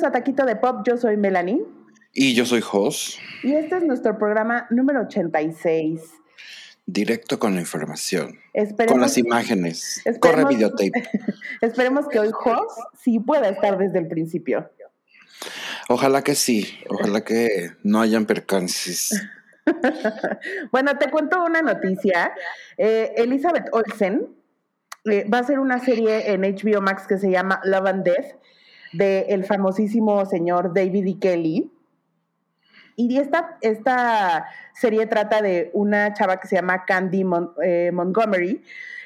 Bienvenidos 0.00 0.18
a 0.18 0.24
Taquito 0.24 0.46
de 0.46 0.56
Pop, 0.56 0.86
yo 0.86 0.96
soy 0.96 1.18
Melanie. 1.18 1.62
Y 2.14 2.32
yo 2.32 2.46
soy 2.46 2.62
Jos. 2.62 3.18
Y 3.42 3.52
este 3.52 3.76
es 3.76 3.84
nuestro 3.84 4.16
programa 4.16 4.66
número 4.70 5.02
86. 5.02 6.00
Directo 6.86 7.38
con 7.38 7.54
la 7.54 7.60
información. 7.60 8.38
con 8.88 8.98
las 9.02 9.18
imágenes. 9.18 10.02
Corre 10.18 10.46
videotape. 10.46 10.90
esperemos 11.60 12.08
que 12.08 12.18
hoy 12.18 12.30
Jos 12.32 12.72
sí 12.98 13.20
pueda 13.20 13.50
estar 13.50 13.76
desde 13.76 13.98
el 13.98 14.08
principio. 14.08 14.70
Ojalá 15.90 16.22
que 16.22 16.34
sí, 16.34 16.78
ojalá 16.88 17.20
que 17.22 17.72
no 17.82 18.00
hayan 18.00 18.24
percances. 18.24 19.10
bueno, 20.72 20.96
te 20.96 21.10
cuento 21.10 21.44
una 21.44 21.60
noticia. 21.60 22.32
Eh, 22.78 23.12
Elizabeth 23.16 23.66
Olsen 23.72 24.28
eh, 25.04 25.28
va 25.28 25.38
a 25.38 25.40
hacer 25.42 25.58
una 25.58 25.78
serie 25.78 26.32
en 26.32 26.40
HBO 26.40 26.80
Max 26.80 27.06
que 27.06 27.18
se 27.18 27.30
llama 27.30 27.60
Love 27.64 27.86
and 27.86 28.04
Death 28.04 28.40
del 28.92 29.24
el 29.28 29.44
famosísimo 29.44 30.24
señor 30.26 30.74
David 30.74 31.06
E. 31.06 31.18
Kelly. 31.18 31.72
Y 32.96 33.16
esta, 33.18 33.56
esta 33.62 34.46
serie 34.74 35.06
trata 35.06 35.40
de 35.40 35.70
una 35.72 36.12
chava 36.12 36.38
que 36.38 36.48
se 36.48 36.56
llama 36.56 36.84
Candy 36.84 37.24
eh, 37.62 37.90
Montgomery, 37.92 38.62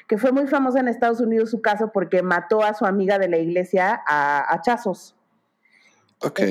que 0.07 0.17
fue 0.17 0.31
muy 0.31 0.47
famosa 0.47 0.79
en 0.79 0.87
Estados 0.87 1.21
Unidos 1.21 1.51
su 1.51 1.61
caso 1.61 1.91
porque 1.93 2.21
mató 2.21 2.63
a 2.63 2.73
su 2.73 2.85
amiga 2.85 3.17
de 3.19 3.29
la 3.29 3.37
iglesia 3.37 4.01
a 4.05 4.53
hachazos. 4.53 5.15
Ok. 6.19 6.41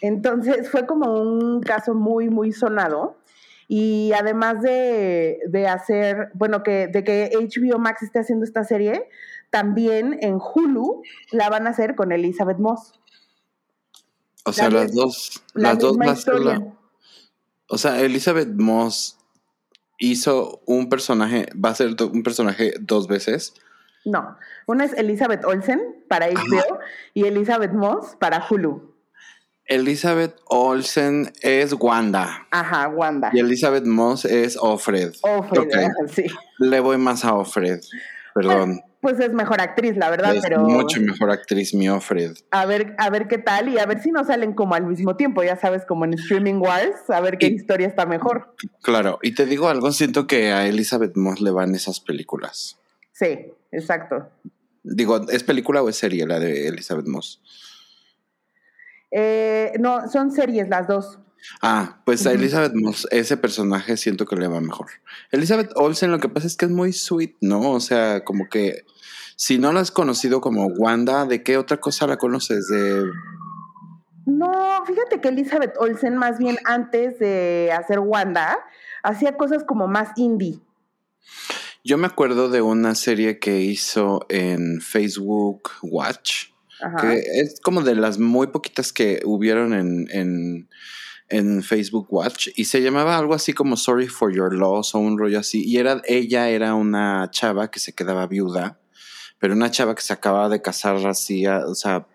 Entonces 0.00 0.70
fue 0.70 0.86
como 0.86 1.20
un 1.20 1.60
caso 1.60 1.94
muy, 1.94 2.28
muy 2.28 2.52
sonado. 2.52 3.16
Y 3.70 4.12
además 4.18 4.62
de, 4.62 5.66
hacer, 5.68 6.30
bueno, 6.32 6.62
que, 6.62 6.88
de 6.88 7.04
que 7.04 7.30
HBO 7.34 7.78
Max 7.78 8.02
esté 8.02 8.20
haciendo 8.20 8.46
esta 8.46 8.64
serie, 8.64 9.08
también 9.50 10.18
en 10.20 10.34
Hulu 10.34 11.02
la 11.32 11.48
van 11.48 11.66
a 11.66 11.70
hacer 11.70 11.94
con 11.94 12.12
Elizabeth 12.12 12.58
Moss. 12.58 12.92
O 14.44 14.52
sea, 14.52 14.70
las 14.70 14.94
dos, 14.94 15.42
las 15.54 15.78
dos 15.78 15.96
o 17.70 17.76
sea, 17.76 18.00
Elizabeth 18.00 18.48
Moss 18.48 19.18
hizo 19.98 20.62
un 20.66 20.88
personaje, 20.88 21.46
va 21.54 21.70
a 21.70 21.74
ser 21.74 21.94
un 22.00 22.22
personaje 22.22 22.72
dos 22.80 23.08
veces. 23.08 23.52
No, 24.04 24.38
una 24.66 24.84
es 24.84 24.94
Elizabeth 24.94 25.44
Olsen 25.44 25.80
para 26.08 26.28
HBO 26.28 26.78
y 27.12 27.24
Elizabeth 27.24 27.72
Moss 27.72 28.16
para 28.18 28.42
Hulu. 28.48 28.94
Elizabeth 29.66 30.34
Olsen 30.46 31.30
es 31.42 31.74
Wanda. 31.74 32.46
Ajá, 32.50 32.88
Wanda. 32.88 33.30
Y 33.34 33.40
Elizabeth 33.40 33.84
Moss 33.84 34.24
es 34.24 34.56
Offred. 34.58 35.14
Offred, 35.20 35.68
sí. 36.10 36.24
Le 36.58 36.80
voy 36.80 36.96
más 36.96 37.22
a 37.26 37.34
Offred. 37.34 37.80
Perdón. 38.34 38.80
Pues, 39.00 39.20
es 39.20 39.32
mejor 39.32 39.60
actriz, 39.60 39.96
la 39.96 40.10
verdad, 40.10 40.34
es 40.34 40.58
Mucho 40.58 41.00
mejor 41.00 41.30
actriz, 41.30 41.74
mi 41.74 41.88
Offred. 41.88 42.36
A 42.50 42.66
ver, 42.66 42.94
a 42.98 43.10
ver 43.10 43.28
qué 43.28 43.38
tal 43.38 43.68
y 43.68 43.78
a 43.78 43.86
ver 43.86 44.02
si 44.02 44.10
no 44.10 44.24
salen 44.24 44.54
como 44.54 44.74
al 44.74 44.86
mismo 44.86 45.16
tiempo, 45.16 45.42
ya 45.42 45.56
sabes, 45.56 45.84
como 45.84 46.04
en 46.04 46.14
Streaming 46.14 46.56
Wars, 46.56 47.08
a 47.08 47.20
ver 47.20 47.38
qué 47.38 47.46
historia 47.46 47.86
está 47.86 48.06
mejor. 48.06 48.54
Claro, 48.82 49.18
y 49.22 49.34
te 49.34 49.46
digo 49.46 49.68
algo, 49.68 49.92
siento 49.92 50.26
que 50.26 50.52
a 50.52 50.66
Elizabeth 50.66 51.16
Moss 51.16 51.40
le 51.40 51.50
van 51.50 51.74
esas 51.74 52.00
películas. 52.00 52.78
Sí, 53.12 53.52
exacto. 53.72 54.28
Digo, 54.82 55.28
¿es 55.28 55.42
película 55.42 55.82
o 55.82 55.88
es 55.88 55.96
serie 55.96 56.26
la 56.26 56.38
de 56.38 56.68
Elizabeth 56.68 57.06
Moss? 57.06 57.40
Eh, 59.10 59.72
no, 59.78 60.08
son 60.08 60.30
series 60.30 60.68
las 60.68 60.86
dos. 60.86 61.18
Ah, 61.62 62.00
pues 62.04 62.26
a 62.26 62.32
Elizabeth 62.32 62.74
Moss, 62.74 63.06
ese 63.10 63.36
personaje 63.36 63.96
siento 63.96 64.26
que 64.26 64.36
le 64.36 64.48
va 64.48 64.60
mejor. 64.60 64.86
Elizabeth 65.30 65.70
Olsen, 65.74 66.10
lo 66.10 66.18
que 66.18 66.28
pasa 66.28 66.46
es 66.46 66.56
que 66.56 66.66
es 66.66 66.70
muy 66.70 66.92
sweet, 66.92 67.36
¿no? 67.40 67.72
O 67.72 67.80
sea, 67.80 68.24
como 68.24 68.48
que 68.48 68.84
si 69.36 69.58
no 69.58 69.72
la 69.72 69.80
has 69.80 69.90
conocido 69.90 70.40
como 70.40 70.66
Wanda, 70.66 71.26
¿de 71.26 71.42
qué 71.42 71.56
otra 71.56 71.78
cosa 71.78 72.06
la 72.06 72.16
conoces? 72.16 72.66
De. 72.68 73.04
No, 74.26 74.84
fíjate 74.86 75.20
que 75.20 75.28
Elizabeth 75.28 75.74
Olsen, 75.78 76.16
más 76.16 76.38
bien 76.38 76.58
antes 76.64 77.18
de 77.18 77.72
hacer 77.72 78.00
Wanda, 78.00 78.58
hacía 79.02 79.36
cosas 79.36 79.64
como 79.64 79.88
más 79.88 80.10
indie. 80.16 80.60
Yo 81.84 81.96
me 81.96 82.06
acuerdo 82.06 82.50
de 82.50 82.60
una 82.60 82.94
serie 82.94 83.38
que 83.38 83.60
hizo 83.60 84.26
en 84.28 84.80
Facebook 84.80 85.70
Watch 85.82 86.48
que 87.00 87.22
es 87.40 87.60
como 87.60 87.82
de 87.82 87.94
las 87.94 88.18
muy 88.18 88.48
poquitas 88.48 88.92
que 88.92 89.20
hubieron 89.24 89.74
en, 89.74 90.08
en, 90.10 90.68
Facebook 91.62 92.06
Watch 92.10 92.48
y 92.56 92.64
se 92.64 92.80
llamaba 92.80 93.18
algo 93.18 93.34
así 93.34 93.52
como 93.52 93.76
Sorry 93.76 94.08
for 94.08 94.34
Your 94.34 94.54
Loss 94.54 94.94
o 94.94 94.98
un 94.98 95.18
rollo 95.18 95.40
así. 95.40 95.64
Y 95.64 95.76
era, 95.76 96.00
ella 96.04 96.48
era 96.48 96.74
una 96.74 97.28
chava 97.30 97.70
que 97.70 97.80
se 97.80 97.92
quedaba 97.92 98.26
viuda, 98.26 98.80
pero 99.38 99.54
una 99.54 99.70
chava 99.70 99.94
que 99.94 100.02
se 100.02 100.12
acababa 100.12 100.48
de 100.48 100.62
casar 100.62 100.96
así, 101.06 101.46
o 101.46 101.74
sea, 101.74 102.06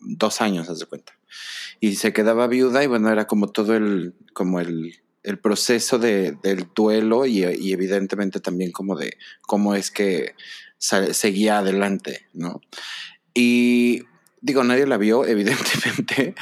dos 0.00 0.40
años, 0.40 0.68
haz 0.68 0.78
de 0.78 0.86
cuenta. 0.86 1.12
Y 1.80 1.96
se 1.96 2.12
quedaba 2.12 2.46
viuda 2.46 2.82
y 2.82 2.86
bueno, 2.86 3.10
era 3.10 3.26
como 3.26 3.48
todo 3.48 3.76
el, 3.76 4.14
como 4.32 4.60
el, 4.60 4.96
el 5.22 5.38
proceso 5.38 5.98
de, 5.98 6.32
del 6.42 6.68
duelo 6.74 7.26
y, 7.26 7.44
y, 7.44 7.72
evidentemente 7.72 8.40
también 8.40 8.72
como 8.72 8.96
de 8.96 9.16
cómo 9.42 9.74
es 9.74 9.90
que 9.90 10.34
seguía 10.78 11.58
adelante, 11.58 12.28
¿no? 12.32 12.60
Y 13.34 14.04
digo, 14.40 14.64
nadie 14.64 14.86
la 14.86 14.96
vio, 14.96 15.24
evidentemente, 15.26 16.34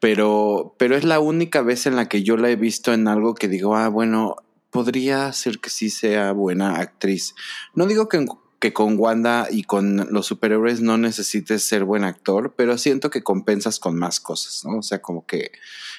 pero, 0.00 0.74
pero 0.78 0.96
es 0.96 1.04
la 1.04 1.20
única 1.20 1.62
vez 1.62 1.86
en 1.86 1.96
la 1.96 2.08
que 2.08 2.22
yo 2.22 2.36
la 2.36 2.50
he 2.50 2.56
visto 2.56 2.92
en 2.92 3.08
algo 3.08 3.34
que 3.34 3.48
digo, 3.48 3.76
ah, 3.76 3.88
bueno, 3.88 4.36
podría 4.70 5.32
ser 5.32 5.58
que 5.58 5.70
sí 5.70 5.90
sea 5.90 6.32
buena 6.32 6.78
actriz. 6.78 7.34
No 7.74 7.86
digo 7.86 8.08
que, 8.08 8.24
que 8.60 8.72
con 8.72 8.98
Wanda 8.98 9.48
y 9.50 9.62
con 9.62 10.08
los 10.12 10.26
superhéroes 10.26 10.80
no 10.80 10.98
necesites 10.98 11.62
ser 11.62 11.84
buen 11.84 12.04
actor, 12.04 12.54
pero 12.56 12.76
siento 12.76 13.10
que 13.10 13.22
compensas 13.22 13.78
con 13.78 13.96
más 13.96 14.20
cosas, 14.20 14.64
¿no? 14.64 14.78
O 14.78 14.82
sea, 14.82 15.00
como 15.00 15.26
que 15.26 15.52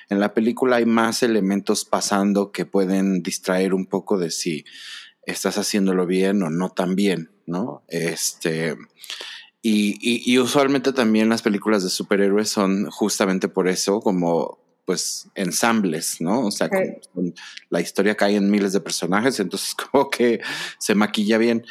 en 0.09 0.19
la 0.19 0.33
película 0.33 0.77
hay 0.77 0.85
más 0.85 1.23
elementos 1.23 1.85
pasando 1.85 2.51
que 2.51 2.65
pueden 2.65 3.23
distraer 3.23 3.73
un 3.73 3.85
poco 3.85 4.17
de 4.17 4.31
si 4.31 4.65
estás 5.23 5.57
haciéndolo 5.57 6.05
bien 6.05 6.41
o 6.43 6.49
no 6.49 6.69
tan 6.69 6.95
bien, 6.95 7.31
¿no? 7.45 7.83
Este. 7.87 8.75
Y, 9.61 10.31
y, 10.31 10.39
usualmente 10.39 10.93
también 10.93 11.27
las 11.27 11.41
películas 11.41 11.83
de 11.83 11.89
superhéroes 11.89 12.49
son 12.49 12.89
justamente 12.89 13.49
por 13.49 13.67
eso 13.67 13.99
como 13.99 14.57
pues 14.85 15.29
ensambles, 15.35 16.19
¿no? 16.19 16.45
O 16.45 16.51
sea, 16.51 16.69
la 17.69 17.79
historia 17.81 18.15
cae 18.15 18.37
en 18.37 18.49
miles 18.49 18.73
de 18.73 18.79
personajes, 18.79 19.39
entonces 19.39 19.75
como 19.91 20.09
que 20.09 20.41
se 20.79 20.95
maquilla 20.95 21.37
bien. 21.37 21.63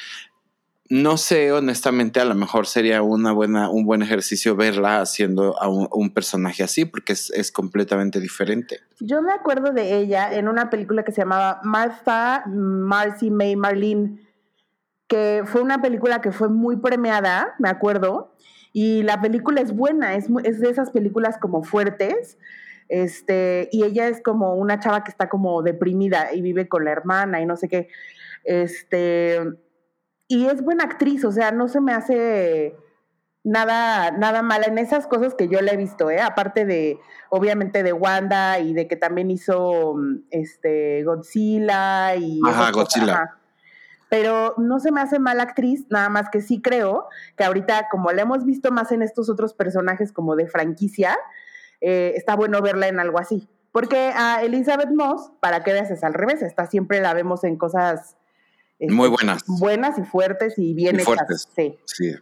No 0.91 1.17
sé, 1.17 1.51
honestamente, 1.51 2.21
a 2.21 2.25
lo 2.25 2.35
mejor 2.35 2.67
sería 2.67 3.03
una 3.03 3.33
buena, 3.33 3.71
un 3.71 3.85
buen 3.85 4.03
ejercicio 4.03 4.55
verla 4.55 5.01
haciendo 5.01 5.61
a 5.61 5.69
un, 5.69 6.11
personaje 6.11 6.63
así, 6.63 6.85
porque 6.85 7.15
es, 7.15 7.31
es, 7.31 7.51
completamente 7.51 8.21
diferente. 8.21 8.81
Yo 9.01 9.21
me 9.21 9.33
acuerdo 9.33 9.73
de 9.73 9.99
ella 9.99 10.33
en 10.33 10.47
una 10.47 10.71
película 10.71 11.03
que 11.03 11.13
se 11.13 11.23
llamaba 11.23 11.61
Martha, 11.65 12.45
Marcy 12.47 13.31
May 13.31 13.57
Marlene 13.57 14.28
que 15.09 15.43
fue 15.47 15.63
una 15.63 15.81
película 15.81 16.21
que 16.21 16.33
fue 16.33 16.49
muy 16.49 16.77
premiada, 16.77 17.55
me 17.59 17.69
acuerdo, 17.69 18.35
y 18.73 19.03
la 19.03 19.21
película 19.21 19.61
es 19.61 19.75
buena, 19.75 20.15
es, 20.15 20.27
es 20.45 20.61
de 20.61 20.71
esas 20.71 20.91
películas 20.91 21.39
como 21.39 21.63
fuertes, 21.63 22.39
este, 22.89 23.69
y 23.73 23.85
ella 23.85 24.09
es 24.09 24.23
como 24.23 24.55
una 24.55 24.79
chava 24.79 25.05
que 25.05 25.11
está 25.11 25.29
como 25.29 25.63
deprimida 25.63 26.33
y 26.33 26.43
vive 26.43 26.69
con 26.69 26.85
la 26.85 26.93
hermana 26.93 27.41
y 27.41 27.47
no 27.47 27.57
sé 27.57 27.69
qué, 27.69 27.89
este, 28.45 29.41
y 30.29 30.47
es 30.47 30.63
buena 30.63 30.85
actriz, 30.85 31.25
o 31.25 31.33
sea, 31.33 31.51
no 31.53 31.69
se 31.69 31.81
me 31.81 31.93
hace 31.93 32.77
nada, 33.45 34.11
nada 34.11 34.43
mala 34.43 34.67
en 34.67 34.77
esas 34.77 35.07
cosas 35.07 35.35
que 35.35 35.49
yo 35.49 35.63
le 35.63 35.73
he 35.73 35.77
visto, 35.79 36.11
¿eh? 36.11 36.21
aparte 36.21 36.67
de, 36.67 36.99
obviamente, 37.31 37.83
de 37.83 37.95
Wanda 37.95 38.59
y 38.59 38.75
de 38.75 38.87
que 38.87 38.97
también 38.97 39.31
hizo 39.31 39.97
este, 40.31 41.03
Godzilla 41.05 42.15
y... 42.17 42.41
Ajá, 42.47 42.71
Godzilla 42.73 43.38
pero 44.09 44.55
no 44.57 44.81
se 44.81 44.93
me 44.93 45.01
hace 45.01 45.19
mala 45.19 45.43
actriz, 45.43 45.87
nada 45.91 46.09
más 46.09 46.29
que 46.31 46.41
sí 46.41 46.61
creo 46.61 47.09
que 47.37 47.45
ahorita, 47.45 47.89
como 47.91 48.11
la 48.13 48.23
hemos 48.23 48.45
visto 48.45 48.71
más 48.71 48.93
en 48.93 49.03
estos 49.03 49.29
otros 49.29 49.55
personajes 49.55 50.13
como 50.13 50.37
de 50.37 50.47
franquicia, 50.47 51.17
eh, 51.81 52.15
está 52.17 52.35
bueno 52.37 52.61
verla 52.63 52.89
en 52.89 53.01
algo 53.01 53.19
así. 53.19 53.49
Porque 53.73 54.13
a 54.15 54.43
Elizabeth 54.43 54.91
Moss, 54.91 55.31
para 55.41 55.63
que 55.63 55.73
veas, 55.73 55.91
es 55.91 56.03
al 56.03 56.15
revés, 56.15 56.43
está 56.43 56.67
siempre 56.67 57.01
la 57.01 57.13
vemos 57.15 57.45
en 57.45 57.57
cosas 57.57 58.17
este, 58.79 58.95
muy 58.95 59.09
buenas. 59.09 59.45
Buenas 59.47 59.99
y 59.99 60.05
fuertes 60.05 60.55
y 60.57 60.73
bien 60.75 61.01
hechas. 61.01 61.49
Sí. 61.55 61.79
sí. 61.87 62.15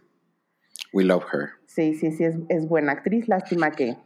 We 0.93 1.03
love 1.03 1.23
her. 1.31 1.49
Sí, 1.65 1.93
sí, 1.93 2.11
sí, 2.11 2.23
es, 2.23 2.35
es 2.49 2.67
buena 2.67 2.93
actriz. 2.93 3.27
Lástima 3.27 3.71
que 3.71 3.97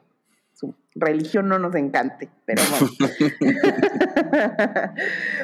religión 0.96 1.48
no 1.48 1.58
nos 1.58 1.74
encante, 1.76 2.30
pero 2.46 2.62
bueno. 2.70 2.90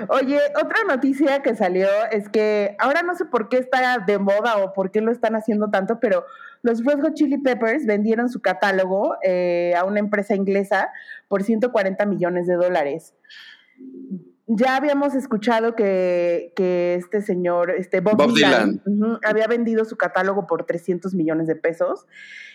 Oye, 0.09 0.39
otra 0.61 0.83
noticia 0.87 1.41
que 1.41 1.55
salió 1.55 1.87
es 2.11 2.29
que 2.29 2.75
ahora 2.79 3.01
no 3.01 3.15
sé 3.15 3.25
por 3.25 3.49
qué 3.49 3.57
está 3.57 4.03
de 4.05 4.19
moda 4.19 4.57
o 4.57 4.73
por 4.73 4.91
qué 4.91 5.01
lo 5.01 5.11
están 5.11 5.35
haciendo 5.35 5.69
tanto, 5.69 5.99
pero 5.99 6.25
los 6.63 6.83
Red 6.83 7.01
Hot 7.01 7.13
Chili 7.13 7.37
Peppers 7.37 7.85
vendieron 7.85 8.29
su 8.29 8.41
catálogo 8.41 9.15
eh, 9.23 9.73
a 9.77 9.85
una 9.85 9.99
empresa 9.99 10.35
inglesa 10.35 10.89
por 11.27 11.43
140 11.43 12.05
millones 12.05 12.47
de 12.47 12.55
dólares. 12.55 13.13
Ya 14.47 14.77
habíamos 14.77 15.13
escuchado 15.13 15.75
que, 15.75 16.53
este 16.97 17.21
señor, 17.21 17.71
este 17.71 17.99
Bob, 17.99 18.33
Dylan, 18.33 18.81
había 19.23 19.47
vendido 19.47 19.83
su 19.83 19.97
catálogo 19.97 20.47
por 20.47 20.65
300 20.65 21.13
millones 21.13 21.47
de 21.47 21.55
pesos. 21.55 22.07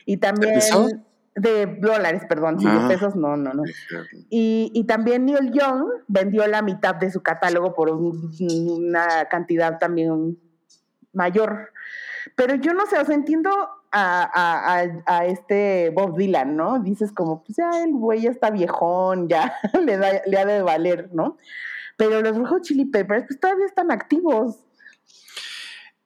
Y 0.07 0.17
también... 0.17 0.55
De 1.35 1.67
dólares, 1.67 2.23
perdón, 2.29 2.61
sí, 2.61 2.67
de 2.67 2.89
pesos 2.89 3.17
no, 3.17 3.37
no, 3.37 3.55
no. 3.55 3.63
Y, 4.29 4.71
y, 4.75 4.85
también 4.85 5.25
Neil 5.25 5.51
Young 5.53 5.85
vendió 6.07 6.47
la 6.47 6.61
mitad 6.61 6.95
de 6.95 7.11
su 7.11 7.23
catálogo 7.23 7.75
por 7.75 7.91
una 7.91 9.25
cantidad 9.31 9.79
también 9.79 10.39
mayor. 11.13 11.73
Pero 12.37 12.57
yo 12.57 12.75
no 12.75 12.87
sé, 12.87 12.99
o 12.99 13.05
sea, 13.05 13.15
entiendo 13.15 13.51
a, 13.93 14.85
a, 15.07 15.27
este 15.27 15.91
Bob 15.91 16.17
Dylan, 16.17 16.57
¿no? 16.57 16.81
Dices 16.81 17.13
como, 17.13 17.43
pues 17.45 17.57
ya 17.57 17.83
el 17.83 17.93
güey 17.93 18.23
ya 18.23 18.31
está 18.31 18.51
viejón, 18.51 19.29
ya 19.29 19.55
le, 19.85 19.97
da, 19.97 20.23
le 20.27 20.39
ha 20.39 20.45
de 20.45 20.63
valer, 20.63 21.11
¿no? 21.13 21.37
Pero 21.97 22.23
los 22.23 22.37
rojos 22.37 22.63
Chili 22.63 22.87
Peppers, 22.87 23.25
pues 23.27 23.39
todavía 23.39 23.67
están 23.67 23.91
activos. 23.91 24.57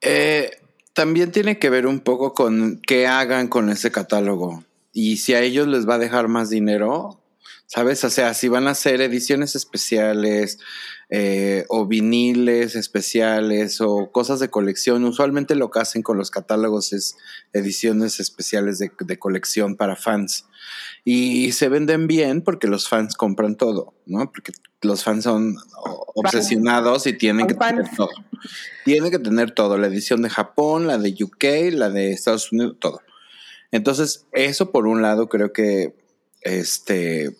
Eh, 0.00 0.50
también 0.92 1.30
tiene 1.30 1.58
que 1.58 1.70
ver 1.70 1.86
un 1.86 2.00
poco 2.00 2.34
con 2.34 2.80
qué 2.86 3.06
hagan 3.06 3.48
con 3.48 3.70
ese 3.70 3.90
catálogo. 3.92 4.64
Y 4.96 5.18
si 5.18 5.34
a 5.34 5.42
ellos 5.42 5.68
les 5.68 5.86
va 5.86 5.96
a 5.96 5.98
dejar 5.98 6.26
más 6.26 6.48
dinero, 6.48 7.20
¿sabes? 7.66 8.02
O 8.04 8.08
sea, 8.08 8.32
si 8.32 8.48
van 8.48 8.66
a 8.66 8.70
hacer 8.70 9.02
ediciones 9.02 9.54
especiales, 9.54 10.58
eh, 11.08 11.64
o 11.68 11.86
viniles 11.86 12.74
especiales 12.74 13.80
o 13.80 14.10
cosas 14.10 14.40
de 14.40 14.50
colección. 14.50 15.04
Usualmente 15.04 15.54
lo 15.54 15.70
que 15.70 15.78
hacen 15.78 16.02
con 16.02 16.18
los 16.18 16.32
catálogos 16.32 16.92
es 16.92 17.16
ediciones 17.52 18.18
especiales 18.18 18.80
de, 18.80 19.18
colección 19.18 19.76
para 19.76 19.94
fans. 19.94 20.46
Y 21.04 21.52
se 21.52 21.68
venden 21.68 22.08
bien 22.08 22.42
porque 22.42 22.66
los 22.66 22.88
fans 22.88 23.14
compran 23.14 23.56
todo, 23.56 23.94
¿no? 24.04 24.32
Porque 24.32 24.52
los 24.82 25.04
fans 25.04 25.22
son 25.22 25.56
obsesionados 26.16 27.06
y 27.06 27.12
tienen 27.12 27.46
que 27.46 27.54
tener 27.54 27.88
todo. 27.96 28.10
Tienen 28.84 29.12
que 29.12 29.20
tener 29.20 29.52
todo, 29.52 29.78
la 29.78 29.86
edición 29.86 30.22
de 30.22 30.30
Japón, 30.30 30.88
la 30.88 30.98
de 30.98 31.14
UK, 31.22 31.72
la 31.72 31.88
de 31.88 32.10
Estados 32.10 32.50
Unidos, 32.50 32.78
todo. 32.80 33.00
Entonces, 33.70 34.26
eso 34.32 34.70
por 34.70 34.86
un 34.86 35.02
lado 35.02 35.28
creo 35.28 35.52
que 35.52 35.94
este 36.42 37.36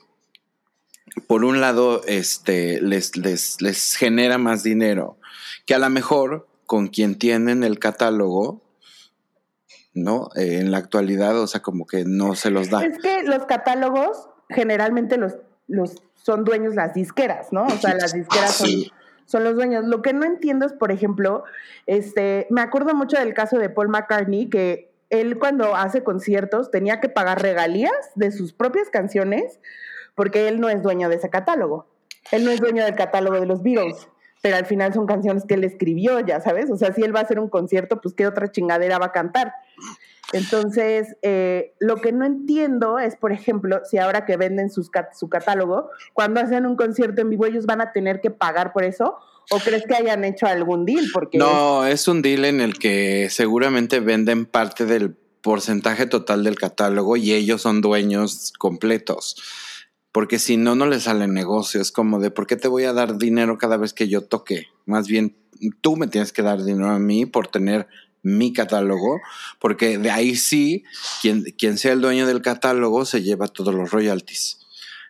por 1.27 1.45
un 1.45 1.61
lado, 1.61 2.03
este, 2.07 2.81
les, 2.81 3.17
les, 3.17 3.61
les 3.63 3.95
genera 3.95 4.39
más 4.39 4.63
dinero, 4.63 5.17
que 5.65 5.75
a 5.75 5.79
lo 5.79 5.89
mejor 5.89 6.47
con 6.67 6.89
quien 6.89 7.19
tienen 7.19 7.65
el 7.65 7.79
catálogo, 7.79 8.63
¿no? 9.95 10.29
Eh, 10.37 10.59
en 10.61 10.71
la 10.71 10.79
actualidad, 10.79 11.41
o 11.41 11.47
sea, 11.47 11.63
como 11.63 11.87
que 11.87 12.05
no 12.05 12.35
se 12.35 12.51
los 12.51 12.71
da. 12.71 12.85
Es 12.85 12.99
que 12.99 13.23
los 13.23 13.47
catálogos 13.47 14.29
generalmente 14.51 15.17
los, 15.17 15.37
los 15.69 16.03
son 16.15 16.45
dueños 16.45 16.75
las 16.75 16.93
disqueras, 16.93 17.53
¿no? 17.53 17.65
O 17.65 17.71
sea, 17.71 17.95
las 17.95 18.13
disqueras 18.15 18.55
son, 18.55 18.71
son, 19.25 19.45
los 19.45 19.55
dueños. 19.55 19.85
Lo 19.87 20.03
que 20.03 20.13
no 20.13 20.27
entiendo 20.27 20.67
es, 20.67 20.75
por 20.75 20.93
ejemplo, 20.93 21.45
este, 21.87 22.47
me 22.51 22.61
acuerdo 22.61 22.95
mucho 22.95 23.19
del 23.19 23.33
caso 23.33 23.59
de 23.59 23.71
Paul 23.71 23.89
McCartney, 23.89 24.51
que 24.51 24.93
él 25.11 25.39
cuando 25.39 25.77
hace 25.77 26.03
conciertos 26.03 26.71
tenía 26.71 27.01
que 27.01 27.09
pagar 27.09 27.41
regalías 27.41 28.13
de 28.15 28.33
sus 28.33 28.53
propias 28.53 28.91
canciones 28.91 29.61
porque 30.15 30.49
él 30.49 30.61
no 30.61 30.69
es 30.69 30.83
dueño 30.83 31.09
de 31.09 31.17
ese 31.17 31.31
catálogo. 31.31 31.87
Él 32.33 32.45
no 32.45 32.51
es 32.51 32.61
dueño 32.61 32.85
del 32.85 32.97
catálogo 32.97 33.39
de 33.39 33.47
los 33.47 33.63
Beatles, 33.63 34.09
pero 34.43 34.57
al 34.57 34.67
final 34.67 34.93
son 34.93 35.07
canciones 35.07 35.45
que 35.45 35.55
él 35.55 35.65
escribió, 35.65 36.21
ya 36.21 36.41
sabes. 36.41 36.71
O 36.71 36.77
sea, 36.77 36.93
si 36.93 37.03
él 37.03 37.15
va 37.15 37.21
a 37.21 37.23
hacer 37.23 37.39
un 37.39 37.49
concierto, 37.49 38.01
pues 38.01 38.15
qué 38.15 38.27
otra 38.27 38.51
chingadera 38.51 38.99
va 38.99 39.07
a 39.07 39.13
cantar. 39.13 39.53
Entonces, 40.33 41.17
eh, 41.23 41.75
lo 41.79 41.97
que 41.97 42.11
no 42.11 42.25
entiendo 42.25 42.99
es, 42.99 43.15
por 43.17 43.31
ejemplo, 43.31 43.83
si 43.85 43.99
ahora 43.99 44.25
que 44.25 44.37
venden 44.37 44.71
sus, 44.71 44.91
su 45.13 45.29
catálogo, 45.29 45.91
cuando 46.15 46.41
hacen 46.41 46.67
un 46.67 46.77
concierto 46.77 47.21
en 47.21 47.31
vivo, 47.31 47.47
ellos 47.47 47.67
van 47.67 47.81
a 47.81 47.93
tener 47.93 48.21
que 48.21 48.31
pagar 48.31 48.73
por 48.73 48.83
eso. 48.83 49.19
¿O 49.51 49.59
crees 49.59 49.85
que 49.87 49.95
hayan 49.95 50.25
hecho 50.25 50.47
algún 50.47 50.85
deal? 50.85 51.07
Porque 51.13 51.39
no, 51.39 51.87
es 51.87 52.09
un 52.09 52.23
deal 52.23 52.45
en 52.45 52.61
el 52.61 52.79
que 52.79 53.29
seguramente 53.31 54.01
venden 54.01 54.47
parte 54.47 54.87
del 54.87 55.17
porcentaje 55.41 56.07
total 56.07 56.43
del 56.43 56.57
catálogo 56.57 57.17
y 57.17 57.33
ellos 57.33 57.63
son 57.63 57.81
dueños 57.81 58.53
completos 58.59 59.37
porque 60.17 60.39
si 60.39 60.57
no, 60.57 60.75
no 60.75 60.87
le 60.87 60.99
sale 60.99 61.29
negocio. 61.29 61.79
Es 61.79 61.93
como 61.93 62.19
de, 62.21 62.31
¿por 62.31 62.47
qué 62.47 62.57
te 62.57 62.69
voy 62.69 62.85
a 62.85 62.95
dar 62.95 63.19
dinero 63.19 63.59
cada 63.59 63.77
vez 63.77 63.93
que 63.93 64.09
yo 64.09 64.23
toque? 64.23 64.65
Más 64.87 65.09
bien, 65.09 65.37
tú 65.83 65.95
me 65.97 66.07
tienes 66.07 66.33
que 66.33 66.41
dar 66.41 66.65
dinero 66.65 66.89
a 66.89 66.99
mí 66.99 67.27
por 67.27 67.49
tener 67.49 67.87
mi 68.23 68.55
catálogo, 68.55 69.21
porque 69.61 69.99
de 69.99 70.11
ahí 70.11 70.35
sí, 70.37 70.85
quien, 71.21 71.43
quien 71.59 71.77
sea 71.77 71.93
el 71.93 72.01
dueño 72.01 72.27
del 72.27 72.41
catálogo 72.41 73.05
se 73.05 73.23
lleva 73.23 73.47
todos 73.47 73.75
los 73.75 73.91
royalties. 73.91 74.66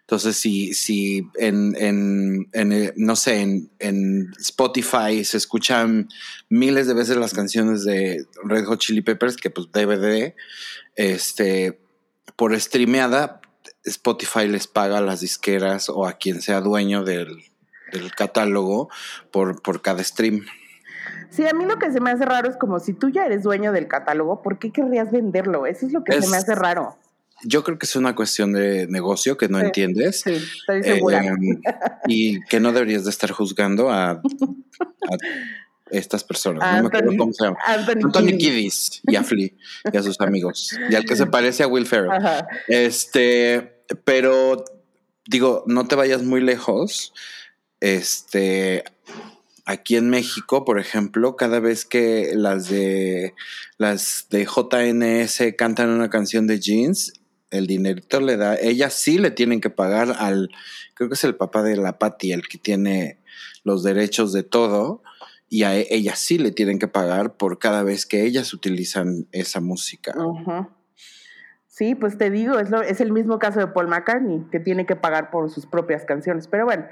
Entonces, 0.07 0.37
si, 0.37 0.73
si 0.73 1.29
en, 1.35 1.75
en, 1.77 2.49
en 2.53 2.73
eh, 2.73 2.93
no 2.95 3.17
sé, 3.17 3.41
en, 3.41 3.73
en, 3.81 4.31
Spotify 4.39 5.25
se 5.25 5.37
escuchan 5.37 6.09
miles 6.49 6.87
de 6.87 6.95
veces 6.95 7.17
las 7.17 7.35
canciones 7.35 7.83
de 7.83 8.25
Red 8.45 8.67
Hot 8.67 8.79
Chili 8.79 9.01
Peppers, 9.01 9.37
que 9.37 9.51
pues 9.51 9.67
DVD, 9.73 10.37
este, 10.95 11.81
por 12.37 12.55
streameada, 12.61 13.41
Spotify 13.83 14.47
les 14.47 14.69
paga 14.69 14.99
a 14.99 15.01
las 15.01 15.23
disqueras 15.23 15.89
o 15.89 16.07
a 16.07 16.13
quien 16.13 16.41
sea 16.41 16.61
dueño 16.61 17.03
del, 17.03 17.43
catálogo 18.17 18.89
por, 19.33 19.61
por 19.61 19.83
cada 19.83 20.05
stream. 20.05 20.47
Sí, 21.31 21.49
a 21.49 21.53
mí 21.53 21.65
lo 21.65 21.81
que 21.81 21.91
se 21.91 22.01
me 22.01 22.13
hace 22.13 22.25
raro 22.25 22.49
es 22.49 22.57
como 22.57 22.79
si 22.79 22.93
tú 22.93 23.09
ya 23.09 23.27
eres 23.27 23.43
dueño 23.43 23.73
del 23.73 23.89
catálogo, 23.89 24.41
¿por 24.41 24.61
qué 24.61 24.71
querrías 24.71 25.11
venderlo? 25.11 25.67
Eso 25.67 25.85
es 25.85 25.93
lo 25.93 26.05
que 26.05 26.23
se 26.23 26.29
me 26.29 26.37
hace 26.37 26.55
raro. 26.55 26.97
Yo 27.45 27.63
creo 27.65 27.79
que 27.79 27.87
es 27.87 27.97
una 27.97 28.15
cuestión 28.15 28.53
de 28.53 28.87
negocio 28.89 29.37
que 29.37 29.49
no 29.49 29.61
entiendes. 29.61 30.23
Sí, 30.23 30.33
estoy 30.33 30.83
segura. 30.83 31.25
Em, 31.25 31.61
y 32.09 32.41
que 32.45 32.61
no 32.61 32.73
deberías 32.73 33.05
de 33.05 33.11
estar 33.11 33.31
juzgando 33.31 33.91
a 33.91 34.21
estas 35.91 36.25
personas. 36.25 36.77
no 36.77 36.83
me 36.83 36.89
acuerdo 36.89 37.17
cómo 37.17 37.33
se 37.33 37.45
llama. 37.45 37.59
Anthony, 37.65 38.39
Kiddis 38.39 39.03
y 39.05 39.17
a 39.17 39.23
Flea 39.23 39.51
y 39.93 39.97
a 39.97 40.03
sus 40.03 40.21
amigos. 40.21 40.77
Y 40.91 40.95
al 40.95 41.05
que 41.05 41.17
se 41.17 41.27
parece 41.27 41.63
a 41.63 41.69
Will 41.69 41.87
Ferrell. 41.87 42.11
Este, 42.69 43.83
pero 44.05 44.65
digo, 45.27 45.65
no 45.67 45.87
te 45.87 45.95
vayas 45.95 46.23
muy 46.23 46.41
lejos. 46.41 47.13
Este, 47.81 48.85
aquí 49.65 49.97
en 49.97 50.11
México, 50.11 50.65
por 50.65 50.79
ejemplo, 50.79 51.37
cada 51.37 51.61
vez 51.61 51.85
que 51.85 52.33
las 52.35 52.69
de 52.69 53.35
las 53.79 54.27
de 54.31 54.45
JNS 54.45 55.55
cantan 55.57 55.91
una 55.91 56.11
canción 56.11 56.47
de 56.47 56.59
jeans, 56.59 57.13
el 57.57 57.67
dinerito 57.67 58.21
le 58.21 58.37
da, 58.37 58.57
ellas 58.57 58.95
sí 58.95 59.19
le 59.19 59.31
tienen 59.31 59.61
que 59.61 59.71
pagar 59.71 60.15
al, 60.19 60.51
creo 60.95 61.09
que 61.09 61.15
es 61.15 61.25
el 61.25 61.35
papá 61.35 61.63
de 61.63 61.77
la 61.77 61.99
Patty, 61.99 62.33
el 62.33 62.47
que 62.49 62.59
tiene 62.59 63.19
los 63.65 63.83
derechos 63.83 64.33
de 64.33 64.43
todo 64.43 65.03
y 65.49 65.63
a 65.65 65.77
e, 65.77 65.87
ellas 65.91 66.19
sí 66.19 66.39
le 66.39 66.51
tienen 66.51 66.79
que 66.79 66.89
pagar 66.89 67.37
por 67.37 67.59
cada 67.59 67.83
vez 67.83 68.07
que 68.07 68.25
ellas 68.25 68.53
utilizan 68.53 69.27
esa 69.33 69.61
música. 69.61 70.15
Sí, 71.67 71.95
pues 71.95 72.17
te 72.17 72.31
digo, 72.31 72.59
es, 72.59 72.71
es 72.87 73.01
el 73.01 73.13
mismo 73.13 73.39
caso 73.39 73.61
de 73.61 73.67
Paul 73.67 73.89
McCartney, 73.89 74.47
que 74.51 74.61
tiene 74.61 74.87
que 74.87 74.97
pagar 74.97 75.31
por 75.31 75.51
sus 75.51 75.67
propias 75.67 76.05
canciones. 76.05 76.49
Pero 76.49 76.65
bueno, 76.65 76.87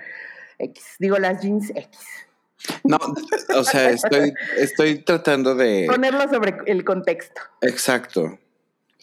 X, 0.58 0.96
digo 0.98 1.16
las 1.18 1.42
jeans 1.42 1.70
X. 1.70 1.88
No, 2.82 2.98
o 3.56 3.64
sea, 3.64 3.90
estoy, 3.90 4.32
estoy 4.56 4.98
tratando 4.98 5.54
de... 5.54 5.86
Ponerlo 5.90 6.28
sobre 6.28 6.56
el 6.66 6.84
contexto. 6.84 7.40
Exacto. 7.60 8.38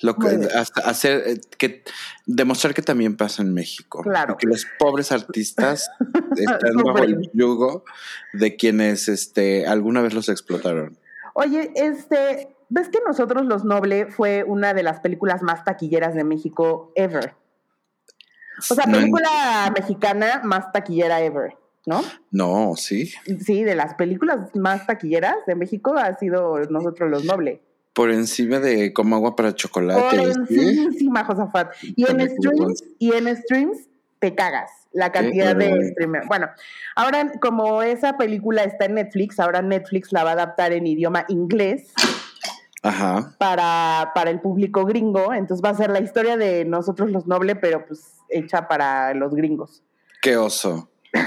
Lo 0.01 0.15
que, 0.15 0.47
hasta 0.55 0.81
hacer 0.81 1.23
eh, 1.27 1.41
que 1.57 1.83
demostrar 2.25 2.73
que 2.73 2.81
también 2.81 3.17
pasa 3.17 3.43
en 3.43 3.53
México. 3.53 4.01
Claro. 4.01 4.35
Que 4.37 4.47
los 4.47 4.65
pobres 4.79 5.11
artistas 5.11 5.89
están 6.35 6.77
bajo 6.77 7.03
el 7.03 7.29
yugo 7.33 7.83
de 8.33 8.55
quienes 8.55 9.07
este 9.07 9.67
alguna 9.67 10.01
vez 10.01 10.13
los 10.13 10.29
explotaron. 10.29 10.97
Oye, 11.33 11.71
este, 11.75 12.55
¿ves 12.69 12.89
que 12.89 12.99
nosotros 13.05 13.45
los 13.45 13.63
Noble 13.63 14.07
fue 14.07 14.43
una 14.43 14.73
de 14.73 14.83
las 14.83 14.99
películas 14.99 15.41
más 15.41 15.63
taquilleras 15.63 16.15
de 16.15 16.23
México 16.23 16.91
ever? 16.95 17.35
O 18.69 18.75
sea, 18.75 18.85
película 18.85 19.71
mexicana 19.75 20.41
más 20.43 20.71
taquillera 20.71 21.21
ever, 21.21 21.55
¿no? 21.85 22.03
No, 22.31 22.73
sí. 22.75 23.11
Sí, 23.39 23.63
de 23.63 23.75
las 23.75 23.95
películas 23.95 24.53
más 24.55 24.85
taquilleras 24.85 25.35
de 25.47 25.55
México 25.55 25.95
ha 25.97 26.17
sido 26.17 26.59
nosotros 26.69 27.09
los 27.09 27.23
Noble. 27.23 27.61
Por 27.93 28.11
encima 28.11 28.59
de 28.59 28.93
como 28.93 29.15
agua 29.15 29.35
para 29.35 29.53
chocolate. 29.53 30.01
Por 30.01 30.19
encima, 30.19 31.25
Josafat. 31.25 31.73
Y 31.95 32.09
en 32.09 32.21
streams, 32.29 32.83
y 32.99 33.13
en 33.13 33.35
streams 33.35 33.89
te 34.19 34.33
cagas 34.35 34.71
la 34.93 35.11
cantidad 35.11 35.55
de 35.55 35.91
streamers. 35.91 36.27
Bueno, 36.27 36.49
ahora 36.95 37.31
como 37.41 37.81
esa 37.81 38.17
película 38.17 38.63
está 38.63 38.85
en 38.85 38.95
Netflix, 38.95 39.39
ahora 39.39 39.61
Netflix 39.61 40.11
la 40.11 40.23
va 40.23 40.31
a 40.31 40.33
adaptar 40.33 40.73
en 40.73 40.87
idioma 40.87 41.25
inglés. 41.27 41.93
Ajá. 42.83 43.35
Para, 43.37 44.11
para 44.15 44.31
el 44.31 44.41
público 44.41 44.85
gringo. 44.85 45.33
Entonces 45.33 45.63
va 45.63 45.69
a 45.69 45.75
ser 45.75 45.91
la 45.91 45.99
historia 45.99 46.35
de 46.35 46.65
nosotros 46.65 47.11
los 47.11 47.27
nobles, 47.27 47.57
pero 47.61 47.85
pues 47.85 48.17
hecha 48.29 48.67
para 48.67 49.13
los 49.13 49.35
gringos. 49.35 49.83
Qué 50.21 50.37
oso. 50.37 50.89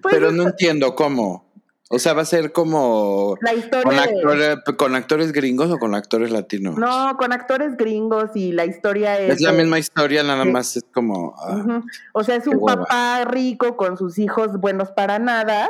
Pues 0.00 0.14
pero 0.14 0.32
no 0.32 0.44
entiendo 0.44 0.94
cómo. 0.94 1.49
O 1.92 1.98
sea, 1.98 2.12
va 2.12 2.22
a 2.22 2.24
ser 2.24 2.52
como 2.52 3.36
la 3.40 3.52
historia 3.52 4.62
con, 4.76 4.94
actores 4.94 5.32
gringos 5.32 5.72
o 5.72 5.78
con 5.78 5.96
actores 5.96 6.30
latinos. 6.30 6.76
No, 6.76 7.16
con 7.18 7.32
actores 7.32 7.76
gringos 7.76 8.30
y 8.36 8.52
la 8.52 8.64
historia 8.64 9.18
es. 9.18 9.34
Es 9.34 9.40
la 9.40 9.50
misma 9.50 9.80
historia, 9.80 10.22
nada 10.22 10.44
más 10.44 10.76
es 10.76 10.84
como. 10.94 11.34
Ah, 11.36 11.82
o 12.12 12.22
sea, 12.22 12.36
es 12.36 12.46
un 12.46 12.64
papá 12.64 13.24
rico 13.24 13.76
con 13.76 13.96
sus 13.96 14.20
hijos 14.20 14.60
buenos 14.60 14.92
para 14.92 15.18
nada, 15.18 15.68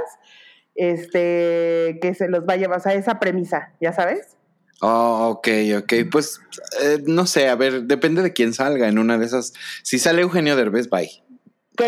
este, 0.75 1.99
que 2.03 2.15
se 2.15 2.29
los 2.29 2.43
va 2.47 2.53
a 2.53 2.57
llevar, 2.59 2.81
o 2.81 2.83
sea, 2.83 2.93
esa 2.93 3.19
premisa, 3.19 3.73
¿ya 3.81 3.95
sabes? 3.95 4.37
Oh, 4.83 5.29
ok, 5.31 5.49
ok. 5.79 5.93
Pues 6.13 6.39
eh, 6.83 7.03
no 7.07 7.25
sé, 7.25 7.49
a 7.49 7.55
ver, 7.55 7.85
depende 7.85 8.21
de 8.21 8.35
quién 8.35 8.53
salga 8.53 8.89
en 8.89 8.99
una 8.99 9.17
de 9.17 9.25
esas. 9.25 9.55
Si 9.83 9.99
sale 9.99 10.21
Eugenio 10.21 10.55
Derbez, 10.55 10.91
bye. 10.91 11.11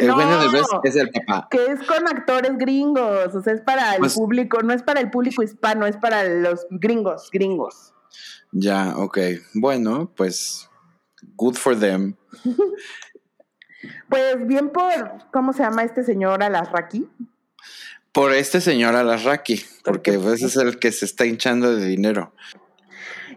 Que 0.00 0.06
no, 0.06 0.16
Derbez 0.16 0.66
es 0.84 0.96
el 0.96 1.10
papá. 1.10 1.48
que 1.50 1.64
es 1.66 1.80
con 1.86 2.06
actores 2.08 2.56
gringos, 2.58 3.34
o 3.34 3.42
sea, 3.42 3.52
es 3.52 3.60
para 3.60 3.94
el 3.94 4.00
Pues- 4.00 4.14
público, 4.14 4.60
no 4.62 4.72
es 4.72 4.82
para 4.82 5.00
el 5.00 5.10
público 5.10 5.42
hispano, 5.42 5.86
es 5.86 5.96
para 5.96 6.24
los 6.24 6.66
gringos, 6.70 7.28
gringos. 7.32 7.94
Ya, 8.52 8.94
ok. 8.96 9.18
Bueno, 9.54 10.10
pues 10.16 10.68
good 11.36 11.56
for 11.56 11.78
them. 11.78 12.14
Pues 14.08 14.46
bien 14.46 14.70
por, 14.70 14.92
¿cómo 15.32 15.52
se 15.52 15.62
llama 15.62 15.82
este 15.82 16.04
señor 16.04 16.42
Alasraki? 16.42 17.08
Por 18.12 18.32
este 18.32 18.60
señor 18.60 18.94
Alarraqui, 18.94 19.56
porque 19.84 20.12
Porque- 20.12 20.18
pues, 20.18 20.42
es 20.42 20.56
el 20.56 20.78
que 20.78 20.92
se 20.92 21.04
está 21.06 21.24
hinchando 21.26 21.74
de 21.74 21.86
dinero. 21.86 22.32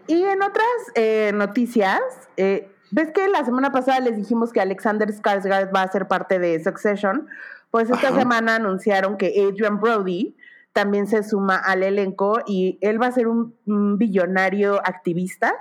Y 0.06 0.22
en 0.22 0.42
otras 0.42 0.66
eh, 0.94 1.32
noticias, 1.34 2.00
eh, 2.36 2.70
¿ves 2.90 3.10
que 3.12 3.28
la 3.28 3.44
semana 3.44 3.72
pasada 3.72 4.00
les 4.00 4.16
dijimos 4.16 4.52
que 4.52 4.60
Alexander 4.60 5.08
Skarsgård 5.08 5.74
va 5.74 5.82
a 5.82 5.92
ser 5.92 6.08
parte 6.08 6.38
de 6.38 6.62
Succession? 6.62 7.28
Pues 7.70 7.90
esta 7.90 8.08
Ajá. 8.08 8.18
semana 8.18 8.56
anunciaron 8.56 9.16
que 9.16 9.26
Adrian 9.46 9.80
Brody 9.80 10.36
también 10.72 11.06
se 11.06 11.22
suma 11.22 11.56
al 11.56 11.82
elenco 11.82 12.40
y 12.46 12.78
él 12.80 13.00
va 13.00 13.06
a 13.06 13.12
ser 13.12 13.28
un, 13.28 13.56
un 13.66 13.98
billonario 13.98 14.76
activista 14.76 15.54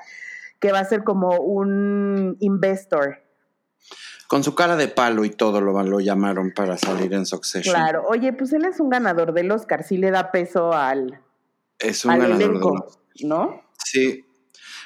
que 0.60 0.72
va 0.72 0.80
a 0.80 0.86
ser 0.86 1.04
como 1.04 1.38
un 1.40 2.38
investor. 2.40 3.22
Con 4.28 4.44
su 4.44 4.56
cara 4.56 4.76
de 4.76 4.88
palo 4.88 5.24
y 5.24 5.30
todo 5.30 5.62
lo, 5.62 5.82
lo 5.84 6.00
llamaron 6.00 6.52
para 6.52 6.78
salir 6.78 7.14
en 7.14 7.26
Succession. 7.26 7.74
Claro, 7.74 8.04
oye, 8.08 8.34
pues 8.34 8.52
él 8.54 8.66
es 8.66 8.80
un 8.80 8.90
ganador 8.90 9.34
del 9.34 9.52
Oscar, 9.52 9.84
sí 9.84 9.98
le 9.98 10.12
da 10.12 10.32
peso 10.32 10.74
al, 10.74 11.22
Es 11.78 12.04
un 12.06 12.12
al 12.12 12.22
ganador 12.22 12.42
elenco, 12.42 12.88
¿no? 13.24 13.62
Sí. 13.78 14.25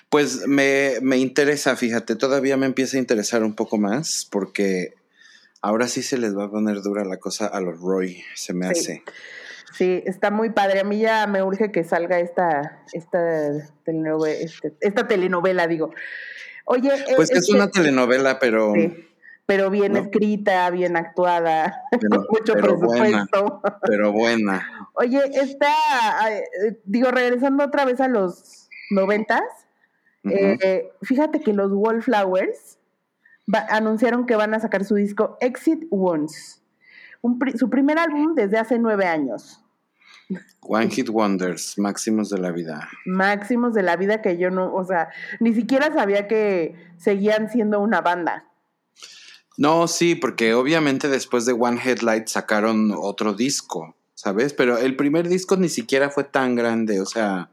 Pues 0.10 0.48
me, 0.48 0.94
me 1.02 1.18
interesa, 1.18 1.76
fíjate, 1.76 2.16
todavía 2.16 2.58
me 2.58 2.66
empieza 2.66 2.98
a 2.98 3.00
interesar 3.00 3.44
un 3.44 3.54
poco 3.54 3.78
más 3.78 4.28
porque 4.32 4.96
ahora 5.62 5.88
sí 5.88 6.02
se 6.02 6.18
les 6.18 6.36
va 6.36 6.46
a 6.46 6.50
poner 6.50 6.82
dura 6.82 7.06
la 7.06 7.18
cosa 7.18 7.46
a 7.46 7.62
los 7.62 7.80
Roy, 7.80 8.24
se 8.36 8.54
me 8.54 8.66
Sí. 8.74 8.80
hace. 8.80 9.04
Sí, 9.78 10.02
está 10.08 10.32
muy 10.32 10.50
padre. 10.50 10.80
A 10.80 10.84
mí 10.84 11.00
ya 11.00 11.28
me 11.28 11.44
urge 11.44 11.72
que 11.72 11.84
salga 11.84 12.20
esta, 12.20 12.82
esta, 12.92 13.52
telenovela, 13.86 14.40
este- 14.40 14.74
esta 14.82 15.08
telenovela, 15.08 15.68
digo. 15.68 15.92
Oye, 16.66 16.90
eh, 16.94 17.14
Pues 17.16 17.30
que 17.30 17.38
es 17.38 17.44
este- 17.44 17.56
una 17.56 17.70
telenovela, 17.70 18.40
pero, 18.40 18.74
sí, 18.74 19.08
pero 19.46 19.70
bien 19.70 19.94
¿no? 19.94 20.00
escrita, 20.00 20.68
bien 20.72 20.98
actuada, 20.98 21.84
pero, 21.92 22.00
mucho 22.30 22.54
pero 22.54 22.78
buena, 22.78 23.28
presupuesto. 23.32 23.62
pero 23.88 24.12
buena. 24.12 24.90
Oye, 24.96 25.22
está, 25.40 25.72
eh, 26.32 26.80
digo, 26.86 27.12
regresando 27.12 27.64
otra 27.64 27.86
vez 27.86 28.02
a 28.02 28.08
los 28.08 28.70
noventas, 28.90 29.44
Eh, 30.32 30.92
fíjate 31.02 31.42
que 31.42 31.54
los 31.54 31.72
Wallflowers 31.74 32.78
va- 33.54 33.66
anunciaron 33.70 34.26
que 34.26 34.36
van 34.36 34.54
a 34.54 34.60
sacar 34.60 34.84
su 34.86 34.96
disco 34.96 35.38
Exit 35.42 35.86
Wounds, 35.90 36.62
pri- 37.40 37.58
su 37.58 37.70
primer 37.70 37.98
álbum 38.00 38.36
desde 38.36 38.58
hace 38.58 38.80
nueve 38.80 39.06
años. 39.06 39.64
One 40.62 40.90
Hit 40.92 41.10
Wonders, 41.10 41.80
máximos 41.80 42.30
de 42.30 42.38
la 42.38 42.52
vida. 42.52 42.88
máximos 43.06 43.74
de 43.74 43.82
la 43.82 43.96
vida 43.96 44.22
que 44.22 44.38
yo 44.38 44.52
no, 44.52 44.74
o 44.76 44.84
sea, 44.84 45.10
ni 45.40 45.54
siquiera 45.56 45.92
sabía 45.92 46.28
que 46.28 46.76
seguían 46.98 47.50
siendo 47.50 47.80
una 47.80 48.02
banda. 48.02 48.46
No, 49.58 49.88
sí, 49.88 50.16
porque 50.16 50.54
obviamente 50.54 51.10
después 51.10 51.46
de 51.46 51.54
One 51.54 51.82
Headlight 51.84 52.28
sacaron 52.28 52.92
otro 52.96 53.34
disco, 53.34 53.96
¿sabes? 54.14 54.54
Pero 54.54 54.78
el 54.78 54.96
primer 54.96 55.28
disco 55.28 55.58
ni 55.58 55.68
siquiera 55.68 56.10
fue 56.12 56.24
tan 56.24 56.56
grande, 56.56 57.02
o 57.02 57.06
sea, 57.06 57.50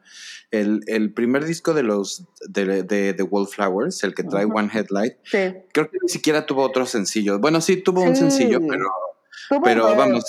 el, 0.51 0.81
el 0.87 1.13
primer 1.13 1.45
disco 1.45 1.75
de 1.75 1.83
los 1.83 2.25
de, 2.49 2.83
de, 2.83 3.13
de 3.13 3.23
Wallflowers, 3.23 4.03
el 4.05 4.15
que 4.15 4.23
trae. 4.23 4.45
One 4.45 4.71
Headlight, 4.73 5.15
Sí. 5.25 5.55
creo 5.73 5.91
que 5.91 5.99
ni 6.03 6.09
siquiera 6.09 6.47
tuvo 6.47 6.63
otro 6.63 6.87
sencillo. 6.87 7.39
Bueno, 7.39 7.61
sí 7.61 7.77
tuvo 7.79 8.03
un 8.03 8.17
sencillo, 8.17 8.61
pero, 8.67 8.91
Tuvo 9.49 9.63
pero 9.63 9.95
vamos, 9.97 10.25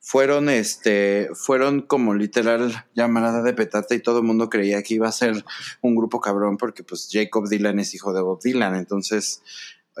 fueron 0.00 0.48
este, 0.48 1.28
fueron 1.34 1.80
como 1.82 2.14
literal 2.14 2.84
llamarada 2.94 3.42
de 3.42 3.52
petata 3.54 3.94
y 3.94 4.00
todo 4.00 4.18
el 4.18 4.24
mundo 4.24 4.48
creía 4.50 4.82
que 4.82 4.94
iba 4.94 5.08
a 5.08 5.12
ser 5.12 5.44
un 5.80 5.96
grupo 5.96 6.20
cabrón 6.20 6.56
porque 6.56 6.84
pues 6.84 7.08
Jacob 7.10 7.48
Dylan 7.48 7.78
es 7.78 7.94
hijo 7.94 8.12
de 8.12 8.20
Bob 8.20 8.40
Dylan, 8.42 8.74
entonces 8.76 9.42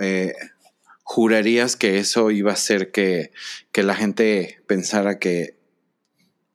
eh, 0.00 0.34
jurarías 1.02 1.76
que 1.76 1.98
eso 1.98 2.30
iba 2.30 2.50
a 2.50 2.54
hacer 2.54 2.90
que, 2.92 3.32
que 3.72 3.82
la 3.82 3.94
gente 3.94 4.60
pensara 4.66 5.18
que 5.18 5.53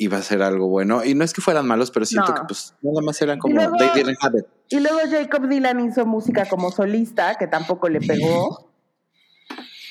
iba 0.02 0.18
a 0.18 0.24
ser 0.24 0.42
algo 0.42 0.68
bueno. 0.68 1.04
Y 1.06 1.14
no 1.14 1.24
es 1.24 1.34
que 1.34 1.42
fueran 1.42 1.68
malos, 1.68 1.92
pero 1.92 2.06
siento 2.08 2.30
No. 2.32 2.36
que 2.36 2.42
pues 2.48 2.74
nada 2.82 3.02
más 3.02 3.22
eran 3.22 3.38
como 3.38 3.54
luego- 3.54 3.78
they 3.78 3.90
didn't 3.94 4.18
have 4.22 4.40
it. 4.40 4.46
Y 4.70 4.80
luego 4.80 5.00
Jacob 5.12 5.48
Dylan 5.48 5.80
hizo 5.82 6.06
música 6.08 6.46
como 6.46 6.72
solista, 6.72 7.36
que 7.36 7.46
tampoco 7.48 7.88
le 7.90 8.00
pegó. 8.00 8.66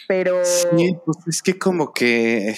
Pero 0.08 0.42
Sí, 0.44 0.96
pues 1.04 1.18
es 1.26 1.42
que 1.42 1.58
como 1.58 1.92
que 1.92 2.56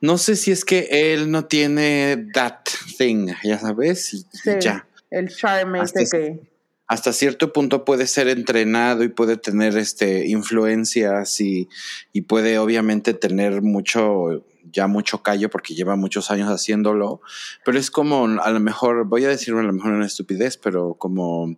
no 0.00 0.18
sé 0.18 0.36
si 0.36 0.52
es 0.52 0.64
que 0.64 0.86
él 1.12 1.30
no 1.32 1.46
tiene 1.46 2.28
that 2.32 2.60
thing, 2.96 3.28
ya 3.42 3.58
sabes, 3.58 4.14
y, 4.14 4.18
y 4.18 4.22
Sí. 4.38 4.50
ya. 4.60 4.86
el 5.10 5.28
charme 5.34 5.80
Hasta 5.80 6.02
ese 6.02 6.16
que. 6.18 6.56
Hasta 6.88 7.12
cierto 7.12 7.52
punto 7.52 7.84
puede 7.84 8.06
ser 8.06 8.28
entrenado 8.28 9.02
y 9.02 9.08
puede 9.08 9.36
tener 9.36 9.76
este 9.76 10.28
influencias 10.28 11.40
y, 11.40 11.68
y 12.12 12.20
puede 12.22 12.58
obviamente 12.60 13.12
tener 13.12 13.60
mucho, 13.62 14.44
ya 14.72 14.86
mucho 14.86 15.22
callo 15.22 15.50
porque 15.50 15.74
lleva 15.74 15.96
muchos 15.96 16.30
años 16.30 16.48
haciéndolo. 16.48 17.20
Pero 17.64 17.78
es 17.78 17.90
como, 17.90 18.24
a 18.24 18.50
lo 18.50 18.60
mejor, 18.60 19.06
voy 19.06 19.24
a 19.24 19.28
decir 19.28 19.54
a 19.54 19.62
lo 19.62 19.72
mejor 19.72 19.92
una 19.92 20.06
estupidez, 20.06 20.56
pero 20.56 20.94
como 20.94 21.56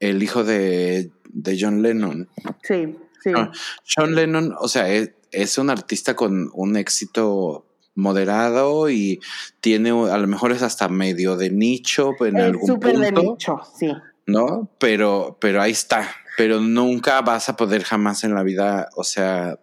el 0.00 0.22
hijo 0.22 0.44
de, 0.44 1.10
de 1.30 1.58
John 1.60 1.82
Lennon. 1.82 2.28
Sí, 2.62 2.96
sí. 3.22 3.30
Ah, 3.34 3.50
John 3.96 4.14
Lennon, 4.14 4.54
o 4.58 4.68
sea, 4.68 4.88
es, 4.88 5.12
es 5.32 5.58
un 5.58 5.70
artista 5.70 6.14
con 6.14 6.50
un 6.52 6.76
éxito 6.76 7.66
moderado 7.94 8.90
y 8.90 9.20
tiene, 9.60 9.90
a 9.90 10.18
lo 10.18 10.26
mejor 10.26 10.52
es 10.52 10.62
hasta 10.62 10.88
medio 10.88 11.36
de 11.36 11.50
nicho 11.50 12.12
en 12.20 12.36
es 12.36 12.42
algún 12.42 12.66
súper 12.66 12.98
de 12.98 13.12
punto, 13.12 13.32
nicho, 13.32 13.60
sí. 13.78 13.92
¿no? 14.26 14.70
Pero, 14.78 15.38
pero 15.40 15.62
ahí 15.62 15.72
está. 15.72 16.08
Pero 16.36 16.60
nunca 16.60 17.20
vas 17.20 17.48
a 17.48 17.56
poder 17.56 17.84
jamás 17.84 18.24
en 18.24 18.34
la 18.34 18.42
vida, 18.42 18.88
o 18.96 19.04
sea, 19.04 19.60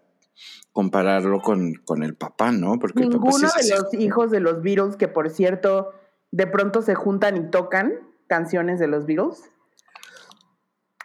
compararlo 0.74 1.42
con, 1.42 1.74
con 1.86 2.04
el 2.04 2.16
papá, 2.16 2.51
¿no? 2.51 2.80
Porque 2.80 3.04
el 3.04 3.10
papá 3.10 3.32
sí 3.32 3.44
Ninguno 3.44 3.50
de 3.62 3.70
los 3.70 3.94
hijos 3.94 4.32
de 4.32 4.40
los 4.40 4.62
Beatles, 4.62 4.96
que 4.96 5.08
por 5.08 5.30
cierto, 5.30 5.94
de 6.32 6.48
pronto 6.48 6.82
se 6.82 6.96
juntan 6.96 7.38
y 7.38 7.50
tocan 7.50 7.94
canciones 8.28 8.80
de 8.80 8.88
los 8.88 9.06
Beatles. 9.06 9.44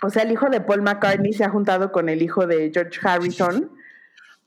O 0.02 0.10
sea, 0.10 0.22
el 0.22 0.30
hijo 0.30 0.48
de 0.50 0.60
Paul 0.60 0.82
McCartney 0.82 1.32
se 1.32 1.44
ha 1.44 1.50
juntado 1.50 1.90
con 1.90 2.08
el 2.08 2.22
hijo 2.22 2.46
de 2.46 2.70
George 2.72 3.00
Harrison. 3.02 3.70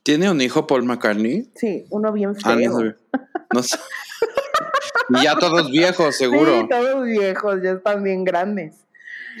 ¿Tiene 0.02 0.30
un 0.30 0.40
hijo 0.40 0.66
Paul 0.66 0.84
McCartney? 0.84 1.50
Sí, 1.54 1.84
uno 1.90 2.12
bien 2.12 2.32
Ah, 2.44 2.54
feo. 2.56 2.70
no 2.72 2.80
sé. 2.80 2.96
No 3.52 3.62
sé. 3.62 3.78
Y 5.10 5.24
ya 5.24 5.34
todos 5.36 5.70
viejos, 5.70 6.16
seguro. 6.16 6.60
Sí, 6.62 6.68
todos 6.68 7.04
viejos, 7.04 7.60
ya 7.62 7.72
están 7.72 8.02
bien 8.04 8.24
grandes. 8.24 8.86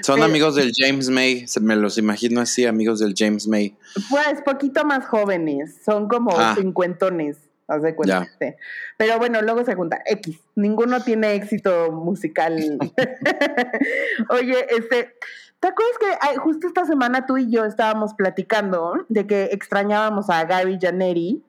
Son 0.02 0.16
Pero- 0.16 0.24
amigos 0.26 0.54
del 0.54 0.72
James 0.74 1.08
May, 1.10 1.46
se- 1.46 1.60
me 1.60 1.76
los 1.76 1.98
imagino 1.98 2.40
así, 2.40 2.64
amigos 2.66 3.00
del 3.00 3.14
James 3.16 3.46
May. 3.48 3.76
Pues 4.08 4.40
poquito 4.44 4.84
más 4.84 5.06
jóvenes, 5.06 5.76
son 5.84 6.08
como 6.08 6.30
Ah. 6.38 6.54
cincuentones, 6.58 7.36
haz 7.68 7.82
de 7.82 7.94
cuenta. 7.94 8.26
Ya. 8.40 8.54
Pero 8.96 9.18
bueno, 9.18 9.42
luego 9.42 9.64
se 9.64 9.74
junta 9.74 10.00
X. 10.06 10.38
Ninguno 10.56 11.02
tiene 11.02 11.34
éxito 11.34 11.92
musical. 11.92 12.54
Oye, 14.30 14.66
este, 14.70 15.14
¿te 15.60 15.68
acuerdas 15.68 15.98
que 15.98 16.06
ay, 16.20 16.36
justo 16.36 16.66
esta 16.66 16.84
semana 16.86 17.26
tú 17.26 17.36
y 17.38 17.50
yo 17.50 17.64
estábamos 17.64 18.14
platicando 18.14 19.04
de 19.08 19.26
que 19.26 19.44
extrañábamos 19.52 20.30
a 20.30 20.44
Gary 20.44 20.78
Janetti 20.80 21.42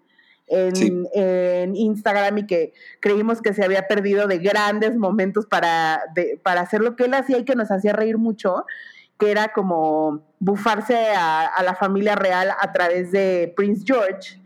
en, 0.51 0.75
Sí. 0.75 1.03
en 1.13 1.75
Instagram 1.75 2.37
y 2.39 2.45
que 2.45 2.73
creímos 2.99 3.41
que 3.41 3.53
se 3.53 3.63
había 3.65 3.87
perdido 3.87 4.27
de 4.27 4.37
grandes 4.37 4.95
momentos 4.95 5.45
para, 5.47 6.01
de- 6.13 6.39
para 6.43 6.61
hacer 6.61 6.81
lo 6.81 6.95
que 6.95 7.05
él 7.05 7.13
hacía 7.15 7.37
y 7.39 7.45
que 7.45 7.55
nos 7.55 7.71
hacía 7.71 7.93
reír 7.93 8.17
mucho? 8.17 8.65
que 9.17 9.29
era 9.29 9.49
como 9.49 10.23
bufarse 10.39 10.97
a, 11.15 11.45
a 11.45 11.61
la 11.61 11.75
familia 11.75 12.15
real 12.15 12.49
a 12.59 12.71
través 12.71 13.11
de 13.11 13.53
Prince 13.55 13.83
George. 13.85 14.41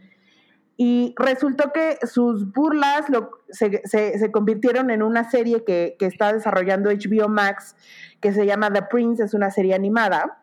Y 0.76 1.16
resultó 1.18 1.72
que 1.72 1.98
sus 2.06 2.52
burlas 2.52 3.08
lo- 3.10 3.32
se, 3.50 3.82
se- 3.86 4.20
se 4.20 4.32
convirtieron 4.34 4.92
en 4.92 5.02
una 5.02 5.30
serie 5.32 5.64
que, 5.64 5.96
que 5.98 6.06
está 6.08 6.34
desarrollando 6.34 6.90
HBO 6.92 7.30
Max, 7.30 7.78
que 8.20 8.34
se 8.34 8.46
llama 8.46 8.70
The 8.74 8.82
Prince, 8.82 9.24
es 9.24 9.34
una 9.34 9.50
serie 9.50 9.74
animada, 9.76 10.42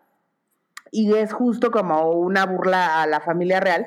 y 0.90 1.12
es 1.14 1.32
justo 1.34 1.70
como 1.70 2.10
una 2.12 2.46
burla 2.46 3.02
a 3.02 3.06
la 3.06 3.20
familia 3.20 3.60
real. 3.60 3.86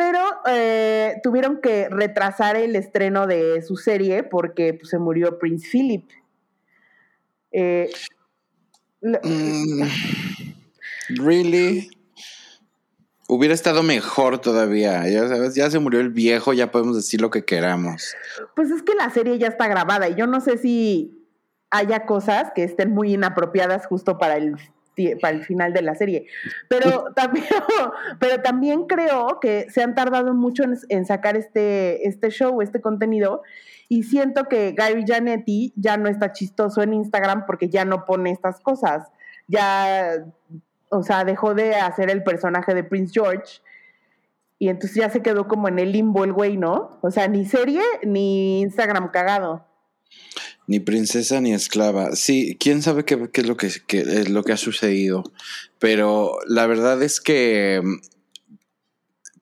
Pero 0.00 0.24
eh, 0.46 1.20
tuvieron 1.22 1.60
que 1.60 1.90
retrasar 1.90 2.56
el 2.56 2.74
estreno 2.74 3.26
de 3.26 3.60
su 3.60 3.76
serie 3.76 4.22
porque 4.22 4.72
pues, 4.72 4.88
se 4.88 4.98
murió 4.98 5.38
Prince 5.38 5.68
Philip. 5.70 6.08
Eh, 7.52 7.90
Mm, 9.02 9.82
really? 11.16 11.90
Hubiera 13.28 13.54
estado 13.54 13.82
mejor 13.82 14.40
todavía. 14.40 15.08
Ya 15.08 15.28
sabes, 15.28 15.54
ya 15.54 15.70
se 15.70 15.78
murió 15.78 16.00
el 16.00 16.10
viejo, 16.10 16.52
ya 16.52 16.70
podemos 16.70 16.96
decir 16.96 17.20
lo 17.20 17.30
que 17.30 17.44
queramos. 17.44 18.14
Pues 18.56 18.70
es 18.70 18.82
que 18.82 18.94
la 18.94 19.08
serie 19.10 19.38
ya 19.38 19.46
está 19.46 19.68
grabada 19.68 20.08
y 20.08 20.16
yo 20.16 20.26
no 20.26 20.40
sé 20.40 20.58
si 20.58 21.16
haya 21.70 22.04
cosas 22.06 22.50
que 22.54 22.64
estén 22.64 22.90
muy 22.90 23.14
inapropiadas 23.14 23.86
justo 23.86 24.18
para 24.18 24.36
el 24.36 24.56
para 25.20 25.36
el 25.36 25.44
final 25.44 25.72
de 25.72 25.82
la 25.82 25.94
serie. 25.94 26.26
Pero 26.68 27.12
también, 27.14 27.46
pero 28.20 28.42
también 28.42 28.86
creo 28.86 29.38
que 29.40 29.68
se 29.70 29.82
han 29.82 29.94
tardado 29.94 30.34
mucho 30.34 30.64
en, 30.88 31.06
sacar 31.06 31.36
este, 31.36 32.06
este 32.06 32.30
show, 32.30 32.60
este 32.62 32.80
contenido, 32.80 33.42
y 33.88 34.04
siento 34.04 34.44
que 34.44 34.72
Gary 34.72 35.04
Janetti 35.06 35.72
ya 35.76 35.96
no 35.96 36.08
está 36.08 36.32
chistoso 36.32 36.82
en 36.82 36.94
Instagram 36.94 37.44
porque 37.46 37.68
ya 37.68 37.84
no 37.84 38.04
pone 38.04 38.30
estas 38.30 38.60
cosas. 38.60 39.08
Ya, 39.48 40.24
o 40.90 41.02
sea, 41.02 41.24
dejó 41.24 41.54
de 41.54 41.74
hacer 41.74 42.08
el 42.08 42.22
personaje 42.22 42.72
de 42.72 42.84
Prince 42.84 43.12
George. 43.12 43.60
Y 44.60 44.68
entonces 44.68 44.96
ya 44.96 45.10
se 45.10 45.22
quedó 45.22 45.48
como 45.48 45.66
en 45.66 45.80
el 45.80 45.90
limbo 45.90 46.22
el 46.22 46.32
güey, 46.32 46.56
¿no? 46.56 46.98
O 47.00 47.10
sea, 47.10 47.26
ni 47.26 47.46
serie 47.46 47.82
ni 48.04 48.60
Instagram 48.60 49.10
cagado. 49.10 49.66
Ni 50.70 50.78
princesa 50.78 51.40
ni 51.40 51.52
esclava. 51.52 52.14
Sí, 52.14 52.56
quién 52.60 52.80
sabe 52.80 53.04
qué, 53.04 53.18
es 53.32 53.46
lo 53.48 53.56
que, 53.56 53.66
es 53.66 54.28
lo 54.28 54.44
que 54.44 54.52
ha 54.52 54.56
sucedido. 54.56 55.24
Pero 55.80 56.38
la 56.46 56.68
verdad 56.68 57.02
es 57.02 57.20
que 57.20 57.82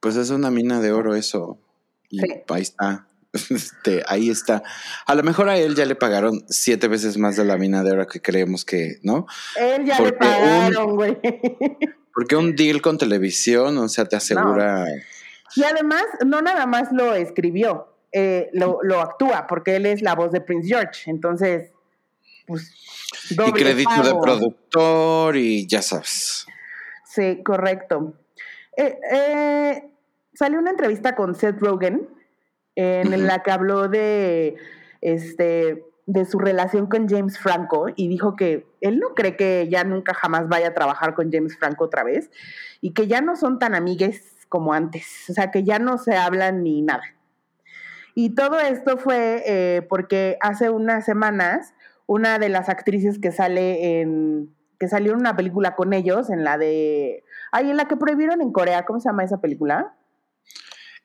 pues 0.00 0.16
es 0.16 0.30
una 0.30 0.50
mina 0.50 0.80
de 0.80 0.90
oro 0.90 1.14
eso. 1.14 1.58
Y 2.08 2.20
ahí 2.22 2.62
está. 2.62 3.04
Este, 3.50 4.02
ahí 4.06 4.30
está. 4.30 4.62
A 5.04 5.14
lo 5.14 5.22
mejor 5.22 5.50
a 5.50 5.58
él 5.58 5.74
ya 5.74 5.84
le 5.84 5.94
pagaron 5.94 6.46
siete 6.48 6.88
veces 6.88 7.18
más 7.18 7.36
de 7.36 7.44
la 7.44 7.58
mina 7.58 7.84
de 7.84 7.92
oro 7.92 8.06
que 8.06 8.22
creemos 8.22 8.64
que, 8.64 8.96
¿no? 9.02 9.26
Él 9.54 9.84
ya 9.84 10.00
le 10.00 10.14
pagaron, 10.14 10.94
güey. 10.96 11.18
Porque 12.14 12.36
un 12.36 12.56
deal 12.56 12.80
con 12.80 12.96
televisión, 12.96 13.76
o 13.76 13.88
sea, 13.90 14.06
te 14.06 14.16
asegura. 14.16 14.86
Y 15.54 15.62
además, 15.62 16.04
no 16.24 16.40
nada 16.40 16.64
más 16.64 16.88
lo 16.90 17.14
escribió. 17.14 17.97
Eh, 18.12 18.50
lo, 18.52 19.00
actúa, 19.00 19.46
porque 19.46 19.76
él 19.76 19.86
es 19.86 20.02
la 20.02 20.14
voz 20.14 20.32
de 20.32 20.40
Prince 20.40 20.68
George. 20.68 21.10
Entonces, 21.10 21.70
pues. 22.46 22.72
y 23.30 23.52
crédito 23.52 24.02
de 24.02 24.14
productor 24.20 25.36
y 25.36 25.66
ya 25.66 25.82
sabes. 25.82 26.46
Sí, 27.04 27.42
correcto. 27.42 28.14
Eh, 28.76 28.98
eh, 29.12 29.90
salió 30.32 30.58
una 30.58 30.70
entrevista 30.70 31.14
con 31.14 31.34
Seth 31.34 31.60
Rogen 31.60 32.08
en 32.74 33.26
la 33.26 33.42
que 33.42 33.50
habló 33.50 33.88
de 33.88 34.54
este 35.00 35.82
de 36.06 36.24
su 36.24 36.38
relación 36.38 36.86
con 36.86 37.06
James 37.06 37.38
Franco 37.38 37.88
y 37.94 38.08
dijo 38.08 38.34
que 38.34 38.66
él 38.80 38.98
no 38.98 39.14
cree 39.14 39.36
que 39.36 39.68
ya 39.68 39.84
nunca 39.84 40.14
jamás 40.14 40.48
vaya 40.48 40.68
a 40.68 40.74
trabajar 40.74 41.12
con 41.12 41.30
James 41.30 41.58
Franco 41.58 41.84
otra 41.84 42.02
vez 42.02 42.30
y 42.80 42.94
que 42.94 43.08
ya 43.08 43.20
no 43.20 43.36
son 43.36 43.58
tan 43.58 43.74
amigues 43.74 44.46
como 44.48 44.72
antes, 44.72 45.28
o 45.28 45.34
sea, 45.34 45.50
que 45.50 45.64
ya 45.64 45.78
no 45.78 45.98
se 45.98 46.16
hablan 46.16 46.62
ni 46.62 46.80
nada. 46.80 47.02
Y 48.20 48.30
todo 48.30 48.58
esto 48.58 48.98
fue 48.98 49.44
eh, 49.46 49.82
porque 49.88 50.38
hace 50.40 50.70
unas 50.70 51.04
semanas 51.04 51.72
una 52.06 52.40
de 52.40 52.48
las 52.48 52.68
actrices 52.68 53.20
que 53.20 53.30
sale 53.30 54.00
en 54.00 54.52
que 54.80 54.88
salió 54.88 55.12
en 55.12 55.20
una 55.20 55.36
película 55.36 55.76
con 55.76 55.92
ellos, 55.92 56.28
en 56.28 56.42
la 56.42 56.58
de 56.58 57.22
ay, 57.52 57.70
en 57.70 57.76
la 57.76 57.84
que 57.84 57.96
prohibieron 57.96 58.42
en 58.42 58.50
Corea, 58.50 58.84
¿cómo 58.84 58.98
se 58.98 59.08
llama 59.08 59.22
esa 59.22 59.40
película? 59.40 59.94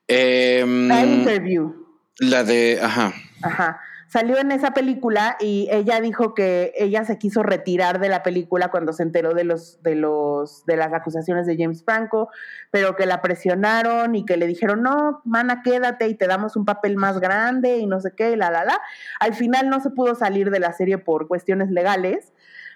Eh, 0.07 0.65
la 0.65 1.05
Interview. 1.05 1.85
La 2.17 2.43
de, 2.43 2.79
ajá. 2.81 3.13
Ajá 3.43 3.79
salió 4.13 4.37
en 4.37 4.51
esa 4.51 4.75
película 4.75 5.37
y 5.39 5.67
ella 5.71 5.99
dijo 5.99 6.35
que 6.35 6.71
ella 6.77 7.03
se 7.03 7.17
quiso 7.17 7.41
retirar 7.41 7.99
de 7.99 8.09
la 8.09 8.21
película 8.21 8.69
cuando 8.69 8.93
se 8.93 9.01
enteró 9.01 9.33
de 9.33 9.43
los 9.43 9.81
de 9.81 9.95
los 9.95 10.63
de 10.67 10.77
las 10.77 10.93
acusaciones 10.93 11.47
de 11.47 11.57
James 11.57 11.83
Franco, 11.83 12.29
pero 12.69 12.95
que 12.95 13.07
la 13.07 13.23
presionaron 13.23 14.13
y 14.13 14.23
que 14.23 14.37
le 14.37 14.45
dijeron, 14.45 14.83
"No, 14.83 15.23
mana, 15.25 15.63
quédate 15.63 16.09
y 16.09 16.13
te 16.13 16.27
damos 16.27 16.55
un 16.55 16.63
papel 16.63 16.95
más 16.95 17.19
grande" 17.19 17.77
y 17.77 17.87
no 17.87 17.99
sé 18.01 18.13
qué, 18.15 18.37
la 18.37 18.51
la 18.51 18.63
la. 18.63 18.79
Al 19.19 19.33
final 19.33 19.71
no 19.71 19.79
se 19.79 19.89
pudo 19.89 20.13
salir 20.13 20.51
de 20.51 20.59
la 20.59 20.73
serie 20.73 20.99
por 20.99 21.27
cuestiones 21.27 21.71
legales, 21.71 22.33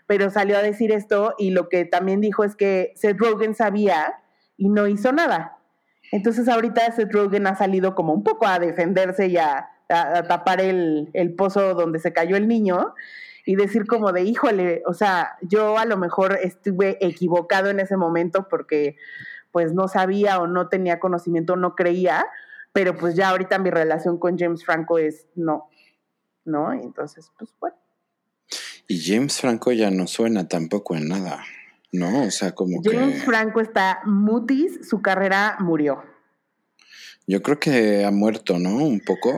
pero 0.07 0.31
salió 0.31 0.57
a 0.57 0.63
decir 0.63 0.91
esto 0.91 1.35
y 1.37 1.51
lo 1.51 1.69
que 1.69 1.85
también 1.85 2.19
dijo 2.19 2.45
es 2.45 2.55
que 2.55 2.93
Seth 2.95 3.19
Rogen 3.19 3.53
sabía 3.53 4.23
y 4.57 4.69
no 4.69 4.87
hizo 4.87 5.11
nada. 5.11 5.59
Entonces 6.11 6.47
ahorita 6.47 6.91
Seth 6.93 7.13
Rogen 7.13 7.45
ha 7.45 7.55
salido 7.55 7.93
como 7.93 8.11
un 8.13 8.23
poco 8.23 8.47
a 8.47 8.57
defenderse 8.57 9.27
y 9.27 9.37
a 9.37 9.69
a, 9.89 10.23
tapar 10.23 10.61
el, 10.61 11.33
pozo 11.37 11.73
donde 11.73 11.99
se 11.99 12.13
cayó 12.13 12.35
el 12.35 12.47
niño 12.47 12.93
y 13.45 13.55
decir 13.55 13.85
como 13.85 14.11
de, 14.11 14.23
híjole, 14.23 14.83
o 14.85 14.93
sea, 14.93 15.37
yo 15.41 15.77
a 15.77 15.85
lo 15.85 15.97
mejor 15.97 16.37
estuve 16.41 16.97
equivocado 17.05 17.69
en 17.69 17.79
ese 17.79 17.95
momento 17.95 18.47
porque 18.49 18.97
pues 19.51 19.73
no 19.73 19.87
sabía 19.87 20.39
o 20.39 20.47
no 20.47 20.67
tenía 20.67 20.99
conocimiento, 20.99 21.55
no 21.55 21.75
creía, 21.75 22.25
pero 22.73 22.97
pues 22.97 23.15
ya 23.15 23.29
ahorita 23.29 23.57
mi 23.59 23.69
relación 23.69 24.17
con 24.17 24.37
James 24.37 24.65
Franco 24.65 24.97
es 24.97 25.27
no, 25.35 25.69
¿no? 26.43 26.73
Entonces, 26.73 27.31
pues 27.37 27.51
bueno. 27.59 27.77
Y 28.87 29.01
James 29.01 29.39
Franco 29.39 29.71
ya 29.71 29.91
no 29.91 30.07
suena 30.07 30.47
tampoco 30.47 30.95
en 30.95 31.07
nada, 31.07 31.43
¿no? 31.91 32.23
O 32.23 32.31
sea, 32.31 32.53
como 32.53 32.81
James 32.83 33.23
Franco 33.23 33.61
está 33.61 34.01
mutis, 34.05 34.87
su 34.87 35.01
carrera 35.01 35.57
murió. 35.59 36.03
Yo 37.25 37.41
creo 37.41 37.59
que 37.59 38.05
ha 38.05 38.11
muerto, 38.11 38.59
¿no? 38.59 38.75
Un 38.77 39.01
poco. 39.01 39.37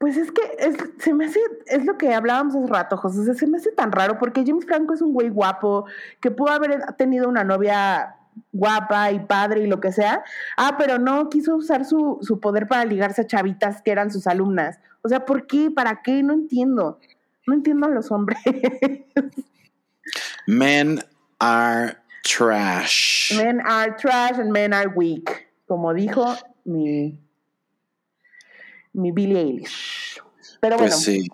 Pues 0.00 0.16
es 0.16 0.32
que 0.32 0.40
es, 0.58 0.76
se 0.98 1.12
me 1.12 1.26
hace, 1.26 1.40
es 1.66 1.84
lo 1.84 1.98
que 1.98 2.14
hablábamos 2.14 2.56
hace 2.56 2.72
rato, 2.72 2.96
José, 2.96 3.34
se 3.34 3.46
me 3.46 3.58
hace 3.58 3.70
tan 3.70 3.92
raro 3.92 4.18
porque 4.18 4.44
James 4.46 4.64
Franco 4.64 4.94
es 4.94 5.02
un 5.02 5.12
güey 5.12 5.28
guapo, 5.28 5.84
que 6.20 6.30
pudo 6.30 6.52
haber 6.52 6.80
tenido 6.96 7.28
una 7.28 7.44
novia 7.44 8.16
guapa 8.50 9.12
y 9.12 9.20
padre 9.20 9.60
y 9.60 9.66
lo 9.66 9.78
que 9.78 9.92
sea. 9.92 10.24
Ah, 10.56 10.76
pero 10.78 10.98
no 10.98 11.28
quiso 11.28 11.54
usar 11.54 11.84
su, 11.84 12.18
su 12.22 12.40
poder 12.40 12.66
para 12.66 12.86
ligarse 12.86 13.20
a 13.20 13.26
chavitas 13.26 13.82
que 13.82 13.90
eran 13.90 14.10
sus 14.10 14.26
alumnas. 14.26 14.80
O 15.02 15.08
sea, 15.10 15.26
¿por 15.26 15.46
qué? 15.46 15.70
¿Para 15.70 16.00
qué? 16.00 16.22
No 16.22 16.32
entiendo. 16.32 16.98
No 17.46 17.52
entiendo 17.52 17.86
a 17.86 17.90
los 17.90 18.10
hombres. 18.10 18.38
Men 20.46 21.00
are 21.40 21.98
trash. 22.22 23.36
Men 23.36 23.60
are 23.66 23.94
trash 23.96 24.38
and 24.38 24.50
men 24.50 24.72
are 24.72 24.88
weak. 24.88 25.46
Como 25.66 25.92
dijo 25.92 26.24
mi 26.64 27.20
mi 28.92 29.12
Billie 29.12 29.40
Eilish. 29.40 30.20
Pero 30.60 30.76
pues 30.76 30.90
bueno. 30.90 30.96
Pues 30.96 31.04
sí. 31.04 31.28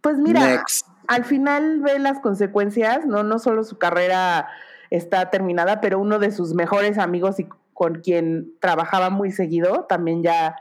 Pues 0.00 0.18
mira, 0.18 0.64
al 1.06 1.24
final 1.24 1.80
ve 1.80 1.98
las 1.98 2.20
consecuencias, 2.20 3.06
¿no? 3.06 3.22
No 3.22 3.38
solo 3.38 3.64
su 3.64 3.78
carrera 3.78 4.48
está 4.90 5.30
terminada, 5.30 5.80
pero 5.80 5.98
uno 5.98 6.18
de 6.18 6.32
sus 6.32 6.54
mejores 6.54 6.98
amigos 6.98 7.38
y 7.38 7.46
con 7.72 8.00
quien 8.00 8.52
trabajaba 8.60 9.10
muy 9.10 9.30
seguido 9.30 9.86
también 9.88 10.22
ya 10.22 10.56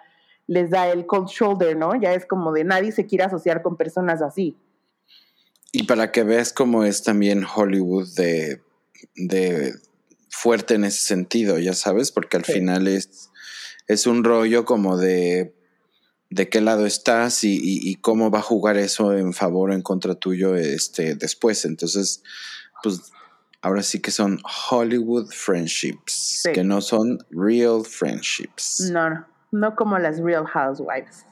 les 0.48 0.70
da 0.70 0.90
el 0.90 1.06
cold 1.06 1.28
shoulder, 1.28 1.78
¿no? 1.78 2.00
Ya 2.00 2.14
es 2.14 2.26
como 2.26 2.52
de 2.52 2.64
nadie 2.64 2.92
se 2.92 3.06
quiere 3.06 3.24
asociar 3.24 3.62
con 3.62 3.78
personas 3.78 4.22
así. 4.22 4.58
Y 5.72 5.84
para 5.84 6.12
que 6.12 6.24
veas 6.24 6.52
cómo 6.54 6.84
es 6.84 7.04
también 7.04 7.46
Hollywood 7.46 8.10
de, 8.16 8.62
de 9.16 9.74
fuerte 10.30 10.76
en 10.76 10.84
ese 10.84 11.06
sentido, 11.06 11.58
ya 11.58 11.74
sabes, 11.74 12.12
porque 12.12 12.38
al 12.38 12.46
final 12.46 12.88
es 12.88 13.31
es 13.92 14.08
un 14.08 14.24
rollo 14.24 14.66
como 14.66 14.98
de 14.98 15.54
de 16.32 16.48
qué 16.48 16.62
lado 16.62 16.86
estás 16.86 17.44
y, 17.44 17.96
cómo 18.02 18.32
va 18.32 18.40
a 18.40 18.42
jugar 18.42 18.78
eso 18.78 19.14
en 19.14 19.34
favor 19.34 19.70
o 19.70 19.74
en 19.74 19.82
contra 19.82 20.16
tuyo 20.16 20.56
este, 20.56 21.16
después. 21.16 21.66
Entonces, 21.66 22.24
pues 22.82 23.12
ahora 23.62 23.84
sí 23.84 24.00
que 24.00 24.12
son 24.12 24.40
Hollywood 24.70 25.30
friendships, 25.30 26.44
que 26.54 26.64
no 26.64 26.80
son 26.80 27.20
real 27.32 27.84
friendships. 27.86 28.90
No, 28.92 29.10
no, 29.10 29.28
no 29.52 29.76
como 29.76 30.00
las 30.00 30.20
Real 30.22 30.46
Housewives. 30.48 31.26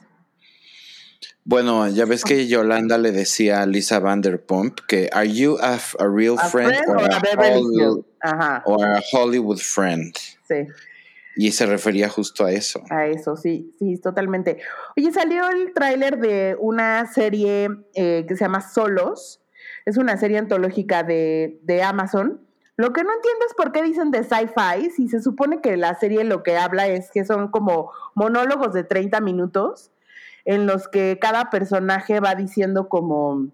Bueno, 1.44 1.88
ya 1.88 2.04
ves 2.04 2.22
que 2.22 2.46
Yolanda 2.46 2.98
le 2.98 3.10
decía 3.10 3.62
a 3.62 3.66
Lisa 3.66 3.98
Vanderpump 4.00 4.80
que 4.86 5.08
¿Are 5.12 5.32
you 5.32 5.56
a, 5.62 5.78
real 5.98 6.36
friend, 6.36 6.76
or, 6.86 6.98
a 8.22 8.62
or 8.66 8.86
a 8.86 9.02
Hollywood 9.10 9.58
friend? 9.58 10.14
Sí. 10.46 10.66
Y 11.36 11.52
se 11.52 11.66
refería 11.66 12.08
justo 12.08 12.44
a 12.44 12.52
eso. 12.52 12.82
A 12.90 13.06
eso, 13.06 13.36
sí, 13.36 13.74
sí, 13.78 13.96
totalmente. 13.98 14.58
Oye, 14.96 15.12
salió 15.12 15.48
el 15.48 15.72
tráiler 15.72 16.18
de 16.18 16.56
una 16.58 17.06
serie 17.06 17.68
eh, 17.94 18.24
que 18.26 18.36
se 18.36 18.44
llama 18.44 18.60
Solos. 18.60 19.40
Es 19.86 19.96
una 19.96 20.16
serie 20.16 20.38
antológica 20.38 21.02
de, 21.02 21.58
de 21.62 21.82
Amazon. 21.82 22.40
Lo 22.76 22.92
que 22.92 23.04
no 23.04 23.12
entiendo 23.12 23.44
es 23.46 23.54
por 23.54 23.72
qué 23.72 23.82
dicen 23.82 24.10
de 24.10 24.24
sci-fi, 24.24 24.90
si 24.90 25.08
se 25.08 25.20
supone 25.20 25.60
que 25.60 25.76
la 25.76 25.94
serie 25.94 26.24
lo 26.24 26.42
que 26.42 26.56
habla 26.56 26.88
es 26.88 27.10
que 27.10 27.24
son 27.24 27.48
como 27.48 27.92
monólogos 28.14 28.72
de 28.72 28.84
30 28.84 29.20
minutos 29.20 29.90
en 30.44 30.66
los 30.66 30.88
que 30.88 31.18
cada 31.20 31.50
personaje 31.50 32.20
va 32.20 32.34
diciendo 32.34 32.88
como 32.88 33.48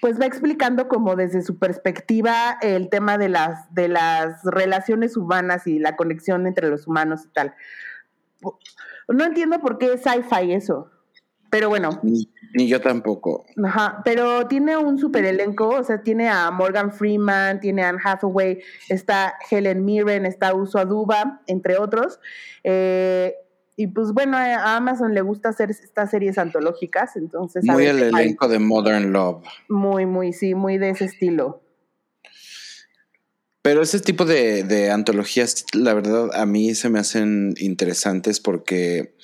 pues 0.00 0.20
va 0.20 0.26
explicando 0.26 0.88
como 0.88 1.16
desde 1.16 1.42
su 1.42 1.58
perspectiva 1.58 2.58
el 2.62 2.88
tema 2.88 3.18
de 3.18 3.28
las, 3.28 3.72
de 3.74 3.88
las 3.88 4.42
relaciones 4.44 5.16
humanas 5.16 5.66
y 5.66 5.78
la 5.78 5.96
conexión 5.96 6.46
entre 6.46 6.68
los 6.68 6.86
humanos 6.86 7.24
y 7.24 7.28
tal. 7.28 7.54
No 9.08 9.24
entiendo 9.24 9.60
por 9.60 9.78
qué 9.78 9.94
es 9.94 10.02
sci-fi 10.02 10.52
eso, 10.52 10.90
pero 11.50 11.68
bueno. 11.68 12.00
Ni, 12.02 12.68
yo 12.68 12.80
tampoco. 12.80 13.44
Ajá, 13.64 14.02
pero 14.04 14.46
tiene 14.46 14.76
un 14.76 14.98
super 14.98 15.24
elenco, 15.24 15.68
o 15.68 15.84
sea, 15.84 16.02
tiene 16.02 16.28
a 16.28 16.50
Morgan 16.50 16.92
Freeman, 16.92 17.60
tiene 17.60 17.84
a 17.84 17.90
Anne 17.90 18.00
Hathaway, 18.02 18.60
está 18.88 19.34
Helen 19.50 19.84
Mirren, 19.84 20.26
está 20.26 20.54
Uso 20.54 20.78
Aduba, 20.78 21.40
entre 21.46 21.78
otros. 21.78 22.20
Eh, 22.64 23.34
y 23.80 23.86
pues 23.86 24.12
bueno, 24.12 24.36
a 24.36 24.74
Amazon 24.74 25.14
le 25.14 25.20
gusta 25.20 25.50
hacer 25.50 25.70
estas 25.70 26.10
series 26.10 26.36
antológicas, 26.36 27.14
entonces... 27.14 27.62
Muy 27.64 27.86
el 27.86 28.02
elenco 28.02 28.48
de 28.48 28.58
Modern 28.58 29.12
Love. 29.12 29.44
Muy, 29.68 30.04
muy, 30.04 30.32
sí, 30.32 30.56
muy 30.56 30.78
de 30.78 30.90
ese 30.90 31.04
estilo. 31.04 31.62
Pero 33.62 33.80
ese 33.80 34.00
tipo 34.00 34.24
de, 34.24 34.64
de, 34.64 34.90
antologías, 34.90 35.64
la 35.74 35.94
verdad, 35.94 36.28
a 36.34 36.44
mí 36.44 36.74
se 36.74 36.88
me 36.88 36.98
hacen 36.98 37.54
interesantes 37.58 38.40
porque 38.40 39.14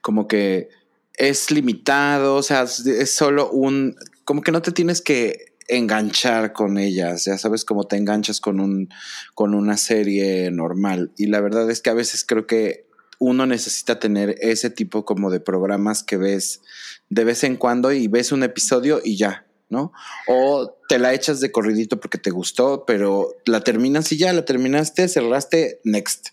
como 0.00 0.28
que 0.28 0.68
es 1.14 1.50
limitado, 1.50 2.36
o 2.36 2.42
sea, 2.44 2.62
es 2.62 3.10
solo 3.10 3.50
un, 3.50 3.96
como 4.24 4.42
que 4.42 4.52
no 4.52 4.62
te 4.62 4.70
tienes 4.70 5.02
que 5.02 5.56
enganchar 5.66 6.52
con 6.52 6.78
ellas, 6.78 7.24
ya 7.24 7.36
sabes 7.36 7.64
cómo 7.64 7.82
te 7.82 7.96
enganchas 7.96 8.40
con 8.40 8.60
un 8.60 8.90
con 9.34 9.54
una 9.54 9.76
serie 9.76 10.50
normal 10.52 11.12
y 11.18 11.26
la 11.26 11.40
verdad 11.40 11.68
es 11.70 11.82
que 11.82 11.90
a 11.90 11.94
veces 11.94 12.24
creo 12.24 12.46
que 12.46 12.87
uno 13.18 13.46
necesita 13.46 13.98
tener 13.98 14.36
ese 14.40 14.70
tipo 14.70 15.04
como 15.04 15.30
de 15.30 15.40
programas 15.40 16.02
que 16.02 16.16
ves 16.16 16.60
de 17.08 17.24
vez 17.24 17.44
en 17.44 17.56
cuando 17.56 17.92
y 17.92 18.06
ves 18.08 18.32
un 18.32 18.42
episodio 18.42 19.00
y 19.02 19.16
ya, 19.16 19.46
¿no? 19.68 19.92
O 20.26 20.76
te 20.88 20.98
la 20.98 21.14
echas 21.14 21.40
de 21.40 21.50
corridito 21.50 22.00
porque 22.00 22.18
te 22.18 22.30
gustó, 22.30 22.84
pero 22.86 23.36
la 23.44 23.60
terminas 23.62 24.12
y 24.12 24.18
ya, 24.18 24.32
la 24.32 24.44
terminaste, 24.44 25.08
cerraste, 25.08 25.80
next. 25.84 26.28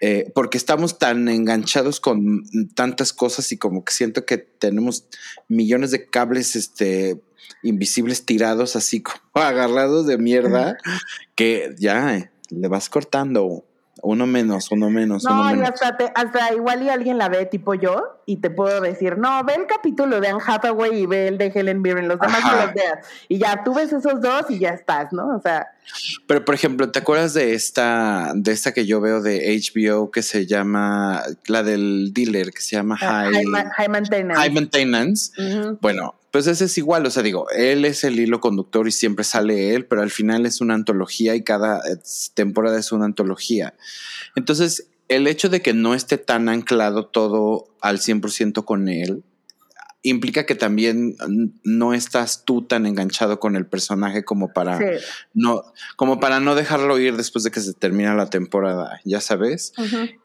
Eh, 0.00 0.32
porque 0.34 0.58
estamos 0.58 0.98
tan 0.98 1.28
enganchados 1.28 2.00
con 2.00 2.42
tantas 2.74 3.12
cosas 3.12 3.52
y 3.52 3.56
como 3.56 3.84
que 3.84 3.92
siento 3.92 4.26
que 4.26 4.36
tenemos 4.36 5.04
millones 5.46 5.92
de 5.92 6.10
cables 6.10 6.56
este, 6.56 7.20
invisibles 7.62 8.26
tirados 8.26 8.74
así 8.74 9.00
como 9.00 9.20
agarrados 9.34 10.06
de 10.08 10.18
mierda 10.18 10.76
que 11.36 11.74
ya 11.78 12.16
eh, 12.16 12.32
le 12.50 12.66
vas 12.66 12.88
cortando 12.88 13.64
uno 14.02 14.26
menos, 14.26 14.70
uno 14.70 14.90
menos. 14.90 15.24
No, 15.24 15.52
uno 15.52 15.62
y 15.62 15.64
hasta, 15.64 15.96
hasta 16.14 16.52
igual 16.52 16.82
y 16.82 16.88
alguien 16.88 17.18
la 17.18 17.28
ve 17.28 17.46
tipo 17.46 17.74
yo 17.74 18.20
y 18.26 18.38
te 18.38 18.50
puedo 18.50 18.80
decir, 18.80 19.16
no, 19.16 19.42
ve 19.44 19.54
el 19.54 19.66
capítulo 19.66 20.20
de 20.20 20.28
Anne 20.28 20.42
Hathaway 20.44 21.02
y 21.02 21.06
ve 21.06 21.28
el 21.28 21.38
de 21.38 21.46
Helen 21.54 21.80
Mirren, 21.80 22.08
los 22.08 22.18
demás 22.18 22.40
no 22.44 22.66
los 22.66 22.74
veas. 22.74 23.06
Y 23.28 23.38
ya 23.38 23.62
tú 23.64 23.74
ves 23.74 23.92
esos 23.92 24.20
dos 24.20 24.50
y 24.50 24.58
ya 24.58 24.70
estás, 24.70 25.12
¿no? 25.12 25.36
O 25.36 25.40
sea. 25.40 25.68
Pero 26.26 26.44
por 26.44 26.54
ejemplo, 26.54 26.90
¿te 26.90 26.98
acuerdas 26.98 27.32
de 27.34 27.54
esta, 27.54 28.32
de 28.34 28.52
esta 28.52 28.72
que 28.72 28.86
yo 28.86 29.00
veo 29.00 29.20
de 29.20 29.56
HBO 29.56 30.10
que 30.10 30.22
se 30.22 30.46
llama, 30.46 31.22
la 31.46 31.62
del 31.62 32.12
dealer, 32.12 32.50
que 32.50 32.60
se 32.60 32.76
llama 32.76 32.98
ah, 33.00 33.30
High, 33.30 33.88
Maintenance? 33.88 34.40
High 34.40 34.50
Maintenance. 34.50 35.32
Bueno, 35.80 36.16
pues 36.32 36.46
ese 36.46 36.64
es 36.64 36.78
igual, 36.78 37.06
o 37.06 37.10
sea, 37.10 37.22
digo, 37.22 37.46
él 37.50 37.84
es 37.84 38.04
el 38.04 38.18
hilo 38.18 38.40
conductor 38.40 38.88
y 38.88 38.92
siempre 38.92 39.22
sale 39.22 39.74
él, 39.74 39.84
pero 39.84 40.00
al 40.02 40.10
final 40.10 40.46
es 40.46 40.62
una 40.62 40.74
antología 40.74 41.34
y 41.36 41.44
cada 41.44 41.78
eh, 41.80 41.98
temporada 42.34 42.78
es 42.78 42.90
una 42.90 43.04
antología. 43.04 43.74
Entonces, 44.34 44.88
el 45.08 45.26
hecho 45.26 45.50
de 45.50 45.60
que 45.60 45.74
no 45.74 45.94
esté 45.94 46.16
tan 46.16 46.48
anclado 46.48 47.06
todo 47.06 47.68
al 47.82 47.98
100% 47.98 48.64
con 48.64 48.88
él, 48.88 49.22
implica 50.02 50.46
que 50.46 50.54
también 50.54 51.16
no 51.62 51.94
estás 51.94 52.44
tú 52.44 52.62
tan 52.62 52.86
enganchado 52.86 53.38
con 53.38 53.54
el 53.54 53.66
personaje 53.66 54.24
como 54.24 54.52
para 54.52 54.80
no 55.32 55.62
como 55.96 56.18
para 56.18 56.40
no 56.40 56.56
dejarlo 56.56 56.98
ir 56.98 57.16
después 57.16 57.44
de 57.44 57.52
que 57.52 57.60
se 57.60 57.72
termina 57.72 58.14
la 58.14 58.28
temporada, 58.28 59.00
ya 59.04 59.20
sabes. 59.20 59.72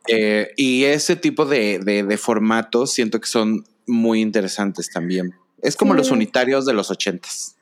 Eh, 0.08 0.50
y 0.56 0.86
ese 0.86 1.16
tipo 1.16 1.46
de, 1.46 1.80
de, 1.80 2.18
formatos 2.18 2.92
siento 2.92 3.20
que 3.20 3.28
son 3.28 3.66
muy 3.86 4.22
interesantes 4.22 4.90
también. 4.90 5.36
Es 5.62 5.76
como 5.76 5.94
los 5.94 6.12
unitarios 6.12 6.66
de 6.66 6.74
los 6.74 6.92
ochentas. 6.92 7.58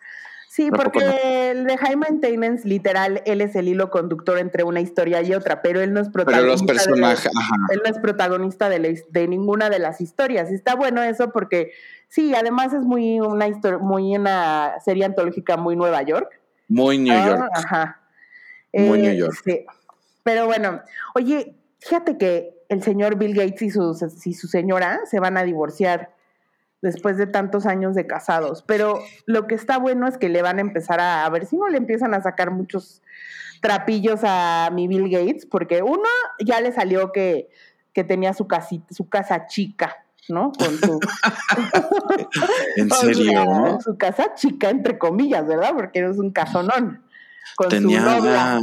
Sí, 0.55 0.71
porque 0.71 1.51
el 1.51 1.65
de 1.65 1.77
High 1.77 1.97
Maintenance, 1.97 2.65
literal, 2.65 3.21
él 3.25 3.41
es 3.41 3.57
el 3.57 3.67
hilo 3.67 3.89
conductor 3.89 4.37
entre 4.37 4.63
una 4.63 4.79
historia 4.79 5.21
y 5.21 5.33
otra, 5.33 5.61
pero 5.61 5.81
él 5.81 5.91
no 5.91 5.99
es 5.99 6.07
protagonista. 6.07 6.41
Pero 6.41 6.51
los 6.53 6.63
personajes, 6.63 7.31
Él 7.73 7.81
no 7.83 7.91
es 7.91 7.99
protagonista 7.99 8.69
de, 8.69 9.03
de, 9.09 9.27
ninguna 9.27 9.69
de 9.69 9.79
las 9.79 9.99
historias. 9.99 10.49
Está 10.51 10.75
bueno 10.75 11.03
eso 11.03 11.33
porque, 11.33 11.73
sí, 12.07 12.33
además 12.33 12.71
es 12.73 12.83
muy 12.83 13.19
una 13.19 13.49
historia, 13.49 13.79
muy 13.79 14.15
una 14.15 14.75
serie 14.79 15.03
antológica 15.03 15.57
muy 15.57 15.75
Nueva 15.75 16.01
York. 16.03 16.39
Muy 16.69 16.99
New 16.99 17.13
ah, 17.13 17.27
York. 17.27 17.49
Ajá. 17.53 18.01
Muy 18.71 19.01
New 19.01 19.13
York. 19.13 19.37
Sí. 19.43 19.65
Pero 20.23 20.45
bueno, 20.45 20.79
oye, 21.15 21.57
fíjate 21.79 22.17
que 22.17 22.63
el 22.69 22.81
señor 22.81 23.17
Bill 23.17 23.35
Gates 23.35 23.61
y 23.61 23.71
su, 23.71 23.93
y 24.23 24.33
su 24.33 24.47
señora 24.47 25.01
se 25.03 25.19
van 25.19 25.35
a 25.35 25.43
divorciar 25.43 26.14
después 26.85 27.17
de 27.17 27.25
tantos 27.25 27.65
años 27.65 27.95
de 27.95 28.05
casados. 28.05 28.63
Pero 28.65 28.99
lo 29.25 29.47
que 29.47 29.55
está 29.55 29.79
bueno 29.79 30.07
es 30.07 30.17
que 30.17 30.29
le 30.29 30.43
van 30.43 30.59
a 30.59 30.61
empezar 30.61 30.99
a, 30.99 31.25
a 31.25 31.29
ver 31.29 31.47
si 31.47 31.57
no 31.57 31.67
le 31.67 31.77
empiezan 31.77 32.13
a 32.13 32.21
sacar 32.21 32.51
muchos 32.51 33.01
trapillos 33.59 34.19
a 34.23 34.69
mi 34.71 34.87
Bill 34.87 35.09
Gates, 35.09 35.47
porque 35.47 35.81
uno 35.81 36.07
ya 36.45 36.61
le 36.61 36.71
salió 36.71 37.11
que, 37.11 37.49
que 37.91 38.03
tenía 38.03 38.33
su, 38.33 38.47
casita, 38.47 38.85
su 38.93 39.09
casa 39.09 39.47
chica, 39.47 39.95
¿no? 40.29 40.51
Con 40.51 40.77
su. 40.77 40.99
¿En 42.77 42.89
serio? 42.91 43.79
su 43.83 43.97
casa 43.97 44.35
chica, 44.35 44.69
entre 44.69 44.99
comillas, 44.99 45.47
¿verdad? 45.47 45.71
Porque 45.73 46.07
es 46.07 46.17
un 46.19 46.31
casonón. 46.31 47.03
Con 47.55 47.69
tenía, 47.69 48.01
su 48.01 48.05
novia. 48.05 48.59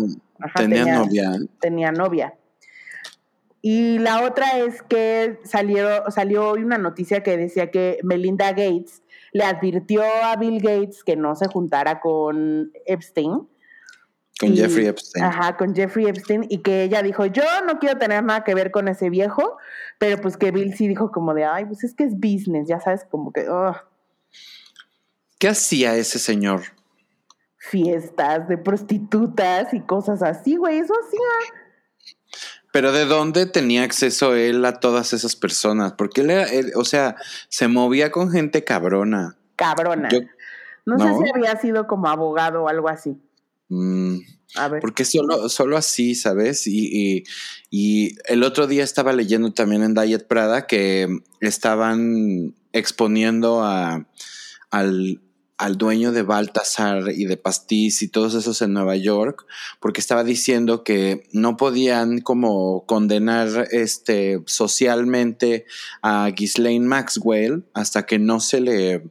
tenía, 0.55 0.85
novia. 0.99 1.33
Tenía 1.61 1.93
novia. 1.93 2.35
Y 3.65 4.01
la 4.01 4.25
otra 4.25 4.59
es 4.59 4.83
que 4.83 5.39
salió, 5.45 6.11
salió 6.11 6.49
hoy 6.49 6.65
una 6.65 6.79
noticia 6.79 7.23
que 7.23 7.37
decía 7.37 7.71
que 7.71 8.01
Melinda 8.03 8.51
Gates 8.51 9.03
le 9.31 9.45
advirtió 9.45 10.03
a 10.03 10.35
Bill 10.37 10.61
Gates 10.61 11.05
que 11.05 11.15
no 11.15 11.37
se 11.37 11.47
juntara 11.47 12.01
con 12.01 12.73
Epstein. 12.87 13.49
Con 14.41 14.57
Jeffrey 14.57 14.87
Epstein. 14.87 15.25
Ajá, 15.25 15.57
con 15.57 15.77
Jeffrey 15.77 16.07
Epstein. 16.07 16.45
Y 16.49 16.59
que 16.59 16.83
ella 16.83 17.03
dijo, 17.03 17.25
yo 17.27 17.45
no 17.65 17.79
quiero 17.79 18.01
tener 18.01 18.25
nada 18.25 18.43
que 18.43 18.57
ver 18.57 18.73
con 18.73 18.89
ese 18.89 19.11
viejo, 19.11 19.57
pero 19.99 20.21
pues 20.21 20.37
que 20.37 20.51
Bill 20.51 20.75
sí 20.75 20.89
dijo 20.89 21.13
como 21.13 21.33
de, 21.33 21.45
ay, 21.45 21.65
pues 21.65 21.85
es 21.85 21.95
que 21.95 22.03
es 22.03 22.19
business, 22.19 22.67
ya 22.67 22.81
sabes, 22.81 23.05
como 23.09 23.33
que... 23.33 23.47
¿Qué 25.39 25.49
hacía 25.49 25.95
ese 25.95 26.19
señor? 26.19 26.63
Fiestas 27.59 28.49
de 28.49 28.59
prostitutas 28.59 29.73
y 29.73 29.81
cosas 29.81 30.21
así, 30.21 30.57
güey, 30.57 30.79
eso 30.79 30.95
hacía. 30.95 31.62
Pero 32.73 32.91
¿de 32.91 33.05
dónde 33.05 33.45
tenía 33.45 33.85
acceso 33.85 34.35
él 34.35 34.65
a 34.65 34.81
todas 34.81 35.13
esas 35.13 35.37
personas? 35.37 35.93
Porque 35.93 36.23
él 36.23 36.73
o 36.75 36.85
sea, 36.85 37.17
se 37.51 37.69
movía 37.69 38.11
con 38.11 38.31
gente 38.31 38.65
cabrona. 38.65 39.37
Cabrona. 39.57 40.09
no, 40.87 40.99
sé 40.99 41.25
si 41.25 41.31
había 41.35 41.61
sido 41.61 41.87
como 41.87 42.09
abogado 42.09 42.63
o 42.63 42.69
algo 42.69 42.89
así. 42.89 43.17
Mm, 43.69 44.17
a 44.57 44.69
ver. 44.69 44.81
Porque 44.81 45.05
solo, 45.05 45.51
solo 45.51 45.77
así, 45.77 46.15
¿sabes? 46.15 46.67
Y, 46.67 47.25
y, 47.71 48.17
el 48.25 48.43
otro 48.43 48.67
día 48.67 48.85
estaba 48.85 49.13
leyendo 49.13 49.53
también 49.53 49.83
en 49.83 49.95
Diet 49.95 50.27
Prada 50.27 50.67
que 50.67 51.09
estaban 51.41 52.55
exponiendo 52.73 53.63
a, 53.63 54.07
al, 54.71 55.21
al 55.59 55.79
dueño 55.79 56.13
de 56.13 56.23
Baltasar 56.23 57.11
y 57.13 57.27
de 57.27 57.37
Pastiz 57.37 58.03
y 58.03 58.09
todos 58.09 58.35
esos 58.35 58.63
en 58.63 58.73
Nueva 58.73 58.97
York, 58.97 59.47
porque 59.81 60.01
estaba 60.01 60.25
diciendo 60.25 60.83
que 60.83 61.29
no 61.33 61.57
podían 61.57 62.21
como 62.21 62.85
condenar 62.87 63.69
este 63.71 64.43
socialmente 64.47 65.67
a 66.03 66.29
Ghislaine 66.31 66.87
Maxwell 66.87 67.65
hasta 67.75 68.07
que 68.07 68.19
no 68.19 68.41
se 68.41 68.61
le 68.61 69.03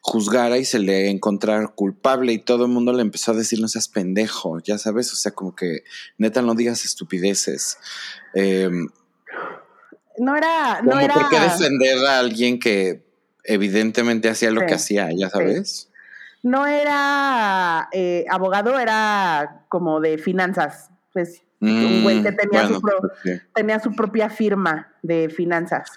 juzgara 0.00 0.58
y 0.58 0.64
se 0.64 0.78
le 0.78 1.10
encontrara 1.10 1.66
culpable 1.68 2.32
y 2.32 2.38
todo 2.38 2.64
el 2.64 2.70
mundo 2.70 2.92
le 2.92 3.02
empezó 3.02 3.32
a 3.32 3.34
decir 3.34 3.60
no 3.60 3.68
seas 3.68 3.88
pendejo, 3.88 4.60
ya 4.60 4.78
sabes, 4.78 5.12
o 5.12 5.16
sea, 5.16 5.32
como 5.32 5.54
que 5.54 5.84
neta 6.16 6.42
no 6.42 6.54
digas 6.54 6.84
estupideces. 6.84 7.78
Em, 8.34 8.88
no 10.18 10.36
era, 10.36 10.80
no 10.82 10.98
era. 10.98 11.14
¿Por 11.14 11.28
qué 11.28 11.40
defender 11.40 11.98
a 12.06 12.18
alguien 12.18 12.58
que 12.58 13.07
evidentemente 13.48 14.28
hacía 14.28 14.50
lo 14.50 14.64
que 14.66 14.74
hacía, 14.74 15.08
ya 15.12 15.28
sabes? 15.30 15.88
no 16.42 16.66
era 16.66 17.88
eh, 17.92 18.24
abogado, 18.30 18.78
era 18.78 19.64
como 19.68 20.00
de 20.00 20.18
finanzas. 20.18 20.90
Pues 21.12 21.42
un 21.60 22.02
güey 22.02 22.22
que 22.22 22.30
mm, 22.30 22.36
tenía, 22.36 22.68
su 22.68 22.80
pues 22.80 23.42
tenía 23.54 23.80
su 23.80 23.92
propia 23.92 24.30
firma 24.30 24.92
de 25.02 25.28
finanzas. 25.28 25.90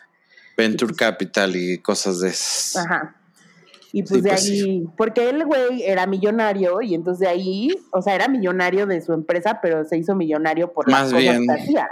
Venture 0.57 0.93
Capital 0.95 1.55
y 1.55 1.77
cosas 1.77 2.21
de 2.21 2.29
esas. 2.29 2.85
Ajá. 2.85 3.15
Y 3.93 4.03
pues 4.03 4.23
de 4.23 4.29
pues 4.29 4.41
ahí, 4.43 4.87
porque 4.95 5.29
el 5.29 5.45
güey 5.45 5.83
era 5.83 6.07
millonario 6.07 6.81
y 6.81 6.95
entonces 6.95 7.19
de 7.19 7.27
ahí, 7.27 7.69
o 7.91 8.01
sea, 8.01 8.15
era 8.15 8.29
millonario 8.29 8.87
de 8.87 9.01
su 9.01 9.11
empresa, 9.11 9.59
pero 9.61 9.83
se 9.83 9.97
hizo 9.97 10.15
millonario 10.15 10.71
por 10.71 10.89
Más 10.89 11.11
las 11.11 11.21
cosas 11.21 11.39
que 11.45 11.61
hacía. 11.61 11.89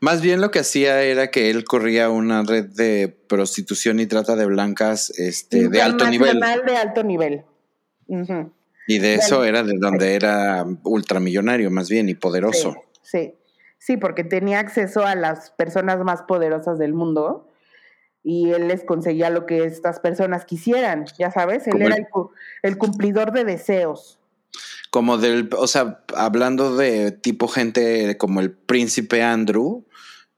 Más 0.00 0.22
bien 0.22 0.40
lo 0.40 0.50
que 0.50 0.60
hacía 0.60 1.02
era 1.02 1.30
que 1.30 1.50
él 1.50 1.64
corría 1.64 2.08
una 2.08 2.42
red 2.42 2.66
de 2.66 3.08
prostitución 3.08 4.00
y 4.00 4.06
trata 4.06 4.34
de 4.34 4.46
blancas 4.46 5.10
este, 5.18 5.68
de 5.68 5.82
alto 5.82 6.08
nivel. 6.08 6.40
de 6.40 6.76
alto 6.76 7.04
nivel. 7.04 7.44
Y 8.86 8.98
de 8.98 9.14
eso 9.14 9.44
era 9.44 9.62
de 9.62 9.74
donde 9.78 10.14
era 10.14 10.64
ultramillonario 10.84 11.70
más 11.70 11.90
bien 11.90 12.08
y 12.08 12.14
poderoso. 12.14 12.76
Sí, 13.02 13.34
sí, 13.78 13.98
porque 13.98 14.24
tenía 14.24 14.58
acceso 14.58 15.04
a 15.04 15.14
las 15.14 15.50
personas 15.50 15.98
más 15.98 16.22
poderosas 16.22 16.78
del 16.78 16.94
mundo 16.94 17.46
y 18.22 18.50
él 18.52 18.68
les 18.68 18.84
conseguía 18.84 19.28
lo 19.28 19.44
que 19.44 19.64
estas 19.64 20.00
personas 20.00 20.46
quisieran, 20.46 21.06
ya 21.18 21.30
sabes, 21.30 21.66
él 21.66 21.80
era 21.80 21.96
el 22.62 22.78
cumplidor 22.78 23.32
de 23.32 23.44
deseos 23.44 24.20
como 24.90 25.18
del, 25.18 25.48
o 25.56 25.66
sea, 25.68 26.02
hablando 26.16 26.76
de 26.76 27.12
tipo 27.12 27.48
gente 27.48 28.16
como 28.18 28.40
el 28.40 28.50
príncipe 28.50 29.22
Andrew, 29.22 29.86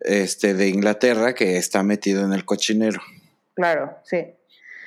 este, 0.05 0.55
de 0.55 0.69
Inglaterra 0.69 1.35
que 1.35 1.57
está 1.57 1.83
metido 1.83 2.25
en 2.25 2.33
el 2.33 2.45
cochinero. 2.45 3.01
Claro, 3.55 3.99
sí. 4.05 4.35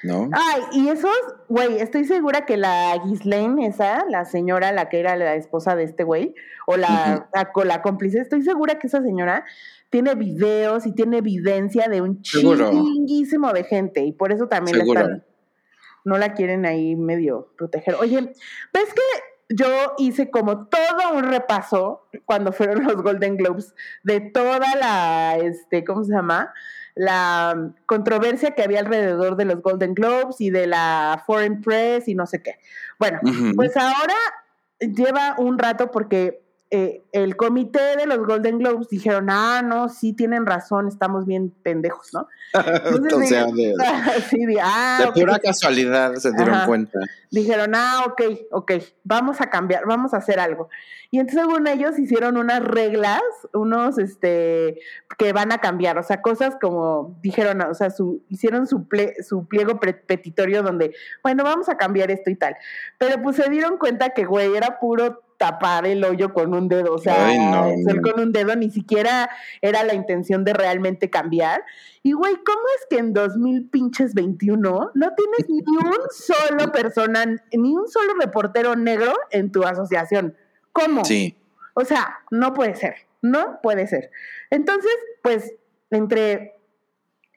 ¿No? 0.03 0.29
Ay, 0.33 0.61
y 0.73 0.89
esos, 0.89 1.15
güey, 1.47 1.79
estoy 1.79 2.05
segura 2.05 2.45
que 2.45 2.57
la 2.57 2.95
Ghislaine, 3.03 3.65
esa, 3.65 4.05
la 4.07 4.25
señora, 4.25 4.71
la 4.71 4.87
que 4.87 4.99
era 4.99 5.15
la 5.15 5.35
esposa 5.35 5.75
de 5.75 5.83
este 5.83 6.03
güey, 6.03 6.35
o 6.67 6.77
la, 6.77 7.27
la, 7.33 7.81
cómplice, 7.81 8.19
estoy 8.19 8.43
segura 8.43 8.77
que 8.77 8.85
esa 8.85 9.01
señora 9.01 9.45
tiene 9.89 10.13
videos 10.13 10.85
y 10.85 10.91
tiene 10.91 11.17
evidencia 11.17 11.87
de 11.87 12.01
un 12.01 12.21
chinguísimo 12.21 13.51
de 13.51 13.63
gente, 13.63 14.01
y 14.01 14.11
por 14.11 14.31
eso 14.31 14.47
también 14.47 14.77
la 14.77 14.83
están, 14.83 15.25
no 16.03 16.17
la 16.19 16.35
quieren 16.35 16.67
ahí 16.67 16.95
medio 16.95 17.51
proteger. 17.57 17.95
Oye, 17.95 18.19
¿ves 18.21 18.93
que 18.93 19.01
yo 19.49 19.93
hice 19.97 20.31
como 20.31 20.67
todo 20.67 21.13
un 21.13 21.23
repaso 21.23 22.07
cuando 22.25 22.51
fueron 22.51 22.83
los 22.83 22.95
Golden 22.95 23.37
Globes 23.37 23.75
de 24.03 24.21
toda 24.21 24.75
la, 24.79 25.37
este, 25.37 25.83
¿cómo 25.83 26.03
se 26.03 26.13
llama? 26.13 26.53
La 26.95 27.73
controversia 27.85 28.51
que 28.51 28.63
había 28.63 28.79
alrededor 28.79 29.35
de 29.35 29.45
los 29.45 29.61
Golden 29.61 29.93
Globes 29.93 30.39
y 30.39 30.49
de 30.49 30.67
la 30.67 31.23
Foreign 31.27 31.61
Press 31.61 32.07
y 32.07 32.15
no 32.15 32.25
sé 32.25 32.41
qué. 32.41 32.55
Bueno, 32.99 33.19
pues 33.55 33.75
ahora 33.75 34.15
lleva 34.79 35.35
un 35.37 35.59
rato 35.59 35.91
porque 35.91 36.44
eh, 36.71 37.03
el 37.11 37.35
comité 37.35 37.95
de 37.95 38.07
los 38.07 38.17
Golden 38.25 38.57
Globes 38.57 38.89
dijeron, 38.89 39.27
ah, 39.29 39.61
no, 39.63 39.87
sí 39.87 40.13
tienen 40.13 40.47
razón, 40.47 40.87
estamos 40.87 41.25
bien 41.27 41.53
pendejos, 41.61 42.11
¿no? 42.11 42.27
sea, 43.27 43.45
de, 43.45 43.75
ah, 44.61 45.11
pura 45.13 45.37
casualidad 45.37 46.15
se 46.15 46.31
dieron 46.31 46.65
cuenta. 46.65 46.99
Dijeron, 47.29 47.73
ah, 47.75 48.05
ok, 48.07 48.21
ok, 48.51 48.71
vamos 49.03 49.41
a 49.41 49.49
cambiar, 49.51 49.85
vamos 49.85 50.15
a 50.15 50.17
hacer 50.17 50.39
algo. 50.39 50.69
Y 51.11 51.19
entonces, 51.19 51.45
según 51.47 51.67
ellos, 51.67 51.99
hicieron 51.99 52.35
unas 52.35 52.63
reglas, 52.63 53.21
unos, 53.53 53.99
este, 53.99 54.79
que 55.19 55.33
van 55.33 55.51
a 55.51 55.59
cambiar, 55.59 55.99
o 55.99 56.03
sea, 56.03 56.21
cosas 56.23 56.55
como, 56.59 57.17
dijeron, 57.21 57.61
o 57.61 57.75
sea, 57.75 57.91
su, 57.91 58.23
hicieron 58.29 58.65
su, 58.65 58.87
su 59.23 59.47
pliego 59.47 59.79
petitorio 59.79 60.63
donde, 60.63 60.95
bueno, 61.21 61.43
vamos 61.43 61.69
a 61.69 61.77
cambiar 61.77 62.09
esto 62.09 62.31
y 62.31 62.35
tal. 62.35 62.57
Pero 62.97 63.21
pues 63.21 63.35
se 63.35 63.49
dieron 63.49 63.77
cuenta 63.77 64.09
que, 64.09 64.25
güey, 64.25 64.55
era 64.55 64.79
puro 64.79 65.24
tapar 65.37 65.85
el 65.85 66.03
hoyo 66.03 66.33
con 66.33 66.53
un 66.53 66.67
dedo, 66.67 66.93
o 66.93 66.97
sea, 66.97 67.29
con 68.01 68.21
un 68.21 68.31
dedo 68.31 68.55
ni 68.55 68.69
siquiera 68.69 69.29
era 69.61 69.83
la 69.83 69.93
intención 69.93 70.43
de 70.43 70.53
realmente 70.53 71.09
cambiar. 71.09 71.63
Y 72.03 72.13
güey, 72.13 72.35
¿cómo 72.35 72.61
es 72.77 72.85
que 72.89 72.97
en 72.97 73.13
2000 73.13 73.69
pinches 73.69 74.13
21 74.13 74.91
no 74.93 75.13
tienes 75.13 75.49
ni 75.49 75.77
un 75.77 75.97
solo 76.11 76.71
persona, 76.71 77.25
ni 77.51 77.75
un 77.75 77.87
solo 77.87 78.13
reportero 78.19 78.75
negro 78.75 79.13
en 79.31 79.51
tu 79.51 79.63
asociación? 79.63 80.35
¿Cómo? 80.71 81.03
Sí. 81.05 81.37
O 81.73 81.83
sea, 81.83 82.19
no 82.31 82.53
puede 82.53 82.75
ser, 82.75 82.95
no 83.21 83.59
puede 83.61 83.87
ser. 83.87 84.11
Entonces, 84.49 84.91
pues, 85.21 85.53
entre 85.91 86.55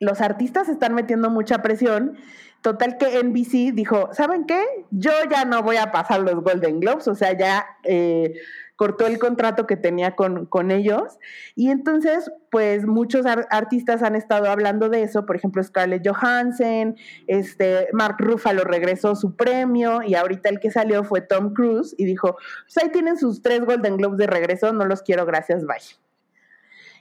los 0.01 0.21
artistas 0.21 0.69
están 0.69 0.95
metiendo 0.95 1.31
mucha 1.31 1.61
presión 1.63 2.17
Total 2.62 2.99
que 2.99 3.23
NBC 3.23 3.73
dijo, 3.73 4.11
¿saben 4.12 4.44
qué? 4.44 4.61
Yo 4.90 5.12
ya 5.31 5.44
no 5.44 5.62
voy 5.62 5.77
a 5.77 5.92
pasar 5.92 6.21
los 6.21 6.42
Golden 6.42 6.81
Globes, 6.81 7.07
o 7.07 7.14
sea, 7.14 7.37
ya 7.37 7.64
eh, 7.85 8.35
cortó 8.79 9.07
el 9.07 9.18
contrato 9.18 9.66
que 9.66 9.77
tenía 9.77 10.16
con, 10.16 10.47
con, 10.47 10.71
ellos. 10.71 11.18
Y 11.55 11.71
entonces, 11.71 12.31
pues 12.51 12.87
muchos 12.87 13.27
artistas 13.27 14.03
han 14.03 14.16
estado 14.16 14.51
hablando 14.51 14.88
de 14.88 15.03
eso, 15.03 15.25
por 15.25 15.37
ejemplo, 15.37 15.62
Scarlett 15.62 16.07
Johansson, 16.07 16.97
este, 17.27 17.88
Mark 17.92 18.16
Ruffalo 18.18 18.62
regresó 18.62 19.16
su 19.16 19.35
premio 19.35 20.03
y 20.03 20.14
ahorita 20.14 20.49
el 20.49 20.61
que 20.61 20.71
salió 20.71 21.05
fue 21.05 21.21
Tom 21.21 21.55
Cruise 21.55 21.94
y 21.99 22.05
dijo, 22.05 22.37
pues 22.64 22.79
ahí 22.79 22.90
tienen 22.90 23.18
sus 23.18 23.42
tres 23.42 23.64
Golden 23.64 23.97
Globes 23.97 24.18
de 24.18 24.27
regreso, 24.27 24.73
no 24.73 24.85
los 24.85 25.03
quiero, 25.03 25.27
gracias, 25.27 25.64
bye. 25.64 25.77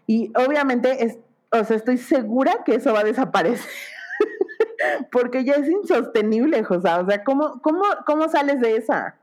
Y 0.08 0.32
obviamente, 0.36 1.22
o 1.52 1.64
sea, 1.64 1.78
estoy 1.78 1.98
segura 1.98 2.64
que 2.66 2.76
eso 2.76 2.94
va 2.94 3.02
a 3.02 3.04
desaparecer 3.04 3.70
porque 5.12 5.44
ya 5.44 5.54
es 5.54 5.68
insostenible, 5.68 6.64
José. 6.64 6.90
O 6.90 7.06
sea, 7.06 7.24
¿cómo, 7.24 7.62
cómo, 7.62 7.84
cómo 8.06 8.30
sales 8.30 8.60
de 8.62 8.78
esa? 8.78 9.16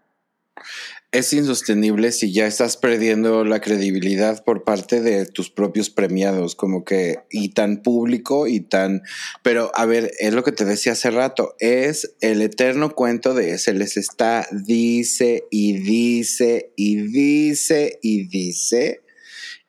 Es 1.10 1.32
insostenible 1.32 2.10
si 2.10 2.32
ya 2.32 2.46
estás 2.46 2.76
perdiendo 2.76 3.44
la 3.44 3.60
credibilidad 3.60 4.42
por 4.44 4.64
parte 4.64 5.00
de 5.00 5.26
tus 5.26 5.48
propios 5.50 5.90
premiados, 5.90 6.56
como 6.56 6.84
que, 6.84 7.20
y 7.30 7.50
tan 7.50 7.82
público 7.82 8.48
y 8.48 8.60
tan, 8.60 9.02
pero 9.42 9.70
a 9.74 9.86
ver, 9.86 10.10
es 10.18 10.34
lo 10.34 10.42
que 10.42 10.52
te 10.52 10.64
decía 10.64 10.92
hace 10.92 11.10
rato, 11.10 11.54
es 11.60 12.16
el 12.20 12.42
eterno 12.42 12.94
cuento 12.94 13.32
de 13.34 13.58
se 13.58 13.74
les 13.74 13.96
está, 13.96 14.46
dice 14.50 15.44
y 15.50 15.74
dice 15.78 16.72
y 16.76 16.96
dice 17.02 17.98
y 18.02 18.26
dice 18.26 19.02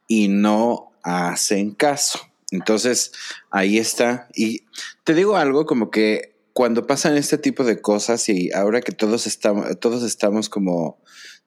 y 0.08 0.28
no 0.28 0.94
hacen 1.04 1.72
caso. 1.72 2.20
Entonces, 2.52 3.12
ahí 3.56 3.78
está. 3.78 4.28
Y 4.36 4.66
te 5.06 5.14
digo 5.14 5.38
algo 5.38 5.66
como 5.66 5.90
que 5.90 6.36
cuando 6.52 6.88
pasan 6.88 7.16
este 7.16 7.38
tipo 7.38 7.64
de 7.64 7.82
cosas 7.82 8.28
y 8.28 8.52
ahora 8.52 8.82
que 8.82 8.92
todos 8.92 9.28
estamos, 9.28 9.80
todos 9.80 10.04
estamos 10.04 10.50
como 10.50 11.00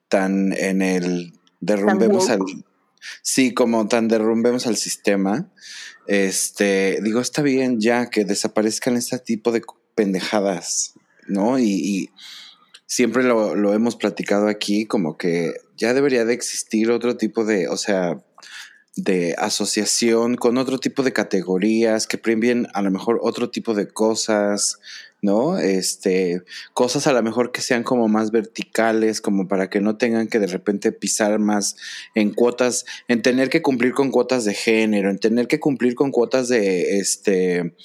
tan 0.07 0.51
en 0.53 0.81
el 0.81 1.33
derrumbemos 1.59 2.29
al 2.29 2.39
sí, 3.21 3.53
como 3.53 3.87
tan 3.87 4.07
derrumbemos 4.07 4.65
al 4.65 4.75
sistema, 4.75 5.51
este, 6.07 6.99
digo, 7.03 7.21
está 7.21 7.43
bien 7.43 7.79
ya 7.79 8.09
que 8.09 8.25
desaparezcan 8.25 8.97
este 8.97 9.19
tipo 9.19 9.51
de 9.51 9.61
pendejadas, 9.93 10.95
¿no? 11.27 11.59
Y, 11.59 12.09
siempre 12.87 13.21
lo, 13.21 13.53
lo 13.53 13.75
hemos 13.75 13.95
platicado 13.95 14.47
aquí, 14.47 14.87
como 14.87 15.15
que 15.15 15.53
ya 15.77 15.93
debería 15.93 16.25
de 16.25 16.33
existir 16.33 16.89
otro 16.89 17.17
tipo 17.17 17.45
de, 17.45 17.67
o 17.67 17.77
sea, 17.77 18.19
de 19.03 19.35
asociación 19.37 20.35
con 20.35 20.57
otro 20.57 20.77
tipo 20.77 21.03
de 21.03 21.13
categorías 21.13 22.07
que 22.07 22.17
premien 22.17 22.67
a 22.73 22.81
lo 22.81 22.91
mejor 22.91 23.19
otro 23.21 23.49
tipo 23.49 23.73
de 23.73 23.87
cosas, 23.87 24.79
¿no? 25.21 25.57
Este, 25.57 26.43
cosas 26.73 27.07
a 27.07 27.13
lo 27.13 27.23
mejor 27.23 27.51
que 27.51 27.61
sean 27.61 27.83
como 27.83 28.07
más 28.07 28.31
verticales, 28.31 29.21
como 29.21 29.47
para 29.47 29.69
que 29.69 29.79
no 29.79 29.97
tengan 29.97 30.27
que 30.27 30.39
de 30.39 30.47
repente 30.47 30.91
pisar 30.91 31.39
más 31.39 31.75
en 32.13 32.31
cuotas, 32.33 32.85
en 33.07 33.21
tener 33.21 33.49
que 33.49 33.61
cumplir 33.61 33.93
con 33.93 34.11
cuotas 34.11 34.45
de 34.45 34.53
género, 34.53 35.09
en 35.09 35.19
tener 35.19 35.47
que 35.47 35.59
cumplir 35.59 35.95
con 35.95 36.11
cuotas 36.11 36.49
de, 36.49 36.99
este, 36.99 37.75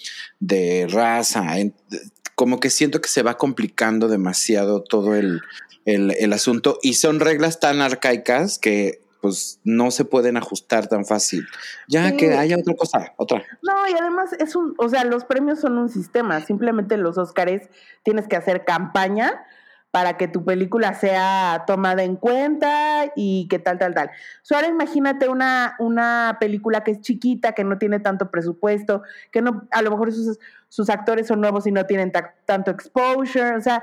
de 0.41 0.87
raza, 0.91 1.45
como 2.35 2.59
que 2.59 2.71
siento 2.71 3.01
que 3.01 3.09
se 3.09 3.23
va 3.23 3.37
complicando 3.37 4.09
demasiado 4.09 4.83
todo 4.83 5.15
el, 5.15 5.43
el 5.85 6.33
asunto 6.33 6.79
y 6.83 6.95
son 6.95 7.21
reglas 7.21 7.61
tan 7.61 7.81
arcaicas 7.81 8.59
que 8.59 9.04
pues 9.25 9.59
no 9.65 9.91
se 9.91 10.05
pueden 10.05 10.37
ajustar 10.37 10.87
tan 10.87 11.07
fácil. 11.07 11.47
Ya 11.89 12.15
que 12.15 12.35
haya 12.35 12.59
otra 12.59 12.75
cosa, 12.75 13.15
otra. 13.17 13.43
No, 13.63 13.89
y 13.89 13.99
además 13.99 14.35
es 14.39 14.55
un, 14.55 14.75
o 14.77 14.87
sea, 14.91 15.03
los 15.05 15.25
premios 15.25 15.61
son 15.61 15.79
un 15.79 15.89
sistema, 15.89 16.43
simplemente 16.43 16.99
los 16.99 17.17
Óscares 17.17 17.71
tienes 18.03 18.29
que 18.29 18.37
hacer 18.37 18.67
campaña 18.67 19.47
para 19.93 20.19
que 20.19 20.29
tu 20.29 20.45
película 20.45 20.93
sea 20.93 21.65
tomada 21.67 22.03
en 22.03 22.17
cuenta 22.17 23.13
y 23.17 23.49
que 23.49 23.59
tal, 23.59 23.79
tal, 23.79 23.95
tal. 23.95 24.11
ahora 24.51 24.67
imagínate 24.69 25.31
una, 25.31 25.75
una 25.79 26.37
película 26.39 26.85
que 26.85 26.91
es 26.91 27.01
chiquita, 27.01 27.53
que 27.53 27.65
no 27.65 27.79
tiene 27.79 28.01
tanto 28.01 28.31
presupuesto, 28.31 29.05
que 29.31 29.41
no, 29.41 29.67
a 29.71 29.81
lo 29.81 29.91
mejor 29.91 30.13
sus, 30.13 30.39
sus 30.69 30.91
actores 30.91 31.29
son 31.29 31.41
nuevos 31.41 31.67
y 31.67 31.73
no 31.73 31.87
tienen 31.87 32.13
tanto 32.45 32.71
exposure, 32.71 33.57
o 33.57 33.63
sea, 33.63 33.83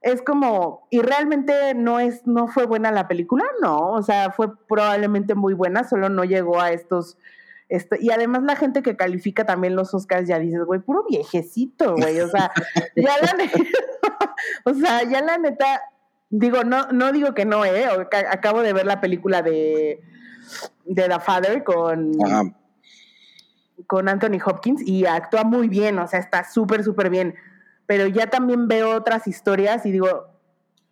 es 0.00 0.22
como, 0.22 0.86
y 0.90 1.00
realmente 1.00 1.74
no 1.74 1.98
es, 1.98 2.26
no 2.26 2.46
fue 2.46 2.66
buena 2.66 2.92
la 2.92 3.08
película, 3.08 3.44
no, 3.60 3.90
o 3.90 4.02
sea, 4.02 4.30
fue 4.30 4.48
probablemente 4.66 5.34
muy 5.34 5.54
buena, 5.54 5.84
solo 5.84 6.08
no 6.08 6.24
llegó 6.24 6.60
a 6.60 6.70
estos, 6.70 7.18
esto, 7.68 7.96
y 7.98 8.10
además 8.10 8.42
la 8.44 8.54
gente 8.54 8.82
que 8.82 8.96
califica 8.96 9.44
también 9.44 9.74
los 9.74 9.92
Oscars 9.94 10.28
ya 10.28 10.38
dices, 10.38 10.64
güey, 10.64 10.80
puro 10.80 11.04
viejecito, 11.08 11.96
güey, 11.96 12.20
o 12.20 12.28
sea, 12.28 12.52
ya 12.96 13.16
la 13.20 13.32
neta, 13.32 13.58
o 14.64 14.74
sea, 14.74 15.02
ya 15.02 15.20
la 15.20 15.36
neta, 15.36 15.82
digo, 16.30 16.62
no, 16.62 16.86
no 16.92 17.10
digo 17.10 17.34
que 17.34 17.44
no, 17.44 17.64
eh, 17.64 17.86
acabo 18.30 18.62
de 18.62 18.72
ver 18.72 18.86
la 18.86 19.00
película 19.00 19.42
de, 19.42 20.00
de 20.84 21.08
The 21.08 21.20
Father 21.20 21.64
con, 21.64 22.12
con 23.88 24.08
Anthony 24.08 24.38
Hopkins 24.44 24.80
y 24.86 25.06
actúa 25.06 25.42
muy 25.42 25.68
bien, 25.68 25.98
o 25.98 26.06
sea, 26.06 26.20
está 26.20 26.44
súper, 26.44 26.84
súper 26.84 27.10
bien 27.10 27.34
pero 27.88 28.06
ya 28.06 28.28
también 28.28 28.68
veo 28.68 28.94
otras 28.94 29.26
historias 29.26 29.86
y 29.86 29.90
digo, 29.90 30.28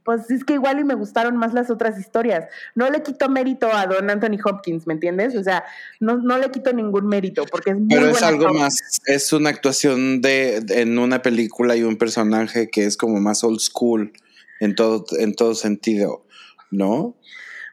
pues 0.02 0.30
es 0.30 0.44
que 0.44 0.54
igual 0.54 0.80
y 0.80 0.84
me 0.84 0.94
gustaron 0.94 1.36
más 1.36 1.52
las 1.52 1.68
otras 1.68 1.98
historias. 2.00 2.46
No 2.74 2.88
le 2.88 3.02
quito 3.02 3.28
mérito 3.28 3.70
a 3.70 3.86
Don 3.86 4.08
Anthony 4.08 4.38
Hopkins, 4.42 4.86
¿me 4.86 4.94
entiendes? 4.94 5.36
O 5.36 5.44
sea, 5.44 5.62
no, 6.00 6.16
no 6.16 6.38
le 6.38 6.50
quito 6.50 6.72
ningún 6.72 7.06
mérito 7.06 7.44
porque 7.50 7.70
es 7.70 7.76
muy 7.76 7.88
Pero 7.88 8.08
es 8.08 8.22
algo 8.22 8.54
más, 8.54 9.02
es 9.04 9.30
una 9.34 9.50
actuación 9.50 10.22
de, 10.22 10.64
en 10.70 10.98
una 10.98 11.20
película 11.20 11.76
y 11.76 11.82
un 11.82 11.98
personaje 11.98 12.70
que 12.70 12.86
es 12.86 12.96
como 12.96 13.20
más 13.20 13.44
old 13.44 13.60
school 13.60 14.10
en 14.58 14.74
todo, 14.74 15.04
en 15.18 15.34
todo 15.34 15.54
sentido, 15.54 16.24
¿no? 16.70 17.14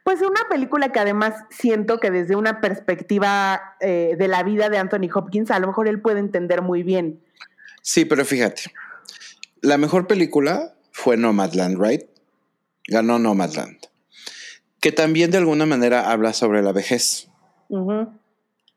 Pues 0.03 0.19
una 0.21 0.49
película 0.49 0.91
que 0.91 0.99
además 0.99 1.33
siento 1.49 2.01
que 2.01 2.11
desde 2.11 2.35
una 2.35 2.59
perspectiva 2.59 3.77
eh, 3.79 4.15
de 4.19 4.27
la 4.27 4.43
vida 4.43 4.67
de 4.67 4.79
Anthony 4.79 5.07
Hopkins, 5.13 5.49
a 5.49 5.59
lo 5.59 5.67
mejor 5.67 5.87
él 5.87 6.01
puede 6.01 6.19
entender 6.19 6.61
muy 6.61 6.83
bien. 6.83 7.21
Sí, 7.81 8.05
pero 8.05 8.25
fíjate, 8.25 8.63
la 9.63 9.77
mejor 9.77 10.05
película 10.07 10.75
fue 10.91 11.17
Nomadland, 11.17 11.81
¿right? 11.81 12.03
Ganó 12.87 13.17
Nomadland. 13.17 13.77
Que 14.79 14.91
también 14.91 15.31
de 15.31 15.37
alguna 15.37 15.65
manera 15.65 16.11
habla 16.11 16.33
sobre 16.33 16.61
la 16.61 16.73
vejez. 16.73 17.29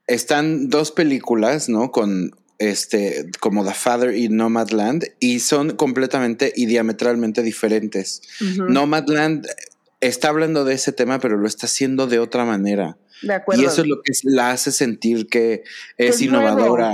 están 0.06 0.70
dos 0.70 0.92
películas, 0.92 1.68
¿no? 1.68 1.90
Con 1.90 2.30
este, 2.58 3.28
como 3.40 3.66
The 3.66 3.74
Father 3.74 4.16
y 4.16 4.28
Nomadland, 4.28 5.04
y 5.18 5.40
son 5.40 5.76
completamente 5.76 6.52
y 6.54 6.66
diametralmente 6.66 7.42
diferentes. 7.42 8.22
Nomadland 8.56 9.46
está 10.00 10.28
hablando 10.28 10.64
de 10.64 10.74
ese 10.74 10.92
tema, 10.92 11.18
pero 11.18 11.36
lo 11.36 11.48
está 11.48 11.66
haciendo 11.66 12.06
de 12.06 12.20
otra 12.20 12.44
manera. 12.44 12.96
Y 13.22 13.64
eso 13.64 13.82
es 13.82 13.86
lo 13.88 14.02
que 14.02 14.12
la 14.24 14.50
hace 14.50 14.72
sentir 14.72 15.26
que 15.26 15.64
es, 15.96 16.20
innovadora, 16.20 16.92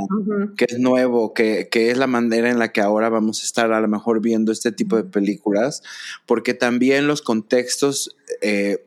que 0.56 0.66
es 0.68 0.78
nuevo, 0.78 1.34
que, 1.34 1.68
es 1.72 1.98
la 1.98 2.06
manera 2.06 2.50
en 2.50 2.58
la 2.58 2.72
que 2.72 2.80
ahora 2.80 3.08
vamos 3.08 3.42
a 3.42 3.46
estar 3.46 3.72
a 3.72 3.80
lo 3.80 3.88
mejor 3.88 4.20
viendo 4.20 4.52
este 4.52 4.72
tipo 4.72 4.96
de 4.96 5.04
películas, 5.04 5.82
porque 6.26 6.54
también 6.54 7.06
los 7.06 7.22
contextos 7.22 8.16
eh, 8.40 8.84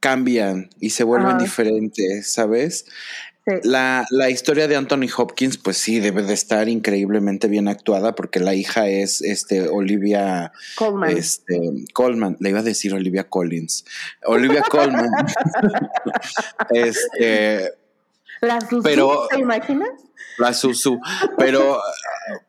cambian 0.00 0.70
y 0.80 0.90
se 0.90 1.04
vuelven 1.04 1.38
diferentes, 1.38 2.30
¿sabes? 2.32 2.86
La, 3.64 4.30
historia 4.30 4.68
de 4.68 4.76
Anthony 4.76 5.08
Hopkins, 5.16 5.58
pues 5.58 5.76
sí, 5.76 5.98
debe 5.98 6.22
de 6.22 6.34
estar 6.34 6.68
increíblemente 6.68 7.48
bien 7.48 7.66
actuada 7.66 8.14
porque 8.14 8.38
la 8.38 8.54
hija 8.54 8.88
es 8.88 9.20
este, 9.20 9.68
Olivia 9.68 10.52
Colman. 10.76 11.16
Este, 11.16 11.58
Colman. 11.92 12.36
Le 12.38 12.50
iba 12.50 12.60
a 12.60 12.62
decir 12.62 12.94
Olivia 12.94 13.28
Collins. 13.28 13.84
Olivia 14.24 14.62
Colman. 14.62 15.10
este, 16.70 17.72
la 18.40 18.60
Susu, 18.60 18.82
pero, 18.82 19.26
¿te 19.28 19.40
imaginas? 19.40 19.90
La 20.38 20.54
Susu. 20.54 21.00
Pero, 21.36 21.80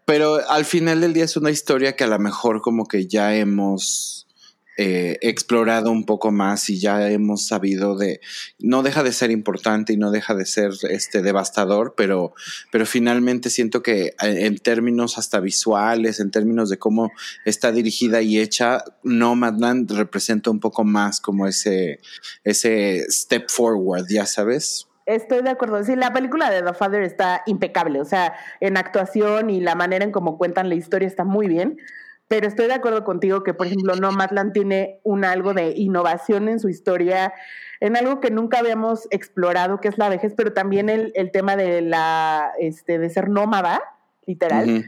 pero 0.05 0.47
al 0.49 0.65
final 0.65 1.01
del 1.01 1.13
día 1.13 1.25
es 1.25 1.37
una 1.37 1.49
historia 1.49 1.95
que 1.95 2.03
a 2.03 2.07
lo 2.07 2.19
mejor 2.19 2.61
como 2.61 2.85
que 2.85 3.07
ya 3.07 3.35
hemos 3.35 4.22
eh, 4.77 5.17
explorado 5.21 5.91
un 5.91 6.05
poco 6.05 6.31
más 6.31 6.69
y 6.69 6.79
ya 6.79 7.09
hemos 7.11 7.47
sabido 7.47 7.97
de, 7.97 8.21
no 8.59 8.81
deja 8.81 9.03
de 9.03 9.11
ser 9.11 9.29
importante 9.31 9.93
y 9.93 9.97
no 9.97 10.11
deja 10.11 10.33
de 10.33 10.45
ser 10.45 10.71
este 10.89 11.21
devastador, 11.21 11.93
pero, 11.95 12.33
pero 12.71 12.85
finalmente 12.85 13.49
siento 13.49 13.83
que 13.83 14.05
eh, 14.05 14.13
en 14.21 14.57
términos 14.57 15.17
hasta 15.17 15.39
visuales, 15.39 16.19
en 16.19 16.31
términos 16.31 16.69
de 16.69 16.79
cómo 16.79 17.11
está 17.45 17.71
dirigida 17.71 18.21
y 18.21 18.39
hecha, 18.39 18.83
Nomadland 19.03 19.91
representa 19.91 20.49
un 20.49 20.59
poco 20.59 20.83
más 20.83 21.21
como 21.21 21.47
ese, 21.47 21.99
ese 22.43 23.05
step 23.09 23.49
forward, 23.49 24.07
ya 24.09 24.25
sabes. 24.25 24.87
Estoy 25.05 25.41
de 25.41 25.49
acuerdo. 25.49 25.83
Sí, 25.83 25.95
la 25.95 26.13
película 26.13 26.49
de 26.49 26.61
The 26.61 26.73
Father 26.73 27.01
está 27.03 27.43
impecable. 27.45 27.99
O 27.99 28.05
sea, 28.05 28.33
en 28.61 28.77
actuación 28.77 29.49
y 29.49 29.59
la 29.59 29.75
manera 29.75 30.05
en 30.05 30.11
cómo 30.11 30.37
cuentan 30.37 30.69
la 30.69 30.75
historia 30.75 31.07
está 31.07 31.25
muy 31.25 31.47
bien. 31.47 31.77
Pero 32.33 32.47
estoy 32.47 32.65
de 32.65 32.73
acuerdo 32.73 33.03
contigo 33.03 33.43
que, 33.43 33.53
por 33.53 33.67
ejemplo, 33.67 33.95
Nomadland 33.95 34.53
tiene 34.53 34.99
un 35.03 35.23
algo 35.23 35.53
de 35.53 35.73
innovación 35.77 36.49
en 36.49 36.59
su 36.59 36.67
historia, 36.67 37.31
en 37.79 37.95
algo 37.95 38.19
que 38.21 38.31
nunca 38.31 38.57
habíamos 38.57 39.07
explorado, 39.11 39.79
que 39.79 39.87
es 39.87 39.99
la 39.99 40.09
vejez, 40.09 40.33
pero 40.35 40.51
también 40.51 40.89
el, 40.89 41.11
el 41.13 41.29
tema 41.29 41.55
de 41.55 41.83
la 41.83 42.51
este, 42.57 42.97
de 42.97 43.11
ser 43.11 43.29
nómada, 43.29 43.83
literal. 44.25 44.83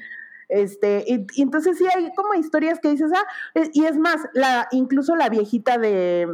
Este, 0.49 1.03
y, 1.05 1.27
entonces 1.39 1.77
sí 1.77 1.85
hay 1.95 2.11
como 2.15 2.33
historias 2.33 2.79
que 2.79 2.89
dices, 2.89 3.11
ah, 3.15 3.61
y 3.73 3.85
es 3.85 3.99
más, 3.99 4.27
la, 4.33 4.67
incluso 4.71 5.15
la 5.15 5.29
viejita 5.29 5.77
de 5.77 6.27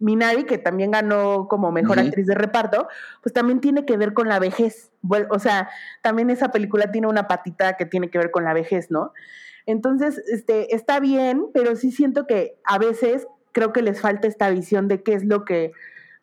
Minari, 0.00 0.46
que 0.46 0.58
también 0.58 0.90
ganó 0.90 1.46
como 1.46 1.70
mejor 1.70 2.00
actriz 2.00 2.26
de 2.26 2.34
reparto, 2.34 2.88
pues 3.22 3.32
también 3.32 3.60
tiene 3.60 3.86
que 3.86 3.96
ver 3.96 4.14
con 4.14 4.28
la 4.28 4.40
vejez. 4.40 4.90
O 5.30 5.38
sea, 5.38 5.70
también 6.02 6.28
esa 6.28 6.50
película 6.50 6.90
tiene 6.90 7.06
una 7.06 7.28
patita 7.28 7.76
que 7.76 7.86
tiene 7.86 8.10
que 8.10 8.18
ver 8.18 8.32
con 8.32 8.42
la 8.42 8.52
vejez, 8.52 8.90
¿no? 8.90 9.12
Entonces, 9.66 10.22
este, 10.28 10.74
está 10.74 11.00
bien, 11.00 11.46
pero 11.52 11.76
sí 11.76 11.92
siento 11.92 12.26
que 12.26 12.58
a 12.64 12.78
veces 12.78 13.26
creo 13.52 13.72
que 13.72 13.82
les 13.82 14.00
falta 14.00 14.28
esta 14.28 14.50
visión 14.50 14.88
de 14.88 15.02
qué 15.02 15.14
es 15.14 15.24
lo 15.24 15.44
que, 15.44 15.72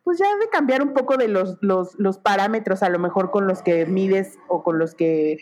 pues 0.04 0.18
ya 0.20 0.26
de 0.38 0.50
cambiar 0.50 0.82
un 0.82 0.94
poco 0.94 1.18
de 1.18 1.28
los, 1.28 1.58
los, 1.62 1.96
los 1.98 2.18
parámetros 2.18 2.84
a 2.84 2.90
lo 2.90 3.00
mejor 3.00 3.32
con 3.32 3.48
los 3.48 3.62
que 3.62 3.86
mides 3.86 4.38
o 4.48 4.64
con 4.64 4.80
los 4.80 4.96
que 4.96 5.38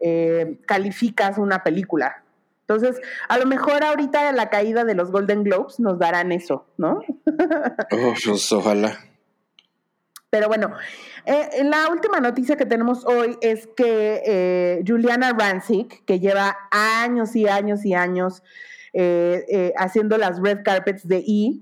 eh, 0.00 0.58
calificas 0.66 1.38
una 1.38 1.62
película. 1.62 2.22
Entonces, 2.68 3.00
a 3.28 3.38
lo 3.38 3.46
mejor 3.46 3.84
ahorita 3.84 4.32
la 4.32 4.50
caída 4.50 4.84
de 4.84 4.94
los 4.94 5.12
Golden 5.12 5.44
Globes 5.44 5.78
nos 5.78 5.98
darán 6.00 6.32
eso, 6.32 6.66
¿no? 6.76 7.00
pues, 7.90 8.52
ojalá. 8.52 8.98
Pero 10.36 10.48
bueno, 10.48 10.70
eh, 11.24 11.64
la 11.64 11.88
última 11.88 12.20
noticia 12.20 12.56
que 12.56 12.66
tenemos 12.66 13.06
hoy 13.06 13.38
es 13.40 13.66
que 13.68 14.22
eh, 14.26 14.84
Juliana 14.86 15.32
Rancic, 15.32 16.04
que 16.04 16.20
lleva 16.20 16.54
años 16.70 17.34
y 17.34 17.48
años 17.48 17.86
y 17.86 17.94
años 17.94 18.42
eh, 18.92 19.72
haciendo 19.78 20.18
las 20.18 20.38
red 20.42 20.58
carpets 20.62 21.08
de 21.08 21.24
E, 21.26 21.60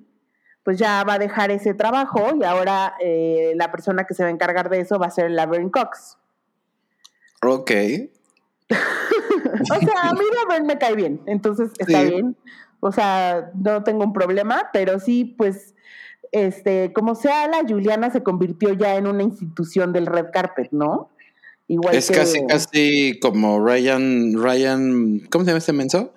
pues 0.65 0.77
ya 0.77 1.05
va 1.05 1.13
a 1.15 1.19
dejar 1.21 1.53
ese 1.53 1.73
trabajo 1.73 2.31
y 2.41 2.43
ahora 2.43 2.95
la 3.55 3.71
persona 3.71 4.07
que 4.07 4.15
se 4.15 4.25
va 4.25 4.29
a 4.29 4.33
encargar 4.33 4.69
de 4.71 4.81
eso 4.81 4.99
va 4.99 5.07
a 5.07 5.11
ser 5.11 5.31
Laverne 5.31 5.71
Cox. 5.71 6.19
Ok. 7.45 7.71
o 8.71 9.79
sea, 9.79 10.01
a 10.03 10.15
mí 10.15 10.25
Laverne 10.43 10.67
me 10.67 10.79
cae 10.79 10.97
bien, 10.97 11.21
entonces 11.27 11.71
está 11.79 12.03
bien. 12.03 12.37
O 12.81 12.91
sea, 12.91 13.53
no 13.55 13.85
tengo 13.85 14.03
un 14.03 14.13
problema, 14.13 14.71
pero 14.73 14.99
sí, 14.99 15.25
pues 15.25 15.74
este, 16.35 16.93
como 16.93 17.15
sea, 17.15 17.47
la 17.47 17.63
Juliana 17.67 18.11
se 18.11 18.25
convirtió 18.25 18.73
ya 18.73 18.97
en 18.97 19.07
una 19.07 19.23
institución 19.23 19.93
del 19.93 20.07
red 20.07 20.27
carpet, 20.33 20.69
¿no? 20.73 21.09
Igual 21.69 21.95
es 21.95 22.11
casi, 22.11 22.45
casi 22.47 23.19
como 23.21 23.65
Ryan, 23.65 24.35
Ryan, 24.35 25.21
¿cómo 25.31 25.45
se 25.45 25.51
llama 25.51 25.59
este 25.59 25.73
menso? 25.73 26.13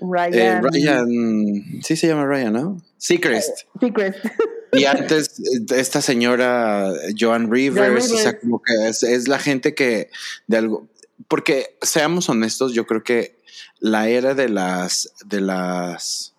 Ryan. 0.00 0.34
Eh, 0.34 0.60
Ryan, 0.60 1.82
sí 1.82 1.94
se 1.94 2.08
llama 2.08 2.26
Ryan, 2.26 2.52
¿no? 2.52 2.82
Seacrest. 2.98 3.60
Eh, 3.60 3.66
Seacrest. 3.80 4.18
Y 4.72 4.84
antes, 4.84 5.42
esta 5.74 6.00
señora 6.00 6.92
Joan 7.18 7.50
Rivers, 7.50 8.12
o 8.12 8.16
sea, 8.16 8.38
como 8.38 8.62
que 8.62 8.88
es, 8.88 9.02
es, 9.02 9.26
la 9.26 9.40
gente 9.40 9.74
que 9.74 10.10
de 10.46 10.58
algo, 10.58 10.86
porque 11.26 11.76
seamos 11.82 12.28
honestos, 12.28 12.72
yo 12.72 12.86
creo 12.86 13.02
que 13.02 13.36
la 13.80 14.08
era 14.08 14.34
de 14.36 14.48
las, 14.48 15.12
de 15.26 15.40
las, 15.40 16.34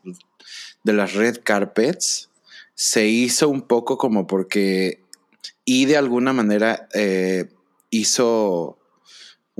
de 0.85 0.93
las 0.93 1.13
red 1.13 1.39
carpets 1.43 2.30
se 2.75 3.07
hizo 3.07 3.49
un 3.49 3.61
poco 3.61 3.97
como 3.97 4.27
porque 4.27 5.01
y 5.65 5.85
de 5.85 5.97
alguna 5.97 6.33
manera 6.33 6.87
eh, 6.93 7.49
hizo 7.89 8.77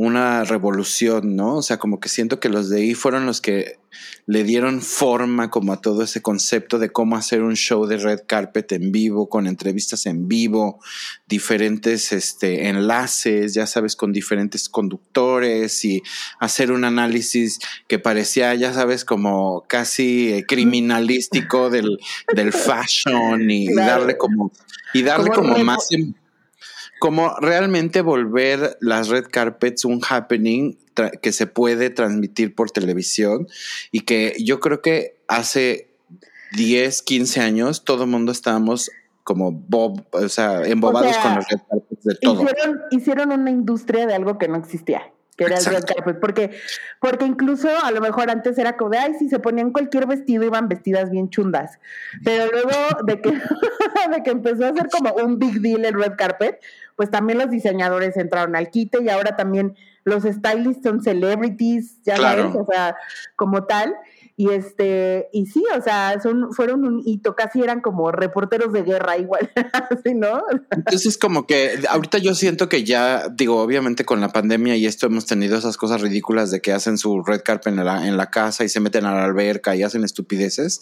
una 0.01 0.43
revolución, 0.45 1.35
¿no? 1.35 1.57
O 1.57 1.61
sea, 1.61 1.77
como 1.77 1.99
que 1.99 2.09
siento 2.09 2.39
que 2.39 2.49
los 2.49 2.69
de 2.69 2.77
ahí 2.77 2.95
fueron 2.95 3.27
los 3.27 3.39
que 3.39 3.77
le 4.25 4.43
dieron 4.43 4.81
forma 4.81 5.51
como 5.51 5.73
a 5.73 5.81
todo 5.81 6.01
ese 6.01 6.23
concepto 6.23 6.79
de 6.79 6.91
cómo 6.91 7.17
hacer 7.17 7.43
un 7.43 7.55
show 7.55 7.85
de 7.85 7.97
red 7.97 8.21
carpet 8.25 8.71
en 8.71 8.91
vivo, 8.91 9.29
con 9.29 9.45
entrevistas 9.45 10.07
en 10.07 10.27
vivo, 10.27 10.79
diferentes 11.27 12.13
este, 12.13 12.67
enlaces, 12.67 13.53
ya 13.53 13.67
sabes, 13.67 13.95
con 13.95 14.11
diferentes 14.11 14.69
conductores 14.69 15.85
y 15.85 16.01
hacer 16.39 16.71
un 16.71 16.83
análisis 16.83 17.59
que 17.87 17.99
parecía, 17.99 18.55
ya 18.55 18.73
sabes, 18.73 19.05
como 19.05 19.65
casi 19.67 20.33
eh, 20.33 20.45
criminalístico 20.47 21.69
del, 21.69 21.99
del 22.33 22.53
fashion 22.53 23.51
y, 23.51 23.71
darle 23.71 24.17
como, 24.17 24.51
y 24.95 25.03
darle 25.03 25.29
como, 25.29 25.55
más 25.59 25.89
como 27.01 27.35
realmente 27.39 28.03
volver 28.03 28.77
las 28.79 29.07
red 29.07 29.25
carpets 29.31 29.85
un 29.85 30.01
happening 30.07 30.77
que 31.23 31.31
se 31.31 31.47
puede 31.47 31.89
transmitir 31.89 32.53
por 32.53 32.69
televisión 32.69 33.47
y 33.91 34.01
que 34.01 34.35
yo 34.37 34.59
creo 34.59 34.83
que 34.83 35.17
hace 35.27 35.89
10, 36.55 37.01
15 37.01 37.41
años 37.41 37.85
todo 37.85 38.03
el 38.03 38.11
mundo 38.11 38.31
estábamos 38.31 38.91
como 39.23 39.51
bob, 39.51 40.05
o 40.11 40.29
sea, 40.29 40.61
embobados 40.61 41.17
con 41.17 41.33
las 41.33 41.49
red 41.49 41.57
carpets 41.67 42.03
de 42.03 42.15
todo. 42.21 42.43
Hicieron, 42.43 42.81
hicieron 42.91 43.31
una 43.31 43.49
industria 43.49 44.05
de 44.05 44.13
algo 44.13 44.37
que 44.37 44.47
no 44.47 44.57
existía 44.57 45.01
que 45.41 45.45
era 45.47 45.57
el 45.57 45.65
red 45.65 45.83
carpet, 45.83 46.19
porque, 46.19 46.51
porque 46.99 47.25
incluso 47.25 47.67
a 47.83 47.89
lo 47.91 47.99
mejor 47.99 48.29
antes 48.29 48.57
era 48.59 48.77
como 48.77 48.91
de, 48.91 48.99
ay, 48.99 49.13
si 49.17 49.27
se 49.27 49.39
ponían 49.39 49.71
cualquier 49.71 50.05
vestido 50.05 50.43
iban 50.43 50.67
vestidas 50.67 51.09
bien 51.09 51.29
chundas, 51.29 51.79
pero 52.23 52.51
luego 52.51 52.71
de 53.05 53.21
que, 53.21 53.31
de 54.11 54.23
que 54.23 54.29
empezó 54.29 54.67
a 54.67 54.73
ser 54.73 54.87
como 54.89 55.13
un 55.15 55.39
big 55.39 55.61
deal 55.61 55.83
el 55.83 55.95
red 55.95 56.13
carpet, 56.15 56.59
pues 56.95 57.09
también 57.09 57.39
los 57.39 57.49
diseñadores 57.49 58.17
entraron 58.17 58.55
al 58.55 58.69
quite 58.69 59.01
y 59.01 59.09
ahora 59.09 59.35
también 59.35 59.75
los 60.03 60.23
stylists 60.23 60.83
son 60.83 61.01
celebrities, 61.01 62.01
ya 62.03 62.17
sabes, 62.17 62.55
o 62.55 62.65
sea, 62.69 62.95
como 63.35 63.63
tal. 63.63 63.95
Y 64.35 64.49
este, 64.49 65.27
y 65.33 65.45
sí, 65.45 65.63
o 65.77 65.81
sea, 65.81 66.19
son, 66.21 66.53
fueron 66.53 66.85
un 66.85 67.01
hito, 67.05 67.35
casi 67.35 67.61
eran 67.61 67.81
como 67.81 68.11
reporteros 68.11 68.73
de 68.73 68.83
guerra 68.83 69.17
igual, 69.17 69.51
así, 69.89 70.13
¿no? 70.15 70.43
Entonces, 70.71 71.17
como 71.17 71.45
que 71.45 71.79
ahorita 71.89 72.17
yo 72.17 72.33
siento 72.33 72.69
que 72.69 72.83
ya, 72.83 73.27
digo, 73.29 73.61
obviamente 73.61 74.05
con 74.05 74.21
la 74.21 74.29
pandemia 74.29 74.75
y 74.75 74.85
esto 74.85 75.07
hemos 75.07 75.25
tenido 75.25 75.57
esas 75.57 75.77
cosas 75.77 76.01
ridículas 76.01 76.51
de 76.51 76.61
que 76.61 76.73
hacen 76.73 76.97
su 76.97 77.23
red 77.23 77.41
carpet 77.43 77.73
en 77.73 77.85
la, 77.85 78.07
en 78.07 78.17
la 78.17 78.29
casa 78.29 78.63
y 78.63 78.69
se 78.69 78.79
meten 78.79 79.05
a 79.05 79.13
la 79.13 79.25
alberca 79.25 79.75
y 79.75 79.83
hacen 79.83 80.03
estupideces, 80.03 80.81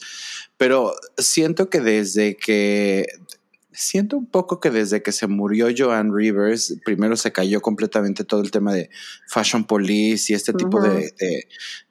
pero 0.58 0.94
siento 1.18 1.70
que 1.70 1.82
desde 1.82 2.38
que 2.38 3.08
siento 3.72 4.18
un 4.18 4.26
poco 4.26 4.60
que 4.60 4.72
desde 4.72 5.04
que 5.04 5.12
se 5.12 5.28
murió 5.28 5.68
Joan 5.76 6.16
Rivers, 6.16 6.76
primero 6.84 7.16
se 7.16 7.32
cayó 7.32 7.62
completamente 7.62 8.24
todo 8.24 8.42
el 8.42 8.52
tema 8.52 8.74
de 8.74 8.90
Fashion 9.28 9.64
Police 9.64 10.32
y 10.32 10.36
este 10.36 10.54
tipo 10.54 10.82
de, 10.82 11.14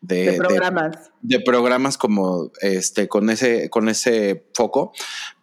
de, 0.01 0.33
programas. 0.33 1.11
De, 1.23 1.41
programas 1.41 1.97
como 1.97 2.51
este, 2.61 3.07
con 3.07 3.31
ese, 3.31 3.71
con 3.71 3.89
ese 3.89 4.45
foco. 4.55 4.93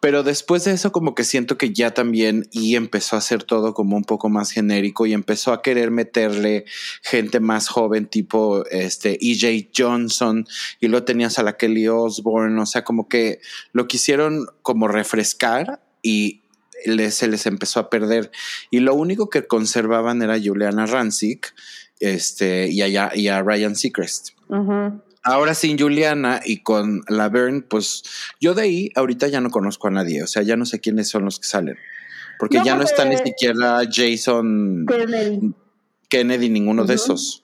Pero 0.01 0.23
después 0.23 0.65
de 0.65 0.73
eso, 0.73 0.91
como 0.91 1.15
que 1.15 1.23
siento 1.23 1.57
que 1.57 1.71
ya 1.71 1.93
también 1.93 2.47
y 2.51 2.75
empezó 2.75 3.15
a 3.15 3.19
hacer 3.19 3.43
todo 3.43 3.73
como 3.73 3.95
un 3.95 4.03
poco 4.03 4.27
más 4.29 4.51
genérico 4.51 5.05
y 5.05 5.13
empezó 5.13 5.53
a 5.53 5.61
querer 5.61 5.89
meterle 5.89 6.65
gente 7.01 7.39
más 7.39 7.69
joven, 7.69 8.07
tipo 8.07 8.65
este 8.65 9.17
EJ 9.21 9.69
Johnson, 9.75 10.45
y 10.81 10.89
luego 10.89 11.05
tenías 11.05 11.39
a 11.39 11.43
la 11.43 11.55
Kelly 11.55 11.88
Osbourne. 11.88 12.61
O 12.61 12.65
sea, 12.65 12.83
como 12.83 13.07
que 13.07 13.39
lo 13.71 13.88
quisieron 13.88 14.47
como 14.61 14.88
refrescar 14.89 15.84
y 16.05 16.41
se 17.09 17.27
les 17.27 17.45
empezó 17.47 17.79
a 17.79 17.89
perder. 17.89 18.31
Y 18.69 18.79
lo 18.79 18.93
único 18.93 19.29
que 19.29 19.47
conservaban 19.47 20.21
era 20.21 20.39
Juliana 20.41 20.85
Rancic 20.85 21.55
este, 21.99 22.69
y, 22.69 22.81
a, 22.81 23.11
y 23.15 23.27
a 23.27 23.41
Ryan 23.41 23.75
Seacrest. 23.75 24.29
Ahora 25.23 25.55
sin 25.55 25.79
Juliana 25.79 26.41
y 26.45 26.61
con 26.61 27.01
Laverne, 27.07 27.63
pues 27.63 28.03
yo 28.39 28.53
de 28.53 28.61
ahí 28.61 28.91
ahorita 28.93 29.27
ya 29.27 29.41
no 29.41 29.49
conozco 29.49 29.87
a 29.87 29.91
nadie, 29.91 30.21
o 30.21 30.27
sea, 30.27 30.43
ya 30.43 30.55
no 30.55 30.67
sé 30.67 30.79
quiénes 30.79 31.09
son 31.09 31.25
los 31.25 31.39
que 31.39 31.47
salen. 31.47 31.77
Porque 32.37 32.61
ya 32.63 32.75
no 32.75 32.83
está 32.83 33.05
ni 33.05 33.17
siquiera 33.17 33.81
Jason 33.91 34.85
Kennedy, 34.87 35.53
Kennedy 36.09 36.49
ninguno 36.49 36.85
de 36.85 36.93
esos. 36.93 37.43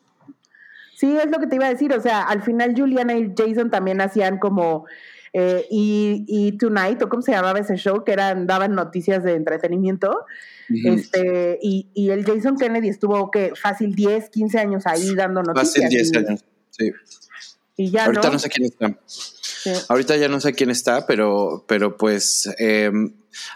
Sí, 0.96 1.18
es 1.18 1.32
lo 1.32 1.40
que 1.40 1.48
te 1.48 1.56
iba 1.56 1.66
a 1.66 1.70
decir, 1.70 1.92
o 1.94 2.02
sea, 2.02 2.22
al 2.22 2.44
final 2.44 2.76
Juliana 2.78 3.18
y 3.18 3.34
Jason 3.36 3.72
también 3.72 4.02
hacían 4.02 4.38
como 4.38 4.86
eh, 5.34 5.66
y, 5.70 6.26
y, 6.28 6.52
Tonight, 6.58 7.02
o 7.02 7.10
cómo 7.10 7.22
se 7.22 7.32
llamaba 7.32 7.60
ese 7.60 7.78
show, 7.78 8.04
que 8.04 8.12
eran, 8.12 8.48
daban 8.48 8.76
noticias 8.76 9.24
de 9.24 9.36
entretenimiento. 9.36 10.26
este, 10.70 11.60
y, 11.62 11.90
y, 11.94 12.10
el 12.10 12.26
Jason 12.26 12.58
Kennedy 12.58 12.90
estuvo 12.90 13.32
que 13.32 13.54
fácil 13.56 13.96
10, 13.96 14.30
15 14.30 14.60
años 14.60 14.88
ahí 14.88 15.16
dando 15.16 15.42
noticias. 15.42 15.86
Fácil 15.86 15.90
10 15.90 16.16
años, 16.18 16.46
sí. 16.70 16.92
Y 17.78 17.90
ya 17.92 18.06
Ahorita 18.06 18.30
no, 18.30 18.40
sé 18.40 18.50
quién 18.50 18.66
está. 18.66 19.00
Ahorita 19.90 20.18
ya 20.18 20.28
no 20.28 20.40
sé 20.40 20.54
quién 20.54 20.70
está, 20.70 21.08
pero, 21.08 21.66
pero 21.68 21.98
pues 21.98 22.50
eh, 22.60 22.92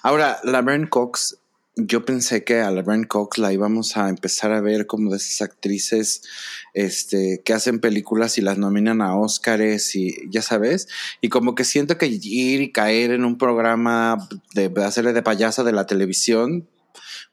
ahora 0.02 0.40
Laverne 0.44 0.90
Cox 0.90 1.38
yo 1.76 2.06
pensé 2.06 2.44
que 2.44 2.62
a 2.62 2.72
Laverne 2.72 3.08
Cox 3.08 3.38
la 3.38 3.52
íbamos 3.52 3.98
a 3.98 4.08
empezar 4.08 4.54
a 4.54 4.62
ver 4.62 4.88
como 4.88 5.12
de 5.12 5.18
esas 5.18 5.42
actrices 5.42 6.24
este, 6.74 7.42
que 7.44 7.54
hacen 7.54 7.80
películas 7.80 8.38
y 8.38 8.42
las 8.42 8.58
nominan 8.58 9.02
a 9.02 9.18
Oscars 9.18 9.96
y 9.96 10.30
ya 10.30 10.42
sabes, 10.42 10.88
y 11.20 11.30
como 11.30 11.54
que 11.54 11.66
siento 11.66 11.98
que 11.98 12.08
ir 12.08 12.62
y 12.62 12.72
caer 12.72 13.12
en 13.12 13.26
un 13.26 13.38
programa 13.38 14.28
de, 14.54 14.72
hacerle 14.84 15.12
de 15.12 15.22
payasa 15.22 15.64
de 15.64 15.74
la 15.74 15.86
televisión, 15.86 16.68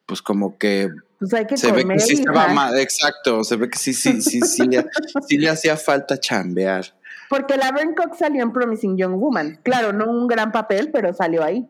pues 0.07 0.23
como 0.23 0.59
que 0.59 0.91
pues 1.21 1.33
hay 1.35 1.47
que 1.47 1.57
se 1.57 1.71
ve 1.71 1.87
que 1.87 2.01
sí 2.01 2.15
estaba 2.15 2.81
exacto, 2.81 3.45
se 3.45 3.55
ve 3.55 3.71
que 3.71 3.79
sí, 3.79 3.95
sí, 3.95 4.21
sí, 4.23 4.41
sí, 4.41 4.67
le, 4.67 4.85
sí 5.29 5.39
le 5.39 5.49
hacía 5.49 5.77
falta 5.77 6.19
chambear. 6.19 6.97
Porque 7.29 7.57
la 7.57 7.73
Cox 7.97 8.19
salió 8.19 8.43
en 8.43 8.53
Promising 8.53 8.99
Young 8.99 9.15
Woman. 9.15 9.61
Claro, 9.63 9.95
no 9.95 10.11
un 10.11 10.27
gran 10.27 10.53
papel, 10.53 10.91
pero 10.93 11.15
salió 11.15 11.43
ahí. 11.43 11.67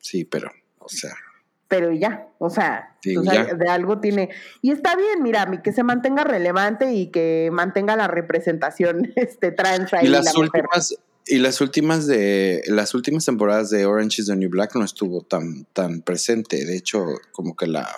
Sí, 0.00 0.24
pero, 0.24 0.50
o 0.78 0.88
sea 0.88 1.14
pero 1.74 1.90
ya, 1.90 2.28
o 2.38 2.50
sea, 2.50 2.96
de 3.02 3.68
algo 3.68 3.98
tiene. 3.98 4.30
Y 4.62 4.70
está 4.70 4.94
bien, 4.94 5.24
mira, 5.24 5.60
que 5.60 5.72
se 5.72 5.82
mantenga 5.82 6.22
relevante 6.22 6.92
y 6.92 7.08
que 7.08 7.50
mantenga 7.52 7.96
la 7.96 8.06
representación 8.06 9.12
este, 9.16 9.50
trans 9.50 9.92
ahí. 9.92 10.06
Y 10.06 10.08
las 10.08 10.36
últimas, 10.36 10.96
y 11.26 11.38
las 11.38 11.60
últimas 11.60 12.06
de 12.06 12.62
las 12.68 12.94
últimas 12.94 13.24
temporadas 13.24 13.70
de 13.70 13.86
Orange 13.86 14.22
is 14.22 14.28
the 14.28 14.36
New 14.36 14.50
Black 14.50 14.76
no 14.76 14.84
estuvo 14.84 15.22
tan, 15.22 15.64
tan 15.72 16.02
presente. 16.02 16.64
De 16.64 16.76
hecho, 16.76 17.04
como 17.32 17.56
que 17.56 17.66
la 17.66 17.88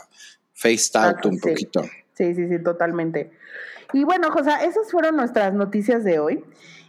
faced 0.55 0.99
out 0.99 1.27
un 1.27 1.39
poquito. 1.39 1.83
Sí, 2.15 2.35
sí, 2.35 2.49
sí, 2.49 2.59
totalmente. 2.63 3.33
Y 3.93 4.05
bueno, 4.05 4.31
José, 4.31 4.53
esas 4.63 4.91
fueron 4.91 5.17
nuestras 5.17 5.53
noticias 5.53 6.03
de 6.03 6.19
hoy. 6.19 6.43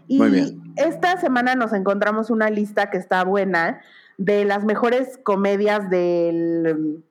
Y 0.07 0.19
Muy 0.19 0.29
bien. 0.29 0.73
esta 0.77 1.19
semana 1.19 1.55
nos 1.55 1.73
encontramos 1.73 2.29
una 2.29 2.49
lista 2.49 2.89
que 2.89 2.97
está 2.97 3.25
buena 3.25 3.81
de 4.17 4.45
las 4.45 4.65
mejores 4.65 5.19
comedias 5.23 5.89
del, 5.89 7.03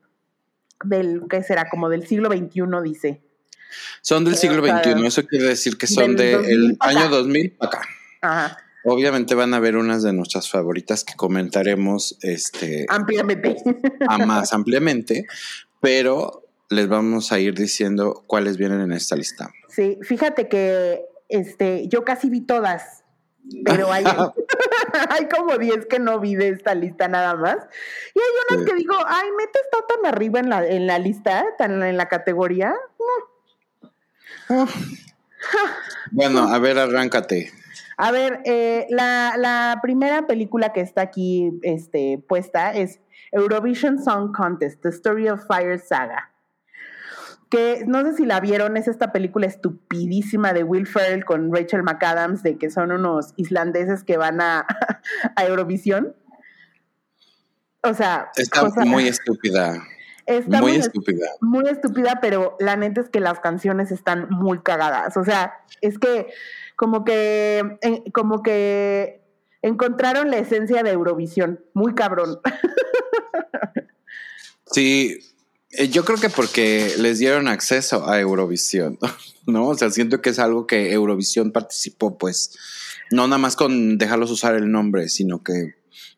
del 0.85 1.23
¿qué 1.31 1.43
será? 1.43 1.69
Como 1.71 1.89
del 1.89 2.07
siglo 2.07 2.29
XXI, 2.29 2.63
dice. 2.83 3.23
Son 4.03 4.25
del 4.25 4.37
siglo 4.37 4.65
XXI, 4.65 5.07
eso 5.07 5.27
quiere 5.27 5.47
decir 5.47 5.77
que 5.77 5.87
son 5.87 6.17
del 6.17 6.77
año 6.81 7.09
2000 7.09 7.57
acá. 7.61 7.83
Ajá. 8.23 8.59
Obviamente 8.89 9.35
van 9.35 9.53
a 9.53 9.59
ver 9.59 9.77
unas 9.77 10.05
de 10.05 10.13
nuestras 10.13 10.49
favoritas 10.49 11.03
que 11.03 11.15
comentaremos 11.15 12.19
este 12.23 12.87
ampliamente. 12.89 13.57
A 14.09 14.19
más 14.19 14.53
ampliamente, 14.53 15.27
pero 15.81 16.45
les 16.71 16.87
vamos 16.87 17.33
a 17.33 17.41
ir 17.41 17.55
diciendo 17.55 18.23
cuáles 18.29 18.57
vienen 18.57 18.81
en 18.81 18.93
esta 18.93 19.17
lista. 19.17 19.51
Sí, 19.69 19.99
fíjate 20.03 20.49
que 20.49 21.05
este 21.29 21.89
yo 21.89 22.05
casi 22.05 22.31
vi 22.31 22.43
todas 22.43 23.03
pero 23.65 23.93
hay, 23.93 24.05
hay 25.11 25.29
como 25.29 25.59
10 25.59 25.87
que 25.87 25.99
no 25.99 26.21
vi 26.21 26.35
de 26.35 26.49
esta 26.49 26.75
lista 26.75 27.09
nada 27.09 27.35
más. 27.37 27.57
Y 28.15 28.19
hay 28.19 28.57
unas 28.57 28.67
que 28.67 28.75
digo, 28.77 28.95
ay, 29.07 29.29
¿mete 29.37 29.59
está 29.65 29.79
tan 29.87 30.07
arriba 30.07 30.41
en 30.41 30.49
la, 30.49 30.67
en 30.67 30.87
la 30.87 30.99
lista, 30.99 31.45
tan 31.59 31.83
en 31.83 31.97
la 31.97 32.09
categoría. 32.09 32.75
bueno, 36.13 36.53
a 36.53 36.59
ver, 36.59 36.79
arráncate. 36.79 37.53
A 37.99 38.11
ver, 38.11 38.41
eh, 38.45 38.87
la, 38.91 39.35
la, 39.39 39.79
primera 39.81 40.27
película 40.27 40.73
que 40.73 40.83
está 40.83 41.01
aquí 41.01 41.59
este, 41.63 42.23
puesta 42.29 42.75
es 42.75 43.01
Eurovision 43.33 44.03
Song 44.03 44.35
Contest, 44.35 44.83
The 44.83 44.91
Story 44.91 45.29
of 45.29 45.47
Fire 45.47 45.79
Saga 45.79 46.31
que 47.49 47.85
no 47.87 48.03
sé 48.03 48.15
si 48.15 48.27
la 48.27 48.41
vieron, 48.41 48.77
es 48.77 48.89
esta 48.89 49.13
película 49.13 49.47
estupidísima 49.47 50.53
de 50.53 50.65
Will 50.65 50.87
Ferrell 50.87 51.25
con 51.25 51.55
Rachel 51.55 51.83
McAdams, 51.83 52.43
de 52.43 52.59
que 52.59 52.71
son 52.71 52.91
unos 52.93 53.35
islandeses 53.37 54.03
que 54.05 54.17
van 54.17 54.41
a, 54.41 54.67
Eurovisión. 55.47 56.15
O 57.83 57.95
sea... 57.95 58.31
Está 58.37 58.69
muy 58.85 59.07
estúpida. 59.07 59.83
Está 60.27 60.61
muy, 60.61 60.75
estúpida. 60.75 61.29
Muy 61.41 61.69
estúpida, 61.69 62.19
pero 62.21 62.57
la 62.59 62.77
neta 62.77 63.01
es 63.01 63.09
que 63.09 63.21
las 63.21 63.39
canciones 63.39 63.93
están 63.93 64.29
muy 64.29 64.59
cagadas. 64.59 65.17
O 65.17 65.25
sea, 65.25 65.55
es 65.81 66.01
que 66.01 66.27
como 66.75 67.05
que, 67.05 67.79
como 68.13 68.43
que 68.43 69.23
encontraron 69.63 70.33
la 70.33 70.39
esencia 70.39 70.83
de 70.83 70.91
Eurovisión. 70.91 71.65
Muy 71.75 71.95
cabrón. 71.95 72.41
Sí, 74.73 75.21
yo 75.91 76.05
creo 76.05 76.19
que 76.19 76.31
porque 76.31 76.95
les 76.99 77.19
dieron 77.19 77.49
acceso 77.49 78.09
a 78.09 78.21
Eurovisión, 78.21 78.99
¿no? 79.47 79.69
O 79.69 79.75
sea, 79.77 79.91
siento 79.91 80.21
que 80.21 80.31
es 80.31 80.39
algo 80.39 80.67
que 80.67 80.93
Eurovisión 80.93 81.53
participó, 81.53 82.19
pues, 82.19 82.57
no 83.11 83.27
nada 83.29 83.39
más 83.39 83.57
con 83.57 83.99
dejarlos 83.99 84.31
usar 84.31 84.55
el 84.57 84.71
nombre, 84.71 85.09
sino 85.09 85.43
que 85.43 85.76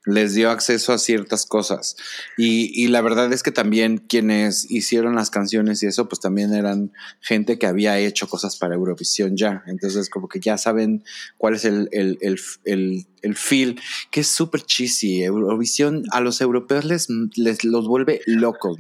les 0.09 0.35
dio 0.35 0.51
acceso 0.51 0.93
a 0.93 0.99
ciertas 0.99 1.45
cosas. 1.45 1.97
Y, 2.37 2.73
y, 2.83 2.89
la 2.89 3.03
verdad 3.03 3.33
es 3.33 3.43
que 3.43 3.53
también 3.53 3.99
quienes 3.99 4.71
hicieron 4.71 5.15
las 5.15 5.31
canciones 5.31 5.83
y 5.83 5.87
eso, 5.87 6.09
pues 6.09 6.21
también 6.21 6.55
eran 6.55 6.93
gente 7.21 7.59
que 7.59 7.67
había 7.67 7.99
hecho 7.99 8.29
cosas 8.29 8.57
para 8.57 8.75
Eurovisión 8.75 9.37
ya. 9.37 9.63
Entonces, 9.67 10.09
como 10.09 10.29
que 10.29 10.41
ya 10.41 10.57
saben 10.57 11.05
cuál 11.37 11.55
es 11.55 11.65
el, 11.65 11.89
el, 11.93 12.19
el, 12.23 13.07
el, 13.23 13.37
feel, 13.37 13.81
que 14.11 14.21
es 14.21 14.29
súper 14.29 14.63
cheesy. 14.63 15.23
Eurovisión 15.23 16.05
a 16.11 16.21
los 16.21 16.41
europeos 16.41 16.85
les, 16.85 17.09
les 17.37 17.65
los 17.65 17.87
vuelve 17.87 18.23
locos, 18.27 18.79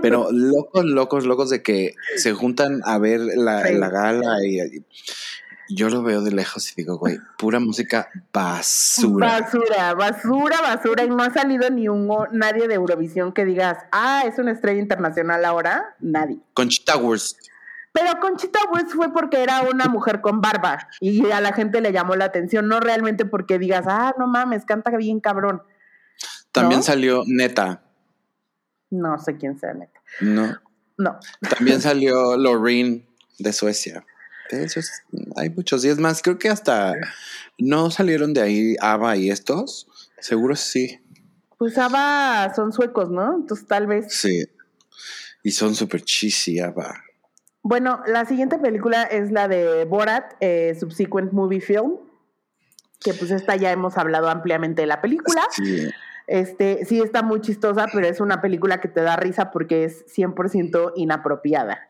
pero 0.00 0.28
locos, 0.32 0.84
locos, 0.84 1.26
locos 1.26 1.50
de 1.50 1.62
que 1.62 1.94
se 2.16 2.32
juntan 2.32 2.82
a 2.84 2.98
ver 2.98 3.20
la, 3.20 3.70
la 3.70 3.88
gala 3.88 4.44
y 4.46 4.60
yo 5.68 5.90
lo 5.90 6.02
veo 6.02 6.22
de 6.22 6.30
lejos 6.30 6.72
y 6.72 6.74
digo, 6.76 6.96
güey, 6.96 7.18
pura 7.36 7.60
música 7.60 8.08
basura. 8.32 9.40
Basura, 9.40 9.94
basura, 9.94 10.60
basura. 10.62 11.04
Y 11.04 11.08
no 11.08 11.22
ha 11.22 11.30
salido 11.32 11.68
ni 11.70 11.88
un 11.88 12.08
nadie 12.32 12.68
de 12.68 12.74
Eurovisión 12.74 13.32
que 13.32 13.44
digas, 13.44 13.78
ah, 13.92 14.24
es 14.26 14.38
una 14.38 14.52
estrella 14.52 14.80
internacional 14.80 15.44
ahora. 15.44 15.94
Nadie. 16.00 16.38
Conchita 16.54 16.96
Wurst. 16.96 17.38
Pero 17.92 18.18
Conchita 18.20 18.60
Wurst 18.70 18.90
fue 18.94 19.12
porque 19.12 19.42
era 19.42 19.62
una 19.62 19.86
mujer 19.86 20.20
con 20.20 20.40
barba 20.40 20.88
y 21.00 21.30
a 21.30 21.40
la 21.40 21.52
gente 21.52 21.80
le 21.80 21.92
llamó 21.92 22.16
la 22.16 22.26
atención, 22.26 22.68
no 22.68 22.80
realmente 22.80 23.24
porque 23.24 23.58
digas, 23.58 23.86
ah, 23.88 24.14
no 24.18 24.26
mames, 24.26 24.64
canta 24.64 24.96
bien 24.96 25.20
cabrón. 25.20 25.62
También 26.52 26.82
salió 26.82 27.24
Neta. 27.26 27.82
No 28.90 29.18
sé 29.18 29.36
quién 29.36 29.58
sea 29.58 29.74
Neta. 29.74 30.00
No. 30.20 30.56
No. 30.96 31.18
También 31.56 31.80
salió 31.80 32.36
Loreen 32.36 33.06
de 33.38 33.52
Suecia 33.52 34.04
hay 35.36 35.50
muchos 35.50 35.82
días 35.82 35.98
más. 35.98 36.22
Creo 36.22 36.38
que 36.38 36.48
hasta 36.48 36.94
no 37.58 37.90
salieron 37.90 38.34
de 38.34 38.40
ahí 38.40 38.76
Ava 38.80 39.16
y 39.16 39.30
estos. 39.30 39.88
Seguro 40.20 40.56
sí. 40.56 41.00
Pues 41.58 41.76
Ava 41.78 42.52
son 42.54 42.72
suecos, 42.72 43.10
¿no? 43.10 43.36
Entonces 43.36 43.66
tal 43.66 43.86
vez. 43.86 44.12
Sí. 44.12 44.46
Y 45.42 45.50
son 45.50 45.74
súper 45.74 46.02
cheesy, 46.02 46.60
Ava. 46.60 47.02
Bueno, 47.62 48.00
la 48.06 48.24
siguiente 48.24 48.58
película 48.58 49.02
es 49.02 49.30
la 49.30 49.48
de 49.48 49.84
Borat, 49.84 50.34
eh, 50.40 50.76
Subsequent 50.78 51.32
Movie 51.32 51.60
Film. 51.60 51.96
Que 53.00 53.14
pues 53.14 53.30
esta 53.30 53.54
ya 53.56 53.70
hemos 53.70 53.96
hablado 53.96 54.28
ampliamente 54.28 54.82
de 54.82 54.86
la 54.86 55.00
película. 55.00 55.42
Este, 56.26 56.84
sí 56.84 57.00
está 57.00 57.22
muy 57.22 57.40
chistosa, 57.40 57.86
pero 57.92 58.06
es 58.06 58.20
una 58.20 58.42
película 58.42 58.80
que 58.80 58.88
te 58.88 59.00
da 59.00 59.16
risa 59.16 59.50
porque 59.50 59.84
es 59.84 60.04
100% 60.14 60.92
inapropiada. 60.96 61.88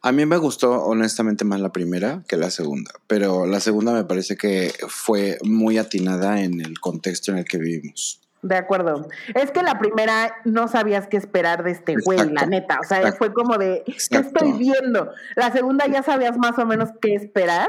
A 0.00 0.12
mí 0.12 0.26
me 0.26 0.36
gustó 0.36 0.84
honestamente 0.84 1.44
más 1.44 1.60
la 1.60 1.72
primera 1.72 2.22
que 2.28 2.36
la 2.36 2.50
segunda, 2.50 2.92
pero 3.08 3.46
la 3.46 3.58
segunda 3.58 3.92
me 3.92 4.04
parece 4.04 4.36
que 4.36 4.72
fue 4.88 5.38
muy 5.42 5.76
atinada 5.76 6.42
en 6.42 6.60
el 6.60 6.78
contexto 6.78 7.32
en 7.32 7.38
el 7.38 7.44
que 7.44 7.58
vivimos. 7.58 8.20
De 8.40 8.56
acuerdo. 8.56 9.08
Es 9.34 9.50
que 9.50 9.62
la 9.62 9.78
primera 9.80 10.36
no 10.44 10.68
sabías 10.68 11.08
qué 11.08 11.16
esperar 11.16 11.64
de 11.64 11.72
este 11.72 11.96
güey, 12.04 12.18
la 12.30 12.46
neta. 12.46 12.78
O 12.80 12.84
sea, 12.84 13.12
fue 13.12 13.32
como 13.32 13.58
de, 13.58 13.82
¿qué 13.84 14.18
estoy 14.18 14.52
viendo? 14.52 15.12
La 15.34 15.50
segunda 15.50 15.86
ya 15.86 16.04
sabías 16.04 16.38
más 16.38 16.56
o 16.58 16.64
menos 16.64 16.90
qué 17.00 17.14
esperar. 17.14 17.68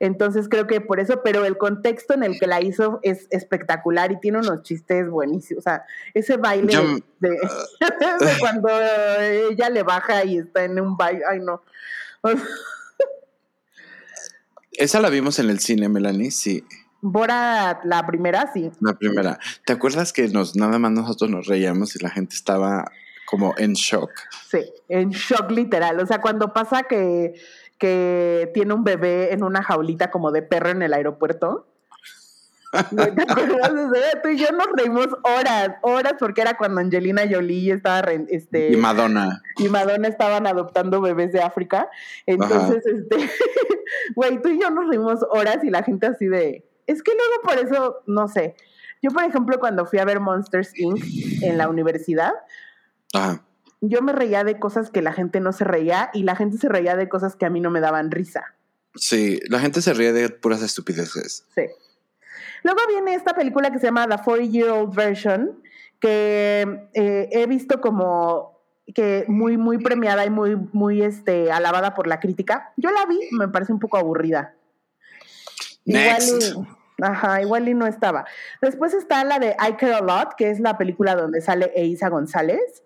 Entonces 0.00 0.48
creo 0.48 0.66
que 0.66 0.80
por 0.80 0.98
eso, 1.00 1.22
pero 1.22 1.44
el 1.44 1.56
contexto 1.56 2.14
en 2.14 2.24
el 2.24 2.38
que 2.38 2.46
la 2.46 2.60
hizo 2.62 3.00
es 3.02 3.26
espectacular 3.30 4.10
y 4.12 4.20
tiene 4.20 4.38
unos 4.38 4.62
chistes 4.62 5.08
buenísimos. 5.08 5.60
O 5.60 5.62
sea, 5.62 5.84
ese 6.14 6.36
baile 6.36 6.76
de, 7.20 7.28
de, 7.30 7.38
cuando 8.40 8.68
ella 8.70 9.70
le 9.70 9.82
baja 9.82 10.24
y 10.24 10.38
está 10.38 10.64
en 10.64 10.80
un 10.80 10.96
baile. 10.96 11.22
Ay, 11.28 11.40
no. 11.40 11.62
Esa 14.72 15.00
la 15.00 15.10
vimos 15.10 15.38
en 15.40 15.50
el 15.50 15.58
cine, 15.58 15.88
Melanie, 15.88 16.30
sí. 16.30 16.64
Bora, 17.00 17.80
la 17.84 18.06
primera, 18.06 18.50
sí. 18.52 18.70
La 18.80 18.94
primera. 18.94 19.38
¿Te 19.64 19.72
acuerdas 19.72 20.12
que 20.12 20.28
nos 20.28 20.56
nada 20.56 20.78
más 20.78 20.90
nosotros 20.90 21.30
nos 21.30 21.46
reíamos 21.46 21.94
y 21.94 22.02
la 22.02 22.10
gente 22.10 22.34
estaba 22.34 22.90
como 23.26 23.54
en 23.56 23.74
shock? 23.74 24.10
Sí, 24.48 24.64
en 24.88 25.10
shock 25.10 25.50
literal. 25.50 26.00
O 26.00 26.06
sea, 26.06 26.20
cuando 26.20 26.52
pasa 26.52 26.82
que, 26.82 27.34
que 27.78 28.50
tiene 28.52 28.74
un 28.74 28.82
bebé 28.82 29.32
en 29.32 29.44
una 29.44 29.62
jaulita 29.62 30.10
como 30.10 30.32
de 30.32 30.42
perro 30.42 30.70
en 30.70 30.82
el 30.82 30.92
aeropuerto. 30.92 31.68
¿Te 32.70 33.22
acuerdas 33.22 33.72
Tú 34.22 34.28
y 34.28 34.36
yo 34.36 34.50
nos 34.52 34.66
reímos 34.76 35.06
horas, 35.22 35.70
horas, 35.82 36.14
porque 36.18 36.42
era 36.42 36.56
cuando 36.56 36.80
Angelina 36.80 37.22
Jolie 37.30 37.72
estaba. 37.72 38.10
Este, 38.28 38.72
y 38.72 38.76
Madonna. 38.76 39.40
Y 39.56 39.68
Madonna 39.68 40.08
estaban 40.08 40.46
adoptando 40.46 41.00
bebés 41.00 41.32
de 41.32 41.40
África. 41.40 41.88
Entonces, 42.26 42.84
este. 42.84 43.16
Güey, 44.14 44.42
tú 44.42 44.48
y 44.48 44.60
yo 44.60 44.70
nos 44.70 44.88
reímos 44.88 45.20
horas 45.30 45.64
y 45.64 45.70
la 45.70 45.82
gente 45.82 46.08
así 46.08 46.26
de 46.26 46.68
es 46.88 47.02
que 47.02 47.12
luego 47.12 47.42
por 47.42 47.58
eso, 47.58 48.02
no 48.06 48.26
sé. 48.28 48.56
Yo, 49.02 49.10
por 49.10 49.22
ejemplo, 49.22 49.60
cuando 49.60 49.86
fui 49.86 50.00
a 50.00 50.04
ver 50.04 50.18
Monsters 50.18 50.76
Inc. 50.76 51.04
en 51.42 51.56
la 51.56 51.68
universidad, 51.68 52.32
yo 53.80 54.02
me 54.02 54.12
reía 54.12 54.42
de 54.42 54.58
cosas 54.58 54.90
que 54.90 55.02
la 55.02 55.12
gente 55.12 55.38
no 55.38 55.52
se 55.52 55.64
reía 55.64 56.10
y 56.12 56.24
la 56.24 56.34
gente 56.34 56.58
se 56.58 56.68
reía 56.68 56.96
de 56.96 57.08
cosas 57.08 57.36
que 57.36 57.46
a 57.46 57.50
mí 57.50 57.60
no 57.60 57.70
me 57.70 57.80
daban 57.80 58.10
risa. 58.10 58.56
Sí, 58.96 59.38
la 59.48 59.60
gente 59.60 59.82
se 59.82 59.94
ríe 59.94 60.12
de 60.12 60.30
puras 60.30 60.62
estupideces. 60.62 61.46
Sí. 61.54 61.66
Luego 62.64 62.80
viene 62.88 63.14
esta 63.14 63.34
película 63.34 63.70
que 63.70 63.78
se 63.78 63.86
llama 63.86 64.08
The 64.08 64.16
40 64.24 64.50
Year 64.50 64.70
Old 64.70 64.94
Version, 64.94 65.62
que 66.00 66.88
eh, 66.94 67.28
he 67.30 67.46
visto 67.46 67.80
como 67.80 68.58
que 68.94 69.26
muy, 69.28 69.58
muy 69.58 69.78
premiada 69.78 70.24
y 70.24 70.30
muy, 70.30 70.56
muy 70.72 71.02
este, 71.02 71.52
alabada 71.52 71.94
por 71.94 72.06
la 72.06 72.18
crítica. 72.18 72.72
Yo 72.78 72.90
la 72.90 73.04
vi, 73.04 73.20
me 73.32 73.48
parece 73.48 73.72
un 73.72 73.78
poco 73.78 73.98
aburrida. 73.98 74.54
Next. 75.84 76.56
Ajá, 77.00 77.40
igual 77.42 77.68
y 77.68 77.74
no 77.74 77.86
estaba. 77.86 78.24
Después 78.60 78.92
está 78.94 79.24
la 79.24 79.38
de 79.38 79.50
I 79.50 79.74
Care 79.78 79.94
a 79.94 80.00
Lot, 80.00 80.34
que 80.36 80.50
es 80.50 80.60
la 80.60 80.76
película 80.76 81.14
donde 81.14 81.40
sale 81.40 81.70
Eiza 81.74 82.08
González. 82.08 82.82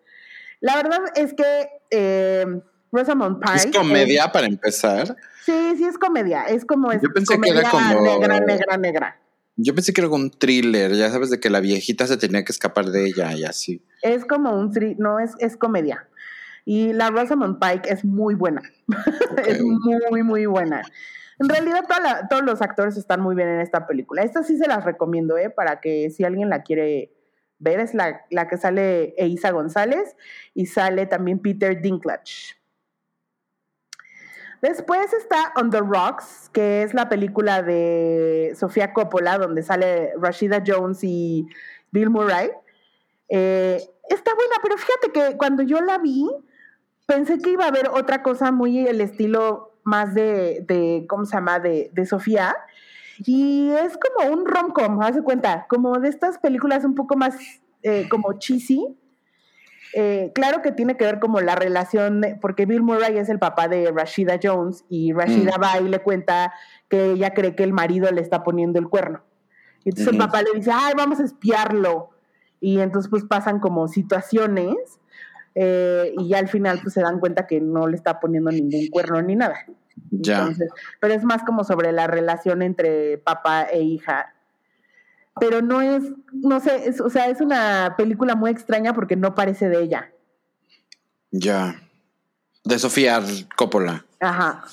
La 0.61 0.77
verdad 0.77 1.01
es 1.17 1.35
que 1.35 1.69
eh, 1.91 2.47
Rosamund 2.93 3.41
Pike. 3.41 3.57
¿Es 3.57 3.67
comedia 3.77 4.31
para 4.31 4.47
empezar? 4.47 5.17
Sí, 5.45 5.75
sí 5.77 5.85
es 5.85 5.99
comedia. 5.99 6.45
Es 6.45 6.65
como. 6.65 6.93
Yo 6.93 7.13
pensé 7.13 7.41
que 7.41 7.51
era 7.51 7.69
como. 7.71 8.01
Negra, 8.03 8.41
negra, 8.41 8.77
negra. 8.77 9.19
Yo 9.57 9.75
pensé 9.75 9.93
que 9.93 10.01
era 10.01 10.09
como 10.09 10.25
un 10.25 10.31
thriller, 10.31 10.93
ya 10.93 11.11
sabes, 11.11 11.31
de 11.31 11.41
que 11.41 11.51
la 11.51 11.61
viejita 11.61 12.07
se 12.07 12.17
tenía 12.17 12.45
que 12.45 12.53
escapar 12.53 12.87
de 12.87 13.07
ella 13.07 13.35
y 13.35 13.45
así. 13.45 13.85
Es 14.03 14.25
como 14.25 14.55
un 14.59 14.73
thriller, 14.73 14.99
no, 14.99 15.19
es, 15.19 15.33
es 15.39 15.57
comedia. 15.57 16.07
Y 16.65 16.93
la 16.93 17.11
Rosamund 17.11 17.59
Pike 17.59 17.93
es 17.93 18.05
muy 18.05 18.35
buena. 18.35 18.63
es 19.47 19.61
muy, 19.63 20.23
muy 20.23 20.47
buena. 20.47 20.83
En 21.43 21.49
realidad 21.49 21.85
todos 22.31 22.45
los 22.45 22.63
actores 22.63 22.97
están 22.97 23.21
muy 23.21 23.35
bien 23.35 23.49
en 23.49 23.61
esta 23.61 23.85
película. 23.85 24.23
Esta 24.23 24.45
sí 24.45 24.57
se 24.57 24.69
las 24.69 24.85
recomiendo, 24.85 25.37
¿eh? 25.37 25.51
Para 25.51 25.81
que 25.81 26.09
si 26.11 26.23
alguien 26.23 26.49
la 26.49 26.63
quiere 26.63 27.13
ver, 27.59 27.81
es 27.81 27.95
la, 27.95 28.25
la 28.31 28.47
que 28.47 28.57
sale 28.57 29.15
Eiza 29.19 29.51
González 29.51 30.17
y 30.55 30.67
sale 30.67 31.07
también 31.07 31.41
Peter 31.41 31.81
Dinklage. 31.81 32.55
Después 34.61 35.13
está 35.13 35.53
On 35.57 35.71
the 35.71 35.81
Rocks, 35.81 36.49
que 36.53 36.85
es 36.85 36.95
la 36.95 37.09
película 37.09 37.63
de 37.63 38.53
Sofía 38.55 38.93
Coppola, 38.93 39.37
donde 39.37 39.65
sale 39.65 40.13
Rashida 40.21 40.63
Jones 40.65 41.03
y 41.03 41.49
Bill 41.91 42.11
Murray. 42.11 42.53
Eh, 43.29 43.83
está 44.09 44.33
buena, 44.33 44.55
pero 44.63 44.79
fíjate 44.79 45.11
que 45.11 45.37
cuando 45.37 45.65
yo 45.65 45.81
la 45.81 45.99
vi, 45.99 46.31
pensé 47.07 47.39
que 47.39 47.51
iba 47.51 47.65
a 47.65 47.69
haber 47.69 47.89
otra 47.89 48.23
cosa 48.23 48.53
muy 48.53 48.87
el 48.87 49.01
estilo 49.01 49.72
más 49.85 50.15
de, 50.15 50.65
de 50.67 51.07
¿cómo 51.09 51.25
se 51.25 51.37
llama?, 51.37 51.59
de, 51.59 51.91
de 51.93 52.07
Sofía. 52.07 52.55
Y 53.19 53.71
es 53.71 53.99
como 53.99 54.33
un 54.33 54.47
rom-com, 54.47 55.01
haz 55.03 55.15
de 55.15 55.23
cuenta, 55.23 55.67
como 55.69 55.99
de 55.99 56.09
estas 56.09 56.39
películas 56.39 56.85
un 56.85 56.95
poco 56.95 57.17
más 57.17 57.37
eh, 57.83 58.09
como 58.09 58.39
cheesy. 58.39 58.97
Eh, 59.95 60.33
claro 60.35 60.63
que 60.63 60.73
tiene 60.73 60.97
que 60.97 61.05
ver 61.05 61.21
como 61.21 61.41
la 61.41 61.55
relación, 61.55 62.23
porque 62.41 62.65
Bill 62.65 62.83
Murray 62.83 63.19
es 63.19 63.29
el 63.29 63.39
papá 63.39 63.69
de 63.69 63.93
Rashida 63.93 64.41
Jones 64.43 64.85
y 64.89 65.13
Rashida 65.13 65.59
mm. 65.59 65.63
va 65.63 65.81
y 65.81 65.89
le 65.89 65.99
cuenta 65.99 66.53
que 66.89 67.13
ella 67.13 67.35
cree 67.35 67.55
que 67.55 67.65
el 67.65 67.73
marido 67.73 68.11
le 68.11 68.23
está 68.23 68.43
poniendo 68.43 68.79
el 68.79 68.89
cuerno. 68.89 69.23
Y 69.85 69.91
entonces 69.91 70.13
el 70.13 70.19
papá 70.19 70.43
le 70.43 70.51
dice, 70.55 70.71
ay, 70.73 70.95
vamos 70.97 71.21
a 71.21 71.25
espiarlo. 71.25 72.11
Y 72.61 72.81
entonces 72.81 73.11
pues 73.11 73.25
pasan 73.25 73.59
como 73.59 73.89
situaciones 73.89 74.77
eh, 75.55 76.15
y 76.19 76.29
ya 76.29 76.39
al 76.39 76.49
final 76.49 76.81
pues 76.83 76.95
se 76.95 77.03
dan 77.03 77.21
cuenta 77.21 77.47
que 77.47 77.61
no 77.61 77.87
le 77.87 77.97
está 77.97 78.21
poniendo 78.21 78.51
ningún 78.51 78.89
cuerno 78.89 79.21
ni 79.23 79.37
nada. 79.37 79.67
Ya. 80.11 80.51
pero 81.01 81.15
es 81.15 81.25
más 81.25 81.43
como 81.43 81.65
sobre 81.65 81.93
la 81.93 82.07
relación 82.07 82.63
entre 82.63 83.19
papá 83.19 83.65
e 83.65 83.83
hija. 83.83 84.35
Pero 85.41 85.63
no 85.63 85.81
es, 85.81 86.03
no 86.33 86.61
sé, 86.61 86.95
o 87.03 87.09
sea, 87.09 87.29
es 87.29 87.41
una 87.41 87.95
película 87.97 88.35
muy 88.35 88.51
extraña 88.51 88.93
porque 88.93 89.17
no 89.17 89.35
parece 89.35 89.69
de 89.69 89.83
ella. 89.83 90.13
Ya. 91.31 91.81
De 92.65 92.79
Sofía 92.79 93.23
Coppola. 93.57 94.05
Ajá. 94.21 94.65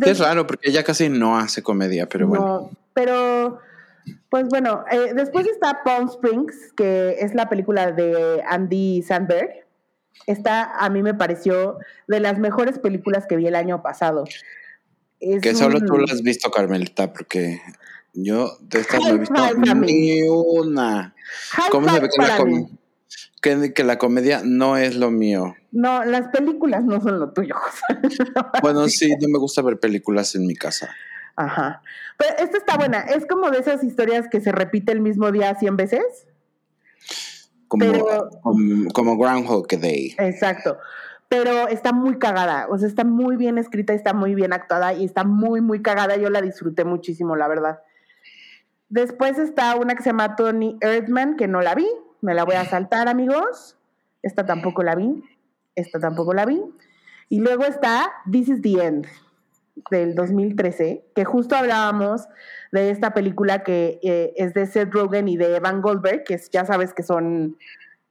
es 0.00 0.18
raro 0.20 0.46
porque 0.46 0.70
ella 0.70 0.84
casi 0.84 1.08
no 1.08 1.36
hace 1.36 1.62
comedia, 1.62 2.08
pero 2.08 2.28
bueno. 2.28 2.70
pero 2.94 3.60
pues 4.30 4.48
bueno, 4.48 4.84
eh, 4.90 5.12
después 5.14 5.46
está 5.46 5.82
Palm 5.84 6.08
Springs, 6.08 6.72
que 6.76 7.16
es 7.20 7.34
la 7.34 7.48
película 7.48 7.92
de 7.92 8.42
Andy 8.48 9.02
Sandberg. 9.02 9.64
Esta 10.26 10.76
a 10.78 10.90
mí 10.90 11.02
me 11.02 11.14
pareció 11.14 11.78
de 12.06 12.20
las 12.20 12.38
mejores 12.38 12.78
películas 12.78 13.26
que 13.26 13.36
vi 13.36 13.46
el 13.46 13.54
año 13.56 13.82
pasado. 13.82 14.24
que 15.20 15.54
solo 15.54 15.80
tú 15.80 15.98
la 15.98 16.12
has 16.12 16.22
visto, 16.22 16.50
Carmelita, 16.50 17.12
porque 17.12 17.60
yo 18.12 18.56
de 18.60 18.80
estas 18.80 19.00
no 19.00 19.08
he 19.08 19.18
visto 19.18 19.54
ni 19.76 20.22
una. 20.22 21.14
¿Cómo 21.70 21.88
se 21.88 22.00
ve 22.00 22.08
que 22.08 22.22
la, 22.22 23.72
que, 23.72 23.84
la 23.84 23.98
comedia 23.98 24.42
no 24.44 24.76
es 24.76 24.96
lo 24.96 25.10
mío? 25.10 25.54
No, 25.72 26.04
las 26.04 26.28
películas 26.28 26.84
no 26.84 27.00
son 27.00 27.18
lo 27.18 27.32
tuyo, 27.32 27.56
bueno, 28.62 28.88
sí, 28.88 29.14
no 29.20 29.28
me 29.28 29.38
gusta 29.38 29.62
ver 29.62 29.80
películas 29.80 30.34
en 30.36 30.46
mi 30.46 30.54
casa. 30.54 30.94
Ajá. 31.36 31.82
Pero 32.16 32.36
esta 32.38 32.58
está 32.58 32.76
buena. 32.76 33.00
Es 33.00 33.26
como 33.26 33.50
de 33.50 33.58
esas 33.58 33.82
historias 33.82 34.28
que 34.28 34.40
se 34.40 34.52
repite 34.52 34.92
el 34.92 35.00
mismo 35.00 35.32
día 35.32 35.54
100 35.54 35.76
veces. 35.76 36.26
Como, 37.68 37.84
como, 38.92 39.18
Groundhog 39.18 39.66
Day. 39.68 40.14
Exacto. 40.18 40.78
Pero 41.28 41.66
está 41.68 41.92
muy 41.92 42.18
cagada. 42.18 42.68
O 42.70 42.78
sea, 42.78 42.86
está 42.86 43.04
muy 43.04 43.36
bien 43.36 43.58
escrita, 43.58 43.94
está 43.94 44.12
muy 44.12 44.34
bien 44.34 44.52
actuada 44.52 44.92
y 44.92 45.04
está 45.04 45.24
muy, 45.24 45.60
muy 45.60 45.82
cagada. 45.82 46.16
Yo 46.16 46.30
la 46.30 46.40
disfruté 46.40 46.84
muchísimo, 46.84 47.34
la 47.34 47.48
verdad. 47.48 47.80
Después 48.88 49.38
está 49.38 49.74
una 49.74 49.96
que 49.96 50.04
se 50.04 50.10
llama 50.10 50.36
Tony 50.36 50.78
Earthman, 50.80 51.36
que 51.36 51.48
no 51.48 51.62
la 51.62 51.74
vi. 51.74 51.88
Me 52.20 52.34
la 52.34 52.44
voy 52.44 52.54
a 52.54 52.64
saltar, 52.64 53.08
amigos. 53.08 53.76
Esta 54.22 54.46
tampoco 54.46 54.84
la 54.84 54.94
vi. 54.94 55.24
Esta 55.74 55.98
tampoco 55.98 56.32
la 56.32 56.46
vi. 56.46 56.62
Y 57.28 57.40
luego 57.40 57.64
está 57.64 58.12
This 58.30 58.50
is 58.50 58.62
the 58.62 58.84
End 58.84 59.06
del 59.90 60.14
2013, 60.14 61.04
que 61.14 61.24
justo 61.24 61.56
hablábamos 61.56 62.28
de 62.72 62.90
esta 62.90 63.12
película 63.12 63.62
que 63.62 63.98
eh, 64.02 64.32
es 64.36 64.54
de 64.54 64.66
Seth 64.66 64.92
Rogen 64.92 65.28
y 65.28 65.36
de 65.36 65.56
Evan 65.56 65.82
Goldberg, 65.82 66.24
que 66.24 66.40
ya 66.50 66.64
sabes 66.64 66.94
que 66.94 67.02
son 67.02 67.56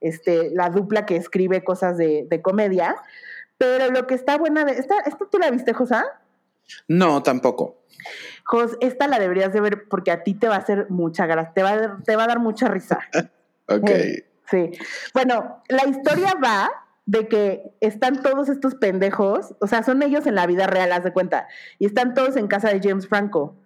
este, 0.01 0.49
la 0.51 0.69
dupla 0.69 1.05
que 1.05 1.15
escribe 1.15 1.63
cosas 1.63 1.97
de, 1.97 2.41
comedia. 2.43 2.95
Pero 3.57 3.91
lo 3.91 4.07
que 4.07 4.15
está 4.15 4.37
buena 4.37 4.65
de. 4.65 4.73
¿Esta, 4.73 4.99
¿esta 5.05 5.25
tú 5.29 5.37
la 5.37 5.49
viste, 5.51 5.73
Josa? 5.73 6.03
No, 6.87 7.23
tampoco. 7.23 7.83
Jos, 8.43 8.77
esta 8.81 9.07
la 9.07 9.19
deberías 9.19 9.53
de 9.53 9.61
ver 9.61 9.87
porque 9.87 10.11
a 10.11 10.23
ti 10.23 10.33
te 10.33 10.49
va 10.49 10.55
a 10.55 10.59
hacer 10.59 10.87
mucha 10.89 11.25
gracia, 11.25 11.53
te 11.53 11.63
va 11.63 11.71
a, 11.71 11.97
te 12.03 12.15
va 12.15 12.25
a 12.25 12.27
dar 12.27 12.39
mucha 12.39 12.67
risa. 12.67 12.99
ok. 13.67 13.89
sí. 14.49 14.71
Bueno, 15.13 15.63
la 15.69 15.85
historia 15.85 16.33
va 16.43 16.82
de 17.05 17.27
que 17.27 17.75
están 17.81 18.21
todos 18.21 18.49
estos 18.49 18.75
pendejos, 18.75 19.55
o 19.59 19.67
sea, 19.67 19.83
son 19.83 20.01
ellos 20.03 20.25
en 20.25 20.35
la 20.35 20.47
vida 20.47 20.67
real, 20.67 20.91
haz 20.91 21.03
de 21.03 21.11
cuenta, 21.11 21.47
y 21.79 21.85
están 21.85 22.13
todos 22.13 22.37
en 22.37 22.47
casa 22.47 22.69
de 22.69 22.79
James 22.81 23.07
Franco. 23.07 23.57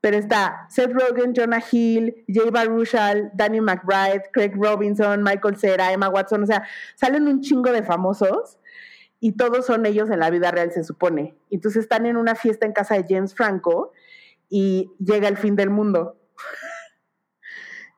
pero 0.00 0.16
está 0.16 0.66
Seth 0.70 0.92
Rogen, 0.92 1.34
Jonah 1.36 1.62
Hill, 1.70 2.24
Jay 2.26 2.50
Baruchel, 2.50 3.30
Danny 3.34 3.60
McBride, 3.60 4.22
Craig 4.32 4.52
Robinson, 4.54 5.22
Michael 5.22 5.56
Cera, 5.56 5.92
Emma 5.92 6.08
Watson, 6.08 6.42
o 6.42 6.46
sea, 6.46 6.66
salen 6.94 7.28
un 7.28 7.42
chingo 7.42 7.70
de 7.70 7.82
famosos 7.82 8.58
y 9.20 9.32
todos 9.32 9.66
son 9.66 9.84
ellos 9.84 10.08
en 10.10 10.20
la 10.20 10.30
vida 10.30 10.50
real, 10.50 10.72
se 10.72 10.84
supone. 10.84 11.36
Entonces 11.50 11.82
están 11.82 12.06
en 12.06 12.16
una 12.16 12.34
fiesta 12.34 12.64
en 12.64 12.72
casa 12.72 12.94
de 12.94 13.04
James 13.06 13.34
Franco 13.34 13.92
y 14.48 14.90
llega 14.98 15.28
el 15.28 15.36
fin 15.36 15.54
del 15.54 15.68
mundo. 15.68 16.16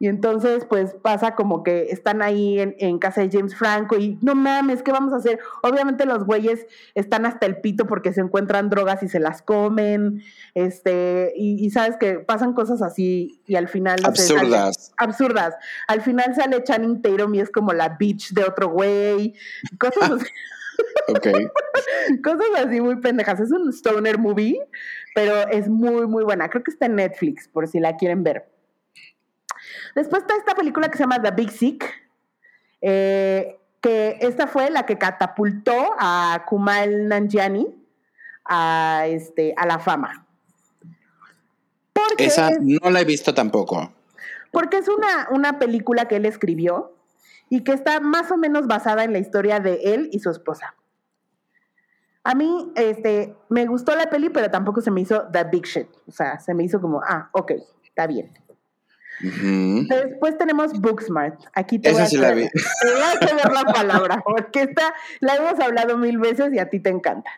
Y 0.02 0.08
entonces, 0.08 0.64
pues 0.64 0.96
pasa 1.00 1.36
como 1.36 1.62
que 1.62 1.90
están 1.90 2.22
ahí 2.22 2.58
en, 2.58 2.98
casa 2.98 3.20
de 3.20 3.30
James 3.30 3.54
Franco 3.54 3.96
y 3.96 4.18
no 4.20 4.34
mames, 4.34 4.82
¿qué 4.82 4.90
vamos 4.90 5.12
a 5.12 5.18
hacer? 5.18 5.38
Obviamente 5.62 6.06
los 6.06 6.24
güeyes 6.24 6.66
están 6.96 7.24
hasta 7.24 7.46
el 7.46 7.60
pito 7.60 7.86
porque 7.86 8.12
se 8.12 8.20
encuentran 8.20 8.68
drogas 8.68 9.04
y 9.04 9.08
se 9.08 9.20
las 9.20 9.42
comen, 9.42 10.20
este, 10.54 11.32
y, 11.36 11.70
sabes 11.70 11.96
que 11.98 12.14
pasan 12.14 12.52
cosas 12.52 12.82
así 12.82 13.40
y 13.46 13.54
al 13.54 13.68
final... 13.68 14.00
absurdas. 14.04 14.92
absurdas. 14.96 15.54
Al 15.86 16.00
final 16.00 16.34
sale 16.34 16.64
Channing 16.64 17.00
Tatum 17.00 17.36
y 17.36 17.40
es 17.40 17.52
como 17.52 17.72
la 17.72 17.90
bitch 17.90 18.32
de 18.32 18.42
otro 18.42 18.70
güey, 18.70 19.36
cosas 19.78 20.10
así. 20.10 20.26
cosas 22.24 22.48
así 22.56 22.80
muy 22.80 22.96
pendejas. 22.96 23.38
Es 23.38 23.52
un 23.52 23.72
stoner 23.72 24.18
movie, 24.18 24.58
pero 25.14 25.46
es 25.46 25.68
muy, 25.68 26.08
muy 26.08 26.24
buena. 26.24 26.48
Creo 26.48 26.64
que 26.64 26.72
está 26.72 26.86
en 26.86 26.96
Netflix, 26.96 27.46
por 27.46 27.68
si 27.68 27.78
la 27.78 27.96
quieren 27.96 28.24
ver. 28.24 28.48
Después 29.94 30.22
está 30.22 30.36
esta 30.36 30.54
película 30.54 30.88
que 30.88 30.96
se 30.96 31.04
llama 31.04 31.20
The 31.20 31.30
Big 31.32 31.50
Sick, 31.50 31.84
eh, 32.80 33.58
que 33.80 34.18
esta 34.20 34.46
fue 34.46 34.70
la 34.70 34.86
que 34.86 34.96
catapultó 34.96 35.94
a 35.98 36.44
Kumail 36.46 37.08
Nanjiani 37.08 37.66
a, 38.44 39.04
este, 39.06 39.54
a 39.56 39.66
la 39.66 39.78
fama. 39.78 40.26
Esa 42.18 42.50
no 42.60 42.90
la 42.90 43.00
he 43.00 43.04
visto 43.04 43.34
tampoco. 43.34 43.92
Porque 44.50 44.78
es 44.78 44.88
una, 44.88 45.28
una 45.30 45.58
película 45.58 46.06
que 46.08 46.16
él 46.16 46.26
escribió 46.26 46.94
y 47.48 47.64
que 47.64 47.72
está 47.72 48.00
más 48.00 48.30
o 48.30 48.36
menos 48.36 48.66
basada 48.66 49.04
en 49.04 49.12
la 49.12 49.18
historia 49.18 49.60
de 49.60 49.80
él 49.94 50.08
y 50.12 50.20
su 50.20 50.30
esposa. 50.30 50.74
A 52.24 52.34
mí 52.34 52.72
este, 52.76 53.34
me 53.48 53.66
gustó 53.66 53.96
la 53.96 54.08
peli, 54.08 54.30
pero 54.30 54.50
tampoco 54.50 54.80
se 54.80 54.90
me 54.90 55.00
hizo 55.00 55.28
The 55.32 55.44
Big 55.44 55.66
Shit. 55.66 55.88
O 56.06 56.12
sea, 56.12 56.38
se 56.38 56.54
me 56.54 56.64
hizo 56.64 56.80
como, 56.80 57.00
ah, 57.02 57.28
ok, 57.32 57.52
está 57.84 58.06
bien. 58.06 58.32
Después 59.22 60.36
tenemos 60.36 60.72
Booksmart. 60.80 61.40
Aquí 61.54 61.78
te 61.78 61.92
voy, 61.92 62.02
a 62.02 62.08
la 62.10 62.34
ver 62.34 62.50
la 63.52 63.64
palabra, 63.72 64.22
porque 64.24 64.62
esta 64.62 64.94
la 65.20 65.36
hemos 65.36 65.60
hablado 65.60 65.96
mil 65.96 66.18
veces 66.18 66.52
y 66.52 66.58
a 66.58 66.68
ti 66.68 66.80
te 66.80 66.90
encanta. 66.90 67.30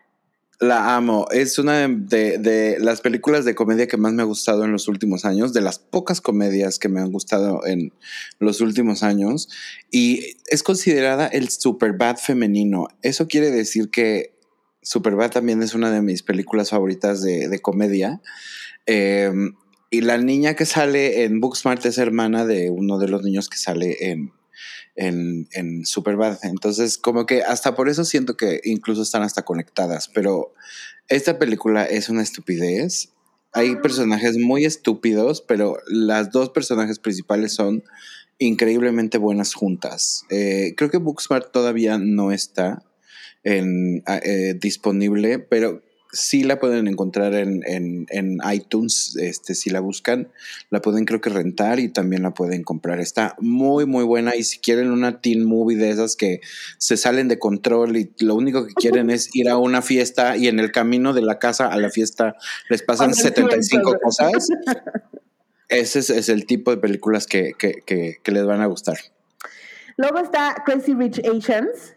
La 0.60 0.96
amo. 0.96 1.26
Es 1.30 1.58
una 1.58 1.88
de, 1.88 2.38
de, 2.38 2.78
las 2.78 3.00
películas 3.00 3.44
de 3.44 3.54
comedia 3.54 3.86
que 3.86 3.96
más 3.96 4.12
me 4.12 4.22
ha 4.22 4.24
gustado 4.24 4.64
en 4.64 4.72
los 4.72 4.88
últimos 4.88 5.24
años, 5.24 5.52
de 5.52 5.60
las 5.60 5.78
pocas 5.78 6.20
comedias 6.20 6.78
que 6.78 6.88
me 6.88 7.00
han 7.00 7.12
gustado 7.12 7.66
en 7.66 7.92
los 8.38 8.60
últimos 8.60 9.02
años. 9.02 9.48
Y 9.90 10.36
es 10.46 10.62
considerada 10.62 11.26
el 11.26 11.50
Superbad 11.50 12.16
femenino. 12.16 12.88
Eso 13.02 13.28
quiere 13.28 13.50
decir 13.50 13.90
que 13.90 14.32
Superbad 14.80 15.32
también 15.32 15.62
es 15.62 15.74
una 15.74 15.90
de 15.90 16.02
mis 16.02 16.22
películas 16.22 16.70
favoritas 16.70 17.20
de, 17.20 17.48
de 17.48 17.58
comedia. 17.60 18.22
Eh, 18.86 19.32
y 19.90 20.00
la 20.00 20.18
niña 20.18 20.54
que 20.54 20.66
sale 20.66 21.24
en 21.24 21.40
Booksmart 21.40 21.84
es 21.86 21.98
hermana 21.98 22.44
de 22.44 22.70
uno 22.70 22.98
de 22.98 23.08
los 23.08 23.22
niños 23.22 23.48
que 23.48 23.58
sale 23.58 24.10
en, 24.10 24.32
en, 24.96 25.48
en 25.52 25.86
Superbad. 25.86 26.38
Entonces, 26.42 26.98
como 26.98 27.26
que 27.26 27.42
hasta 27.42 27.74
por 27.74 27.88
eso 27.88 28.04
siento 28.04 28.36
que 28.36 28.60
incluso 28.64 29.02
están 29.02 29.22
hasta 29.22 29.42
conectadas. 29.42 30.08
Pero 30.08 30.52
esta 31.08 31.38
película 31.38 31.84
es 31.84 32.08
una 32.08 32.22
estupidez. 32.22 33.10
Hay 33.52 33.76
personajes 33.76 34.36
muy 34.36 34.64
estúpidos, 34.64 35.40
pero 35.40 35.78
las 35.86 36.30
dos 36.30 36.50
personajes 36.50 36.98
principales 36.98 37.52
son 37.52 37.84
increíblemente 38.38 39.18
buenas 39.18 39.54
juntas. 39.54 40.24
Eh, 40.30 40.74
creo 40.76 40.90
que 40.90 40.98
Booksmart 40.98 41.52
todavía 41.52 41.98
no 41.98 42.32
está 42.32 42.82
eh, 43.44 44.54
disponible, 44.58 45.38
pero 45.38 45.82
sí 46.14 46.44
la 46.44 46.58
pueden 46.58 46.86
encontrar 46.86 47.34
en, 47.34 47.62
en, 47.66 48.38
iTunes, 48.50 49.16
este, 49.16 49.54
si 49.54 49.70
la 49.70 49.80
buscan, 49.80 50.28
la 50.70 50.80
pueden 50.80 51.04
creo 51.04 51.20
que 51.20 51.28
rentar 51.28 51.80
y 51.80 51.88
también 51.88 52.22
la 52.22 52.32
pueden 52.32 52.62
comprar. 52.62 53.00
Está 53.00 53.34
muy, 53.38 53.84
muy 53.84 54.04
buena 54.04 54.34
y 54.36 54.44
si 54.44 54.58
quieren 54.58 54.90
una 54.90 55.20
teen 55.20 55.44
movie 55.44 55.76
de 55.76 55.90
esas 55.90 56.16
que 56.16 56.40
se 56.78 56.96
salen 56.96 57.28
de 57.28 57.38
control 57.38 57.96
y 57.96 58.12
lo 58.20 58.34
único 58.34 58.66
que 58.66 58.74
quieren 58.74 59.10
es 59.10 59.34
ir 59.34 59.48
a 59.48 59.58
una 59.58 59.82
fiesta 59.82 60.36
y 60.36 60.48
en 60.48 60.60
el 60.60 60.72
camino 60.72 61.12
de 61.12 61.22
la 61.22 61.38
casa 61.38 61.66
a 61.66 61.76
la 61.78 61.90
fiesta 61.90 62.36
les 62.70 62.82
pasan 62.82 63.14
75 63.14 63.98
cosas. 64.02 64.48
Ese 65.68 65.98
es, 65.98 66.28
el 66.28 66.46
tipo 66.46 66.70
de 66.70 66.76
películas 66.76 67.26
que, 67.26 67.52
que, 67.58 68.32
les 68.32 68.44
van 68.46 68.60
a 68.60 68.66
gustar. 68.66 68.96
Luego 69.96 70.18
está 70.18 70.62
Crazy 70.64 70.94
Rich 70.94 71.20
Asians. 71.20 71.94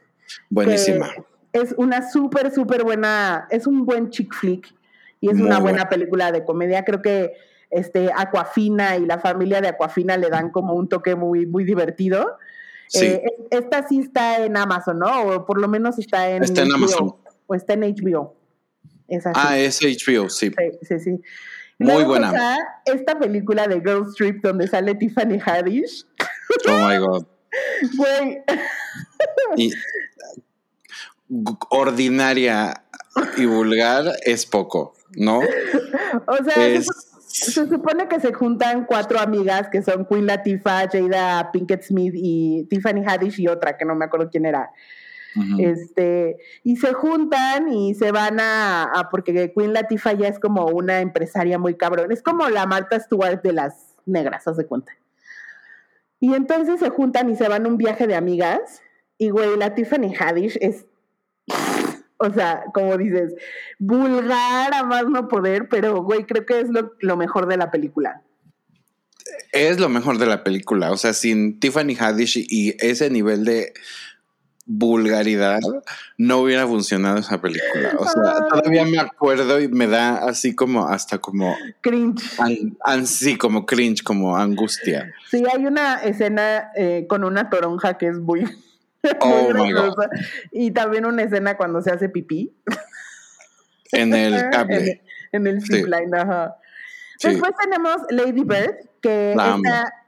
Buenísima 0.49 1.13
es 1.53 1.73
una 1.77 2.09
súper, 2.09 2.53
súper 2.53 2.83
buena, 2.83 3.47
es 3.49 3.67
un 3.67 3.85
buen 3.85 4.09
chick 4.09 4.33
flick 4.33 4.73
y 5.19 5.29
es 5.29 5.39
una 5.39 5.59
buena 5.59 5.89
película 5.89 6.31
de 6.31 6.43
comedia. 6.43 6.83
Creo 6.83 7.01
que 7.01 7.33
este 7.69 8.09
Aquafina 8.15 8.97
y 8.97 9.05
la 9.05 9.19
familia 9.19 9.61
de 9.61 9.69
Aquafina 9.69 10.17
le 10.17 10.29
dan 10.29 10.51
como 10.51 10.73
un 10.73 10.87
toque 10.87 11.15
muy, 11.15 11.45
muy 11.45 11.63
divertido. 11.63 12.37
Eh, 12.93 13.21
esta 13.49 13.85
sí 13.87 13.99
está 13.99 14.45
en 14.45 14.55
Amazon, 14.55 14.99
¿no? 14.99 15.23
O 15.23 15.45
por 15.45 15.59
lo 15.59 15.67
menos 15.67 15.99
está 15.99 16.29
en. 16.29 16.43
Está 16.43 16.61
en 16.61 16.71
Amazon. 16.71 17.15
O 17.47 17.55
está 17.55 17.73
en 17.73 17.81
HBO. 17.81 18.35
Ah, 19.33 19.57
es 19.57 19.81
HBO, 19.81 20.29
sí. 20.29 20.51
Sí, 20.81 20.99
sí, 20.99 21.21
Muy 21.79 22.03
buena. 22.03 22.27
Está 22.27 22.57
esta 22.85 23.19
película 23.19 23.67
de 23.67 23.75
Girl 23.75 24.05
Trip 24.15 24.43
donde 24.43 24.67
sale 24.67 24.95
Tiffany 24.95 25.39
Haddish. 25.43 26.05
Oh 26.67 26.87
my 26.87 26.97
God. 26.97 27.25
Güey. 27.97 28.43
Ordinaria 31.69 32.83
y 33.37 33.45
vulgar 33.45 34.05
es 34.23 34.45
poco, 34.45 34.93
¿no? 35.15 35.39
O 36.27 36.43
sea, 36.43 36.81
se, 37.27 37.67
supone 37.67 38.07
que 38.07 38.19
se 38.19 38.33
juntan 38.33 38.85
cuatro 38.85 39.19
amigas 39.19 39.67
que 39.69 39.81
son 39.81 40.05
Queen 40.05 40.25
Latifah, 40.25 40.87
Jada 40.89 41.51
Pinkett 41.51 41.83
Smith 41.83 42.13
y 42.15 42.65
Tiffany 42.69 43.03
Haddish 43.05 43.39
y 43.39 43.47
otra 43.47 43.77
que 43.77 43.85
no 43.85 43.95
me 43.95 44.05
acuerdo 44.05 44.29
quién 44.29 44.45
era. 44.45 44.71
Este, 45.59 46.37
y 46.63 46.77
se 46.77 46.93
juntan 46.93 47.71
y 47.71 47.93
se 47.93 48.11
van 48.11 48.39
a, 48.39 49.07
porque 49.11 49.53
Queen 49.55 49.73
Latifah 49.73 50.13
ya 50.13 50.27
es 50.29 50.39
como 50.39 50.65
una 50.65 50.99
empresaria 50.99 51.59
muy 51.59 51.75
cabrón, 51.75 52.11
es 52.11 52.23
como 52.23 52.47
la 52.49 52.65
Martha 52.65 52.99
Stewart 52.99 53.43
de 53.43 53.53
las 53.53 53.95
negras, 54.07 54.47
haz 54.47 54.57
de 54.57 54.65
cuenta. 54.65 54.93
Y 56.19 56.33
entonces 56.33 56.79
se 56.79 56.89
juntan 56.89 57.29
y 57.29 57.35
se 57.35 57.47
van 57.47 57.65
a 57.65 57.69
un 57.69 57.77
viaje 57.77 58.07
de 58.07 58.15
amigas. 58.15 58.81
Y 59.19 59.29
güey, 59.29 59.57
la 59.57 59.75
Tiffany 59.75 60.13
Haddish 60.15 60.57
es 60.61 60.85
o 62.17 62.33
sea, 62.33 62.63
como 62.73 62.97
dices, 62.97 63.33
vulgar 63.79 64.73
a 64.73 64.83
más 64.83 65.05
no 65.07 65.27
poder, 65.27 65.67
pero 65.69 66.03
güey, 66.03 66.25
creo 66.25 66.45
que 66.45 66.59
es 66.59 66.69
lo, 66.69 67.17
mejor 67.17 67.47
de 67.47 67.57
la 67.57 67.71
película. 67.71 68.21
Es 69.51 69.79
lo 69.79 69.89
mejor 69.89 70.17
de 70.17 70.25
la 70.25 70.43
película. 70.43 70.91
O 70.91 70.97
sea, 70.97 71.13
sin 71.13 71.59
Tiffany 71.59 71.95
Haddish 71.99 72.45
y 72.49 72.75
ese 72.79 73.09
nivel 73.09 73.45
de 73.45 73.73
vulgaridad, 74.69 75.61
no 76.17 76.39
hubiera 76.39 76.67
funcionado 76.67 77.17
esa 77.19 77.39
película. 77.39 77.93
O 77.99 78.05
sea, 78.05 78.47
todavía 78.49 78.83
me 78.83 78.99
acuerdo 78.99 79.61
y 79.61 79.69
me 79.69 79.87
da 79.87 80.17
así 80.17 80.53
como 80.53 80.89
hasta 80.89 81.19
como 81.19 81.55
cringe. 81.79 82.21
Así 82.81 83.37
como 83.37 83.65
cringe, 83.65 84.03
como 84.03 84.35
angustia. 84.35 85.13
Sí, 85.31 85.41
hay 85.51 85.65
una 85.65 85.95
escena 86.03 86.71
eh, 86.75 87.05
con 87.07 87.23
una 87.23 87.49
toronja 87.49 87.97
que 87.97 88.07
es 88.07 88.19
muy 88.19 88.45
Oh 89.21 89.53
my 89.53 89.71
God. 89.71 89.95
Y 90.51 90.71
también 90.71 91.05
una 91.05 91.23
escena 91.23 91.55
cuando 91.55 91.81
se 91.81 91.91
hace 91.91 92.09
pipí. 92.09 92.53
En 93.91 94.13
el 94.13 94.49
cable. 94.51 95.01
en, 95.31 95.47
el 95.47 95.61
zipline, 95.61 96.13
ajá. 96.13 96.57
Después 97.21 97.51
tenemos 97.59 97.97
Lady 98.09 98.43
Bird, 98.43 98.75
que 99.01 99.35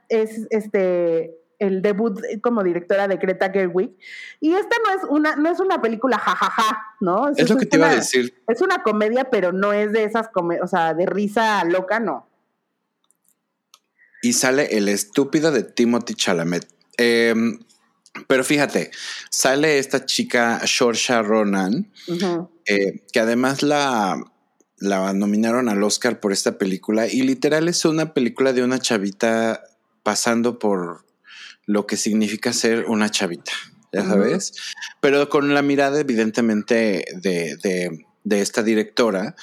es 0.08 0.46
este 0.50 1.36
el 1.58 1.82
debut 1.82 2.18
como 2.42 2.62
directora 2.62 3.06
de 3.06 3.16
Greta 3.16 3.50
Gerwig. 3.50 3.94
Y 4.40 4.54
esta 4.54 4.76
no 4.84 4.94
es 4.94 5.08
una, 5.08 5.36
no 5.36 5.50
es 5.50 5.60
una 5.60 5.80
película 5.82 6.18
jajaja, 6.18 6.96
¿no? 7.00 7.28
Es, 7.28 7.48
lo 7.48 7.56
que 7.58 7.66
te 7.66 7.76
iba 7.76 7.90
a 7.90 7.94
decir. 7.94 8.34
Es 8.48 8.62
una 8.62 8.82
comedia, 8.82 9.24
pero 9.30 9.52
no 9.52 9.74
es 9.74 9.92
de 9.92 10.04
esas 10.04 10.28
comedias, 10.28 10.64
o 10.64 10.68
sea, 10.68 10.94
de 10.94 11.04
risa 11.04 11.62
loca, 11.64 12.00
no. 12.00 12.26
Y 14.22 14.32
sale 14.32 14.76
el 14.76 14.88
estúpido 14.88 15.52
de 15.52 15.62
Timothy 15.62 16.14
Chalamet. 16.14 16.66
Eh, 16.96 17.34
pero 18.26 18.44
fíjate, 18.44 18.90
sale 19.30 19.78
esta 19.78 20.04
chica 20.04 20.60
Shorsha 20.64 21.22
Ronan, 21.22 21.92
eh, 22.66 23.04
que 23.12 23.20
además 23.20 23.62
la, 23.62 24.22
la 24.78 25.12
nominaron 25.12 25.68
al 25.68 25.82
Oscar 25.82 26.20
por 26.20 26.32
esta 26.32 26.58
película 26.58 27.06
y 27.06 27.22
literal 27.22 27.68
es 27.68 27.84
una 27.84 28.12
película 28.14 28.52
de 28.52 28.64
una 28.64 28.78
chavita 28.78 29.62
pasando 30.02 30.58
por 30.58 31.04
lo 31.66 31.86
que 31.86 31.96
significa 31.96 32.52
ser 32.52 32.86
una 32.86 33.10
chavita, 33.10 33.52
ya 33.92 34.04
sabes, 34.04 34.54
pero 35.00 35.28
con 35.28 35.54
la 35.54 35.62
mirada 35.62 36.00
evidentemente 36.00 37.04
de, 37.14 37.56
de, 37.62 38.06
de 38.24 38.40
esta 38.40 38.62
directora 38.62 39.36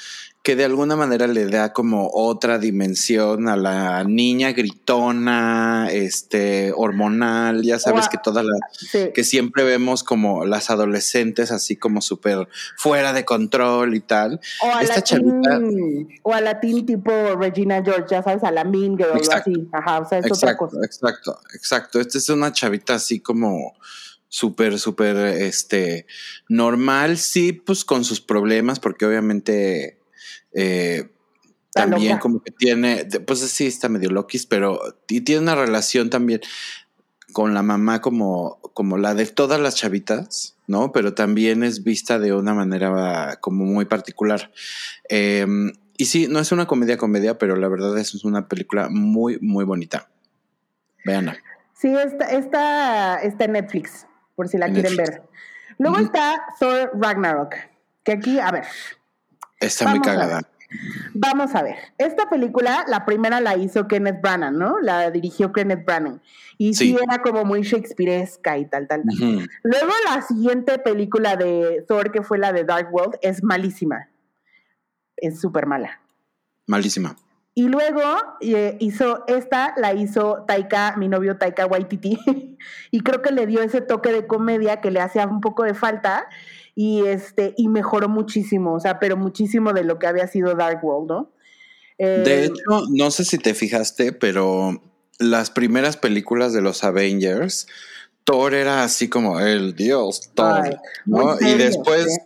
que 0.43 0.55
de 0.55 0.63
alguna 0.63 0.95
manera 0.95 1.27
le 1.27 1.47
da 1.47 1.73
como 1.73 2.09
otra 2.13 2.57
dimensión 2.57 3.49
a 3.49 3.57
la 3.57 4.05
niña 4.05 4.53
gritona, 4.53 5.89
este, 5.91 6.71
hormonal, 6.73 7.63
ya 7.63 7.79
sabes 7.79 8.07
que 8.07 8.17
todas 8.17 8.45
las, 8.45 9.11
que 9.13 9.23
siempre 9.25 9.65
vemos 9.65 10.05
como 10.05 10.45
las 10.45 10.69
adolescentes 10.69 11.51
así 11.51 11.75
como 11.75 11.99
súper 11.99 12.47
fuera 12.77 13.11
de 13.11 13.25
control 13.25 13.93
y 13.95 13.99
tal. 13.99 14.39
O 14.61 14.73
a 14.73 14.83
Esta 14.83 15.01
chavita. 15.01 15.59
o 16.23 16.33
a 16.33 16.39
la 16.39 16.61
teen 16.61 16.85
tipo 16.85 17.11
Regina 17.35 17.83
George, 17.83 18.05
ya 18.09 18.23
sabes, 18.23 18.43
a 18.45 18.51
la 18.51 18.63
Mean 18.63 18.97
Girl 18.97 19.17
o 19.17 19.33
así. 19.33 19.67
Ajá, 19.73 19.99
o 19.99 20.07
sea, 20.07 20.19
es 20.19 20.27
exacto, 20.27 20.45
otra 20.45 20.57
cosa. 20.57 20.77
Exacto, 20.85 21.39
exacto. 21.55 21.99
Esta 21.99 22.17
es 22.17 22.29
una 22.29 22.53
chavita 22.53 22.95
así 22.95 23.19
como 23.19 23.73
súper, 24.29 24.79
súper, 24.79 25.17
este, 25.17 26.05
normal, 26.47 27.17
sí, 27.17 27.51
pues 27.51 27.83
con 27.83 28.05
sus 28.05 28.21
problemas, 28.21 28.79
porque 28.79 29.05
obviamente 29.05 29.96
eh, 30.59 31.11
también 31.71 32.17
como 32.17 32.41
que 32.41 32.51
tiene, 32.51 33.05
pues 33.27 33.39
sí, 33.41 33.67
está 33.67 33.89
medio 33.89 34.09
loquis, 34.09 34.47
pero 34.47 34.79
y 35.07 35.21
tiene 35.21 35.41
una 35.43 35.55
relación 35.55 36.09
también 36.09 36.41
con 37.31 37.53
la 37.53 37.61
mamá 37.61 38.01
como, 38.01 38.59
como 38.73 38.97
la 38.97 39.13
de 39.13 39.27
todas 39.27 39.61
las 39.61 39.75
chavitas, 39.75 40.57
¿no? 40.65 40.91
Pero 40.91 41.13
también 41.13 41.63
es 41.63 41.83
vista 41.83 42.17
de 42.17 42.33
una 42.33 42.55
manera 42.55 43.37
como 43.39 43.65
muy 43.65 43.85
particular. 43.85 44.51
Em, 45.09 45.73
y 45.95 46.05
sí, 46.05 46.27
no 46.27 46.39
es 46.39 46.51
una 46.51 46.65
comedia 46.65 46.97
comedia, 46.97 47.37
pero 47.37 47.55
la 47.55 47.67
verdad 47.67 47.95
es 47.99 48.23
una 48.25 48.47
película 48.47 48.89
muy, 48.89 49.37
muy 49.39 49.63
bonita. 49.63 50.09
Veanla. 51.05 51.37
Sí, 51.73 51.89
está, 51.89 52.25
está, 52.31 53.17
está 53.17 53.45
en 53.45 53.51
Netflix 53.51 54.07
por 54.35 54.47
si 54.47 54.57
la 54.57 54.71
quieren 54.71 54.95
ver. 54.95 55.21
Luego 55.77 55.99
está 55.99 56.41
Thor 56.59 56.89
Ragnarok, 56.99 57.53
que 58.03 58.13
aquí, 58.13 58.39
a 58.39 58.49
ver. 58.49 58.63
Está 59.59 59.89
muy 59.89 60.01
cagada. 60.01 60.41
Vamos 61.13 61.55
a 61.55 61.63
ver. 61.63 61.75
Esta 61.97 62.29
película, 62.29 62.85
la 62.87 63.05
primera 63.05 63.39
la 63.39 63.55
hizo 63.55 63.87
Kenneth 63.87 64.21
Branagh, 64.21 64.53
¿no? 64.53 64.79
La 64.79 65.09
dirigió 65.11 65.51
Kenneth 65.53 65.85
Branagh. 65.85 66.19
Y 66.57 66.73
sí, 66.73 66.95
era 67.01 67.21
como 67.21 67.45
muy 67.45 67.61
Shakespeareesca 67.61 68.57
y 68.57 68.65
tal, 68.65 68.87
tal, 68.87 69.03
tal. 69.03 69.49
Luego 69.63 69.91
la 70.05 70.21
siguiente 70.21 70.77
película 70.79 71.35
de 71.35 71.85
Thor, 71.87 72.11
que 72.11 72.21
fue 72.21 72.37
la 72.37 72.51
de 72.51 72.63
Dark 72.63 72.93
World, 72.93 73.17
es 73.21 73.43
malísima. 73.43 74.09
Es 75.15 75.39
súper 75.39 75.67
mala. 75.67 76.01
Malísima. 76.65 77.15
Y 77.53 77.69
luego 77.69 78.03
eh, 78.41 78.77
hizo 78.79 79.23
esta, 79.27 79.73
la 79.77 79.93
hizo 79.93 80.43
Taika, 80.47 80.95
mi 80.95 81.07
novio 81.07 81.37
Taika 81.37 81.65
Waititi, 81.65 82.19
y 82.91 83.01
creo 83.01 83.23
que 83.23 83.31
le 83.31 83.47
dio 83.47 83.63
ese 83.63 83.81
toque 83.81 84.11
de 84.11 84.27
comedia 84.27 84.79
que 84.79 84.91
le 84.91 85.01
hacía 85.01 85.25
un 85.25 85.41
poco 85.41 85.63
de 85.63 85.73
falta 85.73 86.27
y 86.79 87.07
este 87.07 87.55
y 87.57 87.69
mejoró 87.69 88.07
muchísimo, 88.07 88.75
o 88.75 88.79
sea, 88.79 88.99
pero 88.99 89.17
muchísimo 89.17 89.73
de 89.73 89.83
lo 89.83 89.97
que 89.97 90.05
había 90.05 90.27
sido 90.27 90.53
Dark 90.53 90.85
World, 90.85 91.09
¿no? 91.09 91.31
de 91.97 92.43
eh, 92.43 92.45
hecho, 92.45 92.83
no 92.91 93.09
sé 93.09 93.25
si 93.25 93.39
te 93.39 93.55
fijaste, 93.55 94.11
pero 94.11 94.79
las 95.17 95.49
primeras 95.49 95.97
películas 95.97 96.53
de 96.53 96.61
los 96.61 96.83
Avengers, 96.83 97.65
Thor 98.23 98.53
era 98.53 98.83
así 98.83 99.09
como 99.09 99.39
el 99.39 99.75
dios 99.75 100.29
Thor, 100.35 100.79
¿no? 101.05 101.41
y 101.41 101.55
después, 101.55 102.19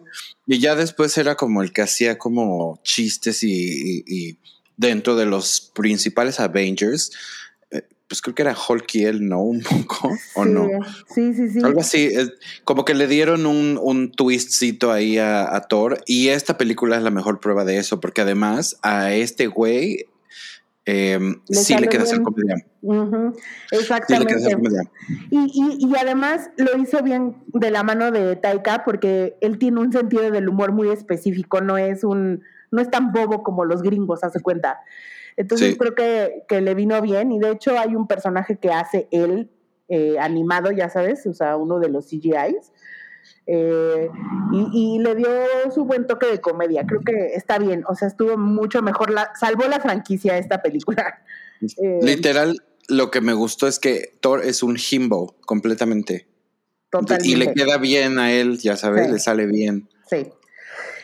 y 0.45 0.59
ya 0.59 0.75
después 0.75 1.17
era 1.17 1.35
como 1.35 1.61
el 1.61 1.71
que 1.71 1.83
hacía 1.83 2.17
como 2.17 2.81
chistes 2.83 3.43
y 3.43 4.37
dentro 4.75 5.15
de 5.15 5.27
los 5.27 5.71
principales 5.73 6.41
Avengers, 6.41 7.11
eh, 7.11 7.15
pues 8.11 8.21
creo 8.21 8.35
que 8.35 8.41
era 8.41 8.53
Hulk 8.53 8.95
y 8.95 9.05
él, 9.05 9.29
¿no? 9.29 9.41
Un 9.41 9.61
poco, 9.61 10.11
¿o 10.35 10.43
no? 10.43 10.67
Sí, 11.15 11.33
sí, 11.33 11.47
sí. 11.47 11.61
Algo 11.63 11.79
así, 11.79 12.11
como 12.65 12.83
que 12.83 12.93
le 12.93 13.07
dieron 13.07 13.45
un, 13.45 13.79
un 13.81 14.11
twistcito 14.11 14.91
ahí 14.91 15.17
a, 15.17 15.57
Thor 15.69 16.03
y 16.05 16.27
esta 16.27 16.57
película 16.57 16.97
es 16.97 17.03
la 17.03 17.09
mejor 17.09 17.39
prueba 17.39 17.63
de 17.63 17.77
eso, 17.77 18.01
porque 18.01 18.19
además 18.19 18.77
a 18.81 19.13
este 19.13 19.47
güey 19.47 20.07
em, 20.83 21.39
sí 21.49 21.73
le 21.77 21.87
queda 21.87 22.03
hacer 22.03 22.21
comedia. 22.21 22.55
Exactamente. 23.71 24.35
Y, 25.29 25.77
y, 25.79 25.95
además 25.95 26.49
lo 26.57 26.77
hizo 26.77 27.01
bien 27.03 27.37
de 27.53 27.71
la 27.71 27.83
mano 27.83 28.11
de 28.11 28.35
Taika 28.35 28.83
porque 28.83 29.37
él 29.39 29.57
tiene 29.57 29.79
un 29.79 29.93
sentido 29.93 30.29
del 30.31 30.49
humor 30.49 30.73
muy 30.73 30.89
específico, 30.89 31.61
no 31.61 31.77
es 31.77 32.03
un 32.03 32.43
no 32.71 32.81
es 32.81 32.91
tan 32.91 33.13
bobo 33.13 33.41
como 33.41 33.63
los 33.63 33.81
gringos, 33.81 34.21
hace 34.25 34.41
cuenta. 34.41 34.81
Entonces 35.37 35.77
creo 35.77 35.95
que, 35.95 36.43
que, 36.47 36.61
le 36.61 36.73
vino 36.75 37.01
bien 37.01 37.31
y 37.31 37.39
de 37.39 37.51
hecho 37.51 37.77
hay 37.77 37.95
un 37.95 38.07
personaje 38.07 38.57
que 38.57 38.69
hace 38.71 39.07
él 39.11 39.49
eh, 39.93 40.17
animado, 40.17 40.71
ya 40.71 40.89
sabes, 40.89 41.27
o 41.27 41.33
sea, 41.33 41.57
uno 41.57 41.77
de 41.77 41.89
los 41.89 42.05
CGIs. 42.05 42.71
Eh, 43.45 44.07
y, 44.53 44.99
le 44.99 45.15
dio 45.15 45.29
su 45.75 45.83
buen 45.83 46.07
toque 46.07 46.27
de 46.27 46.39
comedia. 46.39 46.85
Creo 46.87 47.01
que 47.01 47.33
está 47.35 47.59
bien, 47.59 47.83
o 47.85 47.93
sea, 47.93 48.07
estuvo 48.07 48.37
mucho 48.37 48.81
mejor, 48.81 49.11
la, 49.11 49.33
salvó 49.37 49.67
la 49.67 49.81
franquicia 49.81 50.37
esta 50.37 50.61
película. 50.61 51.21
Eh, 51.77 51.99
Literal, 52.01 52.57
lo 52.87 53.11
que 53.11 53.21
me 53.21 53.33
gustó 53.33 53.67
es 53.67 53.77
que 53.77 54.17
Thor 54.19 54.43
es 54.43 54.63
un 54.63 54.79
himbo 54.79 55.35
completamente. 55.41 56.25
Totalmente. 56.89 57.27
Y 57.27 57.35
le 57.35 57.53
queda 57.53 57.77
bien 57.77 58.17
a 58.17 58.31
él, 58.31 58.57
ya 58.57 58.75
sabes, 58.77 59.11
le 59.11 59.19
sale 59.19 59.45
bien. 59.45 59.87
Sí. 60.09 60.25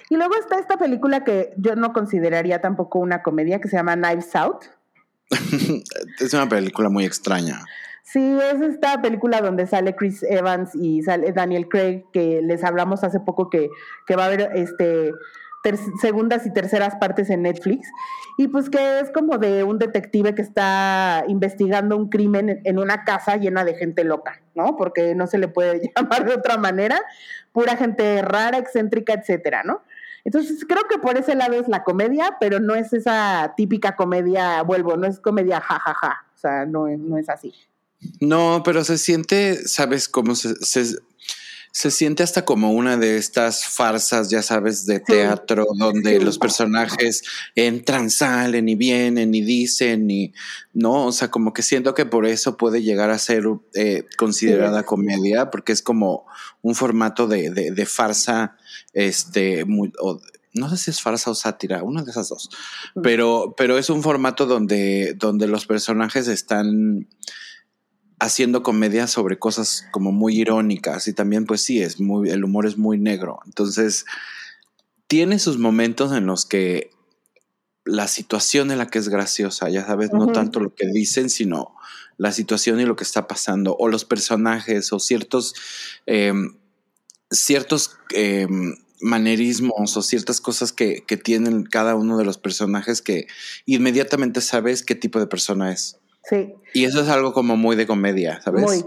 Y 0.09 0.15
luego 0.15 0.35
está 0.35 0.57
esta 0.57 0.77
película 0.77 1.23
que 1.23 1.53
yo 1.57 1.75
no 1.75 1.93
consideraría 1.93 2.61
tampoco 2.61 2.99
una 2.99 3.23
comedia, 3.23 3.59
que 3.59 3.67
se 3.67 3.77
llama 3.77 3.95
Knives 3.95 4.35
Out. 4.35 4.65
es 6.19 6.33
una 6.33 6.47
película 6.47 6.89
muy 6.89 7.05
extraña. 7.05 7.65
Sí, 8.03 8.39
es 8.53 8.61
esta 8.61 9.01
película 9.01 9.41
donde 9.41 9.67
sale 9.67 9.93
Chris 9.93 10.23
Evans 10.23 10.73
y 10.73 11.01
sale 11.03 11.33
Daniel 11.33 11.67
Craig, 11.67 12.05
que 12.13 12.41
les 12.41 12.63
hablamos 12.63 13.03
hace 13.03 13.19
poco 13.19 13.49
que, 13.49 13.69
que 14.05 14.15
va 14.15 14.23
a 14.23 14.27
haber 14.27 14.51
este 14.55 15.11
segundas 15.99 16.45
y 16.45 16.53
terceras 16.53 16.95
partes 16.95 17.29
en 17.29 17.41
Netflix. 17.41 17.89
Y 18.37 18.47
pues 18.47 18.69
que 18.69 18.99
es 18.99 19.11
como 19.11 19.37
de 19.37 19.63
un 19.63 19.79
detective 19.79 20.35
que 20.35 20.41
está 20.41 21.23
investigando 21.27 21.97
un 21.97 22.09
crimen 22.09 22.61
en 22.63 22.79
una 22.79 23.03
casa 23.03 23.35
llena 23.37 23.65
de 23.65 23.73
gente 23.73 24.03
loca, 24.03 24.41
¿no? 24.53 24.75
Porque 24.77 25.15
no 25.15 25.27
se 25.27 25.37
le 25.37 25.47
puede 25.47 25.91
llamar 25.95 26.25
de 26.25 26.35
otra 26.35 26.57
manera, 26.57 27.01
pura 27.51 27.75
gente 27.75 28.21
rara, 28.21 28.57
excéntrica, 28.57 29.13
etcétera, 29.13 29.63
¿no? 29.63 29.81
Entonces 30.27 30.65
creo 30.67 30.83
que 30.89 30.97
por 30.97 31.17
ese 31.17 31.35
lado 31.35 31.53
es 31.53 31.69
la 31.69 31.85
comedia, 31.85 32.35
pero 32.37 32.59
no 32.59 32.75
es 32.75 32.91
esa 32.91 33.53
típica 33.55 33.95
comedia, 33.95 34.61
vuelvo, 34.61 34.97
no 34.97 35.07
es 35.07 35.21
comedia 35.21 35.61
jajaja, 35.61 35.93
ja, 35.93 36.09
ja. 36.09 36.25
o 36.35 36.37
sea, 36.37 36.65
no, 36.65 36.85
no 36.97 37.17
es 37.17 37.29
así. 37.29 37.53
No, 38.19 38.61
pero 38.65 38.83
se 38.83 38.97
siente, 38.97 39.55
¿sabes 39.69 40.09
cómo 40.09 40.35
se, 40.35 40.53
se, 40.55 40.97
siente 41.77 42.23
hasta 42.23 42.43
como 42.43 42.71
una 42.71 42.97
de 42.97 43.17
estas 43.17 43.65
farsas, 43.67 44.29
ya 44.31 44.41
sabes, 44.41 44.87
de 44.87 44.99
teatro, 44.99 45.67
donde 45.77 46.19
los 46.19 46.39
personajes 46.39 47.23
entran, 47.53 48.09
salen 48.09 48.67
y 48.67 48.75
vienen 48.75 49.35
y 49.35 49.41
dicen 49.41 50.09
y 50.09 50.33
no, 50.73 51.05
o 51.05 51.11
sea, 51.11 51.29
como 51.29 51.53
que 51.53 51.61
siento 51.61 51.93
que 51.93 52.07
por 52.07 52.25
eso 52.25 52.57
puede 52.57 52.81
llegar 52.81 53.11
a 53.11 53.19
ser 53.19 53.43
eh, 53.75 54.05
considerada 54.17 54.83
comedia, 54.83 55.51
porque 55.51 55.71
es 55.71 55.83
como 55.83 56.25
un 56.63 56.73
formato 56.73 57.27
de, 57.27 57.51
de 57.51 57.85
farsa 57.85 58.57
este, 58.93 59.63
muy, 59.65 59.91
no 60.53 60.69
sé 60.69 60.77
si 60.77 60.89
es 60.89 61.01
farsa 61.01 61.29
o 61.29 61.35
sátira, 61.35 61.83
una 61.83 62.01
de 62.03 62.09
esas 62.09 62.29
dos, 62.29 62.49
pero, 63.03 63.53
pero 63.55 63.77
es 63.77 63.91
un 63.91 64.01
formato 64.01 64.47
donde, 64.47 65.13
donde 65.15 65.47
los 65.47 65.67
personajes 65.67 66.27
están 66.27 67.07
haciendo 68.19 68.63
comedia 68.63 69.07
sobre 69.07 69.37
cosas 69.37 69.85
como 69.91 70.11
muy 70.11 70.39
irónicas 70.39 71.07
y 71.07 71.13
también 71.13 71.45
pues 71.45 71.61
sí, 71.61 71.81
es 71.81 71.99
muy, 71.99 72.29
el 72.29 72.43
humor 72.43 72.65
es 72.65 72.77
muy 72.77 72.97
negro. 72.97 73.39
Entonces, 73.45 74.05
tiene 75.07 75.39
sus 75.39 75.57
momentos 75.57 76.11
en 76.11 76.25
los 76.25 76.45
que 76.45 76.91
la 77.85 78.07
situación 78.07 78.71
en 78.71 78.79
la 78.79 78.87
que 78.87 78.99
es 78.99 79.09
graciosa, 79.09 79.69
ya 79.69 79.85
sabes, 79.85 80.11
no 80.11 80.27
tanto 80.27 80.59
lo 80.59 80.75
que 80.75 80.87
dicen, 80.87 81.29
sino 81.29 81.73
la 82.17 82.31
situación 82.31 82.79
y 82.79 82.85
lo 82.85 82.95
que 82.95 83.03
está 83.03 83.27
pasando, 83.27 83.75
o 83.79 83.87
los 83.87 84.03
personajes, 84.03 84.91
o 84.91 84.99
ciertos, 84.99 85.55
em, 86.05 86.57
ciertos 87.31 87.97
em, 88.13 88.75
manerismos 88.99 89.95
o 89.95 90.01
ciertas 90.01 90.41
cosas 90.41 90.73
que, 90.73 91.03
que, 91.05 91.17
tienen 91.17 91.63
cada 91.63 91.95
uno 91.95 92.17
de 92.17 92.25
los 92.25 92.39
personajes 92.39 93.01
que 93.01 93.27
inmediatamente 93.65 94.41
sabes 94.41 94.83
qué 94.83 94.95
tipo 94.95 95.19
de 95.19 95.27
persona 95.27 95.71
es. 95.71 95.97
Sí. 96.29 96.53
Y 96.73 96.85
eso 96.85 97.01
es 97.01 97.09
algo 97.09 97.33
como 97.33 97.55
muy 97.57 97.75
de 97.75 97.87
comedia, 97.87 98.41
¿sabes? 98.41 98.63
Muy. 98.63 98.83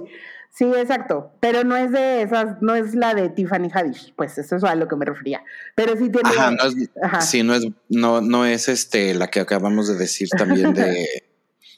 Sí, 0.52 0.64
exacto. 0.64 1.32
Pero 1.40 1.64
no 1.64 1.76
es 1.76 1.92
de 1.92 2.22
esas, 2.22 2.60
no 2.60 2.74
es 2.74 2.94
la 2.94 3.14
de 3.14 3.28
Tiffany 3.28 3.70
Haddish, 3.72 4.14
pues 4.16 4.36
eso 4.36 4.56
es 4.56 4.64
a 4.64 4.74
lo 4.74 4.88
que 4.88 4.96
me 4.96 5.04
refería. 5.04 5.42
Pero 5.74 5.96
sí 5.96 6.10
tiene. 6.10 6.28
Ajá, 6.28 6.50
no 6.50 6.64
es, 6.64 7.28
Sí, 7.28 7.42
no 7.42 7.54
es, 7.54 7.66
no, 7.88 8.20
no 8.20 8.44
es 8.44 8.68
este 8.68 9.14
la 9.14 9.28
que 9.28 9.40
acabamos 9.40 9.88
de 9.88 9.96
decir 9.96 10.28
también 10.28 10.74
de, 10.74 11.06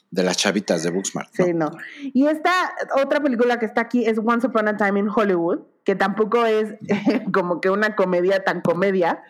de 0.09 0.23
las 0.23 0.37
chavitas 0.37 0.83
de 0.83 0.89
Booksmart. 0.89 1.29
Sí, 1.33 1.53
no. 1.53 1.71
Y 2.01 2.27
esta 2.27 2.73
otra 3.01 3.21
película 3.21 3.59
que 3.59 3.65
está 3.65 3.81
aquí 3.81 4.05
es 4.05 4.17
Once 4.17 4.47
Upon 4.47 4.67
a 4.67 4.77
Time 4.77 4.99
in 4.99 5.07
Hollywood 5.07 5.61
que 5.83 5.95
tampoco 5.95 6.45
es 6.45 6.75
como 7.33 7.61
que 7.61 7.69
una 7.69 7.95
comedia 7.95 8.43
tan 8.43 8.61
comedia, 8.61 9.23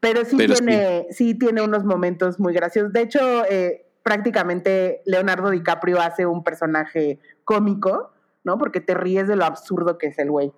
pero 0.00 0.24
sí, 0.24 0.36
tiene, 0.36 1.06
sí. 1.10 1.34
tiene 1.34 1.62
unos 1.62 1.84
momentos 1.84 2.40
muy 2.40 2.54
graciosos. 2.54 2.92
De 2.92 3.02
hecho, 3.02 3.44
eh, 3.46 3.86
prácticamente 4.02 5.02
Leonardo 5.04 5.50
DiCaprio 5.50 6.00
hace 6.00 6.26
un 6.26 6.42
personaje 6.44 7.18
cómico, 7.44 8.12
¿no? 8.44 8.58
Porque 8.58 8.80
te 8.80 8.94
ríes 8.94 9.28
de 9.28 9.36
lo 9.36 9.44
absurdo 9.44 9.98
que 9.98 10.08
es 10.08 10.18
el 10.18 10.30
güey. 10.30 10.52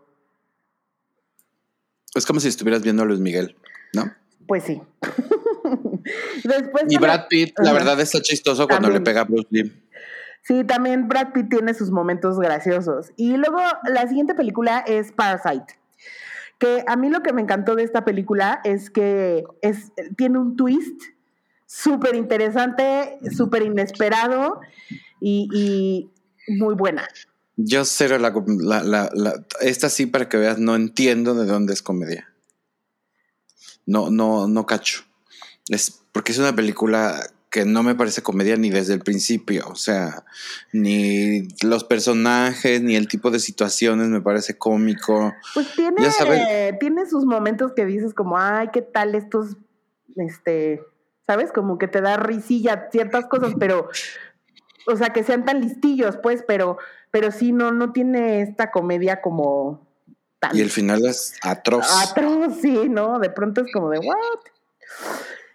Es 2.14 2.26
como 2.26 2.40
si 2.40 2.48
estuvieras 2.48 2.82
viendo 2.82 3.02
a 3.02 3.06
Luis 3.06 3.20
Miguel, 3.20 3.56
¿no? 3.94 4.12
Pues 4.46 4.64
sí. 4.64 4.82
Después 6.44 6.84
y 6.88 6.98
Brad 6.98 7.26
Pitt, 7.28 7.54
la 7.58 7.72
verdad, 7.72 7.98
está 8.00 8.20
chistoso 8.20 8.66
cuando 8.66 8.90
le 8.90 9.00
pega 9.00 9.22
a 9.22 9.24
Bruce 9.24 9.48
Lee. 9.50 9.72
Sí, 10.42 10.64
también 10.64 11.08
Brad 11.08 11.32
Pitt 11.32 11.48
tiene 11.50 11.72
sus 11.72 11.90
momentos 11.90 12.38
graciosos. 12.38 13.12
Y 13.16 13.36
luego 13.36 13.60
la 13.84 14.06
siguiente 14.08 14.34
película 14.34 14.80
es 14.86 15.12
Parasite. 15.12 15.78
Que 16.58 16.84
a 16.86 16.96
mí 16.96 17.08
lo 17.08 17.22
que 17.22 17.32
me 17.32 17.42
encantó 17.42 17.76
de 17.76 17.84
esta 17.84 18.04
película 18.04 18.60
es 18.64 18.90
que 18.90 19.44
es, 19.62 19.92
tiene 20.16 20.38
un 20.38 20.56
twist 20.56 21.00
súper 21.72 22.14
interesante, 22.16 23.18
súper 23.34 23.62
inesperado 23.62 24.60
y, 25.20 26.10
muy 26.48 26.74
buena. 26.74 27.08
Yo 27.56 27.84
cero 27.84 28.18
la, 28.18 28.32
la, 28.82 29.10
la, 29.14 29.46
esta 29.60 29.88
sí 29.88 30.06
para 30.06 30.28
que 30.28 30.36
veas, 30.36 30.58
no 30.58 30.74
entiendo 30.74 31.34
de 31.34 31.46
dónde 31.46 31.72
es 31.72 31.82
comedia. 31.82 32.28
No, 33.86 34.10
no, 34.10 34.48
no 34.48 34.66
cacho. 34.66 35.04
Es 35.68 36.02
porque 36.12 36.32
es 36.32 36.38
una 36.38 36.54
película 36.54 37.30
que 37.48 37.64
no 37.64 37.82
me 37.82 37.94
parece 37.94 38.22
comedia 38.22 38.56
ni 38.56 38.70
desde 38.70 38.94
el 38.94 39.00
principio, 39.00 39.68
o 39.68 39.76
sea, 39.76 40.24
ni 40.72 41.48
los 41.62 41.84
personajes, 41.84 42.82
ni 42.82 42.96
el 42.96 43.08
tipo 43.08 43.30
de 43.30 43.38
situaciones 43.38 44.08
me 44.08 44.20
parece 44.20 44.58
cómico. 44.58 45.32
Pues 45.54 45.74
tiene, 45.74 46.76
tiene 46.80 47.06
sus 47.08 47.24
momentos 47.24 47.72
que 47.74 47.86
dices 47.86 48.14
como, 48.14 48.38
ay, 48.38 48.68
¿qué 48.72 48.82
tal 48.82 49.14
estos, 49.14 49.56
este, 50.16 50.80
sabes? 51.26 51.52
Como 51.52 51.78
que 51.78 51.88
te 51.88 52.00
da 52.00 52.16
risilla 52.16 52.88
ciertas 52.90 53.26
cosas, 53.26 53.54
pero, 53.58 53.88
o 54.86 54.96
sea, 54.96 55.10
que 55.10 55.24
sean 55.24 55.44
tan 55.44 55.60
listillos, 55.60 56.16
pues, 56.16 56.44
pero, 56.46 56.78
pero 57.10 57.30
sí, 57.30 57.52
no, 57.52 57.72
no 57.72 57.92
tiene 57.92 58.42
esta 58.42 58.70
comedia 58.70 59.20
como... 59.20 59.86
Tan... 60.38 60.56
Y 60.56 60.60
el 60.60 60.70
final 60.70 61.04
es 61.06 61.38
atroz. 61.42 61.86
Atroz, 62.10 62.56
sí, 62.60 62.88
¿no? 62.88 63.18
De 63.20 63.30
pronto 63.30 63.60
es 63.60 63.72
como 63.72 63.90
de, 63.90 63.98
¿what? 63.98 64.16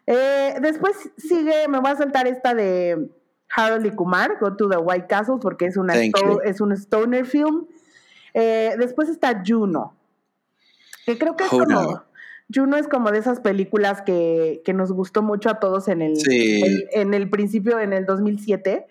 Eh, 0.05 0.55
después 0.61 0.95
sigue, 1.17 1.67
me 1.67 1.79
voy 1.79 1.91
a 1.91 1.97
saltar 1.97 2.27
esta 2.27 2.53
de 2.53 3.09
Harold 3.53 3.85
y 3.85 3.91
Kumar, 3.91 4.37
Go 4.39 4.55
to 4.55 4.69
the 4.69 4.77
White 4.77 5.07
Castle, 5.07 5.35
porque 5.41 5.65
es, 5.65 5.75
una 5.75 5.93
es 5.95 6.61
un 6.61 6.71
stoner 6.71 7.25
film. 7.25 7.67
Eh, 8.33 8.75
después 8.77 9.09
está 9.09 9.43
Juno, 9.45 9.97
que 11.05 11.17
creo 11.17 11.35
que 11.35 11.43
es 11.43 11.49
como... 11.49 12.06
Juno 12.53 12.77
es 12.77 12.87
como 12.87 13.11
de 13.11 13.19
esas 13.19 13.39
películas 13.39 14.01
que, 14.01 14.61
que 14.63 14.73
nos 14.73 14.91
gustó 14.91 15.21
mucho 15.21 15.49
a 15.49 15.59
todos 15.59 15.87
en 15.87 16.01
el, 16.01 16.17
en 16.91 17.13
el 17.13 17.29
principio, 17.29 17.79
en 17.79 17.93
el 17.93 18.05
2007. 18.05 18.87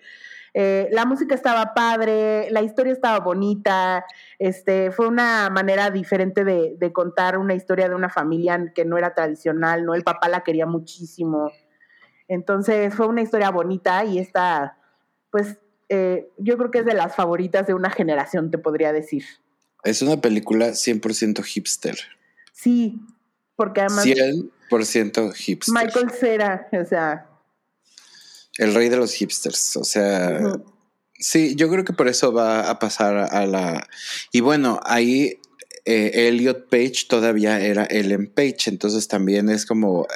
Eh, 0.59 0.89
la 0.91 1.05
música 1.05 1.35
estaba 1.35 1.75
padre, 1.75 2.49
la 2.49 2.63
historia 2.63 2.91
estaba 2.91 3.19
bonita, 3.19 4.03
este, 4.39 4.91
fue 4.91 5.07
una 5.07 5.51
manera 5.51 5.91
diferente 5.91 6.43
de, 6.43 6.91
contar 6.93 7.37
una 7.37 7.53
historia 7.53 7.87
de 7.87 7.93
una 7.93 8.09
familia 8.09 8.71
que 8.73 8.83
no 8.83 8.97
era 8.97 9.13
tradicional, 9.13 9.85
¿no? 9.85 9.93
El 9.93 10.03
papá 10.03 10.29
la 10.29 10.41
quería 10.41 10.65
muchísimo. 10.65 11.51
Entonces 12.27 12.91
fue 12.95 13.05
una 13.05 13.21
historia 13.21 13.51
bonita 13.51 14.03
y 14.03 14.17
esta, 14.17 14.79
pues, 15.29 15.57
eh, 15.89 16.29
yo 16.39 16.57
creo 16.57 16.71
que 16.71 16.79
es 16.79 16.85
de 16.85 16.95
las 16.95 17.15
favoritas 17.15 17.67
de 17.67 17.75
una 17.75 17.91
generación, 17.91 18.49
te 18.49 18.57
podría 18.57 18.91
decir. 18.91 19.25
Es 19.83 20.01
una 20.01 20.19
película 20.19 20.69
100% 20.69 21.43
hipster. 21.43 21.97
Sí, 22.51 22.99
porque 23.57 23.81
además... 23.81 24.05
100% 24.05 25.33
hipster. 25.33 25.73
Michael 25.73 26.11
Cera, 26.11 26.69
o 26.71 26.85
sea, 26.85 27.27
el 28.57 28.73
rey 28.73 28.89
de 28.89 28.97
los 28.97 29.13
hipsters. 29.13 29.77
O 29.77 29.83
sea, 29.83 30.39
sí, 31.13 31.55
yo 31.55 31.69
creo 31.69 31.83
que 31.83 31.93
por 31.93 32.07
eso 32.07 32.31
va 32.31 32.69
a 32.69 32.79
pasar 32.79 33.15
a 33.15 33.45
la. 33.45 33.87
Y 34.31 34.41
bueno, 34.41 34.79
ahí 34.83 35.39
eh, 35.85 36.27
Elliot 36.27 36.69
Page 36.69 37.05
todavía 37.07 37.59
era 37.59 37.85
Ellen 37.85 38.27
Page. 38.27 38.67
Entonces 38.67 39.07
también 39.07 39.49
es 39.49 39.65
como 39.65 40.07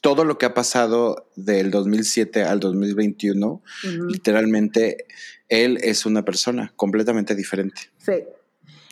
todo 0.00 0.24
lo 0.24 0.36
que 0.36 0.46
ha 0.46 0.52
pasado 0.52 1.30
del 1.34 1.70
2007 1.70 2.42
al 2.42 2.60
2021, 2.60 3.62
literalmente 4.06 5.06
él 5.48 5.78
es 5.80 6.04
una 6.04 6.26
persona 6.26 6.74
completamente 6.76 7.34
diferente. 7.34 7.80
Sí. 7.96 8.12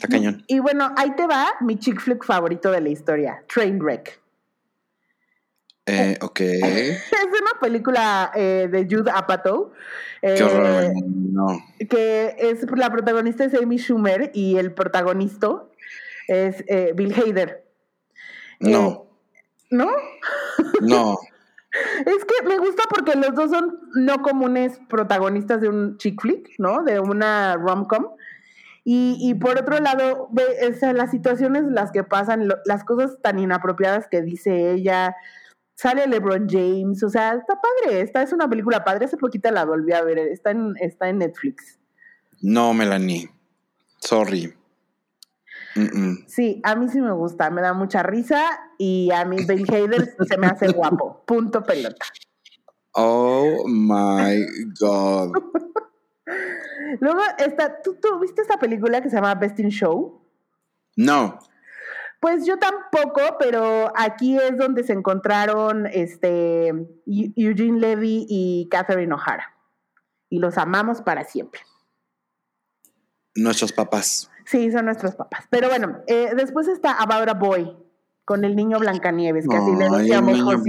Está 0.02 0.16
cañón. 0.16 0.44
Y, 0.48 0.56
y 0.56 0.58
bueno, 0.58 0.92
ahí 0.96 1.14
te 1.14 1.26
va 1.26 1.54
mi 1.60 1.78
chick 1.78 2.00
flick 2.00 2.24
favorito 2.24 2.70
de 2.70 2.80
la 2.80 2.88
historia, 2.88 3.44
Trainwreck. 3.52 4.20
Eh, 5.86 6.18
ok. 6.20 6.40
Es 6.40 7.40
una 7.40 7.60
película 7.60 8.30
eh, 8.34 8.68
de 8.70 8.84
Jude 8.84 9.10
Apatow. 9.10 9.72
Qué 10.20 10.42
horror, 10.42 10.84
eh, 10.84 10.92
no. 11.04 11.46
Que 11.88 12.36
es 12.38 12.64
la 12.76 12.90
protagonista 12.90 13.44
es 13.44 13.54
Amy 13.54 13.78
Schumer 13.78 14.30
y 14.34 14.56
el 14.56 14.72
protagonista 14.72 15.62
es 16.28 16.64
eh, 16.68 16.92
Bill 16.94 17.14
Hader. 17.14 17.64
No. 18.60 19.06
¿No? 19.70 19.88
No. 20.80 21.16
es 22.04 22.24
que 22.24 22.46
me 22.46 22.58
gusta 22.58 22.82
porque 22.90 23.14
los 23.14 23.34
dos 23.34 23.50
son 23.50 23.80
no 23.94 24.20
comunes 24.20 24.78
protagonistas 24.88 25.60
de 25.60 25.68
un 25.68 25.96
chick 25.96 26.20
flick, 26.20 26.50
¿no? 26.58 26.82
De 26.82 27.00
una 27.00 27.56
rom-com. 27.56 28.08
Y, 28.84 29.16
y, 29.20 29.34
por 29.34 29.58
otro 29.58 29.78
lado, 29.78 30.28
ve, 30.32 30.44
las 30.94 31.10
situaciones 31.10 31.64
las 31.68 31.92
que 31.92 32.02
pasan, 32.02 32.48
las 32.64 32.84
cosas 32.84 33.16
tan 33.22 33.38
inapropiadas 33.38 34.08
que 34.08 34.22
dice 34.22 34.72
ella, 34.72 35.14
sale 35.74 36.06
LeBron 36.06 36.48
James, 36.48 37.02
o 37.02 37.08
sea, 37.08 37.34
está 37.34 37.60
padre, 37.60 38.00
esta 38.00 38.22
es 38.22 38.32
una 38.32 38.48
película 38.48 38.84
padre, 38.84 39.04
hace 39.04 39.16
poquito 39.16 39.50
la 39.50 39.64
volví 39.64 39.92
a 39.92 40.02
ver, 40.02 40.18
está 40.18 40.50
en, 40.50 40.74
está 40.80 41.08
en 41.08 41.18
Netflix. 41.18 41.78
No, 42.40 42.74
Melanie, 42.74 43.30
sorry. 43.98 44.52
Sí, 46.26 46.60
a 46.64 46.74
mí 46.76 46.88
sí 46.88 47.00
me 47.00 47.12
gusta, 47.12 47.50
me 47.50 47.62
da 47.62 47.72
mucha 47.72 48.02
risa 48.02 48.42
y 48.78 49.10
a 49.10 49.24
mí 49.24 49.36
Bill 49.46 49.64
Hader 49.68 50.14
se 50.28 50.38
me 50.38 50.46
hace 50.46 50.68
guapo, 50.68 51.22
punto 51.24 51.62
pelota. 51.62 52.04
Oh 52.92 53.66
my 53.66 54.44
God. 54.78 55.32
Luego, 57.00 57.20
esta, 57.38 57.80
¿tú, 57.82 57.96
¿tú 58.00 58.18
viste 58.20 58.42
esta 58.42 58.58
película 58.58 59.00
que 59.00 59.10
se 59.10 59.16
llama 59.16 59.34
Best 59.34 59.58
in 59.60 59.70
Show? 59.70 60.22
No. 60.96 61.38
Pues 62.20 62.46
yo 62.46 62.56
tampoco, 62.58 63.20
pero 63.38 63.92
aquí 63.96 64.38
es 64.38 64.56
donde 64.56 64.84
se 64.84 64.92
encontraron 64.92 65.86
este, 65.86 66.68
Eugene 67.06 67.80
Levy 67.80 68.26
y 68.28 68.68
Catherine 68.70 69.12
O'Hara. 69.12 69.56
Y 70.28 70.38
los 70.38 70.56
amamos 70.56 71.02
para 71.02 71.24
siempre. 71.24 71.60
Nuestros 73.34 73.72
papás. 73.72 74.30
Sí, 74.44 74.70
son 74.70 74.84
nuestros 74.84 75.16
papás. 75.16 75.46
Pero 75.50 75.68
bueno, 75.68 76.02
eh, 76.06 76.32
después 76.36 76.68
está 76.68 76.92
About 76.92 77.28
a 77.28 77.34
Boy, 77.34 77.76
con 78.32 78.46
el 78.46 78.56
niño 78.56 78.78
Blancanieves, 78.78 79.46
que 79.46 79.54
así 79.54 79.72
le 79.76 79.90
decíamos 79.90 80.64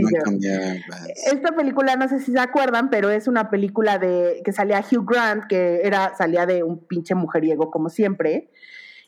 Esta 1.32 1.56
película, 1.56 1.96
no 1.96 2.10
sé 2.10 2.20
si 2.20 2.34
se 2.34 2.40
acuerdan, 2.40 2.90
pero 2.90 3.10
es 3.10 3.30
una 3.30 3.50
película 3.50 4.00
de 4.00 4.42
que 4.44 4.52
salía 4.52 4.82
Hugh 4.82 5.10
Grant, 5.10 5.46
que 5.48 5.80
era, 5.82 6.14
salía 6.18 6.46
de 6.46 6.62
un 6.62 6.86
pinche 6.86 7.16
mujeriego 7.16 7.72
como 7.72 7.88
siempre. 7.88 8.50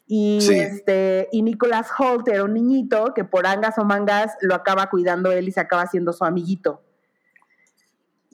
Y, 0.07 0.37
este, 0.53 1.27
y 1.33 1.41
Nicholas 1.41 1.89
Holt 1.99 2.29
era 2.29 2.45
un 2.45 2.53
niñito 2.53 3.11
que 3.13 3.25
por 3.25 3.45
angas 3.45 3.77
o 3.77 3.83
mangas 3.83 4.37
lo 4.39 4.55
acaba 4.55 4.89
cuidando 4.89 5.33
él 5.33 5.49
y 5.49 5.51
se 5.51 5.59
acaba 5.59 5.85
siendo 5.87 6.13
su 6.13 6.23
amiguito. 6.23 6.81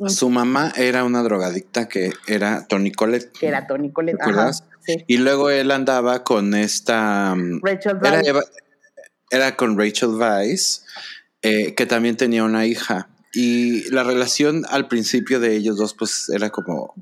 Su 0.05 0.29
mamá 0.29 0.71
era 0.75 1.03
una 1.03 1.23
drogadicta 1.23 1.89
que 1.89 2.13
era 2.27 2.67
Tony 2.67 2.91
Collette. 2.91 3.31
Que 3.31 3.47
era 3.47 3.65
Tony 3.65 3.91
Collette, 3.91 4.19
Y 5.07 5.17
luego 5.17 5.49
él 5.49 5.71
andaba 5.71 6.23
con 6.23 6.53
esta... 6.53 7.33
Mm, 7.35 7.61
Rachel. 7.63 7.97
Era, 8.03 8.21
con 9.55 9.77
Rachel 9.77 10.09
Weisz, 10.09 10.83
eh, 11.41 11.73
que 11.75 11.85
también 11.85 12.17
tenía 12.17 12.43
una 12.43 12.65
hija. 12.65 13.09
Y 13.33 13.89
la 13.91 14.03
relación 14.03 14.63
al 14.69 14.87
principio 14.87 15.39
de 15.39 15.55
ellos 15.55 15.77
dos, 15.77 15.93
pues 15.93 16.29
era 16.29 16.49
como 16.49 16.93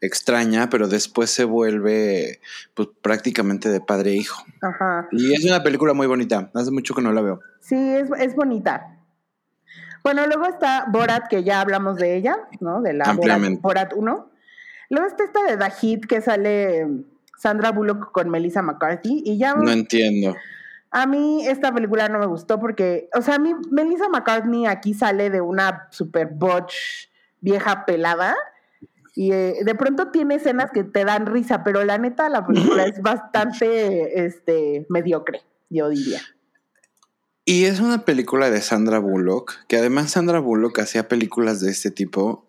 extraña, 0.00 0.68
pero 0.68 0.88
después 0.88 1.30
se 1.30 1.44
vuelve 1.44 2.40
pues, 2.74 2.88
prácticamente 3.02 3.68
de 3.68 3.80
padre 3.80 4.12
e 4.12 4.16
hijo. 4.16 4.44
Ajá. 4.62 5.08
Y 5.12 5.34
es 5.34 5.44
una 5.44 5.62
película 5.62 5.94
muy 5.94 6.06
bonita. 6.06 6.50
Hace 6.54 6.70
mucho 6.70 6.94
que 6.94 7.02
no 7.02 7.12
la 7.12 7.22
veo. 7.22 7.40
Sí, 7.60 7.76
es, 7.76 8.08
es 8.18 8.34
bonita. 8.34 8.96
Bueno, 10.02 10.24
luego 10.26 10.46
está 10.46 10.86
Borat, 10.88 11.26
que 11.28 11.42
ya 11.42 11.60
hablamos 11.60 11.96
de 11.96 12.16
ella, 12.16 12.36
¿no? 12.60 12.80
De 12.80 12.92
la 12.92 13.12
Borat, 13.60 13.92
1. 13.92 14.30
Luego 14.90 15.06
está 15.08 15.24
esta 15.24 15.42
de 15.42 15.56
The 15.56 15.70
Hit, 15.80 16.06
que 16.06 16.20
sale 16.20 16.86
Sandra 17.36 17.72
Bullock 17.72 18.12
con 18.12 18.30
Melissa 18.30 18.62
McCarthy. 18.62 19.22
Y 19.24 19.36
ya. 19.36 19.54
No 19.54 19.70
entiendo. 19.70 20.36
A 20.96 21.04
mí 21.06 21.46
esta 21.46 21.74
película 21.74 22.08
no 22.08 22.18
me 22.18 22.24
gustó 22.24 22.58
porque, 22.58 23.10
o 23.14 23.20
sea, 23.20 23.34
a 23.34 23.38
mí 23.38 23.52
Melissa 23.70 24.08
McCarthy 24.08 24.64
aquí 24.64 24.94
sale 24.94 25.28
de 25.28 25.42
una 25.42 25.88
super 25.90 26.26
botch 26.32 26.72
vieja 27.42 27.84
pelada 27.84 28.34
y 29.14 29.30
eh, 29.32 29.56
de 29.62 29.74
pronto 29.74 30.10
tiene 30.10 30.36
escenas 30.36 30.70
que 30.72 30.84
te 30.84 31.04
dan 31.04 31.26
risa, 31.26 31.62
pero 31.64 31.84
la 31.84 31.98
neta 31.98 32.30
la 32.30 32.46
película 32.46 32.86
es 32.86 32.98
bastante 33.02 34.24
este, 34.24 34.86
mediocre, 34.88 35.42
yo 35.68 35.90
diría. 35.90 36.22
Y 37.44 37.66
es 37.66 37.80
una 37.80 38.06
película 38.06 38.48
de 38.48 38.62
Sandra 38.62 38.98
Bullock, 38.98 39.66
que 39.68 39.76
además 39.76 40.12
Sandra 40.12 40.40
Bullock 40.40 40.78
hacía 40.78 41.08
películas 41.08 41.60
de 41.60 41.72
este 41.72 41.90
tipo 41.90 42.46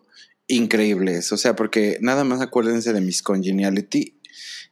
increíbles. 0.48 1.34
O 1.34 1.38
sea, 1.38 1.54
porque 1.54 1.98
nada 2.00 2.24
más 2.24 2.40
acuérdense 2.40 2.94
de 2.94 3.02
Miss 3.02 3.22
Congeniality 3.22 4.17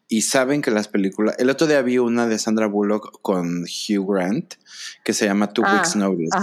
y 0.08 0.22
saben 0.22 0.62
que 0.62 0.72
las 0.72 0.88
películas. 0.88 1.36
El 1.40 1.50
otro 1.50 1.68
día 1.68 1.82
vi 1.82 1.98
una 1.98 2.28
de 2.28 2.38
Sandra 2.38 2.68
Bullock 2.68 3.22
con 3.22 3.64
Hugh 3.64 4.14
Grant 4.14 4.56
que 5.04 5.14
se 5.14 5.26
llama 5.26 5.52
Two 5.52 5.64
Weeks 5.64 5.96
ah, 5.96 6.00
Notice. 6.00 6.38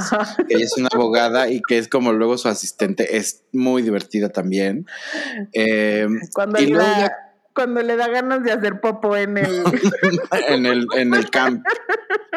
Que 0.49 0.55
ella 0.57 0.65
es 0.65 0.77
una 0.77 0.89
abogada 0.93 1.49
y 1.49 1.63
que 1.63 1.79
es 1.79 1.89
como 1.89 2.13
luego 2.13 2.39
su 2.39 2.49
asistente. 2.49 3.17
Es 3.17 3.45
muy 3.53 3.83
divertida 3.83 4.31
también. 4.31 4.87
Eh, 5.53 6.09
cuando, 6.35 6.59
le 6.59 6.73
da, 6.73 7.13
cuando 7.55 7.83
le 7.83 7.97
da 7.97 8.09
ganas 8.09 8.43
de 8.43 8.53
hacer 8.53 8.81
popo 8.81 9.17
en 9.17 9.39
el. 9.39 9.63
en 10.49 10.67
el, 10.67 10.87
en 10.97 11.15
el 11.15 11.31
camp. 11.31 11.65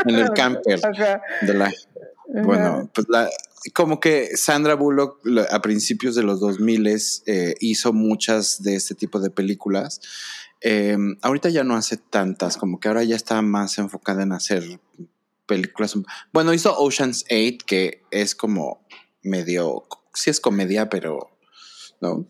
En 0.06 0.16
el 0.16 0.30
camper. 0.32 0.80
De 1.42 1.54
la, 1.54 1.72
bueno, 2.28 2.90
pues 2.94 3.08
la, 3.10 3.30
como 3.74 4.00
que 4.00 4.36
Sandra 4.36 4.76
Bullock 4.76 5.22
a 5.50 5.62
principios 5.62 6.16
de 6.16 6.24
los 6.24 6.40
2000 6.40 6.88
eh, 7.26 7.56
hizo 7.60 7.94
muchas 7.94 8.62
de 8.62 8.76
este 8.76 8.96
tipo 8.96 9.20
de 9.20 9.30
películas 9.30 10.02
Em, 10.62 11.18
ahorita 11.22 11.50
ya 11.50 11.64
no 11.64 11.76
hace 11.76 11.98
tantas, 11.98 12.58
como 12.58 12.80
que 12.80 12.88
ahora 12.88 13.04
ya 13.04 13.16
está 13.16 13.42
más 13.42 13.78
enfocada 13.78 14.24
en 14.24 14.32
hacer 14.32 14.80
películas. 15.46 15.96
Bueno, 16.34 16.54
hizo 16.54 16.76
Ocean's 16.78 17.26
8, 17.30 17.66
que 17.66 18.04
es 18.12 18.36
como 18.36 18.86
medio, 19.22 19.86
sí 20.14 20.30
es 20.30 20.40
comedia, 20.40 20.90
pero 20.90 21.38
no. 22.02 22.28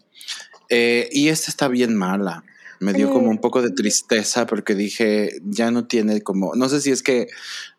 Eh, 0.69 1.09
y 1.11 1.29
esta 1.29 1.51
está 1.51 1.67
bien 1.67 1.95
mala 1.95 2.43
me 2.79 2.93
dio 2.93 3.11
como 3.11 3.29
un 3.29 3.39
poco 3.39 3.61
de 3.61 3.71
tristeza 3.71 4.45
porque 4.45 4.75
dije, 4.75 5.29
ya 5.43 5.71
no 5.71 5.87
tiene 5.87 6.21
como, 6.21 6.55
no 6.55 6.69
sé 6.69 6.81
si 6.81 6.91
es 6.91 7.03
que 7.03 7.27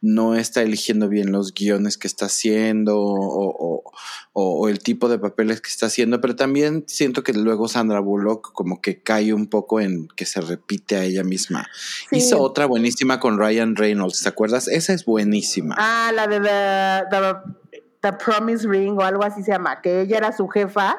no 0.01 0.35
está 0.35 0.63
eligiendo 0.63 1.09
bien 1.09 1.33
los 1.33 1.53
guiones 1.53 1.99
que 1.99 2.07
está 2.07 2.27
haciendo 2.27 2.97
o, 2.99 4.69
el 4.69 4.81
tipo 4.81 5.09
de 5.09 5.19
papeles 5.19 5.61
que 5.61 5.69
está 5.69 5.87
haciendo, 5.87 6.21
pero 6.21 6.35
también 6.35 6.85
siento 6.89 7.23
que 7.23 7.33
luego 7.33 7.69
Sandra 7.69 8.01
Bullock 8.01 8.53
como 8.53 8.81
que 8.81 9.01
cae 9.01 9.33
un 9.33 9.47
poco 9.47 9.81
en 9.81 10.09
que 10.09 10.27
se 10.27 10.41
repite 10.41 10.97
a 10.97 11.05
ella 11.05 11.23
misma. 11.23 11.69
Hizo 12.11 12.41
otra 12.41 12.67
buenísima 12.67 13.21
con 13.21 13.39
Ryan 13.39 13.77
Reynolds, 13.77 14.23
¿te 14.23 14.29
acuerdas? 14.29 14.67
Esa 14.69 14.93
es 14.93 15.05
buenísima. 15.05 15.77
Ah, 15.79 16.11
la 16.13 16.27
de 16.27 16.41
the, 16.41 17.73
the 18.01 18.13
Promise 18.13 18.67
Ring 18.69 18.99
o 18.99 19.03
algo 19.03 19.25
así 19.25 19.43
se 19.43 19.53
llama, 19.53 19.81
que 19.81 20.01
ella 20.01 20.19
era 20.19 20.33
su 20.33 20.49
jefa 20.49 20.99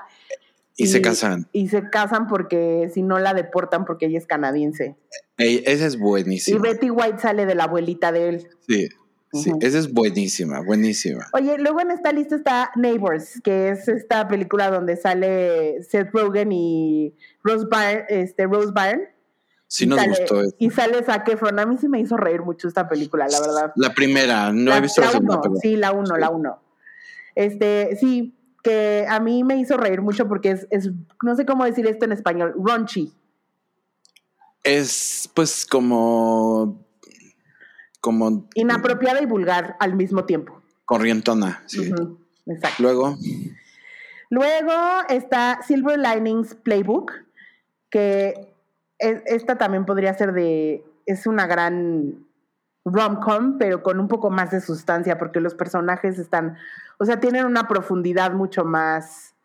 y, 0.78 0.88
se 0.88 1.02
casan. 1.02 1.48
Y 1.52 1.70
se 1.70 1.90
casan 1.90 2.28
porque 2.28 2.90
si 2.94 3.02
no 3.02 3.20
la 3.20 3.34
deportan 3.34 3.84
porque 3.84 4.06
ella 4.06 4.20
es 4.20 4.28
canadiense. 4.28 4.96
esa 5.38 5.86
es 5.86 5.98
buenísima. 5.98 6.58
Y 6.58 6.62
Betty 6.62 6.90
White 6.92 7.20
sale 7.20 7.46
de 7.46 7.56
la 7.56 7.64
abuelita 7.66 8.12
de 8.12 8.30
él. 8.30 8.48
Sí. 8.68 8.90
Sí, 9.34 9.52
esa 9.60 9.78
es 9.80 9.92
buenísima, 9.92 10.62
buenísima. 10.62 11.28
Oye, 11.34 11.58
luego 11.58 11.82
en 11.82 11.92
esta 11.92 12.14
lista 12.14 12.36
está 12.36 12.72
Neighbors, 12.76 13.42
que 13.44 13.70
es 13.70 13.88
esta 13.90 14.28
película 14.28 14.72
donde 14.72 14.96
sale 14.96 15.84
Seth 15.84 16.12
Rogen 16.14 16.52
y 16.54 17.14
Rose 17.44 17.66
Byrne, 17.70 18.06
este, 18.08 18.46
Rose 18.46 18.72
Byrne. 18.74 19.10
Sí 19.68 19.86
nos 19.86 20.02
gustó. 20.08 20.44
Y 20.60 20.70
sale 20.70 21.04
Zac 21.04 21.28
Efron. 21.28 21.60
A 21.60 21.66
mí 21.66 21.78
sí 21.78 21.90
me 21.90 22.00
hizo 22.00 22.16
reír 22.16 22.42
mucho 22.42 22.70
esta 22.70 22.88
película, 22.88 23.28
la 23.28 23.42
verdad. 23.42 23.74
La 23.76 23.94
primera, 23.94 24.54
no 24.54 24.74
he 24.74 24.80
visto 24.80 25.02
la, 25.02 25.12
segunda. 25.12 25.42
Sí, 25.62 25.76
la 25.76 25.92
uno, 25.92 26.16
la 26.16 26.30
uno. 26.30 26.64
Este, 27.36 27.98
sí, 28.00 28.37
que 28.68 29.06
a 29.08 29.22
mí 29.22 29.46
me 29.46 29.56
hizo 29.56 29.78
reír 29.78 30.02
mucho 30.02 30.28
porque 30.28 30.52
es, 30.52 30.68
es 30.72 30.92
no 31.24 31.36
sé 31.38 31.46
cómo 31.46 31.64
decir 31.64 31.88
esto 31.88 32.04
en 32.04 32.12
español, 32.12 32.54
raunchy. 32.62 33.14
Es 34.62 35.30
pues 35.34 35.66
como... 35.66 36.86
como 38.02 38.50
Inapropiada 38.56 39.22
y 39.22 39.26
vulgar 39.26 39.78
al 39.80 39.96
mismo 39.96 40.26
tiempo. 40.26 40.62
Corrientona, 40.84 41.64
sí. 41.66 41.94
Exacto. 42.46 42.84
Luego... 42.84 43.18
Luego 44.30 44.74
está 45.08 45.62
Silver 45.66 45.98
Linings 45.98 46.54
Playbook, 46.56 47.14
que 47.90 48.54
esta 49.00 49.58
también 49.58 49.86
podría 49.86 50.14
ser 50.14 50.34
de, 50.34 50.84
es 51.06 51.26
una 51.26 51.48
gran 51.48 52.27
rom-com, 52.94 53.58
pero 53.58 53.84
con 53.84 54.00
un 54.00 54.08
poco 54.08 54.30
más 54.30 54.52
de 54.52 54.62
sustancia, 54.62 55.18
porque 55.18 55.40
los 55.40 55.56
personajes 55.56 56.20
están, 56.20 56.58
o 56.98 57.06
sea, 57.06 57.20
tienen 57.20 57.46
una 57.46 57.68
profundidad 57.68 58.34
mucho 58.34 58.66
más 58.66 59.36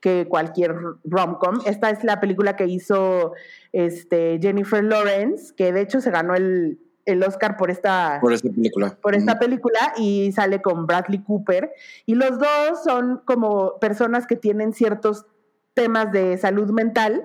que 0.00 0.26
cualquier 0.28 0.74
rom-com. 1.04 1.60
Esta 1.64 1.90
es 1.90 2.02
la 2.04 2.20
película 2.20 2.56
que 2.56 2.66
hizo 2.66 3.34
este, 3.72 4.38
Jennifer 4.42 4.82
Lawrence, 4.82 5.54
que 5.56 5.72
de 5.72 5.80
hecho 5.80 6.00
se 6.00 6.10
ganó 6.10 6.34
el, 6.34 6.78
Oscar 7.26 7.56
por 7.56 7.70
esta, 7.70 8.18
por 8.20 8.32
esta 8.32 8.48
película. 8.50 8.98
Por 9.00 9.14
esta 9.14 9.38
película 9.38 9.92
y 9.96 10.32
sale 10.32 10.60
con 10.60 10.86
Bradley 10.86 11.22
Cooper. 11.22 11.72
Y 12.06 12.14
los 12.14 12.38
dos 12.38 12.82
son 12.84 13.22
como 13.24 13.78
personas 13.80 14.26
que 14.26 14.36
tienen 14.36 14.72
ciertos 14.72 15.26
temas 15.74 16.12
de 16.12 16.36
salud 16.38 16.70
mental 16.70 17.24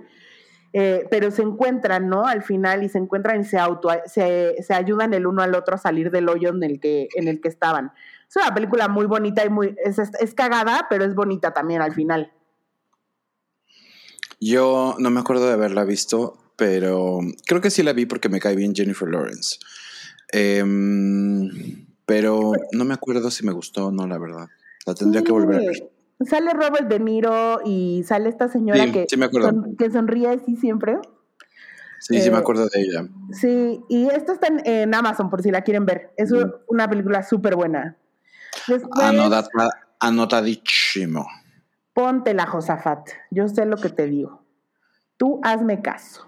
eh, 0.74 1.07
pero 1.09 1.32
se 1.32 1.41
encuentran, 1.41 2.09
¿no? 2.09 2.26
Al 2.26 2.43
final 2.43 2.84
y 2.84 2.89
se 2.89 2.97
encuentran 2.97 3.41
y 3.41 3.43
se 3.45 3.57
auto, 3.57 3.89
se, 4.05 4.55
se, 4.61 4.74
ayudan 4.74 5.13
el 5.13 5.26
uno 5.26 5.41
al 5.41 5.55
otro 5.55 5.76
a 5.76 5.78
salir 5.78 6.11
del 6.11 6.30
hoyo 6.30 6.49
en 6.49 6.63
el 6.63 6.80
que, 6.80 7.07
en 7.15 7.28
el 7.28 7.41
que 7.41 7.47
estaban. 7.47 7.91
Es 8.30 8.36
una 8.36 8.53
película 8.53 8.88
muy 8.88 9.05
bonita 9.05 9.45
y 9.45 9.49
muy, 9.49 9.76
es, 9.84 9.97
es 9.99 10.34
cagada, 10.34 10.88
pero 10.89 11.05
es 11.05 11.15
bonita 11.15 11.53
también 11.53 11.82
al 11.82 11.93
final. 11.93 12.32
Yo 14.39 14.95
no 14.99 15.09
me 15.09 15.20
acuerdo 15.20 15.47
de 15.47 15.53
haberla 15.53 15.84
visto, 15.84 16.38
pero 16.55 17.20
creo 17.45 17.61
que 17.61 17.72
sí 17.72 17.82
la 17.84 17.93
vi 17.93 18.05
porque 18.05 18.30
me 18.30 18.39
cae 18.39 18.55
bien 18.55 18.76
Jennifer 18.76 19.09
Lawrence. 19.09 19.57
Em, 20.32 21.49
pero 22.05 22.51
no 22.74 22.86
me 22.86 22.93
acuerdo 22.93 23.32
si 23.32 23.45
me 23.45 23.53
gustó 23.53 23.88
o 23.88 23.91
no, 23.91 24.07
la 24.07 24.18
verdad. 24.18 24.47
La 24.86 24.93
tendría 24.93 25.24
que 25.24 25.32
volver 25.32 25.55
a 25.55 25.59
ver. 25.59 25.96
Sale 26.26 26.51
Robert 26.53 26.88
De 26.88 26.99
Niro 26.99 27.61
y 27.63 28.03
sale 28.05 28.30
esta 28.30 28.47
señora 28.47 28.91
que, 28.91 29.05
que 29.78 29.91
sonríe 29.91 30.30
así 30.30 30.55
siempre. 30.55 30.97
Sí, 31.99 32.22
sí 32.22 32.30
me 32.30 32.38
eh, 32.38 32.39
acuerdo 32.39 32.68
de 32.68 32.82
ella. 32.82 33.07
Sí, 33.32 33.84
y 33.89 34.07
esto 34.07 34.34
está 34.34 34.47
en, 34.47 34.93
Amazon 34.93 35.30
por 35.30 35.41
si 35.41 35.51
la 35.51 35.61
quieren 35.61 35.86
ver. 35.86 36.13
Es 36.18 36.32
una 36.68 36.89
película 36.89 37.24
súper 37.24 37.55
buena. 37.55 37.97
anotadísimo. 39.99 41.28
Ponte 41.93 42.34
la 42.34 42.45
Josafat. 42.45 43.09
Yo 43.32 43.47
sé 43.47 43.65
lo 43.65 43.78
que 43.78 43.89
te 43.89 44.05
digo. 44.05 44.43
Tú 45.18 45.39
hazme 45.43 45.82
caso. 45.82 46.28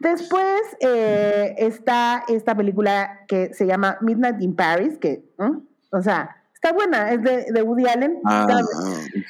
Después 0.00 0.62
eh, 0.80 1.54
está 1.58 2.24
esta 2.28 2.56
película 2.56 3.20
que 3.26 3.52
se 3.54 3.66
llama 3.66 3.98
Midnight 4.00 4.40
in 4.40 4.54
Paris, 4.54 4.96
que, 4.98 5.24
o 5.90 6.02
sea, 6.02 6.37
Está 6.58 6.72
buena, 6.72 7.12
es 7.12 7.22
de, 7.22 7.62
Woody 7.62 7.86
Allen. 7.86 8.18
Ah, 8.24 8.60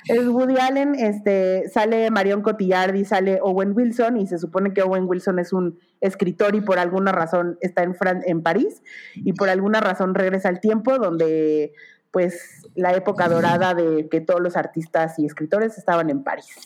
es 0.06 0.26
Woody 0.26 0.56
Allen, 0.56 0.94
este, 0.94 1.68
sale 1.68 2.10
Marion 2.10 2.40
Cotillard 2.40 2.94
y 2.94 3.04
sale 3.04 3.38
Owen 3.42 3.72
Wilson, 3.76 4.16
y 4.16 4.26
se 4.26 4.38
supone 4.38 4.72
que 4.72 4.80
Owen 4.80 5.04
Wilson 5.06 5.38
es 5.38 5.52
un 5.52 5.78
escritor 6.00 6.54
y 6.54 6.62
por 6.62 6.78
alguna 6.78 7.12
razón 7.12 7.58
está 7.60 7.82
en, 7.82 7.94
en 8.24 8.42
París, 8.42 8.82
y 9.14 9.34
por 9.34 9.50
alguna 9.50 9.82
razón 9.82 10.14
regresa 10.14 10.48
al 10.48 10.60
tiempo 10.60 10.98
donde 10.98 11.74
pues 12.12 12.66
la 12.74 12.94
época 12.94 13.28
dorada 13.28 13.74
de 13.74 14.08
que 14.08 14.22
todos 14.22 14.40
los 14.40 14.56
artistas 14.56 15.18
y 15.18 15.26
escritores 15.26 15.76
estaban 15.76 16.08
en 16.08 16.24
París. 16.24 16.56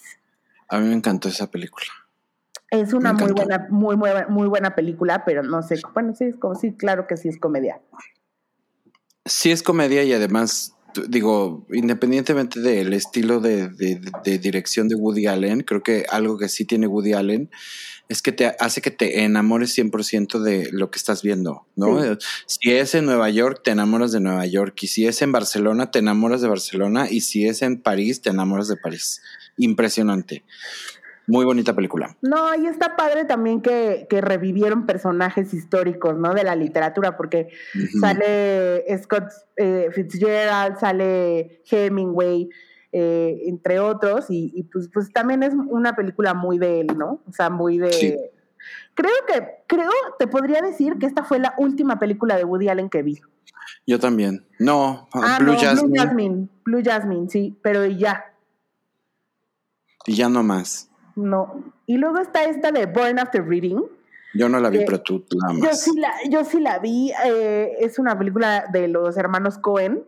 A 0.69 0.79
mí 0.79 0.87
me 0.87 0.95
encantó 0.95 1.29
esa 1.29 1.51
película. 1.51 1.89
Es 2.71 2.93
una 2.93 3.15
muy 3.15 3.33
buena, 3.33 3.67
muy, 3.69 3.97
muy, 3.97 4.11
muy 4.29 4.47
buena 4.47 4.77
película, 4.77 5.25
pero 5.25 5.43
no 5.43 5.61
sé, 5.65 5.81
bueno, 5.93 6.15
sí, 6.15 6.27
es 6.27 6.37
como 6.37 6.55
sí, 6.55 6.73
claro 6.73 7.09
que 7.09 7.17
sí 7.17 7.29
es 7.29 7.41
comedia. 7.41 7.81
Sí 9.25 9.51
es 9.51 9.63
comedia 9.63 10.03
y 10.03 10.13
además, 10.13 10.75
digo, 11.09 11.67
independientemente 11.73 12.61
del 12.61 12.93
estilo 12.93 13.41
de, 13.41 13.69
dirección 14.41 14.89
de 14.89 14.97
Woody 14.97 15.27
Allen, 15.27 15.61
creo 15.61 15.83
que 15.83 16.05
algo 16.11 16.39
que 16.39 16.49
sí 16.49 16.65
tiene 16.65 16.87
Woody 16.87 17.13
Allen 17.13 17.51
es 18.09 18.21
que 18.21 18.33
te 18.33 18.55
hace 18.59 18.83
que 18.83 18.91
te 18.91 19.25
enamores 19.25 19.77
100% 19.77 20.41
de 20.41 20.71
lo 20.73 20.91
que 20.91 20.99
estás 20.99 21.23
viendo, 21.23 21.67
¿no? 21.77 21.99
Si 22.47 22.73
es 22.73 22.95
en 22.95 23.07
Nueva 23.07 23.31
York, 23.31 23.63
te 23.65 23.71
enamoras 23.71 24.13
de 24.13 24.21
Nueva 24.21 24.45
York, 24.45 24.77
y 24.83 24.89
si 24.89 25.07
es 25.07 25.23
en 25.23 25.33
Barcelona, 25.33 25.91
te 25.91 26.01
enamoras 26.01 26.43
de 26.43 26.49
Barcelona, 26.49 27.09
y 27.11 27.23
si 27.23 27.47
es 27.47 27.63
en 27.63 27.81
París, 27.81 28.21
te 28.21 28.29
enamoras 28.31 28.69
de 28.69 28.77
París. 28.77 29.23
Impresionante. 29.57 30.45
Muy 31.27 31.45
bonita 31.45 31.75
película. 31.75 32.17
No, 32.21 32.55
y 32.55 32.67
está 32.67 32.97
padre 32.97 33.25
también 33.25 33.61
que, 33.61 34.07
revivieron 34.11 34.87
personajes 34.87 35.55
históricos, 35.55 36.17
¿no? 36.19 36.35
De 36.35 36.45
la 36.45 36.57
literatura, 36.57 37.17
porque 37.17 37.49
sale 38.01 38.85
Scott 39.03 39.25
eh, 39.57 39.89
Fitzgerald, 39.93 40.79
sale 40.79 41.63
Hemingway, 41.71 42.49
eh, 42.93 43.43
entre 43.47 43.81
otros, 43.81 44.27
y, 44.29 44.69
pues, 44.73 44.91
pues 44.93 45.13
también 45.13 45.43
es 45.43 45.55
una 45.55 45.95
película 45.95 46.35
muy 46.35 46.59
de 46.59 46.81
él, 46.81 46.87
¿no? 46.97 47.23
O 47.29 47.33
sea, 47.33 47.51
muy 47.51 47.79
de... 47.79 48.31
Creo 48.95 49.11
que, 49.27 49.49
creo, 49.67 49.91
te 50.19 50.27
podría 50.27 50.61
decir 50.61 50.99
que 50.99 51.07
esta 51.07 51.25
fue 51.25 51.39
la 51.39 51.55
última 51.57 51.99
película 51.99 52.37
de 52.37 52.45
Woody 52.45 52.69
Allen 52.69 52.91
que 52.91 53.03
vi. 53.03 53.21
Yo 53.87 53.99
también. 53.99 54.47
No, 54.59 55.09
ah, 55.15 55.39
Blue, 55.41 55.55
Jasmine. 55.55 55.89
Blue 55.89 55.97
Jasmine. 55.97 56.49
Blue 56.65 56.83
Jasmine, 56.85 57.29
sí, 57.29 57.59
pero 57.63 57.87
ya. 57.87 58.25
Y 60.07 60.15
ya 60.15 60.29
no 60.29 60.43
más. 60.43 60.92
No. 61.17 61.63
Y 61.87 61.97
luego 61.97 62.19
está 62.19 62.45
esta 62.45 62.73
de 62.73 62.87
Born 62.87 63.19
After 63.19 63.47
Reading. 63.47 63.83
Yo 64.35 64.49
no 64.49 64.61
la 64.61 64.71
vi, 64.71 64.85
pero 64.85 65.01
tú 65.03 65.25
la 65.31 65.69
Yo 65.69 65.75
sí 65.75 65.91
la, 65.99 66.13
yo 66.31 66.45
sí 66.45 66.61
la 66.61 66.79
vi. 66.79 67.13
Eh, 67.25 67.77
es 67.81 67.99
una 67.99 68.19
película 68.19 68.67
de 68.73 68.89
los 68.89 69.17
hermanos 69.17 69.59
Cohen, 69.59 70.05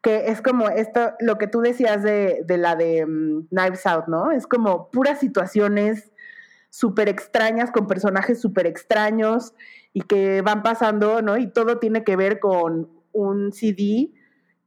que 0.00 0.28
es 0.28 0.40
como 0.40 0.68
esto, 0.68 1.12
lo 1.20 1.38
que 1.38 1.48
tú 1.48 1.60
decías 1.60 2.02
de, 2.02 2.44
la 2.46 2.76
de 2.76 3.04
mm, 3.04 3.48
Knives 3.48 3.84
Out, 3.86 4.06
¿no? 4.06 4.30
Es 4.30 4.46
como 4.46 4.90
puras 4.90 5.18
situaciones 5.18 6.12
súper 6.70 7.08
extrañas, 7.08 7.72
con 7.72 7.86
personajes 7.86 8.40
súper 8.40 8.66
extraños 8.66 9.54
y 9.92 10.02
que 10.02 10.42
van 10.42 10.62
pasando, 10.62 11.22
¿no? 11.22 11.36
Y 11.36 11.48
todo 11.48 11.78
tiene 11.78 12.04
que 12.04 12.14
ver 12.14 12.38
con 12.38 12.88
un 13.12 13.52
CD 13.52 14.12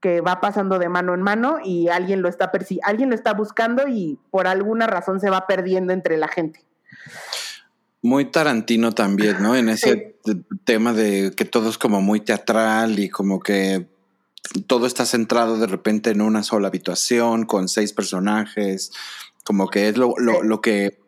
que 0.02 0.22
va 0.22 0.42
pasando 0.42 0.80
de 0.80 0.90
mano 0.90 1.14
en 1.14 1.22
mano 1.22 1.58
y 1.64 1.88
alguien 1.88 2.22
lo 2.22 2.30
está 2.30 2.52
alguien 2.84 3.10
lo 3.10 3.16
está 3.16 3.34
buscando 3.34 3.88
y 3.88 4.20
por 4.32 4.48
alguna 4.48 4.88
razón 4.88 5.20
se 5.20 5.30
va 5.30 5.48
perdiendo 5.48 5.94
entre 5.94 6.18
la 6.18 6.28
gente. 6.28 6.66
Muy 8.02 8.26
Tarantino 8.26 8.94
también, 8.94 9.42
¿no? 9.42 9.56
En 9.56 9.70
ese 9.70 10.18
tema 10.66 10.94
de 10.94 11.34
que 11.36 11.46
todo 11.46 11.70
es 11.70 11.78
como 11.78 12.02
muy 12.02 12.20
teatral 12.20 12.98
y 12.98 13.10
como 13.10 13.40
que 13.40 13.88
todo 14.66 14.88
está 14.88 15.06
centrado 15.06 15.58
de 15.58 15.68
repente 15.68 16.10
en 16.10 16.22
una 16.22 16.42
sola 16.42 16.68
habitación 16.68 17.46
con 17.46 17.70
seis 17.70 17.94
personajes, 17.94 18.92
como 19.44 19.68
que 19.70 19.88
es 19.88 19.98
lo, 19.98 20.16
lo, 20.18 20.42
lo 20.42 20.62
que 20.62 21.00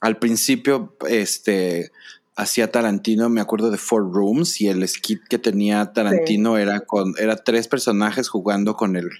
al 0.00 0.18
principio, 0.18 0.96
este, 1.08 1.92
hacía 2.40 2.70
Tarantino, 2.70 3.28
me 3.28 3.40
acuerdo 3.40 3.70
de 3.70 3.76
Four 3.76 4.12
Rooms 4.12 4.60
y 4.60 4.68
el 4.68 4.86
skit 4.88 5.22
que 5.28 5.38
tenía 5.38 5.92
Tarantino 5.92 6.56
era 6.56 6.80
con 6.80 7.14
era 7.18 7.36
tres 7.36 7.68
personajes 7.68 8.28
jugando 8.28 8.74
con 8.74 8.96
el 8.96 9.10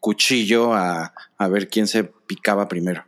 cuchillo 0.00 0.72
a, 0.72 1.12
a, 1.38 1.48
ver 1.48 1.68
quién 1.68 1.86
se 1.86 2.04
picaba 2.04 2.68
primero. 2.68 3.04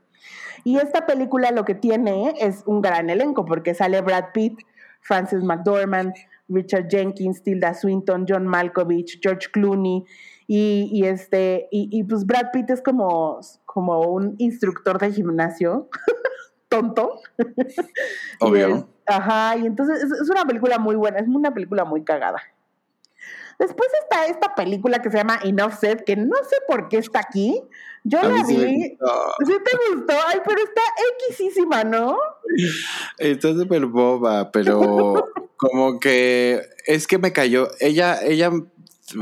Y 0.65 0.77
esta 0.77 1.07
película 1.07 1.51
lo 1.51 1.65
que 1.65 1.75
tiene 1.75 2.35
es 2.39 2.63
un 2.67 2.83
gran 2.83 3.11
elenco 3.11 3.45
porque 3.45 3.75
sale 3.75 4.01
Brad 4.01 4.27
Pitt, 4.33 4.61
Francis 5.01 5.43
McDormand, 5.43 6.15
Richard 6.49 6.89
Jenkins, 6.89 7.43
Tilda 7.43 7.75
Swinton, 7.75 8.27
John 8.29 8.47
Malkovich, 8.47 9.19
George 9.23 9.49
Clooney 9.51 10.05
y, 10.47 10.91
y 10.93 11.05
este 11.05 11.69
y, 11.71 11.89
y, 11.91 12.05
pues 12.05 12.27
Brad 12.27 12.51
Pitt 12.53 12.71
es 12.71 12.83
como 12.83 13.41
como 13.65 14.01
un 14.13 14.35
instructor 14.39 14.99
de 14.99 15.13
gimnasio 15.13 15.89
tonto. 16.77 17.21
Obvio. 18.41 18.89
ajá, 19.07 19.57
y 19.57 19.67
entonces 19.67 20.03
es, 20.03 20.31
una 20.31 20.45
película 20.45 20.79
muy 20.79 20.97
buena, 20.97 21.19
es 21.19 21.29
una 21.29 21.53
película 21.53 21.85
muy 21.85 22.05
cagada. 22.05 22.43
Después 23.59 23.89
está 24.03 24.27
esta 24.27 24.55
película 24.55 25.01
que 25.01 25.11
se 25.11 25.17
llama 25.17 25.39
Enough 25.45 25.75
Said, 25.81 26.01
que 26.01 26.17
no 26.17 26.37
sé 26.49 26.57
por 26.67 26.89
qué 26.89 26.99
está 26.99 27.21
aquí. 27.21 27.63
Yo 28.03 28.21
la 28.21 28.45
vi. 28.45 28.57
Sí, 28.57 28.99
te 29.47 29.95
gustó? 29.95 30.13
Ay, 30.27 30.41
pero 30.45 30.59
está 30.63 30.83
Xísima, 31.31 31.85
¿no? 31.85 32.19
Está 33.19 33.55
súper 33.55 33.87
boba, 33.87 34.51
pero 34.53 35.31
como 35.57 35.99
que 35.99 36.61
es 36.87 37.07
que 37.07 37.19
me 37.19 37.33
cayó. 37.33 37.69
Ella, 37.81 38.19
ella 38.23 38.51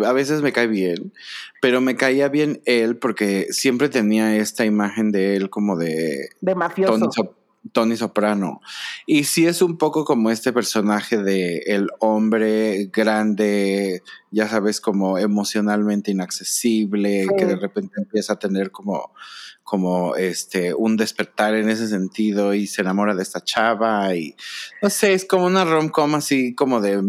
a 0.05 0.13
veces 0.13 0.43
me 0.43 0.53
cae 0.53 0.67
bien, 0.67 1.13
pero 1.61 1.81
me 1.81 1.97
caía 1.97 2.29
bien 2.29 2.61
él 2.65 2.97
porque 2.97 3.47
siempre 3.51 3.89
tenía 3.89 4.37
esta 4.37 4.65
imagen 4.65 5.13
de 5.13 5.37
él 5.37 5.51
como 5.51 5.77
de... 5.77 6.31
De 6.41 6.55
mafioso. 6.55 7.37
Tony 7.71 7.97
Soprano. 7.97 8.61
Y 9.07 9.25
sí 9.25 9.47
es 9.47 9.63
un 9.63 9.79
poco 9.79 10.05
como 10.05 10.31
este 10.31 10.53
personaje 10.53 11.19
de 11.19 11.59
el 11.67 11.89
hombre 12.01 12.91
grande, 12.93 14.03
ya 14.31 14.49
sabes, 14.49 14.81
como 14.81 15.19
emocionalmente 15.19 16.11
inaccesible, 16.11 17.27
que 17.37 17.47
de 17.47 17.57
repente 17.57 17.95
empieza 17.99 18.35
a 18.35 18.39
tener 18.39 18.71
como, 18.71 19.15
como 19.63 20.17
este, 20.17 20.75
un 20.75 20.97
despertar 20.97 21.55
en 21.55 21.71
ese 21.71 21.89
sentido 21.89 22.55
y 22.55 22.67
se 22.67 22.83
enamora 22.83 23.15
de 23.15 23.23
esta 23.23 23.43
chava 23.43 24.15
y 24.15 24.35
no 24.83 24.91
sé, 24.91 25.13
es 25.13 25.25
como 25.25 25.47
una 25.47 25.65
rom-com 25.65 26.15
así 26.17 26.55
como 26.55 26.81
de 26.81 27.01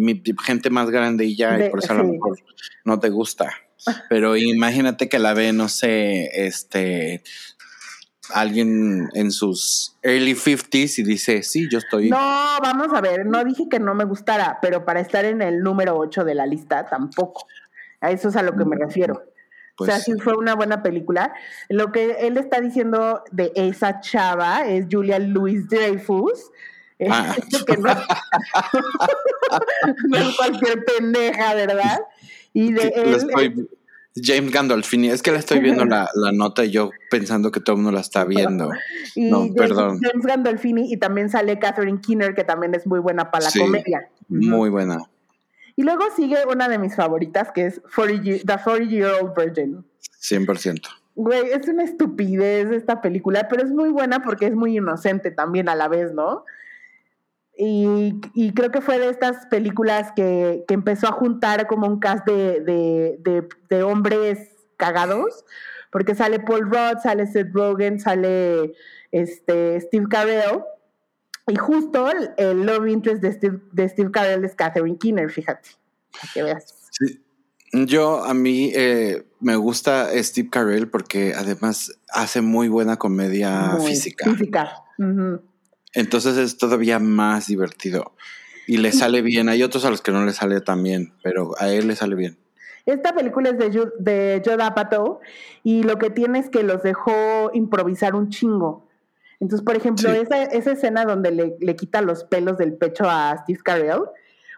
gente 0.44 0.70
más 0.70 0.90
grande 0.90 1.26
y 1.26 1.36
ya, 1.36 1.66
y 1.66 1.70
por 1.70 1.80
eso 1.84 1.94
a 1.94 1.98
lo 1.98 2.06
mejor 2.06 2.40
no 2.86 3.00
te 3.00 3.10
gusta. 3.10 3.52
Pero 4.10 4.38
imagínate 4.38 5.10
que 5.10 5.20
la 5.20 5.34
ve, 5.34 5.52
no 5.52 5.68
sé, 5.68 6.30
este, 6.46 7.22
alguien 8.34 9.10
en 9.14 9.32
sus 9.32 9.96
early 10.02 10.34
50s 10.34 11.00
y 11.00 11.04
dice, 11.04 11.44
sí, 11.44 11.68
yo 11.72 11.78
estoy... 11.78 12.10
No, 12.10 12.18
vamos 12.62 12.88
a 12.94 13.02
ver, 13.02 13.26
no 13.26 13.44
dije 13.44 13.68
que 13.70 13.80
no 13.80 13.96
me 13.96 14.04
gustara, 14.04 14.60
pero 14.62 14.86
para 14.86 15.00
estar 15.00 15.26
en 15.26 15.42
el 15.42 15.62
número 15.62 15.98
8 15.98 16.24
de 16.24 16.36
la 16.36 16.46
lista 16.46 16.88
tampoco. 16.88 17.48
A 18.02 18.12
eso 18.12 18.30
es 18.30 18.36
a 18.36 18.44
lo 18.44 18.56
que 18.56 18.66
me 18.66 18.76
refiero. 18.76 19.24
o 19.78 19.86
sea, 19.86 19.96
pues 19.96 20.04
sí 20.04 20.14
fue 20.22 20.36
una 20.36 20.56
buena 20.56 20.84
película. 20.84 21.34
Lo 21.70 21.92
que 21.92 22.28
él 22.28 22.38
está 22.38 22.60
diciendo 22.60 23.24
de 23.32 23.52
esa 23.56 24.02
chava 24.02 24.68
es 24.68 24.88
Julia 24.92 25.20
Louis 25.20 25.68
Dreyfus. 25.70 26.52
Ah. 27.10 27.36
que 27.68 27.78
no, 27.78 27.94
no, 30.10 30.18
es 30.18 30.36
cualquier 30.36 30.84
pendeja, 30.86 31.54
¿verdad? 31.54 32.00
Y 32.54 32.74
de 32.74 32.88
él... 32.90 33.70
James 34.16 34.52
Gandolfini, 34.52 35.10
es 35.10 35.24
que 35.24 35.32
la 35.32 35.40
estoy 35.40 35.60
viendo 35.60 35.86
la, 35.86 36.08
nota 36.34 36.64
y 36.64 36.72
yo 36.72 36.92
pensando 37.10 37.52
que 37.52 37.60
todo 37.60 37.76
el 37.76 37.82
mundo 37.82 37.92
la 37.92 38.02
está 38.02 38.26
viendo. 38.26 38.70
no, 39.16 39.48
perdón. 39.56 40.00
James 40.02 40.26
Gandolfini 40.26 40.94
y 40.94 40.98
también 40.98 41.30
sale 41.30 41.58
Catherine 41.58 42.00
Keener, 42.00 42.36
que 42.36 42.44
también 42.44 42.76
es 42.76 42.86
muy 42.86 43.00
buena 43.00 43.32
para 43.32 43.46
la 43.46 43.52
comedia. 43.58 44.10
Muy 44.28 44.70
buena. 44.70 45.00
Y 45.76 45.84
luego 45.84 46.04
sigue 46.16 46.38
una 46.46 46.70
de 46.70 46.78
mis 46.78 46.96
favoritas, 46.96 47.52
que 47.52 47.66
es 47.66 47.82
40, 47.96 48.46
The 48.46 48.64
40 48.64 48.90
Year 48.90 49.12
Old 49.22 49.34
Virgin. 49.36 49.84
100%. 50.22 50.82
Güey, 51.16 51.52
es 51.52 51.68
una 51.68 51.84
estupidez 51.84 52.72
esta 52.72 53.02
película, 53.02 53.48
pero 53.48 53.64
es 53.64 53.72
muy 53.72 53.90
buena 53.90 54.22
porque 54.22 54.48
es 54.48 54.54
muy 54.54 54.78
inocente 54.78 55.32
también 55.32 55.70
a 55.70 55.76
la 55.76 55.88
vez, 55.88 56.14
¿no? 56.14 56.46
Y, 57.56 58.52
creo 58.56 58.72
que 58.72 58.82
fue 58.82 58.98
de 59.00 59.10
estas 59.10 59.46
películas 59.48 60.12
que, 60.16 60.66
empezó 60.70 61.08
a 61.08 61.12
juntar 61.12 61.68
como 61.68 61.88
un 61.88 62.00
cast 62.00 62.26
de, 62.26 63.84
hombres 63.86 64.50
cagados, 64.78 65.46
porque 65.92 66.16
sale 66.16 66.40
Paul 66.40 66.64
Rudd, 66.64 67.00
sale 67.02 67.28
Seth 67.28 67.54
Rogen, 67.54 68.00
sale 68.00 68.74
este, 69.12 69.80
Steve 69.82 70.08
Carell, 70.10 70.64
y 71.48 71.56
justo 71.56 72.10
el, 72.38 72.66
love 72.66 72.88
interest 72.88 73.22
de 73.22 73.34
Steve, 73.34 73.60
de 73.72 73.90
Steve 73.90 74.12
Carell 74.12 74.46
es 74.46 74.56
Catherine 74.56 74.98
Keener, 74.98 75.30
fíjate, 75.30 75.70
para 76.12 76.34
que 76.34 76.44
veas. 76.44 76.90
Yo, 77.74 78.24
a 78.24 78.34
mí 78.34 78.72
eh, 78.76 79.26
me 79.40 79.56
gusta 79.56 80.10
Steve 80.24 80.50
Carell 80.50 80.90
porque 80.90 81.34
además 81.36 82.00
hace 82.10 82.42
muy 82.42 82.68
buena 82.68 82.98
comedia 82.98 83.78
física. 83.86 84.30
Física. 84.32 84.84
Entonces 85.94 86.38
es 86.38 86.58
todavía 86.58 87.00
más 87.00 87.48
divertido. 87.48 88.14
Y 88.68 88.78
le 88.78 88.92
sale 88.92 89.22
bien. 89.22 89.50
Hay 89.50 89.62
otros 89.62 89.86
a 89.86 89.90
los 89.90 90.02
que 90.02 90.12
no 90.12 90.26
le 90.26 90.32
sale 90.32 90.62
tan 90.62 90.82
bien, 90.84 91.14
pero 91.22 91.52
a 91.60 91.70
él 91.70 91.88
le 91.88 91.96
sale 91.96 92.16
bien. 92.16 92.38
Esta 92.86 93.14
película 93.14 93.50
es 93.50 93.58
de, 93.58 93.70
de 94.00 94.42
Joe 94.44 95.18
y 95.64 95.84
lo 95.84 95.98
que 95.98 96.10
tiene 96.10 96.40
es 96.40 96.50
que 96.50 96.64
los 96.64 96.84
dejó 96.84 97.52
improvisar 97.54 98.16
un 98.16 98.30
chingo. 98.30 98.90
Entonces, 99.40 99.64
por 99.66 99.76
ejemplo, 99.76 100.10
esa, 100.12 100.44
esa, 100.44 100.72
escena 100.72 101.06
donde 101.06 101.32
le, 101.32 101.56
le, 101.60 101.76
quita 101.76 102.02
los 102.02 102.24
pelos 102.24 102.58
del 102.58 102.74
pecho 102.74 103.10
a 103.10 103.38
Steve 103.44 103.60
Carell, 103.64 104.04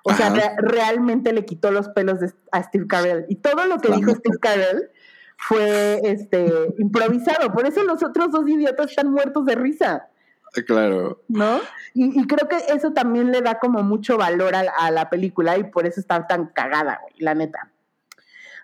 o 0.04 0.14
sea, 0.14 0.32
realmente 0.58 1.34
le 1.34 1.46
quitó 1.46 1.72
los 1.72 1.90
pelos 1.90 2.20
a 2.52 2.62
Steve 2.62 2.86
Carell. 2.88 3.26
Y 3.28 3.38
todo 3.38 3.66
lo 3.66 3.80
que 3.80 3.92
dijo 3.92 4.12
Steve 4.12 4.38
Carell 4.40 4.92
fue 5.38 6.00
este, 6.04 6.46
improvisado. 6.78 7.52
Por 7.52 7.66
eso 7.66 7.84
los 7.84 8.04
otros 8.04 8.32
dos 8.32 8.48
idiotas 8.48 8.92
están 8.92 9.12
muertos 9.12 9.46
de 9.46 9.56
risa. 9.56 10.08
Claro. 10.68 11.22
¿No? 11.28 11.60
Y, 11.94 12.28
creo 12.28 12.48
que 12.48 12.58
eso 12.74 12.92
también 12.92 13.32
le 13.32 13.42
da 13.42 13.60
como 13.60 13.84
mucho 13.84 14.18
valor 14.18 14.54
a, 14.56 14.92
la 14.92 15.10
película 15.10 15.58
y 15.58 15.64
por 15.64 15.86
eso 15.86 16.00
está 16.00 16.28
tan 16.28 16.48
cagada, 16.48 17.00
güey, 17.02 17.14
la 17.20 17.36
neta. 17.36 17.72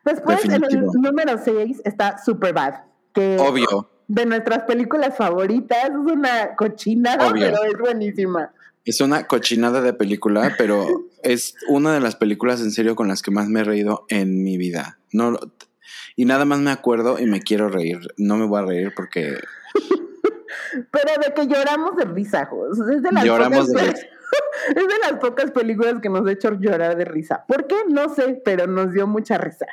Después, 0.04 0.44
en 0.46 0.64
el 0.64 0.82
número 0.94 1.38
6 1.38 1.82
está 1.86 2.18
Superbad, 2.18 2.82
que 3.14 3.38
Obvio. 3.40 3.90
de 4.08 4.26
nuestras 4.26 4.64
películas 4.64 5.16
favoritas, 5.16 5.86
es 5.86 5.96
una 5.96 6.56
cochinada, 6.56 7.32
pero 7.32 7.64
es 7.64 7.78
buenísima. 7.80 8.52
Es 8.84 9.00
una 9.00 9.28
cochinada 9.28 9.82
de 9.82 9.94
película, 9.94 10.56
pero 10.58 10.88
es 11.24 11.56
una 11.70 11.94
de 11.94 12.00
las 12.00 12.16
películas 12.16 12.62
en 12.62 12.72
serio 12.72 12.96
con 12.96 13.08
las 13.08 13.22
que 13.22 13.32
más 13.32 13.48
me 13.48 13.62
he 13.62 13.64
reído 13.64 14.06
en 14.10 14.44
mi 14.44 14.58
vida. 14.58 15.00
No, 15.14 15.40
y 16.16 16.26
nada 16.26 16.46
más 16.46 16.60
me 16.60 16.72
acuerdo 16.72 17.20
y 17.20 17.26
me 17.26 17.42
quiero 17.42 17.70
reír. 17.70 18.00
No 18.18 18.38
me 18.38 18.46
voy 18.46 18.62
a 18.62 18.66
reír 18.66 18.94
porque 18.96 19.38
pero 20.92 21.22
de 21.26 21.34
que 21.34 21.48
lloramos 21.48 21.96
de 21.96 22.06
risa, 22.06 22.50
Es 22.72 23.02
de 23.02 23.12
las 23.12 23.24
lloramos 23.24 23.68
pocas, 23.68 23.94
de 23.94 24.10
Es 24.70 24.88
de 24.88 25.00
las 25.02 25.14
pocas 25.20 25.52
películas 25.52 25.96
que 26.02 26.10
nos 26.10 26.28
ha 26.28 26.32
hecho 26.32 26.54
llorar 26.60 26.96
de 26.96 27.06
risa. 27.06 27.44
¿Por 27.48 27.68
qué? 27.68 27.76
No 27.90 28.14
sé, 28.14 28.42
pero 28.44 28.68
nos 28.68 28.94
dio 28.94 29.08
mucha 29.08 29.38
risa. 29.38 29.66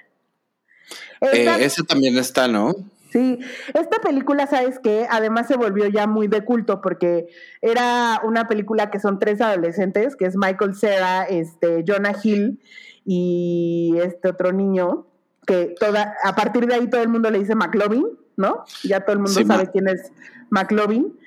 Eh, 1.21 1.57
eso 1.61 1.85
también 1.85 2.17
está, 2.17 2.49
¿no? 2.49 2.75
Sí, 3.11 3.39
esta 3.73 4.01
película, 4.03 4.47
¿sabes 4.47 4.79
qué? 4.79 5.07
Además 5.11 5.47
se 5.47 5.57
volvió 5.57 5.87
ya 5.89 6.07
muy 6.07 6.29
de 6.29 6.45
culto 6.45 6.83
porque 6.83 7.27
era 7.63 8.21
una 8.23 8.49
película 8.49 8.91
que 8.91 9.01
son 9.01 9.19
tres 9.19 9.41
adolescentes, 9.41 10.15
que 10.15 10.27
es 10.27 10.37
Michael 10.37 10.75
Cera, 10.75 11.25
este, 11.25 11.85
Jonah 11.87 12.15
Hill 12.23 12.61
y 13.07 13.95
este 14.03 14.29
otro 14.29 14.53
niño, 14.53 15.07
que 15.47 15.75
toda, 15.81 16.15
a 16.23 16.35
partir 16.37 16.67
de 16.67 16.75
ahí 16.75 16.91
todo 16.91 17.03
el 17.03 17.09
mundo 17.09 17.31
le 17.31 17.39
dice 17.39 17.55
McLovin, 17.55 18.07
¿no? 18.39 18.65
Ya 18.85 19.01
todo 19.01 19.15
el 19.15 19.19
mundo 19.19 19.45
sabe 19.45 19.71
quién 19.71 19.89
es 19.89 20.11
McLovin, 20.49 21.19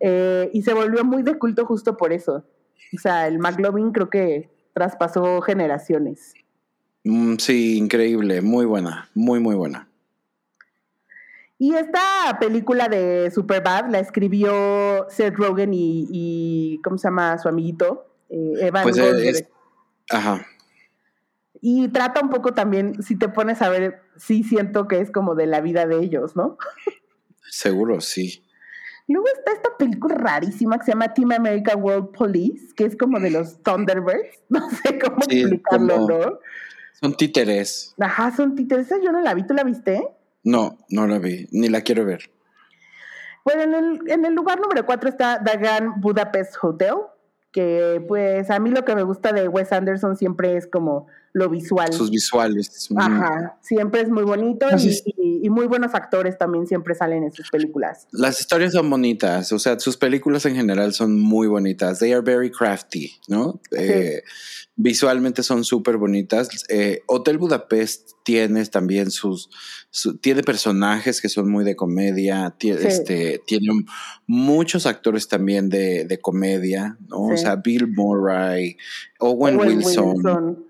eh, 0.00 0.50
y 0.52 0.62
se 0.62 0.74
volvió 0.74 1.04
muy 1.04 1.22
de 1.22 1.38
culto 1.38 1.64
justo 1.64 1.96
por 1.96 2.12
eso. 2.12 2.44
O 2.94 2.98
sea, 2.98 3.26
el 3.26 3.38
McLovin 3.38 3.92
creo 3.92 4.10
que 4.10 4.50
traspasó 4.74 5.40
generaciones. 5.40 6.34
Mm, 7.04 7.36
sí, 7.38 7.78
increíble, 7.78 8.42
muy 8.42 8.66
buena, 8.66 9.08
muy, 9.14 9.40
muy 9.40 9.54
buena. 9.54 9.88
Y 11.58 11.74
esta 11.74 12.38
película 12.38 12.88
de 12.88 13.30
Superbad 13.34 13.88
la 13.90 13.98
escribió 13.98 15.06
Seth 15.08 15.34
Rogen 15.34 15.70
y, 15.72 16.80
¿cómo 16.84 16.98
se 16.98 17.08
llama 17.08 17.38
su 17.38 17.48
amiguito? 17.48 18.06
Eh, 18.28 18.66
Evan 18.66 18.82
pues 18.82 18.96
es, 18.98 19.44
Ajá. 20.10 20.46
Y 21.60 21.88
trata 21.88 22.20
un 22.20 22.30
poco 22.30 22.54
también, 22.54 23.02
si 23.02 23.16
te 23.16 23.28
pones 23.28 23.60
a 23.62 23.68
ver, 23.68 24.02
sí 24.18 24.42
siento 24.42 24.88
que 24.88 25.00
es 25.00 25.10
como 25.10 25.34
de 25.34 25.46
la 25.46 25.60
vida 25.60 25.86
de 25.86 25.98
ellos, 25.98 26.36
¿no? 26.36 26.58
Seguro, 27.50 28.00
sí. 28.00 28.42
Luego 29.08 29.26
está 29.34 29.52
esta 29.52 29.70
película 29.78 30.16
rarísima 30.16 30.78
que 30.78 30.84
se 30.84 30.92
llama 30.92 31.14
Team 31.14 31.32
America 31.32 31.74
World 31.74 32.10
Police, 32.10 32.74
que 32.76 32.84
es 32.84 32.94
como 32.96 33.18
de 33.18 33.30
los 33.30 33.62
Thunderbirds. 33.62 34.42
No 34.50 34.68
sé 34.70 34.98
cómo 34.98 35.18
explicarlo, 35.22 36.06
¿no? 36.06 36.38
Son 37.00 37.14
títeres. 37.14 37.94
Ajá, 37.98 38.34
son 38.36 38.54
títeres. 38.54 38.88
Yo 39.02 39.12
no 39.12 39.20
la 39.20 39.34
vi, 39.34 39.46
¿tú 39.46 39.54
la 39.54 39.64
viste? 39.64 40.06
No, 40.42 40.78
no 40.90 41.06
la 41.06 41.18
vi, 41.18 41.48
ni 41.52 41.68
la 41.68 41.80
quiero 41.82 42.04
ver. 42.04 42.30
Bueno, 43.44 43.62
en 43.62 43.74
el, 43.74 44.10
en 44.10 44.24
el 44.26 44.34
lugar 44.34 44.60
número 44.60 44.84
cuatro 44.84 45.08
está 45.08 45.38
Dagan 45.38 46.00
Budapest 46.00 46.56
Hotel, 46.60 46.94
que 47.52 48.04
pues 48.06 48.50
a 48.50 48.58
mí 48.58 48.70
lo 48.70 48.84
que 48.84 48.94
me 48.94 49.02
gusta 49.04 49.32
de 49.32 49.48
Wes 49.48 49.72
Anderson 49.72 50.16
siempre 50.16 50.56
es 50.56 50.66
como 50.66 51.06
lo 51.32 51.48
visual. 51.48 51.92
Sus 51.92 52.10
visuales. 52.10 52.88
Ajá, 52.96 53.58
siempre 53.60 54.00
es 54.00 54.08
muy 54.08 54.24
bonito 54.24 54.66
y, 54.78 55.48
muy 55.50 55.66
buenos 55.66 55.94
actores 55.94 56.36
también 56.36 56.66
siempre 56.66 56.94
salen 56.94 57.24
en 57.24 57.32
sus 57.32 57.50
películas. 57.50 58.06
Las 58.12 58.40
historias 58.40 58.72
son 58.72 58.88
bonitas, 58.90 59.52
o 59.52 59.58
sea, 59.58 59.78
sus 59.78 59.96
películas 59.96 60.44
en 60.46 60.56
general 60.56 60.92
son 60.92 61.18
muy 61.18 61.46
bonitas. 61.46 61.98
They 61.98 62.12
are 62.12 62.22
very 62.22 62.50
crafty, 62.50 63.12
¿no? 63.28 63.60
Eh, 63.76 64.22
visualmente 64.76 65.42
son 65.42 65.64
súper 65.64 65.96
bonitas. 65.96 66.48
Eh, 66.68 67.02
Hotel 67.06 67.38
Budapest 67.38 68.12
tiene 68.24 68.64
también 68.66 69.10
sus, 69.10 69.48
tiene 70.20 70.42
personajes 70.42 71.20
que 71.20 71.28
son 71.28 71.50
muy 71.50 71.64
de 71.64 71.76
comedia, 71.76 72.54
tiene, 72.58 72.82
este, 72.82 73.40
tiene 73.46 73.68
muchos 74.26 74.86
actores 74.86 75.28
también 75.28 75.68
de, 75.68 76.18
comedia, 76.20 76.96
¿no? 77.08 77.28
O 77.28 77.36
sea, 77.36 77.56
Bill 77.56 77.88
Murray, 77.88 78.76
Owen, 79.18 79.58
Wilson 79.58 80.26
eh, 80.26 80.67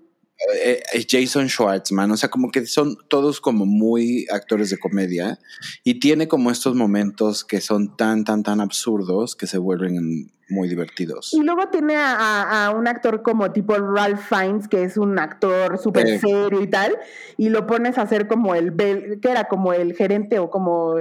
eh, 0.53 0.81
Jason 1.09 1.49
Schwartzman, 1.49 2.11
o 2.11 2.17
sea, 2.17 2.29
como 2.29 2.49
que 2.49 2.65
son 2.65 2.97
todos 3.09 3.41
como 3.41 3.65
muy 3.65 4.25
actores 4.31 4.69
de 4.69 4.77
comedia 4.77 5.37
y 5.83 5.99
tiene 5.99 6.27
como 6.27 6.49
estos 6.49 6.75
momentos 6.75 7.43
que 7.43 7.59
son 7.59 7.97
tan, 7.97 8.23
tan, 8.23 8.43
tan 8.43 8.61
absurdos 8.61 9.35
que 9.35 9.47
se 9.47 9.57
vuelven 9.57 10.31
muy 10.47 10.69
divertidos. 10.69 11.33
Y 11.33 11.43
luego 11.43 11.67
tiene 11.69 11.95
a, 11.97 12.73
un 12.75 12.87
actor 12.87 13.21
como 13.21 13.51
tipo 13.51 13.75
Ralph 13.75 14.21
Fiennes, 14.21 14.67
que 14.67 14.83
es 14.83 14.97
un 14.97 15.19
actor 15.19 15.77
súper 15.77 16.19
serio 16.19 16.61
y 16.61 16.67
tal, 16.67 16.97
y 17.37 17.49
lo 17.49 17.67
pones 17.67 17.97
a 17.97 18.03
hacer 18.03 18.27
como 18.27 18.55
el, 18.55 18.75
que 18.75 19.29
era 19.29 19.47
como 19.47 19.73
el 19.73 19.93
gerente 19.93 20.39
o 20.39 20.49
como... 20.49 20.95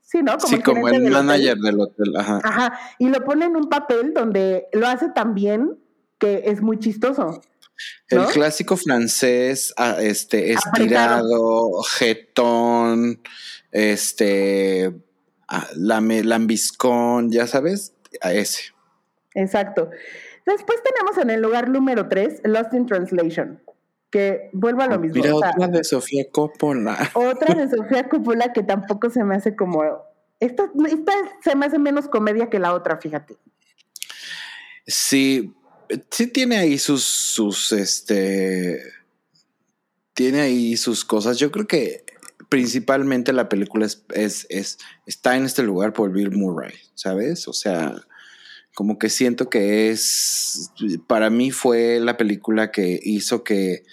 Sí, 0.00 0.22
¿no? 0.22 0.38
Como 0.38 0.48
sí, 0.48 0.54
el 0.54 0.62
como 0.62 0.88
el 0.88 1.10
manager 1.10 1.58
del 1.58 1.80
hotel. 1.80 2.16
Ajá. 2.16 2.40
Ajá. 2.42 2.78
Y 2.98 3.10
lo 3.10 3.22
pone 3.24 3.44
en 3.44 3.56
un 3.56 3.68
papel 3.68 4.14
donde 4.14 4.66
lo 4.72 4.86
hace 4.86 5.10
tan 5.10 5.34
bien 5.34 5.78
que 6.18 6.44
es 6.46 6.62
muy 6.62 6.78
chistoso. 6.78 7.42
El 8.08 8.26
clásico 8.26 8.76
francés, 8.76 9.74
ah, 9.76 9.96
este, 10.00 10.52
estirado, 10.52 11.82
jetón, 11.82 13.20
este, 13.70 14.92
ah, 15.48 15.66
lambiscón, 15.74 17.30
ya 17.30 17.46
sabes, 17.46 17.94
a 18.20 18.32
ese. 18.32 18.72
Exacto. 19.34 19.90
Después 20.46 20.78
tenemos 20.82 21.18
en 21.18 21.30
el 21.30 21.42
lugar 21.42 21.68
número 21.68 22.08
3, 22.08 22.40
Lost 22.44 22.72
in 22.72 22.86
Translation, 22.86 23.62
que 24.10 24.48
vuelvo 24.52 24.82
a 24.82 24.86
lo 24.86 24.98
mismo. 24.98 25.22
Mira, 25.22 25.34
otra 25.34 25.68
de 25.68 25.84
Sofía 25.84 26.24
Coppola. 26.30 27.10
Otra 27.12 27.54
de 27.54 27.68
Sofía 27.76 28.08
Coppola 28.08 28.52
que 28.52 28.62
tampoco 28.62 29.10
se 29.10 29.22
me 29.24 29.36
hace 29.36 29.54
como... 29.54 29.82
Esta, 30.40 30.70
esta 30.88 31.12
se 31.42 31.56
me 31.56 31.66
hace 31.66 31.78
menos 31.78 32.08
comedia 32.08 32.48
que 32.48 32.58
la 32.58 32.72
otra, 32.72 32.96
fíjate. 32.96 33.36
Sí, 34.86 35.54
sí 36.10 36.26
tiene 36.26 36.58
ahí 36.58 36.78
sus, 36.78 37.02
sus, 37.04 37.72
este, 37.72 38.82
tiene 40.14 40.40
ahí 40.40 40.76
sus 40.76 41.04
cosas. 41.04 41.38
Yo 41.38 41.50
creo 41.50 41.66
que 41.66 42.04
principalmente 42.48 43.32
la 43.32 43.48
película 43.48 43.86
es, 43.86 44.46
es, 44.48 44.78
está 45.06 45.36
en 45.36 45.44
este 45.44 45.62
lugar 45.62 45.92
por 45.92 46.12
Bill 46.12 46.30
Murray, 46.30 46.74
¿sabes? 46.94 47.48
O 47.48 47.52
sea, 47.52 47.94
como 48.74 48.98
que 48.98 49.10
siento 49.10 49.50
que 49.50 49.90
es, 49.90 50.70
para 51.06 51.30
mí 51.30 51.50
fue 51.50 52.00
la 52.00 52.16
película 52.16 52.70
que 52.70 53.00
hizo 53.02 53.42
que 53.44 53.84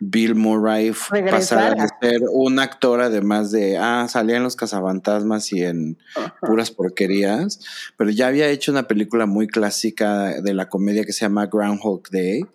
Bill 0.00 0.34
Murray 0.34 0.92
pasara 1.30 1.84
a 1.84 1.88
ser 2.00 2.22
un 2.32 2.58
actor 2.58 3.02
además 3.02 3.50
de, 3.50 3.76
ah, 3.76 4.06
salía 4.08 4.38
en 4.38 4.42
Los 4.42 4.56
Cazafantasmas 4.56 5.52
y 5.52 5.62
en 5.62 5.98
puras 6.40 6.70
porquerías, 6.70 7.60
pero 7.98 8.08
ya 8.08 8.28
había 8.28 8.48
hecho 8.48 8.72
una 8.72 8.88
película 8.88 9.26
muy 9.26 9.46
clásica 9.46 10.40
de 10.40 10.54
la 10.54 10.70
comedia 10.70 11.04
que 11.04 11.12
se 11.12 11.26
llama 11.26 11.46
Groundhog 11.46 12.08
Day. 12.10 12.46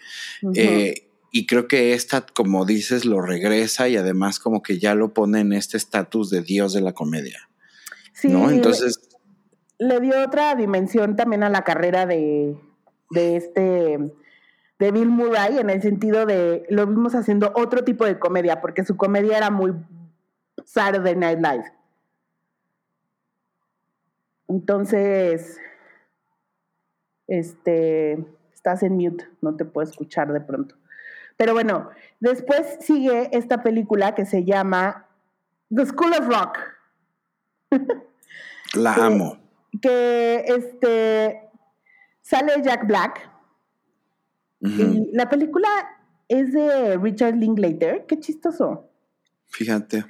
Eh, 0.55 1.07
y 1.31 1.45
creo 1.45 1.67
que 1.67 1.93
esta, 1.93 2.25
como 2.25 2.65
dices, 2.65 3.05
lo 3.05 3.21
regresa 3.21 3.89
y 3.89 3.97
además 3.97 4.39
como 4.39 4.63
que 4.63 4.79
ya 4.79 4.95
lo 4.95 5.13
pone 5.13 5.41
en 5.41 5.53
este 5.53 5.77
estatus 5.77 6.31
de 6.31 6.41
dios 6.41 6.73
de 6.73 6.81
la 6.81 6.93
comedia. 6.93 7.49
Sí, 8.13 8.29
¿no? 8.29 8.49
Entonces... 8.49 8.99
Le, 9.77 9.99
dio 9.99 10.23
otra 10.23 10.55
dimensión 10.55 11.15
también 11.15 11.43
a 11.43 11.49
la 11.49 11.63
carrera 11.63 12.05
de, 12.05 12.55
de 13.11 13.35
este 13.35 13.99
de 14.79 14.91
Bill 14.91 15.09
Murray 15.09 15.57
en 15.57 15.69
el 15.69 15.81
sentido 15.81 16.25
de 16.25 16.65
lo 16.69 16.85
vimos 16.85 17.15
haciendo 17.15 17.51
otro 17.55 17.83
tipo 17.83 18.05
de 18.05 18.19
comedia, 18.19 18.61
porque 18.61 18.83
su 18.83 18.97
comedia 18.97 19.37
era 19.37 19.49
muy 19.49 19.73
Saturday 20.65 21.15
Night 21.15 21.39
Live. 21.39 21.73
Entonces, 24.47 25.59
este, 27.27 28.25
estás 28.53 28.83
en 28.83 28.95
mute, 28.97 29.27
no 29.41 29.55
te 29.55 29.65
puedo 29.65 29.87
escuchar 29.87 30.31
de 30.31 30.41
pronto. 30.41 30.75
Pero 31.37 31.53
bueno, 31.53 31.89
después 32.19 32.77
sigue 32.79 33.29
esta 33.31 33.63
película 33.63 34.15
que 34.15 34.25
se 34.25 34.43
llama 34.43 35.07
The 35.73 35.85
School 35.85 36.13
of 36.13 36.27
Rock. 36.27 36.59
La 38.75 38.93
amo. 39.05 39.37
Que 39.81 40.45
este 40.47 41.49
sale 42.21 42.53
Jack 42.63 42.87
Black 42.87 43.29
la 44.59 45.29
película 45.29 45.67
es 46.27 46.53
de 46.53 46.97
Richard 46.97 47.35
Linklater. 47.35 48.05
Qué 48.07 48.19
chistoso. 48.19 48.89
Fíjate. 49.47 50.05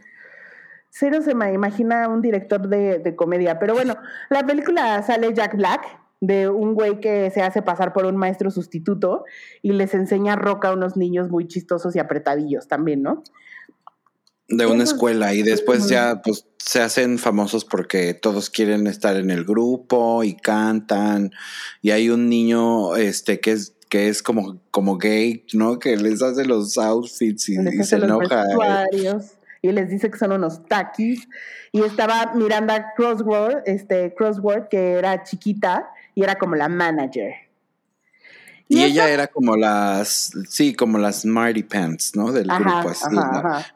Cero 0.97 1.21
se 1.21 1.35
me 1.35 1.51
imagina 1.51 2.07
un 2.07 2.21
director 2.21 2.69
de, 2.69 3.15
comedia. 3.17 3.59
Pero 3.59 3.73
bueno, 3.73 3.97
la 4.29 4.45
película 4.45 5.03
sale 5.03 5.33
Jack 5.33 5.57
Black, 5.57 5.85
de 6.21 6.47
un 6.47 6.73
güey 6.73 7.01
que 7.01 7.29
se 7.31 7.41
hace 7.41 7.61
pasar 7.61 7.91
por 7.91 8.05
un 8.05 8.15
maestro 8.15 8.49
sustituto 8.49 9.25
y 9.61 9.73
les 9.73 9.93
enseña 9.93 10.37
rock 10.37 10.65
a 10.65 10.71
unos 10.71 10.95
niños 10.95 11.29
muy 11.29 11.47
chistosos 11.47 11.95
y 11.97 11.99
apretadillos 11.99 12.69
también, 12.69 13.01
¿no? 13.01 13.23
De 14.47 14.67
una 14.67 14.83
escuela 14.83 15.33
y 15.33 15.41
después 15.41 15.89
ya 15.89 16.21
pues 16.23 16.47
se 16.57 16.81
hacen 16.81 17.17
famosos 17.17 17.65
porque 17.65 18.13
todos 18.13 18.49
quieren 18.49 18.87
estar 18.87 19.17
en 19.17 19.31
el 19.31 19.43
grupo 19.43 20.23
y 20.23 20.35
cantan 20.37 21.31
y 21.81 21.91
hay 21.91 22.09
un 22.09 22.29
niño 22.29 22.95
este 22.95 23.39
que 23.39 23.51
es 23.51 23.74
que 23.95 24.09
es 24.09 24.21
como, 24.21 24.59
como 24.71 24.97
gay, 24.97 25.45
¿no? 25.53 25.79
Que 25.79 25.95
les 25.95 26.21
hace 26.21 26.43
los 26.43 26.77
outfits 26.77 27.47
y, 27.47 27.55
se 27.85 27.95
enoja. 27.95 28.43
y 29.61 29.71
les 29.71 29.89
dice 29.89 30.11
que 30.11 30.17
son 30.17 30.33
unos 30.33 30.65
taquis. 30.65 31.29
Y 31.71 31.81
estaba 31.81 32.33
Miranda 32.35 32.93
Crossword, 32.97 33.63
este 33.65 34.13
Crossword, 34.13 34.67
que 34.67 34.95
era 34.95 35.23
chiquita 35.23 35.87
y 36.13 36.23
era 36.23 36.35
como 36.35 36.55
la 36.55 36.67
manager. 36.67 37.35
Y, 38.67 38.83
ella 38.83 39.09
era 39.09 39.27
como 39.27 39.55
las, 39.55 40.33
sí, 40.49 40.75
como 40.75 40.97
las 40.97 41.23
Marty 41.23 41.63
Pants, 41.63 42.17
¿no? 42.17 42.33
Del 42.33 42.47
grupo. 42.47 42.91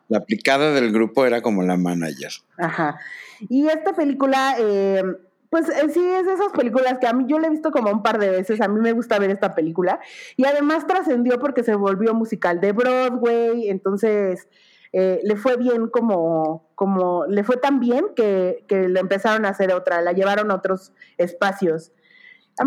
la, 0.09 0.17
aplicada 0.17 0.73
del 0.73 0.91
grupo 0.91 1.25
era 1.25 1.41
como 1.41 1.63
la 1.63 1.77
manager. 1.77 2.33
Ajá. 2.57 2.99
Y 3.47 3.67
esta 3.69 3.93
película 3.93 4.57
eh, 4.59 5.01
pues 5.49 5.67
eh, 5.69 5.89
sí, 5.93 5.99
es 5.99 6.25
de 6.25 6.33
esas 6.33 6.51
películas 6.51 6.97
que 6.99 7.07
a 7.07 7.13
mí 7.13 7.25
yo 7.27 7.39
la 7.39 7.47
he 7.47 7.49
visto 7.49 7.71
como 7.71 7.91
un 7.91 8.03
par 8.03 8.19
de 8.19 8.29
veces, 8.29 8.61
a 8.61 8.67
mí 8.67 8.79
me 8.79 8.91
gusta 8.91 9.19
ver 9.19 9.31
esta 9.31 9.55
película 9.55 9.99
y 10.37 10.45
además 10.45 10.85
trascendió 10.85 11.39
porque 11.39 11.63
se 11.63 11.75
volvió 11.75 12.13
musical 12.13 12.61
de 12.61 12.71
Broadway, 12.71 13.69
entonces 13.69 14.47
eh, 14.93 15.19
le 15.23 15.35
fue 15.35 15.57
bien 15.57 15.87
como, 15.87 16.69
como, 16.75 17.25
le 17.27 17.43
fue 17.43 17.57
tan 17.57 17.79
bien 17.79 18.05
que, 18.15 18.63
que 18.67 18.87
le 18.87 18.99
empezaron 18.99 19.45
a 19.45 19.49
hacer 19.49 19.73
otra, 19.73 20.01
la 20.01 20.13
llevaron 20.13 20.51
a 20.51 20.55
otros 20.55 20.91
espacios. 21.17 21.91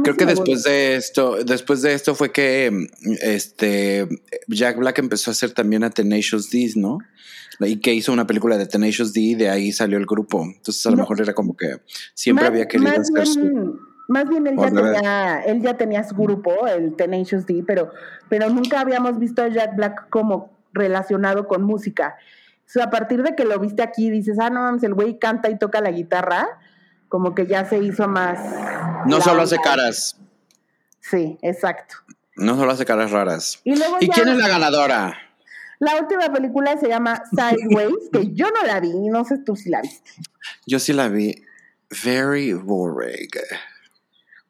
Creo 0.02 0.16
que 0.16 0.24
después 0.24 0.62
de 0.62 0.96
esto, 0.96 1.44
después 1.44 1.82
de 1.82 1.92
esto 1.92 2.14
fue 2.14 2.32
que 2.32 2.88
este 3.20 4.08
Jack 4.48 4.78
Black 4.78 4.98
empezó 4.98 5.30
a 5.30 5.32
hacer 5.32 5.52
también 5.52 5.84
a 5.84 5.90
Tenacious 5.90 6.50
D, 6.50 6.72
¿no? 6.76 6.98
Y 7.66 7.80
que 7.80 7.92
hizo 7.94 8.12
una 8.12 8.26
película 8.26 8.56
de 8.56 8.66
Tenacious 8.66 9.12
D 9.12 9.20
y 9.20 9.34
de 9.34 9.48
ahí 9.48 9.72
salió 9.72 9.98
el 9.98 10.06
grupo. 10.06 10.42
Entonces 10.42 10.84
a 10.86 10.90
lo 10.90 10.96
mejor 10.96 11.20
era 11.20 11.34
como 11.34 11.56
que 11.56 11.80
siempre 12.14 12.46
había 12.46 12.66
querido 12.66 12.90
más 12.92 13.10
bien, 13.36 13.78
Más 14.08 14.28
bien 14.28 14.46
él 14.46 14.56
ya, 14.56 14.70
tenía, 14.70 15.40
él 15.42 15.62
ya 15.62 15.76
tenía 15.76 16.04
su 16.04 16.14
grupo, 16.14 16.66
el 16.66 16.94
Tenacious 16.94 17.46
D, 17.46 17.64
pero, 17.66 17.90
pero 18.28 18.48
nunca 18.50 18.80
habíamos 18.80 19.18
visto 19.18 19.42
a 19.42 19.48
Jack 19.48 19.76
Black 19.76 20.08
como 20.10 20.50
relacionado 20.72 21.46
con 21.46 21.62
música. 21.62 22.16
sea, 22.66 22.84
a 22.84 22.90
partir 22.90 23.22
de 23.22 23.34
que 23.34 23.44
lo 23.44 23.58
viste 23.58 23.82
aquí, 23.82 24.10
dices, 24.10 24.38
ah, 24.40 24.50
no 24.50 24.60
mames, 24.60 24.82
el 24.82 24.94
güey 24.94 25.18
canta 25.18 25.50
y 25.50 25.58
toca 25.58 25.80
la 25.80 25.90
guitarra, 25.90 26.48
como 27.08 27.34
que 27.34 27.46
ya 27.46 27.64
se 27.64 27.78
hizo 27.78 28.08
más. 28.08 28.38
No 29.06 29.20
solo 29.20 29.42
hace 29.42 29.58
caras. 29.58 30.16
Sí, 31.00 31.38
exacto. 31.42 31.96
No 32.36 32.56
solo 32.56 32.72
hace 32.72 32.84
caras 32.84 33.10
raras. 33.10 33.60
¿Y, 33.64 33.74
quién 34.08 34.28
es 34.28 34.38
la 34.38 34.48
ganadora? 34.48 35.18
La 35.82 36.00
última 36.00 36.32
película 36.32 36.78
se 36.78 36.86
llama 36.86 37.24
Sideways, 37.30 38.08
que 38.12 38.32
yo 38.32 38.46
no 38.52 38.64
la 38.64 38.78
vi, 38.78 38.92
no 39.08 39.24
sé 39.24 39.38
tú 39.38 39.56
si 39.56 39.68
la 39.68 39.82
viste. 39.82 40.12
Yo 40.64 40.78
sí 40.78 40.92
la 40.92 41.08
vi. 41.08 41.42
Very 42.04 42.52
boring. 42.52 43.28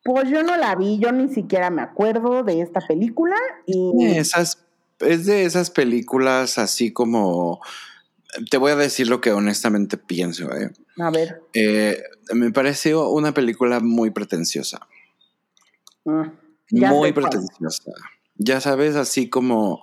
Pues 0.05 0.29
yo 0.29 0.43
no 0.43 0.59
la 0.59 0.75
vi, 0.75 0.99
yo 0.99 1.11
ni 1.11 1.33
siquiera 1.33 1.71
me 1.71 1.81
acuerdo 1.81 2.43
de 2.43 2.61
esta 2.61 2.81
película. 2.81 3.35
Y... 3.65 4.15
Esas, 4.15 4.59
es 5.01 5.25
de 5.25 5.47
esas 5.47 5.71
películas 5.71 6.59
así 6.59 6.93
como 6.93 7.63
te 8.51 8.59
voy 8.59 8.73
a 8.73 8.77
decir 8.77 9.09
lo 9.09 9.23
que 9.23 9.33
honestamente 9.33 9.97
pienso. 9.97 10.55
¿eh? 10.55 10.71
A 10.99 11.11
ver. 11.11 11.41
Eh, 11.55 12.03
me 12.35 12.53
pareció 12.53 13.09
una 13.09 13.33
película 13.33 13.81
muy 13.81 14.11
pretenciosa. 14.11 14.87
Mm, 16.05 16.25
muy 16.73 17.13
pretenciosa. 17.13 17.91
Ya 18.45 18.61
sabes, 18.61 18.97
así 18.97 19.29
como 19.29 19.81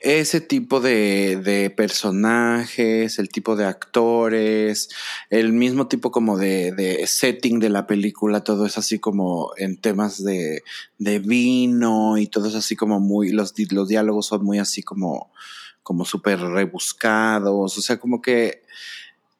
ese 0.00 0.40
tipo 0.40 0.80
de, 0.80 1.72
personajes, 1.76 3.18
el 3.18 3.28
tipo 3.28 3.56
de 3.56 3.64
actores, 3.64 4.88
el 5.30 5.52
mismo 5.52 5.88
tipo 5.88 6.12
como 6.12 6.38
de, 6.38 7.02
setting 7.06 7.58
de 7.58 7.68
la 7.68 7.88
película, 7.88 8.44
todo 8.44 8.66
es 8.66 8.78
así 8.78 9.00
como 9.00 9.50
en 9.56 9.76
temas 9.76 10.22
de, 10.22 10.62
vino 10.98 12.18
y 12.18 12.28
todo 12.28 12.48
es 12.48 12.54
así 12.54 12.76
como 12.76 13.00
muy, 13.00 13.30
los, 13.30 13.54
los 13.70 13.88
diálogos 13.88 14.26
son 14.26 14.44
muy 14.44 14.58
así 14.58 14.82
como 14.82 15.32
como 15.82 16.04
súper 16.04 16.38
rebuscados, 16.38 17.78
o 17.78 17.80
sea, 17.80 17.98
como 17.98 18.20
que, 18.20 18.62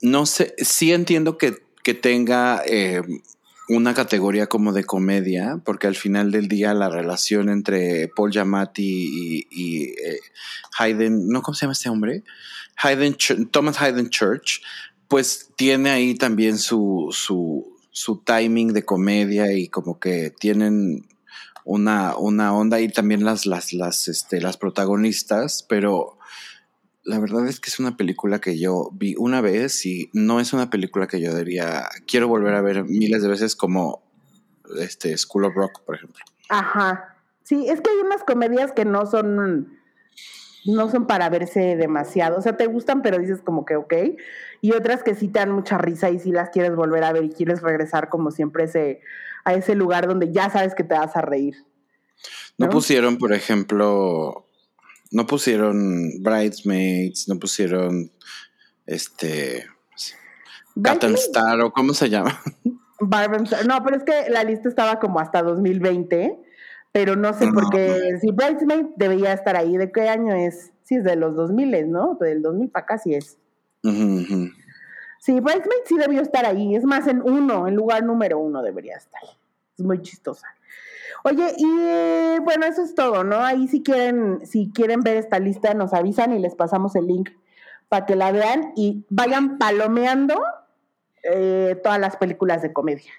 no 0.00 0.24
sé, 0.24 0.54
sí 0.56 0.92
entiendo 0.92 1.36
que, 1.36 1.58
tenga 2.02 2.62
eh, 2.66 3.02
una 3.68 3.92
categoría 3.94 4.46
como 4.46 4.72
de 4.72 4.84
comedia, 4.84 5.60
porque 5.64 5.86
al 5.86 5.94
final 5.94 6.30
del 6.30 6.48
día 6.48 6.72
la 6.74 6.88
relación 6.88 7.48
entre 7.50 8.08
Paul 8.08 8.32
Giamatti 8.32 9.46
y, 9.50 9.84
eh, 9.84 10.20
Hayden, 10.78 11.28
¿no? 11.28 11.42
¿Cómo 11.42 11.54
se 11.54 11.62
llama 11.62 11.72
este 11.72 11.90
hombre? 11.90 12.24
Hayden, 12.82 13.16
Thomas 13.50 13.80
Hayden 13.80 14.08
Church, 14.08 14.62
pues 15.08 15.50
tiene 15.56 15.90
ahí 15.90 16.14
también 16.14 16.58
su, 16.58 17.08
su, 17.10 17.76
su 17.90 18.22
timing 18.24 18.72
de 18.72 18.84
comedia 18.84 19.52
y 19.52 19.68
como 19.68 19.98
que 19.98 20.30
tienen 20.30 21.06
una, 21.64 22.16
una 22.16 22.54
onda 22.54 22.80
y 22.80 22.88
también 22.88 23.24
las, 23.24 23.44
las, 23.44 23.74
las, 23.74 24.08
este, 24.08 24.40
las 24.40 24.56
protagonistas, 24.56 25.64
pero 25.68 26.17
la 27.08 27.18
verdad 27.18 27.46
es 27.46 27.58
que 27.58 27.70
es 27.70 27.80
una 27.80 27.96
película 27.96 28.38
que 28.38 28.58
yo 28.58 28.90
vi 28.92 29.14
una 29.16 29.40
vez 29.40 29.86
y 29.86 30.10
no 30.12 30.40
es 30.40 30.52
una 30.52 30.68
película 30.68 31.06
que 31.06 31.22
yo 31.22 31.34
diría, 31.34 31.88
quiero 32.06 32.28
volver 32.28 32.54
a 32.54 32.60
ver 32.60 32.84
miles 32.84 33.22
de 33.22 33.28
veces 33.28 33.56
como 33.56 34.02
este 34.78 35.16
School 35.16 35.46
of 35.46 35.54
Rock, 35.54 35.80
por 35.86 35.94
ejemplo. 35.94 36.22
Ajá. 36.50 37.16
Sí, 37.44 37.66
es 37.66 37.80
que 37.80 37.90
hay 37.90 37.96
unas 38.04 38.24
comedias 38.24 38.72
que 38.72 38.84
no 38.84 39.06
son 39.06 39.78
no 40.66 40.90
son 40.90 41.06
para 41.06 41.30
verse 41.30 41.76
demasiado, 41.76 42.36
o 42.36 42.42
sea, 42.42 42.58
te 42.58 42.66
gustan, 42.66 43.00
pero 43.00 43.18
dices 43.18 43.40
como 43.40 43.64
que 43.64 43.76
ok, 43.76 43.94
y 44.60 44.72
otras 44.72 45.02
que 45.02 45.14
sí 45.14 45.28
te 45.28 45.38
dan 45.38 45.52
mucha 45.52 45.78
risa 45.78 46.10
y 46.10 46.18
sí 46.18 46.30
las 46.30 46.50
quieres 46.50 46.76
volver 46.76 47.04
a 47.04 47.12
ver 47.12 47.24
y 47.24 47.30
quieres 47.30 47.62
regresar 47.62 48.10
como 48.10 48.30
siempre 48.30 48.64
ese, 48.64 49.00
a 49.46 49.54
ese 49.54 49.74
lugar 49.74 50.06
donde 50.06 50.30
ya 50.30 50.50
sabes 50.50 50.74
que 50.74 50.84
te 50.84 50.94
vas 50.94 51.16
a 51.16 51.22
reír. 51.22 51.56
no 52.58 52.68
pusieron, 52.68 53.16
por 53.16 53.32
ejemplo, 53.32 54.47
no 55.10 55.26
pusieron 55.26 56.22
Bridesmaids, 56.22 57.28
no 57.28 57.38
pusieron 57.38 58.10
este 58.86 59.66
Catan 60.82 61.14
Star 61.14 61.60
o 61.60 61.72
cómo 61.72 61.94
se 61.94 62.10
llama. 62.10 62.40
No, 63.00 63.82
pero 63.84 63.96
es 63.96 64.04
que 64.04 64.30
la 64.30 64.44
lista 64.44 64.68
estaba 64.68 64.98
como 64.98 65.20
hasta 65.20 65.42
2020, 65.42 66.38
pero 66.92 67.16
no 67.16 67.32
sé 67.32 67.46
por 67.52 67.70
qué. 67.70 68.18
Si 68.20 68.30
Bridesmaid 68.32 68.86
debería 68.96 69.32
estar 69.32 69.56
ahí, 69.56 69.76
¿de 69.76 69.92
qué 69.92 70.08
año 70.08 70.34
es? 70.34 70.72
Sí, 70.82 70.96
es 70.96 71.04
de 71.04 71.16
los 71.16 71.36
2000, 71.36 71.90
¿no? 71.90 72.16
Del 72.20 72.42
2000 72.42 72.70
para 72.70 72.84
acá 72.84 72.98
sí 72.98 73.14
es. 73.14 73.38
Sí, 73.82 75.40
Bridesmaid 75.40 75.82
sí 75.84 75.96
debió 75.96 76.22
estar 76.22 76.44
ahí. 76.44 76.74
Es 76.74 76.84
más, 76.84 77.06
en 77.06 77.22
uno, 77.22 77.68
en 77.68 77.76
lugar 77.76 78.02
número 78.04 78.38
uno 78.38 78.62
debería 78.62 78.96
estar. 78.96 79.22
Es 79.78 79.84
muy 79.84 80.02
chistosa. 80.02 80.46
Oye, 81.24 81.54
y 81.56 81.66
eh, 81.80 82.38
bueno, 82.42 82.66
eso 82.66 82.82
es 82.82 82.94
todo, 82.94 83.24
¿no? 83.24 83.40
Ahí 83.44 83.68
si 83.68 83.82
quieren, 83.82 84.46
si 84.46 84.70
quieren 84.70 85.00
ver 85.00 85.16
esta 85.16 85.38
lista, 85.38 85.74
nos 85.74 85.92
avisan 85.92 86.32
y 86.32 86.38
les 86.38 86.54
pasamos 86.54 86.94
el 86.96 87.06
link 87.06 87.30
para 87.88 88.06
que 88.06 88.16
la 88.16 88.32
vean 88.32 88.72
y 88.76 89.04
vayan 89.08 89.58
palomeando 89.58 90.40
eh, 91.22 91.78
todas 91.82 91.98
las 91.98 92.16
películas 92.16 92.62
de 92.62 92.72
comedia. 92.72 93.12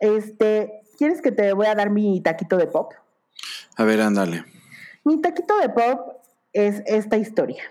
Este, 0.00 0.82
¿quieres 0.98 1.22
que 1.22 1.30
te 1.30 1.52
voy 1.52 1.66
a 1.66 1.74
dar 1.74 1.90
mi 1.90 2.20
taquito 2.20 2.56
de 2.56 2.66
pop? 2.66 2.92
A 3.76 3.84
ver, 3.84 4.00
ándale. 4.00 4.44
Mi 5.04 5.20
taquito 5.20 5.56
de 5.58 5.68
pop 5.68 6.16
es 6.52 6.82
esta 6.86 7.16
historia. 7.16 7.62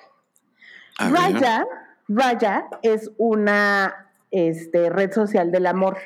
Raya, 0.98 1.66
Raya 2.08 2.68
es 2.82 3.12
una 3.18 4.10
este, 4.32 4.90
red 4.90 5.12
social 5.12 5.52
del 5.52 5.68
amor 5.68 5.98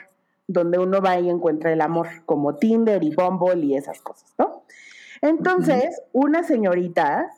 donde 0.48 0.78
uno 0.78 1.02
va 1.02 1.20
y 1.20 1.30
encuentra 1.30 1.72
el 1.72 1.82
amor, 1.82 2.08
como 2.26 2.56
Tinder 2.56 3.04
y 3.04 3.16
Bumble 3.16 3.66
y 3.66 3.76
esas 3.76 4.02
cosas, 4.02 4.34
¿no? 4.38 4.64
Entonces, 5.22 6.02
una 6.12 6.44
señorita 6.44 7.30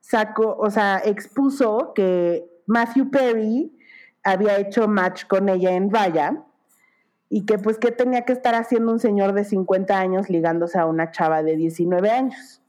sacó, 0.00 0.56
o 0.58 0.70
sea, 0.70 1.02
expuso 1.04 1.92
que 1.94 2.48
Matthew 2.66 3.10
Perry 3.10 3.78
había 4.22 4.58
hecho 4.58 4.88
match 4.88 5.26
con 5.26 5.50
ella 5.50 5.72
en 5.72 5.90
Vaya 5.90 6.42
y 7.28 7.44
que 7.44 7.58
pues 7.58 7.78
que 7.78 7.90
tenía 7.90 8.24
que 8.24 8.32
estar 8.32 8.54
haciendo 8.54 8.92
un 8.92 8.98
señor 8.98 9.34
de 9.34 9.44
50 9.44 9.98
años 9.98 10.30
ligándose 10.30 10.78
a 10.78 10.86
una 10.86 11.10
chava 11.10 11.42
de 11.42 11.56
19 11.56 12.10
años. 12.10 12.62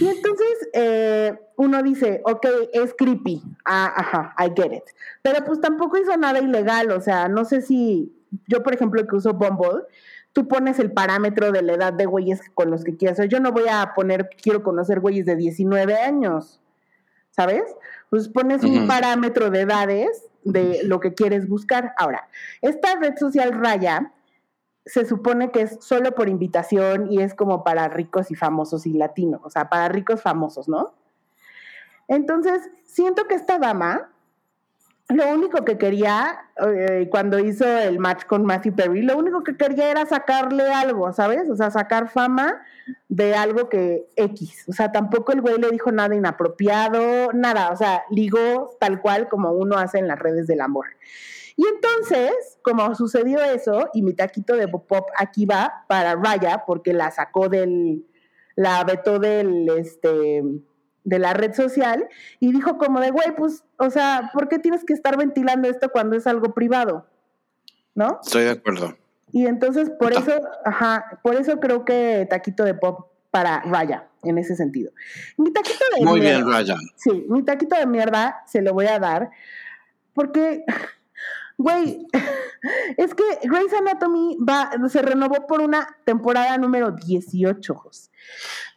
Y 0.00 0.08
entonces 0.08 0.68
eh, 0.72 1.38
uno 1.56 1.82
dice, 1.82 2.22
ok, 2.24 2.46
es 2.72 2.94
creepy, 2.94 3.42
ah, 3.64 3.92
ajá, 3.96 4.34
I 4.38 4.52
get 4.54 4.72
it. 4.72 4.84
Pero 5.22 5.44
pues 5.44 5.60
tampoco 5.60 5.96
hizo 5.96 6.16
nada 6.16 6.38
ilegal, 6.38 6.90
o 6.92 7.00
sea, 7.00 7.28
no 7.28 7.44
sé 7.44 7.62
si 7.62 8.12
yo, 8.46 8.62
por 8.62 8.74
ejemplo, 8.74 9.06
que 9.06 9.16
uso 9.16 9.34
Bumble, 9.34 9.84
tú 10.32 10.48
pones 10.48 10.78
el 10.78 10.92
parámetro 10.92 11.52
de 11.52 11.62
la 11.62 11.74
edad 11.74 11.92
de 11.92 12.06
güeyes 12.06 12.40
con 12.54 12.70
los 12.70 12.84
que 12.84 12.96
quieras. 12.96 13.18
yo 13.28 13.40
no 13.40 13.52
voy 13.52 13.68
a 13.70 13.92
poner, 13.94 14.30
quiero 14.40 14.62
conocer 14.62 15.00
güeyes 15.00 15.26
de 15.26 15.36
19 15.36 15.94
años, 15.96 16.60
¿sabes? 17.30 17.64
Pues 18.10 18.28
pones 18.28 18.62
un 18.64 18.86
parámetro 18.86 19.50
de 19.50 19.60
edades 19.62 20.30
de 20.44 20.80
lo 20.84 21.00
que 21.00 21.14
quieres 21.14 21.48
buscar. 21.48 21.94
Ahora, 21.98 22.28
esta 22.60 22.96
red 22.96 23.16
social 23.16 23.52
Raya 23.52 24.12
se 24.84 25.06
supone 25.06 25.50
que 25.50 25.62
es 25.62 25.78
solo 25.80 26.14
por 26.14 26.28
invitación 26.28 27.10
y 27.10 27.20
es 27.20 27.34
como 27.34 27.62
para 27.62 27.88
ricos 27.88 28.30
y 28.30 28.34
famosos 28.34 28.86
y 28.86 28.94
latinos, 28.94 29.40
o 29.44 29.50
sea, 29.50 29.68
para 29.68 29.88
ricos 29.88 30.22
famosos, 30.22 30.68
¿no? 30.68 30.94
Entonces, 32.08 32.68
siento 32.84 33.26
que 33.28 33.34
esta 33.34 33.58
dama 33.58 34.11
lo 35.08 35.30
único 35.30 35.64
que 35.64 35.78
quería, 35.78 36.38
eh, 36.66 37.08
cuando 37.10 37.38
hizo 37.38 37.66
el 37.66 37.98
match 37.98 38.24
con 38.24 38.44
Matthew 38.44 38.74
Perry, 38.74 39.02
lo 39.02 39.16
único 39.16 39.42
que 39.42 39.56
quería 39.56 39.90
era 39.90 40.06
sacarle 40.06 40.72
algo, 40.72 41.12
¿sabes? 41.12 41.48
O 41.50 41.56
sea, 41.56 41.70
sacar 41.70 42.08
fama 42.08 42.62
de 43.08 43.34
algo 43.34 43.68
que 43.68 44.08
X. 44.16 44.64
O 44.68 44.72
sea, 44.72 44.92
tampoco 44.92 45.32
el 45.32 45.40
güey 45.40 45.58
le 45.58 45.70
dijo 45.70 45.92
nada 45.92 46.14
inapropiado, 46.14 47.32
nada. 47.32 47.70
O 47.70 47.76
sea, 47.76 48.04
ligó 48.10 48.76
tal 48.80 49.00
cual 49.00 49.28
como 49.28 49.52
uno 49.52 49.76
hace 49.76 49.98
en 49.98 50.08
las 50.08 50.18
redes 50.18 50.46
del 50.46 50.60
amor. 50.60 50.86
Y 51.56 51.66
entonces, 51.66 52.58
como 52.62 52.94
sucedió 52.94 53.42
eso, 53.42 53.90
y 53.92 54.02
mi 54.02 54.14
taquito 54.14 54.56
de 54.56 54.68
pop 54.68 55.08
aquí 55.18 55.44
va 55.44 55.84
para 55.88 56.14
Raya, 56.14 56.64
porque 56.66 56.94
la 56.94 57.10
sacó 57.10 57.48
del, 57.48 58.06
la 58.56 58.82
vetó 58.84 59.18
del, 59.18 59.68
este, 59.76 60.42
de 61.04 61.18
la 61.18 61.34
red 61.34 61.54
social 61.54 62.08
y 62.40 62.52
dijo 62.52 62.78
como 62.78 63.00
de, 63.00 63.10
güey, 63.10 63.34
pues, 63.36 63.64
o 63.78 63.90
sea, 63.90 64.30
¿por 64.32 64.48
qué 64.48 64.58
tienes 64.58 64.84
que 64.84 64.92
estar 64.92 65.16
ventilando 65.16 65.68
esto 65.68 65.90
cuando 65.90 66.16
es 66.16 66.26
algo 66.26 66.54
privado? 66.54 67.06
¿No? 67.94 68.20
Estoy 68.24 68.44
de 68.44 68.50
acuerdo. 68.50 68.96
Y 69.32 69.46
entonces, 69.46 69.90
por 69.90 70.12
eso, 70.12 70.32
ajá, 70.64 71.20
por 71.22 71.34
eso 71.34 71.58
creo 71.58 71.84
que 71.84 72.26
taquito 72.28 72.64
de 72.64 72.74
pop 72.74 73.10
para 73.30 73.60
Raya, 73.60 74.08
en 74.22 74.38
ese 74.38 74.56
sentido. 74.56 74.92
Mi 75.38 75.52
taquito 75.52 75.84
de 75.96 76.04
Muy 76.04 76.20
bien, 76.20 76.46
Raya. 76.46 76.76
Sí, 76.96 77.26
mi 77.28 77.42
taquito 77.42 77.76
de 77.76 77.86
mierda 77.86 78.42
se 78.46 78.60
lo 78.60 78.74
voy 78.74 78.86
a 78.86 78.98
dar 78.98 79.30
porque 80.12 80.64
Güey, 81.58 82.06
es 82.96 83.14
que 83.14 83.24
Grey's 83.44 83.72
Anatomy 83.72 84.36
va, 84.38 84.70
se 84.88 85.02
renovó 85.02 85.46
por 85.46 85.60
una 85.60 85.86
temporada 86.04 86.56
número 86.58 86.90
18. 86.90 87.82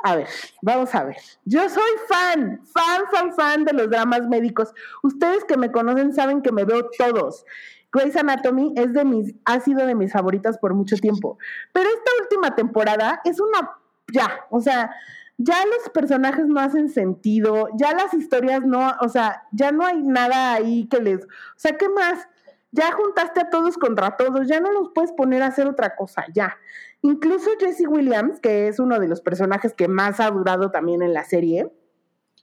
A 0.04 0.16
ver, 0.16 0.28
vamos 0.62 0.94
a 0.94 1.04
ver. 1.04 1.18
Yo 1.46 1.68
soy 1.70 1.92
fan, 2.08 2.62
fan, 2.66 3.04
fan, 3.12 3.34
fan 3.34 3.66
de 3.66 3.74
los 3.74 3.90
dramas 3.90 4.28
médicos. 4.28 4.74
Ustedes 5.04 5.44
que 5.46 5.58
me 5.58 5.72
conocen 5.72 6.14
saben 6.14 6.42
que 6.42 6.52
me 6.52 6.66
veo 6.66 6.90
todos. 6.98 7.46
Grey's 7.92 8.16
Anatomy 8.16 8.74
es 8.76 8.94
de 8.94 9.06
mis, 9.06 9.34
ha 9.46 9.60
sido 9.62 9.86
de 9.86 9.96
mis 9.96 10.12
favoritas 10.12 10.58
por 10.58 10.74
mucho 10.74 10.98
tiempo. 10.98 11.38
Pero 11.72 11.90
esta 11.90 12.12
última 12.22 12.54
temporada 12.54 13.22
es 13.24 13.40
una, 13.40 13.72
ya, 14.12 14.46
o 14.50 14.60
sea, 14.60 14.92
ya 15.38 15.66
los 15.66 15.90
personajes 15.90 16.46
no 16.46 16.60
hacen 16.60 16.90
sentido, 16.90 17.68
ya 17.78 17.94
las 17.94 18.14
historias 18.14 18.62
no, 18.66 18.94
o 19.02 19.10
sea, 19.10 19.44
ya 19.52 19.72
no 19.72 19.86
hay 19.86 20.02
nada 20.02 20.54
ahí 20.54 20.88
que 20.88 21.00
les, 21.00 21.24
o 21.24 21.28
sea, 21.58 21.78
¿qué 21.78 21.90
más? 21.90 22.28
Ya 22.76 22.92
juntaste 22.92 23.40
a 23.40 23.50
todos 23.50 23.78
contra 23.78 24.18
todos, 24.18 24.48
ya 24.48 24.60
no 24.60 24.70
los 24.72 24.90
puedes 24.94 25.14
poner 25.14 25.42
a 25.42 25.48
hacer 25.48 25.66
otra 25.66 25.96
cosa, 25.96 26.26
ya. 26.34 26.58
Incluso 27.02 27.50
Jesse 27.58 27.88
Williams, 27.88 28.42
que 28.42 28.68
es 28.68 28.80
uno 28.80 29.00
de 29.00 29.08
los 29.08 29.22
personajes 29.22 29.74
que 29.74 29.88
más 29.88 30.20
ha 30.20 30.30
durado 30.30 30.72
también 30.72 31.02
en 31.02 31.14
la 31.14 31.24
serie, 31.24 31.72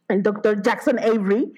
el 0.09 0.23
doctor 0.23 0.63
Jackson 0.63 0.99
Avery, 0.99 1.53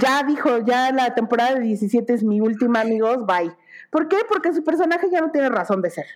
ya 0.00 0.22
dijo, 0.22 0.58
ya 0.64 0.90
la 0.90 1.14
temporada 1.14 1.54
de 1.54 1.60
17 1.60 2.14
es 2.14 2.24
mi 2.24 2.40
última, 2.40 2.80
amigos, 2.80 3.26
bye. 3.26 3.54
¿Por 3.90 4.08
qué? 4.08 4.16
Porque 4.26 4.54
su 4.54 4.64
personaje 4.64 5.10
ya 5.10 5.20
no 5.20 5.30
tiene 5.30 5.50
razón 5.50 5.82
de 5.82 5.90
ser. 5.90 6.06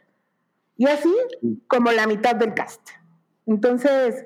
Y 0.77 0.87
así 0.87 1.15
como 1.67 1.93
la 1.93 2.07
mitad 2.07 2.35
del 2.37 2.55
cast. 2.55 2.89
Entonces, 3.45 4.25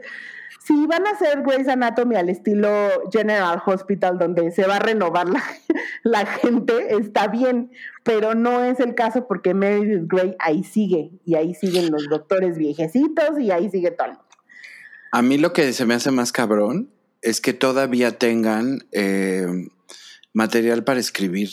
si 0.65 0.87
van 0.87 1.07
a 1.07 1.11
hacer 1.11 1.43
Grey's 1.43 1.69
Anatomy 1.69 2.17
al 2.17 2.29
estilo 2.29 2.71
General 3.11 3.61
Hospital, 3.65 4.19
donde 4.19 4.51
se 4.53 4.67
va 4.67 4.77
a 4.77 4.79
renovar 4.79 5.29
la, 5.29 5.43
la, 6.05 6.27
gente, 6.27 6.95
está 6.95 7.27
bien, 7.27 7.73
pero 8.05 8.35
no 8.35 8.65
es 8.65 8.79
el 8.81 8.95
caso 8.95 9.27
porque 9.27 9.55
Meredith 9.55 10.05
Grey 10.07 10.37
ahí 10.39 10.63
sigue, 10.63 11.11
y 11.25 11.35
ahí 11.35 11.55
siguen 11.55 11.91
los 11.91 12.09
doctores 12.09 12.59
viejecitos, 12.59 13.39
y 13.39 13.51
ahí 13.51 13.71
sigue 13.71 13.91
todo. 13.91 14.23
A 15.11 15.21
mí 15.21 15.37
lo 15.37 15.53
que 15.53 15.73
se 15.73 15.85
me 15.85 15.95
hace 15.95 16.11
más 16.11 16.33
cabrón 16.33 16.91
es 17.21 17.41
que 17.41 17.53
todavía 17.53 18.19
tengan 18.19 18.81
eh, 18.93 19.47
material 20.33 20.85
para 20.85 21.01
escribir. 21.01 21.51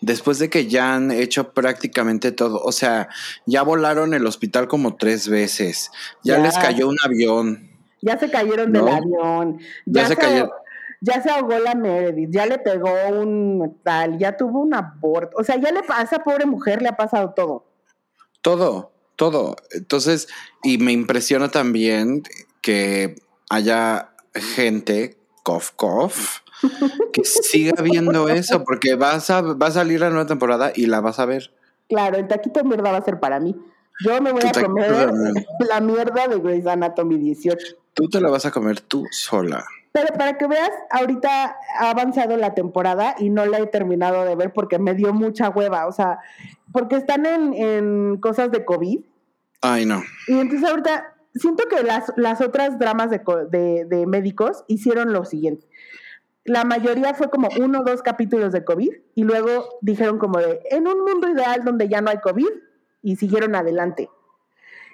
Después 0.00 0.38
de 0.38 0.50
que 0.50 0.66
ya 0.66 0.94
han 0.94 1.10
hecho 1.10 1.54
prácticamente 1.54 2.30
todo, 2.32 2.60
o 2.62 2.72
sea, 2.72 3.08
ya 3.46 3.62
volaron 3.62 4.12
el 4.12 4.26
hospital 4.26 4.68
como 4.68 4.96
tres 4.96 5.28
veces, 5.28 5.90
ya, 6.22 6.38
les 6.38 6.54
cayó 6.58 6.88
un 6.88 6.96
avión. 7.02 7.73
Ya 8.04 8.18
se 8.18 8.30
cayeron 8.30 8.70
del 8.70 8.86
avión, 8.86 9.58
ya, 9.86 10.06
se, 10.06 10.16
cayeron. 10.16 10.50
Ya 11.00 11.22
se 11.22 11.30
ahogó 11.30 11.58
la 11.58 11.74
Meredith, 11.74 12.28
ya 12.30 12.44
le 12.44 12.58
pegó 12.58 12.90
un 13.10 13.78
tal, 13.82 14.18
ya 14.18 14.36
tuvo 14.36 14.60
un 14.60 14.74
aborto. 14.74 15.38
O 15.38 15.42
sea, 15.44 15.56
ya 15.56 15.72
le 15.72 15.82
pasa, 15.82 16.00
a 16.00 16.04
esa 16.04 16.18
pobre 16.18 16.44
mujer 16.44 16.82
le 16.82 16.88
ha 16.88 16.96
pasado 16.96 17.32
todo. 17.34 17.64
Todo, 18.42 18.92
todo. 19.16 19.56
Entonces, 19.70 20.28
y 20.62 20.76
me 20.76 20.92
impresiona 20.92 21.48
también 21.48 22.22
que 22.60 23.16
haya 23.48 24.10
gente, 24.34 25.16
cof, 25.42 25.70
cof, 25.76 26.40
que 27.12 27.24
siga 27.24 27.82
viendo 27.82 28.28
eso, 28.28 28.64
porque 28.64 28.96
vas 28.96 29.30
a, 29.30 29.40
va 29.40 29.68
a 29.68 29.70
salir 29.70 30.00
la 30.00 30.10
nueva 30.10 30.26
temporada 30.26 30.72
y 30.74 30.86
la 30.86 31.00
vas 31.00 31.18
a 31.20 31.26
ver. 31.26 31.54
Claro, 31.88 32.18
el 32.18 32.28
taquito 32.28 32.60
de 32.60 32.68
mierda 32.68 32.92
va 32.92 32.98
a 32.98 33.04
ser 33.04 33.18
para 33.18 33.40
mí. 33.40 33.56
Yo 34.04 34.20
me 34.20 34.32
voy 34.32 34.42
a 34.44 34.52
comer 34.52 35.12
la 35.68 35.80
mierda 35.80 36.28
de 36.28 36.38
Grey's 36.38 36.66
Anatomy 36.66 37.16
18. 37.18 37.83
Tú 37.94 38.08
te 38.08 38.20
la 38.20 38.30
vas 38.30 38.44
a 38.46 38.50
comer 38.50 38.80
tú 38.80 39.06
sola. 39.10 39.64
Pero 39.92 40.12
para 40.14 40.36
que 40.36 40.46
veas, 40.48 40.70
ahorita 40.90 41.56
ha 41.78 41.90
avanzado 41.90 42.36
la 42.36 42.54
temporada 42.54 43.14
y 43.18 43.30
no 43.30 43.46
la 43.46 43.58
he 43.58 43.66
terminado 43.66 44.24
de 44.24 44.34
ver 44.34 44.52
porque 44.52 44.78
me 44.78 44.94
dio 44.94 45.12
mucha 45.12 45.48
hueva. 45.50 45.86
O 45.86 45.92
sea, 45.92 46.18
porque 46.72 46.96
están 46.96 47.26
en, 47.26 47.54
en 47.54 48.16
cosas 48.18 48.50
de 48.50 48.64
COVID. 48.64 49.00
Ay, 49.62 49.86
no. 49.86 50.02
Y 50.26 50.38
entonces 50.38 50.68
ahorita 50.68 51.14
siento 51.34 51.64
que 51.68 51.82
las, 51.84 52.12
las 52.16 52.40
otras 52.40 52.78
dramas 52.78 53.10
de, 53.10 53.20
de, 53.50 53.84
de 53.84 54.06
médicos 54.06 54.64
hicieron 54.66 55.12
lo 55.12 55.24
siguiente 55.24 55.66
la 56.44 56.64
mayoría 56.64 57.14
fue 57.14 57.30
como 57.30 57.48
uno 57.58 57.80
o 57.80 57.84
dos 57.84 58.02
capítulos 58.02 58.52
de 58.52 58.64
COVID 58.64 58.90
y 59.14 59.24
luego 59.24 59.78
dijeron 59.80 60.18
como 60.18 60.38
de, 60.38 60.60
en 60.70 60.86
un 60.86 61.02
mundo 61.02 61.28
ideal 61.28 61.64
donde 61.64 61.88
ya 61.88 62.00
no 62.02 62.10
hay 62.10 62.18
COVID 62.18 62.48
y 63.02 63.16
siguieron 63.16 63.54
adelante. 63.54 64.10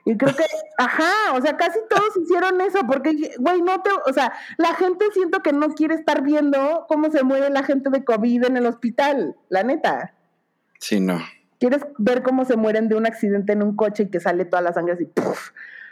Y 0.05 0.17
creo 0.17 0.35
que, 0.35 0.45
ajá, 0.79 1.35
o 1.35 1.41
sea, 1.41 1.57
casi 1.57 1.79
todos 1.89 2.17
hicieron 2.23 2.61
eso, 2.61 2.81
porque, 2.87 3.33
güey, 3.39 3.63
no 3.63 3.83
te, 3.83 3.91
o 4.07 4.13
sea, 4.13 4.33
la 4.57 4.75
gente 4.75 5.05
siento 5.13 5.41
que 5.41 5.53
no 5.53 5.75
quiere 5.75 5.95
estar 5.95 6.23
viendo 6.23 6.87
cómo 6.89 7.11
se 7.11 7.23
muere 7.23 7.51
la 7.51 7.63
gente 7.63 7.91
de 7.91 8.05
COVID 8.05 8.45
en 8.45 8.57
el 8.57 8.67
hospital, 8.67 9.37
la 9.49 9.63
neta. 9.63 10.15
Sí, 10.79 11.01
no. 11.01 11.21
Quieres 11.59 11.87
ver 11.99 12.23
cómo 12.23 12.45
se 12.45 12.57
mueren 12.57 12.89
de 12.89 12.95
un 12.95 13.07
accidente 13.07 13.53
en 13.53 13.63
un 13.63 13.77
coche 13.77 14.05
y 14.05 14.11
que 14.11 14.21
sale 14.21 14.47
toda 14.47 14.63
la 14.63 14.73
sangre 14.73 14.95
así, 14.95 15.09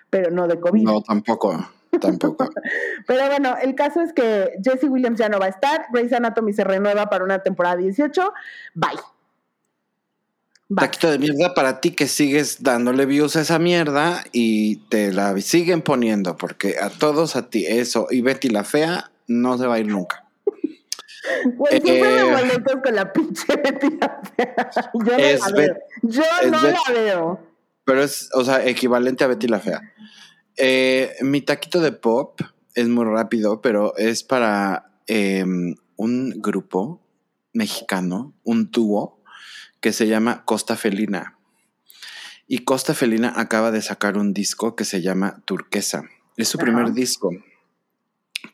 pero 0.08 0.30
no 0.30 0.46
de 0.48 0.58
COVID. 0.58 0.82
No, 0.82 1.02
tampoco. 1.02 1.68
Tampoco. 2.00 2.48
Pero 3.06 3.26
bueno, 3.28 3.56
el 3.62 3.74
caso 3.74 4.02
es 4.02 4.12
que 4.12 4.58
Jesse 4.62 4.84
Williams 4.84 5.18
ya 5.18 5.28
no 5.28 5.38
va 5.38 5.46
a 5.46 5.48
estar. 5.48 5.86
Grey's 5.90 6.12
Anatomy 6.12 6.52
se 6.52 6.62
renueva 6.62 7.08
para 7.08 7.24
una 7.24 7.38
temporada 7.42 7.76
18. 7.76 8.32
Bye. 8.74 8.90
Taquito 10.74 11.10
de 11.10 11.18
mierda 11.18 11.54
para 11.54 11.80
ti 11.80 11.92
que 11.92 12.06
sigues 12.08 12.62
dándole 12.62 13.06
views 13.06 13.36
a 13.36 13.40
esa 13.40 13.58
mierda 13.58 14.22
y 14.32 14.76
te 14.88 15.12
la 15.12 15.38
siguen 15.40 15.80
poniendo, 15.80 16.36
porque 16.36 16.76
a 16.78 16.90
todos 16.90 17.36
a 17.36 17.48
ti 17.48 17.64
eso 17.66 18.06
y 18.10 18.20
Betty 18.20 18.50
la 18.50 18.64
fea 18.64 19.10
no 19.26 19.56
se 19.56 19.66
va 19.66 19.76
a 19.76 19.78
ir 19.78 19.86
nunca. 19.86 20.28
Güey, 21.54 21.80
siempre 21.80 22.10
me 22.10 22.20
eh, 22.20 22.32
molestas 22.32 22.76
con 22.82 22.94
la 22.94 23.12
pinche 23.12 23.56
Betty 23.56 23.98
la 23.98 24.22
fea. 24.36 24.70
Yo 24.94 25.16
no 25.16 25.38
la 25.38 25.56
veo. 25.56 25.76
Yo 26.02 26.22
no 26.50 26.62
la 26.62 26.82
veo. 26.92 27.40
Pero 27.84 28.02
es, 28.02 28.28
o 28.34 28.44
sea, 28.44 28.66
equivalente 28.66 29.24
a 29.24 29.28
Betty 29.28 29.48
la 29.48 29.60
fea. 29.60 29.80
Eh, 30.56 31.14
mi 31.22 31.40
taquito 31.40 31.80
de 31.80 31.92
pop 31.92 32.40
es 32.74 32.88
muy 32.88 33.04
rápido, 33.04 33.62
pero 33.62 33.96
es 33.96 34.22
para 34.22 34.90
em, 35.06 35.76
un 35.96 36.30
grupo 36.42 37.00
mexicano, 37.52 38.34
un 38.44 38.70
dúo 38.70 39.17
que 39.80 39.92
se 39.92 40.06
llama 40.06 40.44
Costa 40.44 40.76
Felina. 40.76 41.38
Y 42.46 42.60
Costa 42.60 42.94
Felina 42.94 43.32
acaba 43.36 43.70
de 43.70 43.82
sacar 43.82 44.16
un 44.16 44.32
disco 44.32 44.74
que 44.74 44.84
se 44.84 45.02
llama 45.02 45.42
Turquesa. 45.44 46.04
Es 46.36 46.48
su 46.48 46.58
primer 46.58 46.92
disco. 46.92 47.30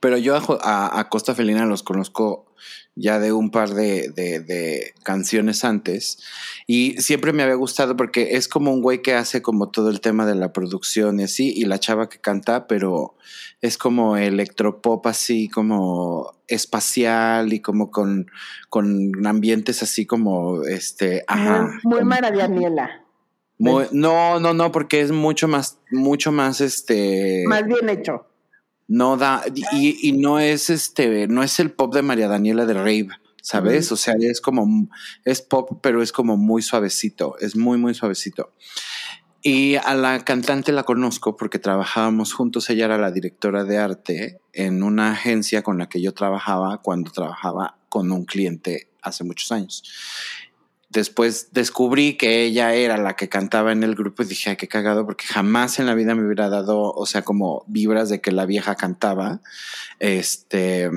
Pero 0.01 0.17
yo 0.19 0.37
a, 0.37 1.09
Costa 1.11 1.35
Felina 1.35 1.67
los 1.67 1.83
conozco 1.83 2.54
ya 2.97 3.19
de 3.19 3.33
un 3.33 3.51
par 3.51 3.71
de, 3.71 4.93
canciones 5.03 5.65
antes 5.65 6.19
y 6.67 7.01
siempre 7.01 7.33
me 7.33 7.43
había 7.43 7.57
gustado 7.57 7.97
porque 7.97 8.37
es 8.37 8.49
como 8.49 8.73
un 8.73 8.83
güey 8.83 9.03
que 9.03 9.15
hace 9.15 9.43
como 9.43 9.71
todo 9.71 9.91
el 9.91 10.01
tema 10.01 10.27
de 10.27 10.35
la 10.35 10.53
producción 10.53 11.21
y 11.21 11.25
así 11.25 11.53
y 11.55 11.65
la 11.65 11.79
chava 11.79 12.09
que 12.09 12.21
canta, 12.21 12.67
pero 12.67 13.17
es 13.61 13.79
como 13.79 14.17
electropop 14.17 15.07
así 15.07 15.49
como 15.49 16.35
espacial 16.47 17.53
y 17.53 17.61
como 17.61 17.91
con, 17.91 18.31
con 18.69 19.27
ambientes 19.27 19.83
así 19.83 20.07
como 20.07 20.63
este, 20.65 21.25
ajá. 21.27 21.71
Muy, 21.83 22.05
muy 22.05 22.21
no, 23.93 24.41
no, 24.41 24.53
no, 24.53 24.73
porque 24.73 25.01
es 25.01 25.13
mucho 25.13 25.49
más, 25.49 25.79
mucho 25.91 26.33
más 26.33 26.61
este. 26.61 27.45
Más 27.47 27.65
bien 27.67 27.89
hecho 27.89 28.27
no 28.89 29.17
da, 29.17 29.43
y, 29.73 30.09
y, 30.09 30.13
no 30.13 30.39
es 30.39 30.71
este, 30.71 31.27
no 31.29 31.43
es 31.43 31.59
el 31.61 31.71
pop 31.71 31.95
de 31.95 32.03
María 32.03 32.29
Daniela 32.29 32.67
de 32.67 32.75
Rave, 32.75 33.09
¿sabes? 33.41 33.93
O 33.93 33.97
sea, 33.97 34.15
es 34.21 34.41
como, 34.41 34.89
es 35.25 35.43
pop, 35.43 35.79
pero 35.83 36.03
es 36.03 36.13
como 36.13 36.37
muy 36.37 36.63
suavecito, 36.63 37.37
es 37.41 37.57
muy, 37.57 37.79
muy 37.79 37.95
suavecito. 37.95 38.53
Y 39.43 39.75
a 39.77 39.95
la 39.95 40.25
cantante 40.25 40.73
la 40.73 40.85
conozco 40.85 41.37
porque 41.37 41.59
trabajábamos 41.59 42.33
juntos, 42.33 42.71
ella 42.71 42.87
era 42.87 42.97
la 42.97 43.11
directora 43.11 43.65
de 43.65 43.77
arte 43.77 44.41
en 44.55 44.83
una 44.83 45.13
agencia 45.13 45.63
con 45.63 45.77
la 45.77 45.89
que 45.89 46.01
yo 46.01 46.15
trabajaba 46.15 46.81
cuando 46.81 47.11
trabajaba 47.11 47.77
con 47.91 48.11
un 48.11 48.25
cliente 48.25 48.89
hace 49.03 49.23
muchos 49.23 49.53
años 49.53 49.83
después 50.95 51.49
descubrí 51.53 52.17
que 52.17 52.45
ella 52.45 52.73
era 52.75 52.97
la 52.97 53.17
que 53.17 53.29
cantaba 53.29 53.73
en 53.73 53.83
el 53.83 53.95
grupo 53.95 54.23
y 54.23 54.27
dije, 54.27 54.51
ay, 54.51 54.57
qué 54.57 54.69
cagado, 54.69 55.05
porque 55.05 55.27
jamás 55.27 55.79
en 55.79 55.87
la 55.87 55.95
vida 55.95 56.15
me 56.15 56.25
hubiera 56.25 56.49
dado, 56.49 56.93
o 56.93 57.07
sea, 57.07 57.23
como 57.23 57.65
vibras 57.67 58.09
de 58.09 58.21
que 58.21 58.33
la 58.33 58.47
vieja 58.47 58.77
cantaba. 58.77 59.43
Este, 59.99 60.91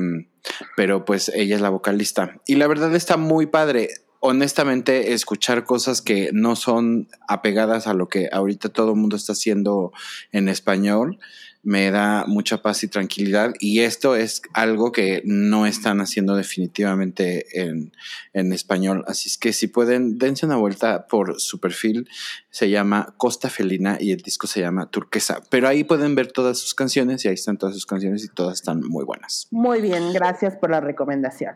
pero 0.76 1.04
pues 1.04 1.30
ella 1.34 1.56
es 1.56 1.62
la 1.62 1.70
vocalista. 1.70 2.40
Y 2.46 2.56
la 2.56 2.68
verdad 2.68 2.96
está 2.96 3.18
muy 3.18 3.48
padre. 3.48 3.90
Honestamente, 4.20 5.14
escuchar 5.14 5.64
cosas 5.64 6.02
que 6.02 6.30
no 6.32 6.56
son 6.56 7.08
apegadas 7.28 7.88
a 7.88 7.94
lo 7.94 8.08
que 8.08 8.30
ahorita 8.32 8.70
todo 8.70 8.92
el 8.92 8.98
mundo 8.98 9.16
está 9.16 9.34
haciendo 9.34 9.92
en 10.32 10.48
español, 10.48 11.20
me 11.64 11.92
da 11.92 12.26
mucha 12.28 12.62
paz 12.62 12.84
y 12.84 12.88
tranquilidad 12.88 13.54
y 13.60 13.80
esto 13.80 14.16
es 14.16 14.42
algo 14.54 14.92
que 14.92 15.22
no 15.26 15.66
están 15.66 16.00
haciendo 16.00 16.36
definitivamente 16.36 17.62
en, 17.62 17.94
en, 18.34 18.54
español. 18.54 19.04
Así 19.08 19.30
es 19.30 19.38
que 19.38 19.54
si 19.54 19.68
pueden, 19.68 20.18
dense 20.18 20.46
una 20.46 20.56
vuelta 20.56 21.08
por 21.08 21.40
su 21.42 21.60
perfil, 21.60 22.10
se 22.50 22.70
llama 22.70 23.14
Costa 23.18 23.50
Felina 23.50 23.98
y 24.00 24.12
el 24.12 24.22
disco 24.22 24.48
se 24.48 24.62
llama 24.62 24.90
Turquesa, 24.90 25.42
pero 25.50 25.68
ahí 25.68 25.84
pueden 25.84 26.16
ver 26.16 26.32
todas 26.32 26.58
sus 26.58 26.74
canciones 26.74 27.26
y 27.26 27.28
ahí 27.28 27.34
están 27.34 27.58
todas 27.58 27.76
sus 27.76 27.86
canciones 27.86 28.24
y 28.24 28.30
todas 28.30 28.56
están 28.60 28.82
muy 28.82 29.04
buenas. 29.04 29.48
Muy 29.52 29.82
bien, 29.82 30.14
gracias 30.14 30.56
por 30.56 30.70
la 30.70 30.80
recomendación. 30.80 31.56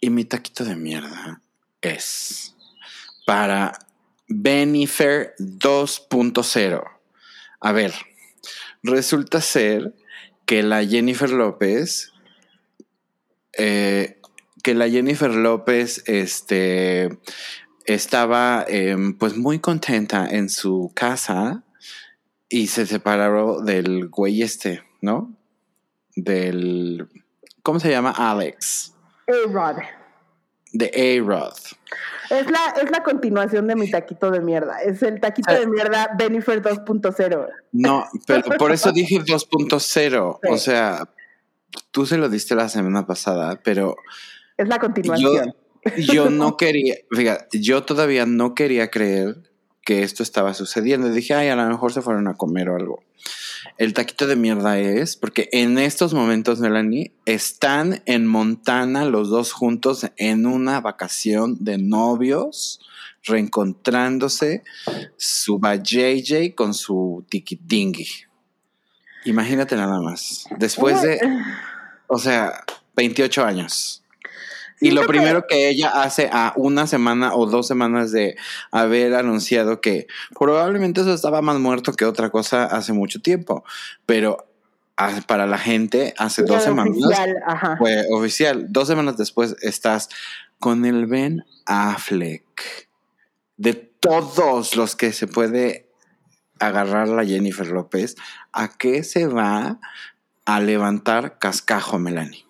Y 0.00 0.10
mi 0.10 0.24
taquito 0.24 0.64
de 0.64 0.76
mierda 0.76 1.40
es 1.80 2.54
para 3.26 3.78
Benifer 4.28 5.34
2.0. 5.38 6.82
A 7.60 7.72
ver, 7.72 7.94
Resulta 8.82 9.40
ser 9.40 9.94
que 10.46 10.62
la 10.62 10.84
Jennifer 10.84 11.30
López, 11.30 12.12
eh, 13.56 14.20
que 14.62 14.74
la 14.74 14.88
Jennifer 14.88 15.30
López, 15.34 16.02
este, 16.06 17.18
estaba 17.86 18.64
em, 18.68 19.16
pues 19.16 19.36
muy 19.36 19.58
contenta 19.58 20.26
en 20.26 20.48
su 20.48 20.92
casa 20.94 21.64
y 22.48 22.68
se 22.68 22.86
separó 22.86 23.60
del 23.60 24.08
güey 24.08 24.42
este, 24.42 24.82
¿no? 25.00 25.34
Del, 26.16 27.08
¿cómo 27.62 27.80
se 27.80 27.90
llama? 27.90 28.10
Alex. 28.16 28.94
A-Rod. 29.26 30.03
De 30.74 31.18
A-Rod. 31.18 31.54
Es 32.30 32.50
la, 32.50 32.74
es 32.82 32.90
la 32.90 33.02
continuación 33.02 33.66
de 33.68 33.76
mi 33.76 33.90
taquito 33.90 34.30
de 34.30 34.40
mierda. 34.40 34.80
Es 34.82 35.02
el 35.02 35.20
taquito 35.20 35.52
de 35.52 35.66
mierda 35.66 36.10
Benifer 36.18 36.60
2.0. 36.60 37.48
No, 37.72 38.04
pero 38.26 38.42
por 38.58 38.72
eso 38.72 38.92
dije 38.92 39.20
2.0. 39.20 40.40
O 40.50 40.56
sea, 40.58 41.08
tú 41.92 42.04
se 42.06 42.18
lo 42.18 42.28
diste 42.28 42.54
la 42.54 42.68
semana 42.68 43.06
pasada, 43.06 43.60
pero... 43.62 43.96
Es 44.56 44.68
la 44.68 44.78
continuación. 44.78 45.54
Yo, 45.96 46.30
no 46.30 46.56
quería, 46.56 46.96
fíjate, 47.10 47.60
yo 47.60 47.84
todavía 47.84 48.26
no 48.26 48.54
quería 48.54 48.90
creer 48.90 49.36
que 49.84 50.02
esto 50.02 50.22
estaba 50.22 50.54
sucediendo. 50.54 51.10
Dije, 51.10 51.34
ay, 51.34 51.48
a 51.48 51.56
lo 51.56 51.66
mejor 51.68 51.92
se 51.92 52.02
fueron 52.02 52.28
a 52.28 52.34
comer 52.34 52.70
o 52.70 52.76
algo. 52.76 53.02
El 53.78 53.94
taquito 53.94 54.26
de 54.26 54.36
mierda 54.36 54.78
es 54.78 55.16
porque 55.16 55.48
en 55.52 55.78
estos 55.78 56.14
momentos, 56.14 56.60
Melanie, 56.60 57.12
están 57.24 58.02
en 58.06 58.26
Montana 58.26 59.04
los 59.04 59.28
dos 59.30 59.52
juntos 59.52 60.06
en 60.16 60.46
una 60.46 60.80
vacación 60.80 61.56
de 61.60 61.78
novios, 61.78 62.80
reencontrándose, 63.24 64.64
suba 65.16 65.76
JJ 65.76 66.54
con 66.54 66.74
su 66.74 67.24
tiquitingui. 67.28 68.06
Imagínate 69.24 69.76
nada 69.76 70.00
más. 70.00 70.46
Después 70.58 71.00
de, 71.00 71.18
o 72.06 72.18
sea, 72.18 72.64
28 72.96 73.44
años. 73.44 74.03
Y 74.80 74.90
lo 74.90 75.06
primero 75.06 75.46
que 75.48 75.68
ella 75.68 76.02
hace 76.02 76.28
a 76.32 76.52
una 76.56 76.86
semana 76.86 77.34
o 77.34 77.46
dos 77.46 77.66
semanas 77.66 78.10
de 78.12 78.36
haber 78.70 79.14
anunciado 79.14 79.80
que 79.80 80.06
probablemente 80.38 81.00
eso 81.00 81.14
estaba 81.14 81.42
más 81.42 81.58
muerto 81.58 81.92
que 81.92 82.04
otra 82.04 82.30
cosa 82.30 82.64
hace 82.64 82.92
mucho 82.92 83.20
tiempo, 83.20 83.64
pero 84.04 84.46
para 85.26 85.46
la 85.46 85.58
gente 85.58 86.14
hace 86.18 86.42
dos 86.42 86.62
semanas 86.62 86.96
fue 87.78 88.04
oficial. 88.10 88.66
Dos 88.70 88.88
semanas 88.88 89.16
después 89.16 89.56
estás 89.60 90.08
con 90.58 90.84
el 90.84 91.06
Ben 91.06 91.44
Affleck. 91.66 92.88
De 93.56 93.74
todos 93.74 94.76
los 94.76 94.96
que 94.96 95.12
se 95.12 95.26
puede 95.26 95.88
agarrar 96.60 97.08
la 97.08 97.24
Jennifer 97.24 97.66
López, 97.68 98.16
¿a 98.52 98.68
qué 98.68 99.02
se 99.02 99.26
va 99.26 99.80
a 100.44 100.60
levantar 100.60 101.38
cascajo, 101.38 101.98
Melanie? 101.98 102.43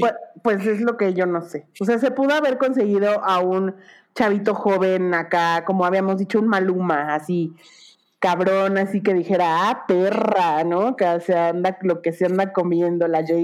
Pues, 0.00 0.12
pues, 0.42 0.66
es 0.66 0.80
lo 0.80 0.96
que 0.96 1.14
yo 1.14 1.26
no 1.26 1.42
sé. 1.42 1.66
O 1.80 1.84
sea, 1.84 1.98
se 1.98 2.10
pudo 2.10 2.34
haber 2.34 2.58
conseguido 2.58 3.24
a 3.24 3.40
un 3.40 3.74
chavito 4.14 4.54
joven 4.54 5.14
acá, 5.14 5.64
como 5.64 5.84
habíamos 5.84 6.18
dicho, 6.18 6.38
un 6.38 6.48
maluma, 6.48 7.14
así, 7.14 7.52
cabrón, 8.20 8.78
así 8.78 9.02
que 9.02 9.12
dijera, 9.12 9.68
ah, 9.68 9.84
perra, 9.86 10.64
¿no? 10.64 10.96
Que 10.96 11.20
se 11.20 11.36
anda, 11.36 11.76
lo 11.82 12.00
que 12.00 12.12
se 12.12 12.26
anda 12.26 12.52
comiendo 12.52 13.08
la 13.08 13.20
j 13.20 13.34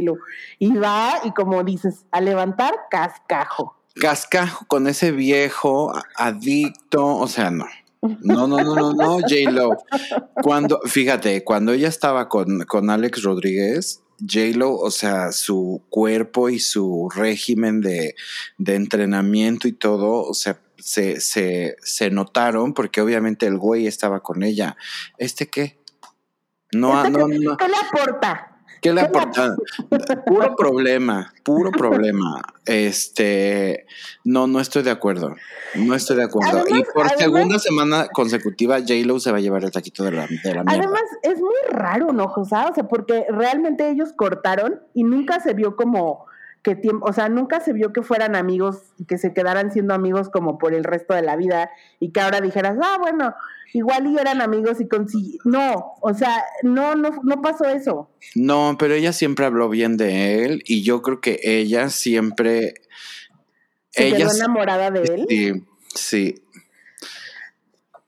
Y 0.59 0.77
va, 0.77 1.15
y 1.25 1.33
como 1.33 1.65
dices, 1.65 2.07
a 2.13 2.21
levantar 2.21 2.75
cascajo. 2.91 3.77
Cascajo 4.01 4.65
con 4.67 4.87
ese 4.87 5.11
viejo 5.11 5.93
adicto, 6.17 7.17
o 7.17 7.27
sea, 7.27 7.51
no. 7.51 7.67
No, 8.03 8.47
no, 8.47 8.63
no, 8.63 8.75
no, 8.75 8.93
no, 8.95 9.19
J-Lo. 9.19 9.77
Cuando, 10.43 10.81
fíjate, 10.87 11.45
cuando 11.45 11.73
ella 11.73 11.89
estaba 11.89 12.29
con, 12.29 12.63
con 12.63 12.89
Alex 12.89 13.23
Rodríguez, 13.23 14.03
J-Lo, 14.21 14.75
o 14.75 14.91
sea, 14.91 15.33
su 15.33 15.83
cuerpo 15.89 16.49
y 16.49 16.59
su 16.59 17.09
régimen 17.15 17.81
de, 17.81 18.15
entrenamiento 18.65 19.69
y 19.69 19.73
todo, 19.73 20.23
o 20.23 20.35
sea, 20.35 20.61
se, 20.79 21.21
se, 21.21 21.77
se, 21.83 22.11
notaron 22.11 22.73
porque 22.73 23.01
obviamente 23.01 23.47
el 23.47 23.59
güey 23.59 23.87
estaba 23.87 24.21
con 24.21 24.43
ella. 24.43 24.77
¿Este 25.19 25.49
qué? 25.49 25.79
No, 26.73 27.05
¿Este 27.05 27.11
no, 27.11 27.29
no. 27.29 27.57
¿Qué 27.57 27.69
le 27.69 27.77
aporta? 27.77 28.50
¿Qué 28.81 28.93
le 28.93 29.03
aporta? 29.03 29.57
Puro 30.27 30.57
problema, 30.57 31.33
puro 31.43 31.71
problema. 31.71 32.41
Este, 32.65 33.87
no, 34.25 34.47
no 34.47 34.61
estoy 34.61 34.83
de 34.83 34.91
acuerdo. 34.91 35.37
No 35.75 35.95
estoy 35.95 36.17
de 36.17 36.25
acuerdo. 36.25 36.65
y 36.69 36.83
por 36.95 37.09
segunda 37.11 37.59
semana 37.59 38.09
consecutiva, 38.09 38.79
J-Lo 38.79 39.21
se 39.21 39.33
va 39.33 39.39
a 39.39 39.41
llevar 39.41 39.65
el 39.65 39.71
taquito 39.71 40.05
de 40.05 40.13
la, 40.13 40.27
de 40.27 40.55
la 40.55 40.65
mierda. 40.65 40.73
Además, 40.73 41.03
es 41.23 41.39
muy 41.39 41.55
raro, 41.71 42.13
¿no, 42.13 42.29
José? 42.29 42.57
O 42.71 42.75
sea, 42.75 42.85
porque 42.89 43.27
realmente 43.29 43.91
ellos 43.91 44.13
cortaron 44.15 44.81
y 44.95 45.05
nunca 45.05 45.41
se 45.41 45.55
vio 45.55 45.77
como 45.77 46.27
que 46.63 46.77
tiempo, 46.77 47.07
o 47.07 47.13
sea, 47.13 47.29
nunca 47.29 47.61
se 47.61 47.73
vio 47.73 47.93
que 47.93 48.03
fueran 48.03 48.37
amigos, 48.37 48.93
que 49.09 49.17
se 49.17 49.33
quedaran 49.33 49.73
siendo 49.73 49.95
amigos 49.95 50.29
como 50.29 50.59
por 50.59 50.75
el 50.75 50.85
resto 50.85 51.15
de 51.15 51.23
la 51.23 51.37
vida 51.37 51.71
y 52.01 52.13
que 52.13 52.21
ahora 52.21 52.41
dijeras, 52.41 52.77
ah, 52.83 52.99
bueno, 53.01 53.35
igual 53.73 54.07
y 54.07 54.19
eran 54.19 54.41
amigos 54.41 54.81
y 54.81 54.89
consiguieron. 54.89 55.41
No, 55.45 55.95
o 56.01 56.15
sea, 56.15 56.45
no, 56.63 56.95
no, 56.95 57.11
no 57.23 57.43
pasó 57.43 57.65
eso. 57.65 58.11
No, 58.35 58.77
pero 58.79 58.95
ella 58.95 59.13
siempre 59.13 59.47
habló 59.47 59.69
bien 59.69 59.97
de 59.97 60.45
él 60.45 60.63
y 60.67 60.83
yo 60.83 61.03
creo 61.03 61.21
que 61.21 61.41
ella 61.43 61.89
siempre. 61.91 62.75
¿Se 63.91 64.09
ella 64.09 64.19
quedó 64.19 64.35
enamorada 64.35 64.91
de 64.91 65.01
él? 65.03 65.27
Sí, 65.29 65.53
sí. 65.95 66.43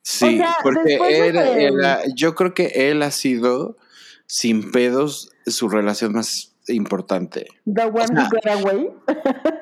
Sí, 0.02 0.40
porque 0.62 0.98
era, 1.10 2.02
yo 2.14 2.34
creo 2.34 2.54
que 2.54 2.90
él 2.90 3.02
ha 3.02 3.10
sido, 3.10 3.78
sin 4.26 4.72
pedos, 4.72 5.32
su 5.46 5.68
relación 5.68 6.12
más 6.12 6.54
importante. 6.68 7.46
The 7.64 7.84
one 7.84 8.20
away. 8.50 8.90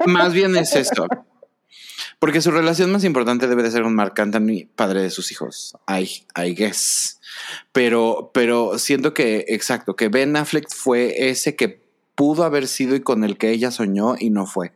Más 0.07 0.33
bien 0.33 0.57
es 0.57 0.75
esto. 0.77 1.07
Porque 2.21 2.43
su 2.43 2.51
relación 2.51 2.93
más 2.93 3.03
importante 3.03 3.49
debe 3.49 3.63
de 3.63 3.71
ser 3.71 3.83
con 3.83 3.95
Mark 3.95 4.13
Anthony, 4.19 4.69
padre 4.77 5.03
de 5.03 5.11
sus 5.11 5.33
hijos. 5.33 5.75
I, 5.89 6.27
I 6.37 6.55
guess. 6.55 7.19
Pero, 7.73 8.31
pero 8.33 8.79
siento 8.79 9.15
que, 9.15 9.47
exacto, 9.49 9.97
que 9.97 10.09
Ben 10.09 10.37
Affleck 10.37 10.69
fue 10.69 11.31
ese 11.31 11.57
que 11.57 11.83
pudo 12.15 12.45
haber 12.45 12.69
sido 12.69 12.95
y 12.95 13.01
con 13.01 13.25
el 13.25 13.39
que 13.39 13.51
ella 13.51 13.71
soñó 13.71 14.15
y 14.19 14.29
no 14.29 14.45
fue. 14.45 14.73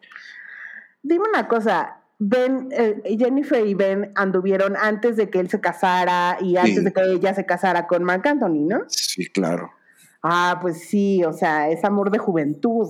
Dime 1.03 1.29
una 1.29 1.47
cosa, 1.47 2.01
Ben, 2.19 2.69
eh, 2.73 3.03
Jennifer 3.19 3.67
y 3.67 3.75
Ben 3.75 4.13
anduvieron 4.15 4.77
antes 4.77 5.17
de 5.17 5.29
que 5.29 5.41
él 5.41 5.51
se 5.51 5.61
casara 5.61 6.39
y 6.41 6.57
antes 6.57 6.83
de 6.83 6.93
que 6.93 7.03
ella 7.03 7.35
se 7.35 7.45
casara 7.45 7.87
con 7.87 8.05
Mark 8.05 8.27
Anthony, 8.27 8.67
¿no? 8.67 8.85
Sí, 8.89 9.27
claro. 9.27 9.71
Ah, 10.23 10.59
pues 10.63 10.89
sí, 10.89 11.23
o 11.25 11.35
sea, 11.35 11.69
es 11.69 11.85
amor 11.85 12.11
de 12.11 12.17
juventud. 12.17 12.89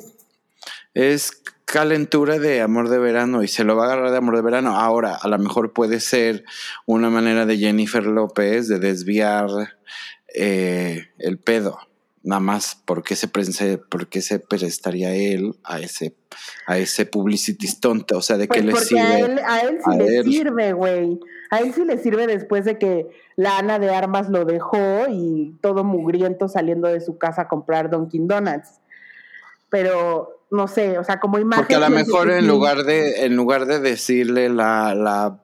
Es 0.94 1.42
calentura 1.74 2.38
de 2.38 2.60
amor 2.60 2.88
de 2.88 3.00
verano 3.00 3.42
y 3.42 3.48
se 3.48 3.64
lo 3.64 3.74
va 3.74 3.82
a 3.82 3.86
agarrar 3.86 4.12
de 4.12 4.18
amor 4.18 4.36
de 4.36 4.42
verano. 4.42 4.76
Ahora, 4.76 5.18
a 5.20 5.26
lo 5.26 5.36
mejor 5.40 5.72
puede 5.72 5.98
ser 5.98 6.44
una 6.86 7.10
manera 7.10 7.46
de 7.46 7.58
Jennifer 7.58 8.06
López 8.06 8.68
de 8.68 8.78
desviar 8.78 9.48
eh, 10.32 11.08
el 11.18 11.38
pedo. 11.38 11.80
Nada 12.22 12.38
más 12.38 12.80
porque 12.84 13.16
se, 13.16 13.26
porque 13.26 14.22
se 14.22 14.38
prestaría 14.38 15.16
él 15.16 15.56
a 15.64 15.80
ese, 15.80 16.14
a 16.68 16.78
ese 16.78 17.06
publicity 17.06 17.66
tonto. 17.80 18.18
O 18.18 18.22
sea, 18.22 18.36
de 18.36 18.46
que 18.46 18.62
pues 18.62 18.92
le 18.92 19.00
sirve. 19.00 19.02
A 19.02 19.18
él, 19.18 19.40
a 19.44 19.60
él 19.62 19.78
sí 19.84 19.98
le 19.98 20.22
sirve, 20.22 20.72
güey. 20.74 21.18
A 21.50 21.58
él 21.58 21.74
sí 21.74 21.84
le 21.84 21.98
sirve 21.98 22.28
después 22.28 22.64
de 22.64 22.78
que 22.78 23.08
la 23.34 23.58
Ana 23.58 23.80
de 23.80 23.90
Armas 23.90 24.30
lo 24.30 24.44
dejó 24.44 25.08
y 25.10 25.56
todo 25.60 25.82
mugriento 25.82 26.46
saliendo 26.46 26.86
de 26.86 27.00
su 27.00 27.18
casa 27.18 27.42
a 27.42 27.48
comprar 27.48 27.90
Dunkin' 27.90 28.28
Donuts. 28.28 28.78
Pero 29.70 30.33
no 30.50 30.68
sé, 30.68 30.98
o 30.98 31.04
sea, 31.04 31.20
como 31.20 31.38
imagen. 31.38 31.62
Porque 31.62 31.74
a 31.74 31.80
lo 31.80 31.90
mejor 31.90 32.30
en 32.30 32.46
lugar 32.46 32.84
de, 32.84 33.24
en 33.24 33.36
lugar 33.36 33.66
de 33.66 33.80
decirle 33.80 34.48
la, 34.48 34.94
la, 34.94 35.42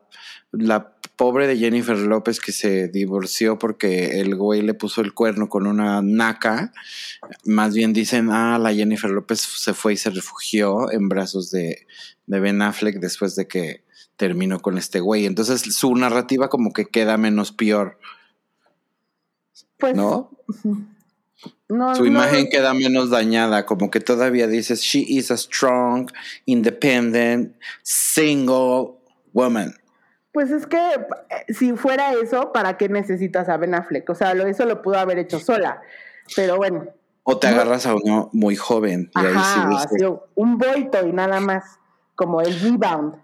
la 0.52 0.94
pobre 1.20 1.46
de 1.46 1.58
Jennifer 1.58 1.98
López 1.98 2.40
que 2.40 2.50
se 2.50 2.88
divorció 2.88 3.58
porque 3.58 4.20
el 4.20 4.36
güey 4.36 4.62
le 4.62 4.72
puso 4.72 5.02
el 5.02 5.12
cuerno 5.12 5.50
con 5.50 5.66
una 5.66 6.00
naca, 6.00 6.72
más 7.44 7.74
bien 7.74 7.92
dicen, 7.92 8.30
ah, 8.30 8.58
la 8.58 8.72
Jennifer 8.72 9.10
López 9.10 9.40
se 9.40 9.74
fue 9.74 9.92
y 9.92 9.96
se 9.98 10.08
refugió 10.08 10.90
en 10.90 11.10
brazos 11.10 11.50
de, 11.50 11.86
de 12.26 12.40
Ben 12.40 12.62
Affleck 12.62 13.00
después 13.00 13.36
de 13.36 13.46
que 13.46 13.84
terminó 14.16 14.60
con 14.60 14.78
este 14.78 15.00
güey. 15.00 15.26
Entonces 15.26 15.60
su 15.60 15.94
narrativa 15.94 16.48
como 16.48 16.72
que 16.72 16.86
queda 16.86 17.16
menos 17.16 17.52
peor. 17.52 17.98
Pues, 19.78 19.94
¿No? 19.94 20.30
Su 21.94 22.04
imagen 22.04 22.48
queda 22.50 22.74
menos 22.74 23.10
dañada, 23.10 23.64
como 23.64 23.90
que 23.90 24.00
todavía 24.00 24.46
dices, 24.46 24.80
she 24.80 25.04
is 25.06 25.30
a 25.30 25.36
strong, 25.36 26.10
independent, 26.44 27.54
single 27.82 28.98
woman. 29.32 29.74
Pues 30.32 30.50
es 30.50 30.66
que 30.66 30.76
eh, 30.78 31.52
si 31.52 31.72
fuera 31.72 32.12
eso, 32.12 32.52
¿para 32.52 32.76
qué 32.76 32.88
necesitas 32.88 33.48
a 33.48 33.56
Ben 33.56 33.74
Affleck? 33.74 34.08
O 34.10 34.14
sea, 34.14 34.32
eso 34.32 34.64
lo 34.64 34.82
pudo 34.82 34.98
haber 34.98 35.18
hecho 35.18 35.38
sola. 35.38 35.80
Pero 36.36 36.56
bueno. 36.56 36.86
O 37.22 37.38
te 37.38 37.48
agarras 37.48 37.86
a 37.86 37.94
uno 37.94 38.30
muy 38.32 38.56
joven. 38.56 39.10
Y 39.14 39.18
ahí 39.20 39.34
sí 39.90 40.04
un 40.34 40.58
boito 40.58 41.06
y 41.06 41.12
nada 41.12 41.40
más, 41.40 41.78
como 42.14 42.40
el 42.40 42.58
rebound. 42.60 43.14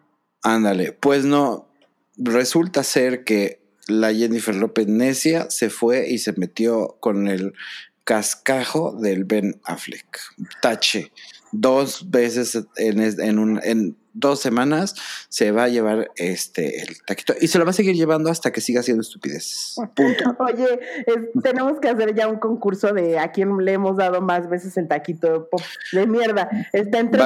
Ándale, 0.42 0.92
pues 0.92 1.24
no, 1.24 1.68
resulta 2.16 2.84
ser 2.84 3.24
que 3.24 3.60
la 3.88 4.12
Jennifer 4.12 4.54
López 4.54 4.86
necia 4.86 5.50
se 5.50 5.70
fue 5.70 6.08
y 6.08 6.18
se 6.18 6.32
metió 6.32 6.96
con 7.00 7.28
el 7.28 7.54
cascajo 8.06 8.92
del 8.92 9.24
Ben 9.24 9.60
Affleck. 9.64 10.20
Tache. 10.62 11.12
Dos 11.50 12.08
veces 12.10 12.58
en, 12.76 13.38
un, 13.38 13.60
en 13.62 13.96
dos 14.12 14.40
semanas 14.40 14.94
se 15.28 15.50
va 15.50 15.64
a 15.64 15.68
llevar 15.68 16.10
este 16.16 16.82
el 16.82 17.02
taquito 17.02 17.34
y 17.40 17.48
se 17.48 17.58
lo 17.58 17.64
va 17.64 17.70
a 17.70 17.74
seguir 17.74 17.94
llevando 17.94 18.30
hasta 18.30 18.52
que 18.52 18.60
siga 18.60 18.80
haciendo 18.80 19.02
estupideces. 19.02 19.76
Punto. 19.94 20.36
Oye, 20.38 20.80
tenemos 21.42 21.80
que 21.80 21.88
hacer 21.88 22.14
ya 22.14 22.28
un 22.28 22.38
concurso 22.38 22.92
de 22.92 23.18
a 23.18 23.32
quién 23.32 23.56
le 23.58 23.72
hemos 23.72 23.96
dado 23.96 24.20
más 24.20 24.48
veces 24.48 24.76
el 24.76 24.86
taquito 24.86 25.48
de 25.92 26.06
mierda. 26.06 26.48
Está 26.72 27.00
entre 27.00 27.18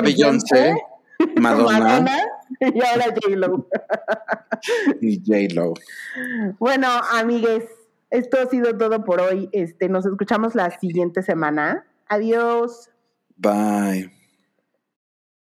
Madonna. 1.37 2.05
y 2.61 2.85
ahora 2.85 3.05
J-Lo. 3.05 3.69
y 5.03 5.19
J-Lo. 5.19 5.75
Bueno, 6.59 6.89
amigues, 7.13 7.65
esto 8.11 8.39
ha 8.41 8.47
sido 8.47 8.77
todo 8.77 9.05
por 9.05 9.21
hoy. 9.21 9.49
Este, 9.53 9.89
nos 9.89 10.07
escuchamos 10.07 10.55
la 10.55 10.71
siguiente 10.79 11.23
semana. 11.23 11.87
Adiós. 12.09 12.91
Bye. 13.37 14.20